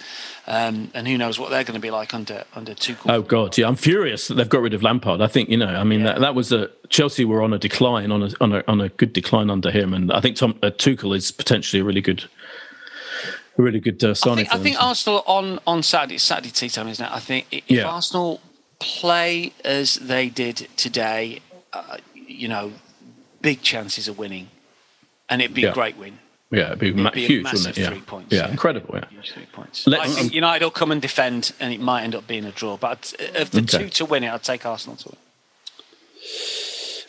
um, 0.47 0.91
and 0.95 1.07
who 1.07 1.16
knows 1.16 1.39
what 1.39 1.51
they're 1.51 1.64
going 1.64 1.74
to 1.80 1.80
be 1.80 1.91
like 1.91 2.12
under 2.12 2.45
under 2.57 2.74
Tuchel. 2.74 3.09
Oh 3.11 3.22
God, 3.22 3.57
yeah, 3.57 3.68
I'm 3.68 3.76
furious 3.76 4.26
that 4.28 4.35
they've 4.35 4.49
got 4.49 4.61
rid 4.62 4.74
of 4.74 4.83
Lampard. 4.83 5.20
I 5.20 5.28
think 5.28 5.49
you 5.49 5.57
know, 5.57 5.66
I 5.83 5.85
mean, 5.85 6.01
Yeah. 6.01 6.07
that, 6.14 6.20
that 6.20 6.35
was 6.35 6.53
a 6.53 6.68
Chelsea 6.89 7.24
were 7.24 7.43
on 7.43 7.53
a 7.53 7.59
decline, 7.59 8.11
on 8.11 8.22
a 8.24 8.30
on 8.41 8.53
a 8.53 8.64
on 8.66 8.80
a 8.80 8.89
good 8.89 9.12
decline 9.12 9.49
under 9.51 9.70
him, 9.70 9.95
and 9.95 10.12
I 10.12 10.20
think 10.20 10.37
Tom 10.37 10.57
uh, 10.62 10.70
Tuchel 10.70 11.14
is 11.16 11.30
potentially 11.30 11.80
a 11.80 11.85
really 11.85 12.01
good, 12.03 12.24
a 13.59 13.62
really 13.62 13.80
good 13.80 14.03
uh, 14.05 14.11
I 14.11 14.12
signing. 14.14 14.37
think, 14.45 14.49
for 14.51 14.57
I 14.57 14.61
think 14.61 14.83
Arsenal 14.83 15.22
on 15.26 15.59
on 15.66 15.83
Saturday, 15.83 16.18
Saturday 16.18 16.51
tea 16.51 16.68
time, 16.68 16.89
isn't 16.89 17.05
it? 17.05 17.11
I 17.12 17.20
think 17.20 17.47
if 17.51 17.62
Yeah. 17.68 17.85
Arsenal 17.89 18.41
play 18.83 19.53
as 19.64 19.95
they 19.97 20.28
did 20.28 20.68
today, 20.76 21.41
uh, 21.72 21.97
you 22.14 22.49
know, 22.49 22.72
big 23.41 23.62
chances 23.62 24.09
of 24.09 24.18
winning, 24.18 24.49
and 25.28 25.41
it'd 25.41 25.55
be 25.55 25.62
Yeah. 25.62 25.70
a 25.70 25.74
great 25.74 25.97
win. 25.97 26.18
yeah, 26.51 26.66
it'd 26.66 26.78
be, 26.80 26.93
ma- 26.93 27.11
be 27.11 27.26
huge, 27.26 27.45
massive 27.45 27.59
wouldn't 27.68 27.78
it? 27.78 27.80
Yeah, 27.80 27.89
three 27.91 28.01
points, 28.03 28.33
yeah, 28.35 28.45
yeah. 28.45 28.51
incredible. 28.51 28.95
Yeah. 28.95 29.09
Huge 29.09 29.30
three 29.33 29.47
points. 29.47 29.87
Let's- 29.87 30.05
I 30.05 30.20
think 30.20 30.35
United 30.35 30.62
will 30.64 30.70
come 30.70 30.93
and 30.93 31.01
defend, 31.01 31.53
and 31.61 31.72
it 31.72 31.80
might 31.80 32.03
end 32.03 32.14
up 32.14 32.26
being 32.26 32.45
a 32.45 32.51
draw. 32.53 32.76
But 32.76 33.14
of 33.37 33.51
the 33.53 33.61
Okay. 33.62 33.78
two 33.85 33.89
to 33.89 34.05
win 34.05 34.22
it, 34.24 34.30
I'd 34.30 34.43
take 34.43 34.66
Arsenal 34.66 34.97
to 34.97 35.09
win. 35.09 35.18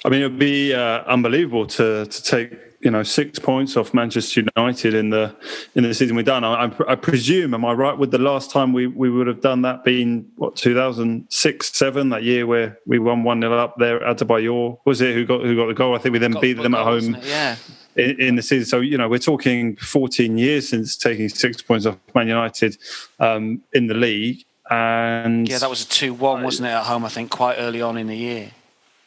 I 0.06 0.10
mean, 0.10 0.22
it 0.22 0.26
would 0.30 0.40
be 0.40 0.74
uh, 0.74 1.04
unbelievable 1.16 1.66
to 1.78 2.06
to 2.06 2.24
take 2.24 2.52
you 2.84 2.92
know 2.92 3.04
six 3.04 3.40
points 3.40 3.78
off 3.78 3.94
Manchester 3.94 4.44
United 4.56 4.94
in 4.94 5.10
the 5.10 5.36
in 5.76 5.84
the 5.84 5.94
season 5.94 6.16
we've 6.16 6.26
done. 6.26 6.44
I, 6.44 6.72
I, 6.88 6.96
presume, 6.96 7.54
am 7.54 7.64
I 7.64 7.72
right? 7.72 7.98
With 7.98 8.12
the 8.12 8.18
last 8.18 8.52
time 8.52 8.74
we, 8.74 8.88
we 8.88 9.10
would 9.10 9.28
have 9.28 9.42
done 9.42 9.62
that 9.62 9.84
being 9.84 10.30
what 10.36 10.56
two 10.56 10.76
thousand 10.76 11.26
six 11.30 11.72
seven 11.74 12.10
that 12.10 12.24
year 12.24 12.46
where 12.46 12.78
we 12.86 13.00
won 13.00 13.24
one 13.24 13.42
0 13.42 13.58
up 13.58 13.78
there. 13.78 14.04
At 14.04 14.18
Adebayor 14.18 14.80
was 14.86 15.02
it 15.02 15.16
who 15.16 15.26
got 15.26 15.42
who 15.42 15.56
got 15.56 15.68
the 15.68 15.74
goal? 15.74 15.96
I 15.96 16.00
think 16.00 16.14
we 16.14 16.20
then 16.20 16.32
Got 16.32 16.42
beat 16.42 16.54
them 16.54 16.76
at 16.76 16.84
goal, 16.84 16.94
wasn't 16.94 17.16
home? 17.18 17.26
Yeah. 17.26 17.56
in, 17.96 18.20
in 18.20 18.36
the 18.36 18.42
season. 18.42 18.66
So 18.66 18.82
you 18.82 18.98
know 18.98 19.08
we're 19.08 19.18
talking 19.20 19.78
fourteen 19.78 20.38
years 20.38 20.68
since 20.70 20.98
taking 20.98 21.30
six 21.30 21.62
points 21.62 21.86
off 21.86 21.98
Man 22.14 22.28
United 22.28 22.78
um, 23.20 23.62
in 23.72 23.88
the 23.88 23.96
league. 23.96 24.44
And 24.70 25.48
Yeah, 25.48 25.58
that 25.60 25.70
was 25.70 25.84
a 25.84 25.90
2 25.90 26.14
1, 26.14 26.42
wasn't 26.42 26.70
it, 26.70 26.72
at 26.72 26.84
home, 26.84 27.04
I 27.04 27.10
think, 27.10 27.30
quite 27.30 27.58
early 27.58 27.82
on 27.82 27.98
in 27.98 28.08
the 28.08 28.16
year. 28.16 28.52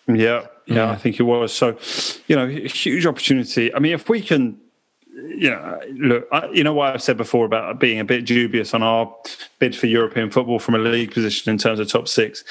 Yeah, 0.08 0.46
yeah, 0.66 0.90
I 0.90 0.96
think 0.96 1.18
it 1.18 1.24
was. 1.24 1.52
So, 1.52 1.76
you 2.28 2.36
know, 2.36 2.46
huge 2.46 3.06
opportunity. 3.06 3.74
I 3.74 3.78
mean, 3.78 3.92
if 3.92 4.08
we 4.08 4.20
can, 4.20 4.58
you 5.14 5.50
know, 5.50 5.80
look, 5.94 6.28
I, 6.32 6.48
you 6.50 6.62
know 6.64 6.74
what 6.74 6.94
I've 6.94 7.02
said 7.02 7.16
before 7.16 7.44
about 7.44 7.80
being 7.80 7.98
a 7.98 8.04
bit 8.04 8.24
dubious 8.24 8.74
on 8.74 8.82
our 8.82 9.12
bid 9.58 9.74
for 9.76 9.86
European 9.86 10.30
football 10.30 10.58
from 10.58 10.74
a 10.74 10.78
league 10.78 11.12
position 11.12 11.50
in 11.50 11.58
terms 11.58 11.80
of 11.80 11.88
top 11.88 12.08
six. 12.08 12.44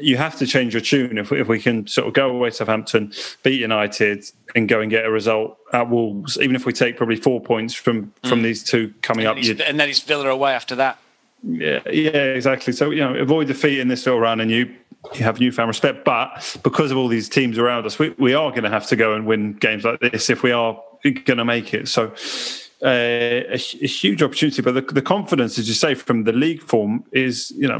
You 0.00 0.16
have 0.16 0.36
to 0.38 0.46
change 0.46 0.72
your 0.72 0.80
tune 0.80 1.18
if 1.18 1.30
we, 1.30 1.40
if 1.40 1.46
we 1.48 1.60
can 1.60 1.86
sort 1.86 2.08
of 2.08 2.14
go 2.14 2.30
away 2.30 2.50
to 2.50 2.54
Southampton, 2.56 3.12
beat 3.42 3.60
United, 3.60 4.24
and 4.54 4.68
go 4.68 4.80
and 4.80 4.90
get 4.90 5.04
a 5.04 5.10
result 5.10 5.58
at 5.72 5.90
Wolves. 5.90 6.38
Even 6.40 6.56
if 6.56 6.64
we 6.66 6.72
take 6.72 6.96
probably 6.96 7.16
four 7.16 7.40
points 7.40 7.74
from 7.74 8.12
from 8.22 8.40
mm. 8.40 8.44
these 8.44 8.64
two 8.64 8.94
coming 9.02 9.26
up, 9.26 9.36
And, 9.36 9.44
it's- 9.46 9.68
and 9.68 9.78
then 9.78 9.88
it's 9.88 10.00
Villa 10.00 10.28
away 10.28 10.52
after 10.54 10.74
that. 10.76 10.98
Yeah, 11.46 11.80
yeah, 11.90 12.10
exactly. 12.10 12.72
So 12.72 12.90
you 12.90 13.00
know, 13.00 13.14
avoid 13.14 13.48
defeat 13.48 13.78
in 13.78 13.88
this 13.88 14.06
little 14.06 14.20
run, 14.20 14.40
and 14.40 14.50
you 14.50 14.74
you 15.14 15.24
have 15.24 15.40
newfound 15.40 15.68
respect. 15.68 16.04
But 16.04 16.58
because 16.62 16.90
of 16.90 16.96
all 16.96 17.08
these 17.08 17.28
teams 17.28 17.58
around 17.58 17.84
us, 17.86 17.98
we, 17.98 18.10
we 18.10 18.34
are 18.34 18.50
going 18.50 18.64
to 18.64 18.70
have 18.70 18.86
to 18.88 18.96
go 18.96 19.14
and 19.14 19.26
win 19.26 19.54
games 19.54 19.84
like 19.84 20.00
this 20.00 20.30
if 20.30 20.42
we 20.42 20.52
are 20.52 20.80
going 21.02 21.38
to 21.38 21.44
make 21.44 21.74
it. 21.74 21.88
So. 21.88 22.14
Uh, 22.82 23.48
a, 23.48 23.54
a 23.54 23.86
huge 23.86 24.22
opportunity, 24.22 24.60
but 24.60 24.74
the, 24.74 24.82
the 24.82 25.00
confidence, 25.00 25.58
as 25.58 25.66
you 25.66 25.72
say, 25.72 25.94
from 25.94 26.24
the 26.24 26.32
league 26.32 26.60
form 26.60 27.02
is, 27.12 27.50
you 27.56 27.66
know, 27.66 27.78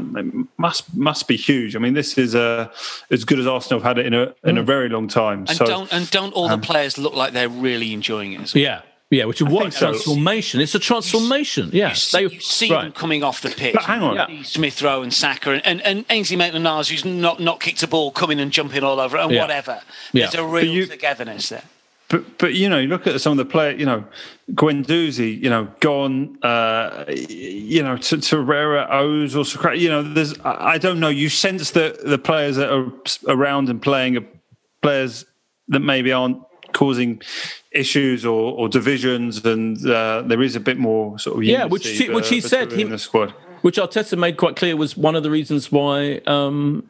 must 0.57 0.95
must 0.95 1.27
be 1.27 1.35
huge. 1.35 1.75
I 1.75 1.79
mean, 1.79 1.93
this 1.93 2.17
is 2.17 2.33
uh, 2.33 2.71
as 3.11 3.23
good 3.23 3.37
as 3.37 3.45
Arsenal 3.45 3.81
have 3.81 3.97
had 3.97 3.99
it 3.99 4.07
in 4.07 4.15
a 4.15 4.33
in 4.43 4.57
a 4.57 4.63
very 4.63 4.89
long 4.89 5.07
time. 5.07 5.39
And 5.39 5.49
so 5.51 5.65
don't 5.65 5.93
and 5.93 6.09
don't 6.09 6.33
all 6.33 6.47
the 6.47 6.57
players 6.57 6.97
look 6.97 7.13
like 7.13 7.33
they're 7.33 7.49
really 7.49 7.93
enjoying 7.93 8.33
it 8.33 8.41
as 8.41 8.55
well? 8.55 8.63
Yeah, 8.63 8.81
yeah. 9.09 9.25
Which 9.25 9.41
is 9.41 9.47
what 9.47 9.67
a 9.67 9.71
so. 9.71 9.91
transformation. 9.91 10.61
It's 10.61 10.75
a 10.75 10.79
transformation. 10.79 11.69
Yeah, 11.73 11.89
You 11.89 11.95
see, 11.95 12.21
you 12.21 12.39
see 12.39 12.69
them 12.69 12.91
coming 12.91 13.23
off 13.23 13.41
the 13.41 13.49
pitch. 13.49 13.73
But 13.75 13.83
hang 13.83 14.01
on. 14.01 14.29
You 14.29 14.43
see 14.43 14.53
Smith 14.53 14.81
Rowe 14.81 15.01
and 15.03 15.13
Saka 15.13 15.51
and, 15.51 15.65
and, 15.65 15.81
and 15.81 16.05
Ainsley 16.09 16.35
Maitland-Niles, 16.37 16.89
who's 16.89 17.05
not, 17.05 17.39
not 17.39 17.59
kicked 17.59 17.83
a 17.83 17.87
ball, 17.87 18.11
coming 18.11 18.39
and 18.39 18.51
jumping 18.51 18.83
all 18.83 18.99
over 18.99 19.17
it 19.17 19.21
and 19.23 19.31
Yeah. 19.31 19.41
whatever. 19.41 19.81
Yeah. 20.13 20.27
There's 20.27 20.35
a 20.35 20.45
real 20.47 20.65
you- 20.65 20.85
togetherness 20.87 21.49
there. 21.49 21.63
But 22.07 22.37
but 22.37 22.53
you 22.53 22.69
know, 22.69 22.77
you 22.77 22.87
look 22.87 23.07
at 23.07 23.19
some 23.19 23.31
of 23.31 23.37
the 23.39 23.45
players. 23.45 23.79
You 23.79 23.87
know, 23.87 24.03
Guendouzi, 24.51 25.41
you 25.41 25.49
know, 25.49 25.67
gone. 25.79 26.37
Uh, 26.43 27.05
you 27.09 27.81
know, 27.81 27.97
to 27.97 28.17
Torreira, 28.17 28.87
O's, 28.91 29.35
or 29.35 29.43
Sokratis. 29.43 29.79
You 29.79 29.89
know, 29.89 30.03
there's. 30.03 30.39
I 30.41 30.73
I 30.73 30.77
don't 30.77 30.99
know. 30.99 31.09
You 31.09 31.29
sense 31.29 31.71
that 31.71 32.05
the 32.05 32.19
players 32.19 32.57
that 32.57 32.71
are 32.71 32.91
around 33.27 33.69
and 33.69 33.81
playing 33.81 34.17
are 34.17 34.25
players 34.83 35.25
that 35.69 35.79
maybe 35.79 36.11
aren't 36.11 36.37
causing 36.81 37.21
issues 37.71 38.25
or, 38.25 38.41
or 38.59 38.69
divisions, 38.69 39.43
and 39.45 39.77
uh, 39.87 40.21
there 40.29 40.41
is 40.47 40.55
a 40.55 40.59
bit 40.59 40.77
more 40.77 41.17
sort 41.19 41.37
of 41.37 41.43
Yeah, 41.43 41.65
which 41.65 41.85
unity, 41.85 42.03
he- 42.05 42.13
which 42.15 42.29
he 42.29 42.39
said 42.41 42.71
he- 42.71 42.83
the 42.83 42.99
squad. 42.99 43.33
which 43.61 43.77
Arteta 43.77 44.15
made 44.17 44.35
quite 44.37 44.55
clear 44.55 44.75
was 44.77 44.95
one 44.95 45.15
of 45.19 45.23
the 45.23 45.31
reasons 45.31 45.71
why, 45.71 46.21
um, 46.27 46.83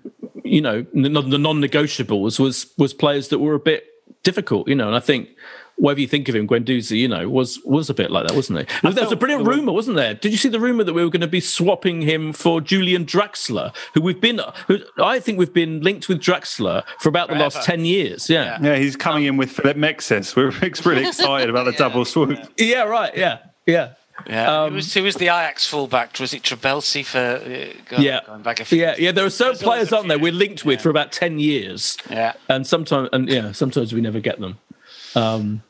you 0.44 0.62
know, 0.62 0.78
the, 0.94 1.10
the 1.36 1.38
non-negotiables 1.48 2.40
was 2.40 2.58
was 2.78 2.94
players 2.94 3.28
that 3.30 3.40
were 3.40 3.56
a 3.56 3.60
bit 3.72 3.82
difficult, 4.24 4.68
you 4.68 4.76
know. 4.76 4.88
And 4.88 4.96
I 4.96 5.04
think 5.10 5.30
whatever 5.78 6.00
you 6.02 6.08
think 6.08 6.30
of 6.30 6.36
him, 6.36 6.48
Guendouzi, 6.48 6.98
you 6.98 7.08
know, 7.08 7.28
was 7.30 7.60
was 7.66 7.90
a 7.90 7.94
bit 7.94 8.12
like 8.12 8.28
that, 8.28 8.36
wasn't 8.36 8.60
he? 8.60 8.66
There 8.90 9.04
was 9.04 9.12
a 9.12 9.16
brilliant 9.16 9.46
rumor, 9.48 9.72
wasn't 9.72 9.98
there? 9.98 10.14
Did 10.14 10.32
you 10.32 10.38
see 10.38 10.50
the 10.50 10.60
rumor 10.60 10.84
that 10.84 10.94
we 10.94 11.04
were 11.04 11.10
going 11.10 11.22
to 11.22 11.28
be 11.28 11.40
swapping 11.42 12.02
him 12.02 12.34
for 12.34 12.62
Julian 12.62 13.06
Draxler, 13.06 13.76
who 13.94 14.02
we've 14.02 14.22
been, 14.22 14.40
who 14.68 14.80
I 14.98 15.20
think 15.20 15.38
we've 15.38 15.54
been 15.54 15.82
linked 15.82 16.08
with 16.10 16.20
Draxler 16.20 16.84
for 17.00 17.10
about 17.10 17.30
the 17.30 17.36
last 17.36 17.64
ten 17.64 17.86
years. 17.86 18.30
Yeah, 18.30 18.58
Yeah, 18.62 18.78
he's 18.78 18.96
coming 18.96 19.26
in 19.26 19.38
with 19.38 19.52
Philip 19.52 19.78
Mexes. 19.78 20.36
We're 20.36 20.50
really 20.90 21.08
excited 21.08 21.50
about 21.50 21.66
the 21.66 21.72
double 21.78 22.06
swoop. 22.06 22.40
yeah, 22.58 22.84
right, 22.84 23.16
yeah, 23.16 23.40
yeah. 23.66 23.94
Yeah. 24.28 24.70
who, 24.70 24.76
was, 24.76 24.94
who 24.94 25.04
was 25.04 25.16
the 25.16 25.26
Ajax 25.26 25.68
fullback? 25.68 26.18
Was 26.22 26.34
it 26.34 26.42
Trabelsi 26.42 27.06
for 27.06 27.18
uh, 27.20 27.74
going, 27.90 28.02
yeah, 28.02 28.22
going 28.26 28.44
back 28.44 28.62
a 28.62 28.66
few 28.66 28.80
yeah, 28.80 28.96
yeah. 28.98 29.12
There 29.12 29.26
are 29.26 29.30
certain 29.30 29.58
players, 29.60 29.92
a 29.92 29.98
aren't 29.98 30.08
there? 30.08 30.18
We're 30.18 30.32
linked 30.32 30.64
with 30.64 30.80
Yeah. 30.80 30.84
for 30.84 30.90
about 30.90 31.12
ten 31.12 31.38
years. 31.38 31.98
Yeah. 32.10 32.32
and 32.48 32.66
sometimes, 32.66 33.10
and 33.12 33.28
yeah, 33.28 33.52
sometimes 33.52 33.92
we 33.94 34.00
never 34.00 34.22
get 34.22 34.40
them. 34.40 34.58
Um, 35.16 35.64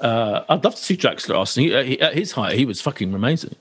uh, 0.00 0.44
I'd 0.48 0.64
love 0.64 0.74
to 0.74 0.82
see 0.82 0.96
Draxler 0.96 1.36
Arsenal. 1.38 1.68
He, 1.68 1.74
uh, 1.74 1.82
he, 1.82 2.00
at 2.00 2.14
his 2.14 2.32
height, 2.32 2.56
he 2.58 2.64
was 2.66 2.80
fucking 2.80 3.12
amazing. 3.14 3.54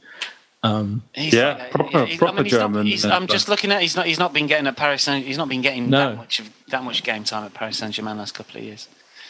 He's 1.14 1.34
Yeah, 1.34 1.54
like- 1.54 1.72
proper- 1.72 2.06
he's- 2.06 2.18
proper 2.20 2.44
he's 2.44 2.52
not- 2.54 2.60
German, 2.60 2.86
he's- 2.88 3.06
uh, 3.06 3.10
I'm 3.10 3.28
just 3.28 3.48
looking 3.48 3.72
at. 3.72 3.82
He's 3.82 3.96
not. 3.96 4.06
He's 4.06 4.20
not 4.20 4.34
been 4.34 4.48
getting 4.48 4.68
at 4.68 4.76
Paris. 4.76 5.04
Saint. 5.04 5.26
He's 5.26 5.38
not 5.38 5.48
been 5.48 5.62
getting 5.62 5.90
No. 5.90 6.10
that 6.10 6.18
much 6.18 6.40
of 6.40 6.50
that 6.70 6.84
much 6.84 7.04
game 7.04 7.24
time 7.24 7.46
at 7.46 7.54
Paris 7.54 7.78
Saint 7.78 7.94
Germain 7.94 8.18
last 8.18 8.34
couple 8.34 8.58
of 8.58 8.64
years. 8.64 8.88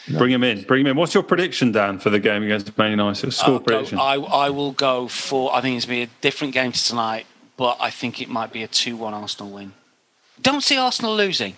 Bring 0.08 0.32
him 0.32 0.42
in. 0.42 0.62
Bring 0.62 0.80
him 0.80 0.86
in. 0.88 0.96
What's 0.96 1.12
your 1.14 1.22
prediction, 1.22 1.70
Dan, 1.70 1.98
for 1.98 2.08
the 2.10 2.18
game 2.18 2.42
against 2.42 2.76
Man 2.78 2.90
United? 2.90 3.30
Score 3.32 3.54
I'll 3.54 3.58
go- 3.58 3.64
prediction. 3.66 3.98
I, 4.00 4.14
I 4.14 4.50
will 4.50 4.72
go 4.72 5.06
for. 5.06 5.54
I 5.54 5.60
think 5.60 5.76
it's 5.76 5.84
going 5.86 6.00
to 6.00 6.06
be 6.06 6.10
a 6.12 6.20
different 6.22 6.54
game 6.54 6.72
to 6.72 6.82
tonight, 6.84 7.26
but 7.58 7.76
I 7.78 7.90
think 7.90 8.20
it 8.20 8.28
might 8.30 8.50
be 8.52 8.62
a 8.62 8.68
two-one 8.68 9.12
Arsenal 9.14 9.52
win. 9.52 9.74
Don't 10.40 10.62
see 10.62 10.76
Arsenal 10.78 11.14
losing. 11.14 11.56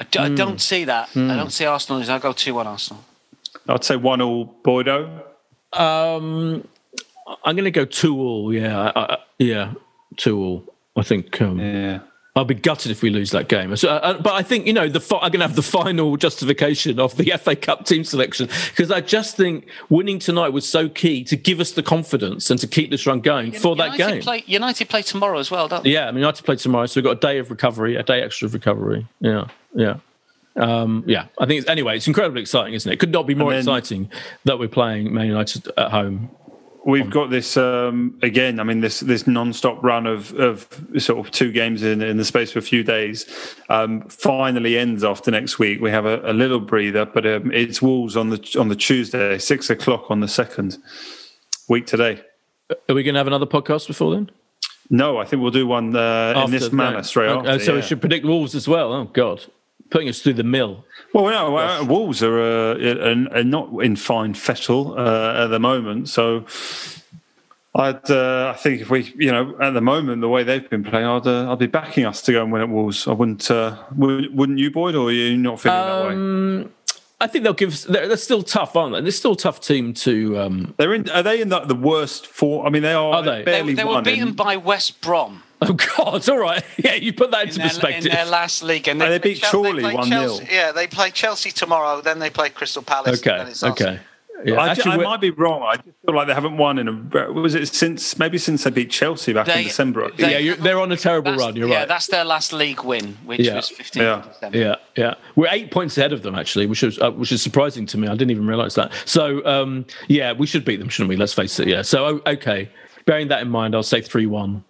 I, 0.00 0.04
d- 0.04 0.18
I 0.18 0.28
Hmm. 0.28 0.34
don't 0.34 0.60
see 0.60 0.84
that. 0.84 1.10
I 1.14 1.36
don't 1.36 1.52
see 1.52 1.66
Arsenal 1.66 1.98
losing. 1.98 2.14
I'll 2.14 2.20
go 2.20 2.32
two-one 2.32 2.66
Arsenal. 2.66 3.04
I'd 3.68 3.84
say 3.84 3.96
one 3.96 4.20
all 4.20 4.44
Bordeaux. 4.62 5.22
Um, 5.72 6.66
I'm 7.44 7.56
going 7.56 7.64
to 7.64 7.70
go 7.70 7.84
two 7.84 8.18
all. 8.18 8.52
Yeah, 8.52 8.92
I, 8.94 9.00
I, 9.00 9.18
yeah, 9.38 9.72
two 10.16 10.38
all. 10.38 10.64
I 10.96 11.02
think. 11.02 11.40
Um, 11.40 11.58
Yeah. 11.58 12.00
I'll 12.36 12.44
be 12.44 12.54
gutted 12.54 12.90
if 12.90 13.00
we 13.00 13.10
lose 13.10 13.30
that 13.30 13.46
game. 13.48 13.76
So, 13.76 13.88
uh, 13.90 14.20
but 14.20 14.32
I 14.32 14.42
think 14.42 14.66
you 14.66 14.72
know 14.72 14.88
the 14.88 14.98
I'm 15.14 15.30
going 15.30 15.38
to 15.38 15.46
have 15.46 15.54
the 15.54 15.62
final 15.62 16.16
justification 16.16 16.98
of 16.98 17.16
the 17.16 17.32
FA 17.40 17.54
Cup 17.54 17.84
team 17.86 18.02
selection 18.02 18.48
because 18.70 18.90
I 18.90 19.02
just 19.02 19.36
think 19.36 19.68
winning 19.88 20.18
tonight 20.18 20.48
was 20.48 20.68
so 20.68 20.88
key 20.88 21.22
to 21.24 21.36
give 21.36 21.60
us 21.60 21.70
the 21.70 21.82
confidence 21.82 22.50
and 22.50 22.58
to 22.58 22.66
keep 22.66 22.90
this 22.90 23.06
run 23.06 23.20
going 23.20 23.52
for 23.52 23.76
that 23.76 23.96
game. 23.96 24.20
Play, 24.20 24.42
United 24.46 24.88
play 24.88 25.02
tomorrow 25.02 25.38
as 25.38 25.52
well, 25.52 25.68
don't 25.68 25.84
they? 25.84 25.90
Yeah, 25.90 26.08
I 26.08 26.10
mean 26.10 26.18
United 26.22 26.44
play 26.44 26.56
tomorrow, 26.56 26.86
so 26.86 26.98
we've 27.00 27.04
got 27.04 27.18
a 27.18 27.20
day 27.20 27.38
of 27.38 27.52
recovery, 27.52 27.94
a 27.94 28.02
day 28.02 28.20
extra 28.20 28.46
of 28.46 28.54
recovery. 28.54 29.06
Yeah, 29.20 29.46
yeah. 29.72 29.98
Um, 30.56 31.04
yeah, 31.06 31.26
I 31.38 31.46
think 31.46 31.60
it's, 31.60 31.68
anyway, 31.68 31.96
it's 31.96 32.06
incredibly 32.06 32.40
exciting, 32.40 32.74
isn't 32.74 32.90
it? 32.90 32.96
Could 33.00 33.10
not 33.12 33.26
be 33.26 33.34
more 33.34 33.52
exciting 33.52 34.10
that 34.44 34.58
we're 34.58 34.68
playing 34.68 35.12
Man 35.12 35.26
United 35.26 35.68
at 35.76 35.90
home. 35.90 36.30
We've 36.86 37.08
got 37.08 37.30
this 37.30 37.56
um, 37.56 38.18
again. 38.22 38.60
I 38.60 38.62
mean, 38.62 38.80
this 38.80 39.00
this 39.00 39.26
non-stop 39.26 39.82
run 39.82 40.06
of 40.06 40.34
of 40.34 40.68
sort 40.98 41.26
of 41.26 41.32
two 41.32 41.50
games 41.50 41.82
in 41.82 42.02
in 42.02 42.18
the 42.18 42.26
space 42.26 42.50
of 42.50 42.58
a 42.58 42.66
few 42.66 42.84
days 42.84 43.24
um, 43.70 44.02
finally 44.02 44.76
ends 44.76 45.02
after 45.02 45.30
next 45.30 45.58
week. 45.58 45.80
We 45.80 45.90
have 45.90 46.04
a, 46.04 46.20
a 46.30 46.34
little 46.34 46.60
breather, 46.60 47.06
but 47.06 47.24
um, 47.24 47.50
it's 47.52 47.80
Wolves 47.80 48.18
on 48.18 48.28
the 48.28 48.56
on 48.60 48.68
the 48.68 48.76
Tuesday, 48.76 49.38
six 49.38 49.70
o'clock 49.70 50.10
on 50.10 50.20
the 50.20 50.28
second 50.28 50.76
week 51.70 51.86
today. 51.86 52.22
Are 52.70 52.94
we 52.94 53.02
going 53.02 53.14
to 53.14 53.18
have 53.20 53.26
another 53.26 53.46
podcast 53.46 53.86
before 53.86 54.14
then? 54.14 54.30
No, 54.90 55.16
I 55.16 55.24
think 55.24 55.40
we'll 55.40 55.50
do 55.50 55.66
one 55.66 55.96
uh, 55.96 56.42
in 56.44 56.50
this 56.50 56.70
manner 56.70 57.02
straight 57.02 57.30
Okay, 57.30 57.48
after. 57.48 57.64
so 57.64 57.74
we 57.76 57.82
should 57.82 58.00
predict 58.00 58.26
Wolves 58.26 58.54
as 58.54 58.68
well. 58.68 58.92
Oh 58.92 59.04
God, 59.04 59.46
putting 59.90 60.08
us 60.08 60.20
through 60.20 60.34
the 60.34 60.44
mill. 60.44 60.84
Well, 61.12 61.26
no, 61.26 61.50
well, 61.52 61.86
Wolves 61.86 62.22
are, 62.22 62.40
uh, 62.40 62.74
are, 62.78 63.38
are 63.38 63.44
not 63.44 63.70
in 63.82 63.96
fine 63.96 64.34
fettle 64.34 64.98
uh, 64.98 65.44
at 65.44 65.48
the 65.48 65.60
moment. 65.60 66.08
So, 66.08 66.46
I'd, 67.76 68.08
uh, 68.10 68.52
I 68.54 68.58
think 68.58 68.82
if 68.82 68.90
we, 68.90 69.12
you 69.16 69.32
know, 69.32 69.56
at 69.60 69.74
the 69.74 69.80
moment 69.80 70.20
the 70.20 70.28
way 70.28 70.44
they've 70.44 70.68
been 70.68 70.84
playing, 70.84 71.06
I'd, 71.06 71.26
uh, 71.26 71.50
I'd 71.52 71.58
be 71.58 71.66
backing 71.66 72.04
us 72.06 72.22
to 72.22 72.32
go 72.32 72.42
and 72.42 72.52
win 72.52 72.62
at 72.62 72.68
Wolves. 72.68 73.08
I 73.08 73.12
wouldn't, 73.12 73.50
uh, 73.50 73.82
wouldn't 73.96 74.32
wouldn't 74.32 74.58
you, 74.58 74.70
Boyd, 74.70 74.94
or 74.94 75.08
are 75.08 75.12
you 75.12 75.36
not 75.36 75.60
feeling 75.60 75.78
that 75.78 76.08
way? 76.08 76.70
I 77.20 77.26
think 77.26 77.44
they'll 77.44 77.52
give. 77.54 77.82
They're, 77.84 78.08
they're 78.08 78.16
still 78.16 78.42
tough, 78.42 78.76
aren't 78.76 78.94
they? 78.94 79.00
They're 79.00 79.10
still 79.10 79.32
a 79.32 79.36
tough 79.36 79.60
team 79.60 79.94
to. 79.94 80.38
Um, 80.38 80.74
They're 80.76 80.94
in. 80.94 81.08
Are 81.10 81.22
they 81.22 81.40
in 81.40 81.48
the, 81.48 81.60
the 81.60 81.74
worst 81.74 82.26
four? 82.26 82.66
I 82.66 82.70
mean, 82.70 82.82
they 82.82 82.92
are. 82.92 83.14
Are 83.14 83.22
they? 83.22 83.38
They, 83.38 83.44
barely 83.44 83.74
they 83.74 83.84
were 83.84 83.92
won 83.92 84.04
beaten 84.04 84.28
in- 84.28 84.34
by 84.34 84.56
West 84.56 85.00
Brom 85.00 85.42
oh 85.62 85.72
God! 85.96 86.28
All 86.28 86.38
right, 86.38 86.64
yeah, 86.76 86.94
you 86.94 87.12
put 87.12 87.30
that 87.30 87.42
in 87.56 87.60
into 87.60 87.80
their, 87.80 87.90
in 87.90 88.04
their 88.04 88.24
last 88.26 88.62
league. 88.62 88.88
And 88.88 89.02
Oh, 89.02 89.08
they 89.08 89.18
beat 89.18 89.38
Chel- 89.38 89.50
Chorley 89.50 89.82
1-0. 89.82 90.08
Chelsea- 90.08 90.46
Yeah, 90.50 90.72
they 90.72 90.86
play 90.86 91.10
Chelsea 91.10 91.50
tomorrow. 91.50 92.00
Then 92.00 92.18
they 92.18 92.30
play 92.30 92.50
Crystal 92.50 92.82
Palace. 92.82 93.20
and 93.20 93.24
then 93.24 93.40
okay, 93.40 93.50
it's 93.50 93.62
Arsenal. 93.62 93.94
okay. 93.94 94.02
Yeah, 94.44 94.60
I, 94.60 94.74
ju- 94.74 94.80
actually, 94.80 94.92
I 94.92 94.96
might 95.08 95.20
be 95.20 95.30
wrong. 95.30 95.62
I 95.62 95.76
just 95.76 95.96
feel 96.04 96.14
like 96.14 96.26
they 96.26 96.34
haven't 96.34 96.56
won 96.56 96.78
in 96.78 96.88
a. 96.88 97.32
Was 97.32 97.54
it 97.54 97.68
since 97.68 98.18
maybe 98.18 98.36
since 98.36 98.64
they 98.64 98.70
beat 98.70 98.90
Chelsea 98.90 99.32
back 99.32 99.48
in 99.48 99.64
December? 99.64 100.10
They- 100.10 100.32
yeah, 100.32 100.38
you're, 100.38 100.56
they're 100.56 100.80
on 100.80 100.90
a 100.92 100.96
terrible 100.96 101.34
run. 101.36 101.54
You're 101.56 101.68
yeah, 101.68 101.78
right. 101.80 101.88
that's 101.88 102.08
their 102.08 102.24
last 102.24 102.52
league 102.52 102.82
win, 102.82 103.16
which 103.24 103.40
Yeah. 103.40 103.54
was 103.56 103.68
15 103.70 104.02
Yeah. 104.02 104.22
December. 104.26 104.58
Yeah, 104.58 104.74
yeah. 104.96 105.14
We're 105.36 105.48
eight 105.50 105.70
points 105.70 105.96
ahead 105.96 106.12
of 106.12 106.22
them 106.22 106.34
actually, 106.34 106.66
which 106.66 106.82
is 106.82 106.98
uh, 106.98 107.12
which 107.12 107.30
is 107.32 107.40
surprising 107.42 107.86
to 107.86 107.96
me. 107.98 108.08
I 108.08 108.12
didn't 108.12 108.32
even 108.32 108.46
realise 108.46 108.74
that. 108.74 108.92
So 109.06 109.44
um, 109.46 109.86
yeah, 110.08 110.32
we 110.32 110.46
should 110.46 110.64
beat 110.64 110.76
them, 110.80 110.88
shouldn't 110.88 111.10
we? 111.10 111.16
Let's 111.16 111.32
face 111.32 111.58
it. 111.60 111.68
Yeah. 111.68 111.82
So 111.82 112.20
okay, 112.26 112.68
bearing 113.06 113.28
that 113.28 113.40
in 113.40 113.48
mind, 113.48 113.74
I'll 113.74 113.82
say 113.82 114.00
three 114.00 114.26
one. 114.26 114.64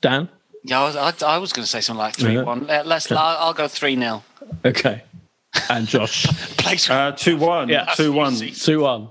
Dan. 0.00 0.28
Yeah, 0.64 0.80
I 0.80 0.84
was, 0.84 1.22
I, 1.22 1.26
I 1.34 1.38
was 1.38 1.52
going 1.52 1.64
to 1.64 1.70
say 1.70 1.80
something 1.80 2.00
like 2.00 2.16
3 2.16 2.42
1. 2.42 2.66
Let's, 2.66 3.10
I'll, 3.12 3.18
I'll 3.38 3.54
go 3.54 3.68
3 3.68 3.96
0. 3.96 4.24
Okay. 4.64 5.04
And 5.70 5.86
Josh. 5.86 6.24
Place 6.58 6.88
Uh, 6.90 7.12
two 7.12 7.36
one. 7.36 7.68
Yeah. 7.68 7.86
two 7.96 8.12
one. 8.12 8.34
Two 8.36 8.80
one. 8.80 9.08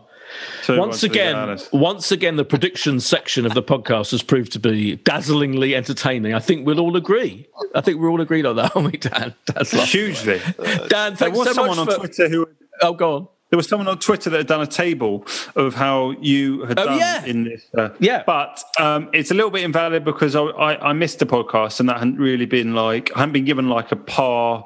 Two 0.63 0.77
Once 0.77 1.01
one, 1.03 1.11
again, 1.11 1.59
once 1.71 2.11
again, 2.11 2.35
the 2.35 2.43
predictions 2.43 3.05
section 3.05 3.45
of 3.45 3.53
the 3.53 3.63
podcast 3.63 4.11
has 4.11 4.21
proved 4.21 4.51
to 4.53 4.59
be 4.59 4.97
dazzlingly 4.97 5.75
entertaining. 5.75 6.33
I 6.33 6.39
think 6.39 6.65
we'll 6.67 6.79
all 6.81 6.97
agree. 6.97 7.47
I 7.73 7.79
think 7.81 7.99
we're 8.01 8.09
all 8.09 8.19
agreed 8.19 8.45
on 8.45 8.57
that, 8.57 8.71
aren't 8.75 8.91
we, 8.91 8.97
Dan? 8.97 9.33
Dan's 9.45 9.73
laughing. 9.73 9.85
hugely. 9.85 10.41
Dan, 10.89 11.13
There 11.15 11.29
was 11.31 11.47
so 11.47 11.53
someone 11.53 11.77
much 11.77 11.87
on 11.87 11.93
for. 11.93 11.99
Twitter 12.07 12.27
who 12.27 12.49
Oh, 12.81 12.91
go 12.93 13.13
on. 13.15 13.27
there 13.49 13.55
was 13.57 13.69
someone 13.69 13.87
on 13.87 13.97
Twitter 13.99 14.29
that 14.31 14.37
had 14.37 14.47
done 14.47 14.61
a 14.61 14.67
table 14.67 15.25
of 15.55 15.75
how 15.75 16.11
you 16.19 16.63
had 16.65 16.79
Oh, 16.79 16.85
done 16.85 16.97
yeah. 16.99 17.23
in 17.25 17.45
this. 17.45 17.63
Uh, 17.77 17.89
Yeah. 17.99 18.23
but 18.25 18.61
um, 18.77 19.09
it's 19.13 19.31
a 19.31 19.33
little 19.35 19.51
bit 19.51 19.63
invalid 19.63 20.03
because 20.03 20.35
I, 20.35 20.41
I, 20.41 20.89
I 20.89 20.93
missed 20.93 21.19
the 21.19 21.25
podcast 21.25 21.79
and 21.79 21.87
that 21.87 21.99
hadn't 21.99 22.17
really 22.17 22.45
been 22.45 22.75
like 22.75 23.09
I 23.15 23.19
hadn't 23.19 23.31
been 23.33 23.45
given 23.45 23.69
like 23.69 23.93
a 23.93 23.95
par 23.95 24.65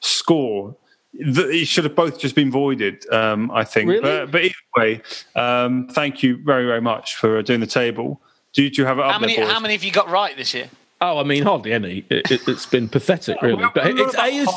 score. 0.00 0.76
The- 1.20 1.48
It 1.50 1.66
should 1.66 1.84
have 1.84 1.94
both 1.94 2.18
just 2.18 2.34
been 2.34 2.50
voided, 2.50 3.10
um, 3.12 3.50
I 3.50 3.64
think. 3.64 3.90
Really? 3.90 4.00
But, 4.02 4.30
but 4.30 4.44
either 4.44 4.54
way, 4.76 5.02
um, 5.36 5.88
thank 5.88 6.22
you 6.22 6.36
very 6.42 6.66
very 6.66 6.80
much 6.80 7.16
for 7.16 7.42
doing 7.42 7.60
the 7.60 7.66
table. 7.66 8.20
Do, 8.52 8.68
do 8.68 8.82
you 8.82 8.86
have 8.86 8.98
it 8.98 9.04
up 9.04 9.12
how 9.12 9.18
many, 9.18 9.36
there, 9.36 9.46
how 9.46 9.60
many 9.60 9.74
have 9.74 9.84
you 9.84 9.92
got 9.92 10.08
right 10.08 10.36
this 10.36 10.54
year? 10.54 10.68
Oh, 11.00 11.18
I 11.18 11.22
mean, 11.22 11.44
hardly 11.44 11.72
any. 11.72 12.04
It, 12.10 12.30
it, 12.30 12.48
it's 12.48 12.66
been 12.66 12.88
pathetic, 12.88 13.40
really. 13.42 13.64
But 13.74 13.86
it's 13.86 14.14
A 14.16 14.26
is. 14.26 14.48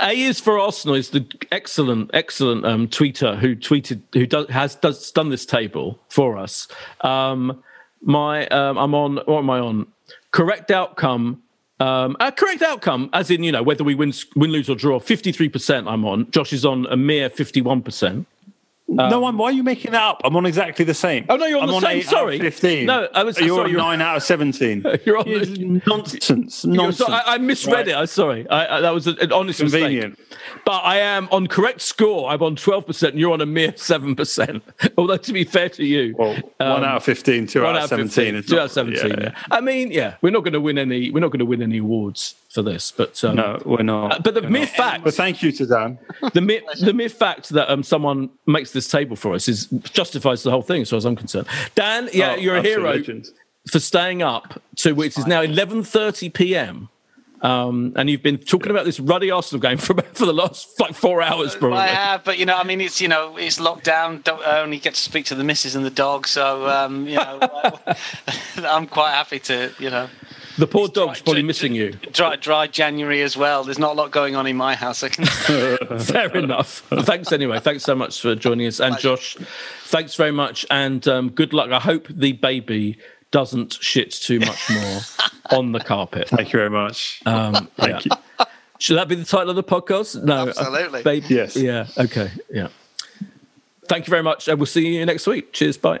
A 0.00 0.12
is 0.18 0.38
for 0.38 0.58
Arsenal. 0.58 0.94
Is 0.94 1.10
the 1.10 1.26
excellent, 1.50 2.10
excellent 2.14 2.64
um, 2.64 2.86
tweeter 2.88 3.36
who 3.36 3.56
tweeted 3.56 4.00
who 4.14 4.26
does 4.26 4.48
has 4.50 4.76
does 4.76 5.10
done 5.10 5.30
this 5.30 5.44
table 5.44 5.98
for 6.08 6.38
us. 6.38 6.68
Um, 7.00 7.62
my 8.00 8.46
um, 8.48 8.78
I'm 8.78 8.94
on. 8.94 9.16
What 9.26 9.38
am 9.40 9.50
I 9.50 9.58
on? 9.58 9.86
Correct 10.30 10.70
outcome. 10.70 11.42
Um, 11.80 12.16
a 12.18 12.32
correct 12.32 12.62
outcome, 12.62 13.08
as 13.12 13.30
in 13.30 13.42
you 13.42 13.52
know 13.52 13.62
whether 13.62 13.84
we 13.84 13.94
win, 13.94 14.12
win, 14.34 14.50
lose 14.50 14.68
or 14.68 14.74
draw. 14.74 14.98
Fifty 14.98 15.30
three 15.30 15.48
percent. 15.48 15.86
I'm 15.86 16.04
on. 16.04 16.30
Josh 16.30 16.52
is 16.52 16.64
on 16.64 16.86
a 16.86 16.96
mere 16.96 17.30
fifty 17.30 17.60
one 17.60 17.82
percent. 17.82 18.26
No, 18.88 19.04
um, 19.18 19.24
I'm, 19.24 19.38
why 19.38 19.46
are 19.46 19.52
you 19.52 19.62
making 19.62 19.92
that 19.92 20.02
up? 20.02 20.20
I'm 20.24 20.34
on 20.34 20.46
exactly 20.46 20.84
the 20.84 20.94
same. 20.94 21.26
Oh, 21.28 21.36
no, 21.36 21.44
you're 21.46 21.58
on 21.60 21.68
I'm 21.68 21.74
the 21.74 21.80
same, 21.80 21.98
out 21.98 22.04
of 22.04 22.10
sorry. 22.10 22.38
Fifteen. 22.38 22.86
No, 22.86 23.06
I 23.14 23.22
was- 23.22 23.38
You're 23.38 23.48
sorry, 23.50 23.64
on 23.64 23.70
you're- 23.70 23.82
nine 23.82 24.00
out 24.00 24.16
of 24.16 24.22
seventeen. 24.22 24.82
You're 25.04 25.18
on 25.18 25.24
the- 25.26 25.82
nonsense. 25.86 26.54
So 26.58 26.68
Nonsense. 26.68 27.10
I, 27.10 27.34
I 27.34 27.38
misread 27.38 27.74
Right. 27.74 27.88
it. 27.88 27.94
I'm 27.96 28.06
sorry. 28.06 28.48
I, 28.48 28.78
I, 28.78 28.80
that 28.80 28.94
was 28.94 29.06
an, 29.06 29.30
honest 29.32 29.60
Convenient. 29.60 30.18
mistake. 30.18 30.38
But 30.64 30.78
I 30.84 30.98
am 31.00 31.28
on 31.30 31.46
correct 31.46 31.82
score. 31.82 32.30
I'm 32.30 32.42
on 32.42 32.56
12%. 32.56 33.08
And 33.10 33.18
you're 33.18 33.32
on 33.32 33.40
a 33.42 33.46
mere 33.46 33.72
7%. 33.72 34.62
Although, 34.98 35.16
to 35.18 35.32
be 35.32 35.44
fair 35.44 35.68
to 35.70 35.84
you, 35.84 36.14
Well, 36.18 36.32
one 36.32 36.42
um, 36.60 36.84
out 36.84 36.96
of 36.96 37.04
15, 37.04 37.46
two 37.46 37.64
out 37.66 37.76
of 37.76 37.88
17. 37.88 38.34
15, 38.34 38.42
two 38.44 38.54
not- 38.56 38.60
out 38.62 38.64
of 38.66 38.72
17. 38.72 39.10
yeah. 39.10 39.16
Yeah. 39.20 39.38
I 39.50 39.60
mean, 39.60 39.90
yeah, 39.92 40.14
we're 40.22 40.30
not 40.30 40.44
going 40.44 40.54
to 40.54 40.60
win 40.60 40.78
any. 40.78 41.10
We're 41.10 41.20
not 41.20 41.30
going 41.30 41.40
to 41.40 41.44
win 41.44 41.62
any 41.62 41.78
awards 41.78 42.34
for 42.50 42.62
this. 42.62 42.90
But 42.90 43.22
um, 43.24 43.36
No, 43.36 43.60
we're 43.64 43.82
not. 43.82 44.12
uh, 44.12 44.18
but 44.20 44.34
the 44.34 44.42
We're 44.42 44.48
mere 44.50 44.60
not. 44.62 44.70
fact, 44.70 45.04
But 45.04 45.14
thank 45.14 45.42
you 45.42 45.52
to 45.52 45.66
Dan. 45.66 45.98
the 46.32 46.40
mere, 46.40 46.62
the 46.80 46.92
mere 46.94 47.08
fact 47.10 47.50
that 47.50 47.70
um, 47.70 47.82
someone 47.82 48.30
makes 48.46 48.72
this 48.72 48.88
table 48.88 49.16
for 49.16 49.34
us 49.34 49.48
is 49.48 49.66
justifies 49.92 50.42
the 50.42 50.50
whole 50.50 50.62
thing, 50.62 50.82
as 50.82 50.90
far 50.90 50.96
as 50.96 51.04
I'm 51.04 51.16
concerned. 51.16 51.46
Dan, 51.74 52.08
yeah, 52.12 52.32
Oh, 52.32 52.36
you're 52.36 52.56
a 52.56 52.62
hero 52.62 52.90
legend. 52.90 53.28
for 53.70 53.80
staying 53.80 54.22
up 54.22 54.62
to 54.76 54.92
which 54.94 55.18
is 55.18 55.26
now 55.26 55.42
11:30 55.42 56.32
p.m. 56.32 56.88
Um, 57.40 57.92
and 57.94 58.10
you've 58.10 58.22
been 58.24 58.38
talking 58.38 58.72
about 58.72 58.84
this 58.84 58.98
ruddy 58.98 59.30
Arsenal 59.30 59.60
game 59.60 59.78
for 59.78 59.94
for 60.14 60.26
the 60.26 60.32
last 60.32 60.80
like 60.80 60.92
four 60.94 61.22
hours, 61.22 61.54
probably. 61.54 61.78
I 61.78 61.86
have, 61.86 62.24
but 62.24 62.36
you 62.38 62.44
know, 62.46 62.56
I 62.56 62.64
mean, 62.64 62.80
it's 62.80 63.00
you 63.00 63.06
know, 63.06 63.36
it's 63.36 63.60
locked 63.60 63.84
down. 63.84 64.22
Don't 64.22 64.42
I 64.42 64.60
only 64.60 64.78
get 64.80 64.94
to 64.94 65.00
speak 65.00 65.26
to 65.26 65.36
the 65.36 65.44
missus 65.44 65.76
and 65.76 65.84
the 65.86 65.90
dog, 65.90 66.26
so 66.26 66.66
um, 66.68 67.06
you 67.06 67.14
know, 67.14 67.38
I'm 68.56 68.86
quite 68.88 69.12
happy 69.12 69.38
to 69.40 69.70
you 69.78 69.90
know 69.90 70.08
The 70.58 70.66
poor 70.66 70.88
dog's 70.88 71.18
dry- 71.18 71.24
probably 71.24 71.42
dry- 71.42 71.46
missing 71.46 71.74
you. 71.74 71.92
dry, 72.12 72.36
dry 72.36 72.66
January 72.66 73.22
as 73.22 73.36
well. 73.36 73.62
There's 73.64 73.78
not 73.78 73.92
a 73.92 73.94
lot 73.94 74.10
going 74.10 74.34
on 74.36 74.46
in 74.46 74.56
my 74.56 74.74
house. 74.74 75.02
I 75.02 75.08
can. 75.08 75.24
Fair 76.00 76.36
enough. 76.36 76.82
Thanks 76.90 77.32
anyway. 77.32 77.60
Thanks 77.60 77.84
so 77.84 77.94
much 77.94 78.20
for 78.20 78.34
joining 78.34 78.66
us, 78.66 78.80
and 78.80 78.98
Josh, 78.98 79.36
thanks 79.84 80.14
very 80.16 80.32
much, 80.32 80.66
and 80.70 81.06
um, 81.08 81.30
good 81.30 81.52
luck. 81.52 81.70
I 81.70 81.78
hope 81.80 82.08
the 82.08 82.32
baby 82.32 82.98
doesn't 83.30 83.74
shit 83.80 84.10
too 84.12 84.40
much 84.40 84.70
more 84.70 85.00
on 85.58 85.72
the 85.72 85.80
carpet. 85.80 86.28
Thank 86.28 86.52
you 86.52 86.58
very 86.58 86.70
much. 86.70 87.22
Um, 87.26 87.68
Thank 87.76 88.06
yeah. 88.06 88.16
you. 88.38 88.46
Should 88.80 88.96
that 88.96 89.08
be 89.08 89.16
the 89.16 89.24
title 89.24 89.50
of 89.50 89.56
the 89.56 89.64
podcast? 89.64 90.22
No, 90.22 90.42
uh, 90.42 90.46
Absolutely. 90.46 91.02
baby. 91.02 91.26
Yes. 91.34 91.56
Yeah. 91.56 91.86
Okay. 91.96 92.30
Yeah. 92.50 92.68
Thank 93.88 94.06
you 94.06 94.10
very 94.10 94.22
much, 94.22 94.48
and 94.48 94.58
we'll 94.58 94.66
see 94.66 94.96
you 94.96 95.06
next 95.06 95.26
week. 95.26 95.52
Cheers. 95.52 95.76
Bye. 95.78 96.00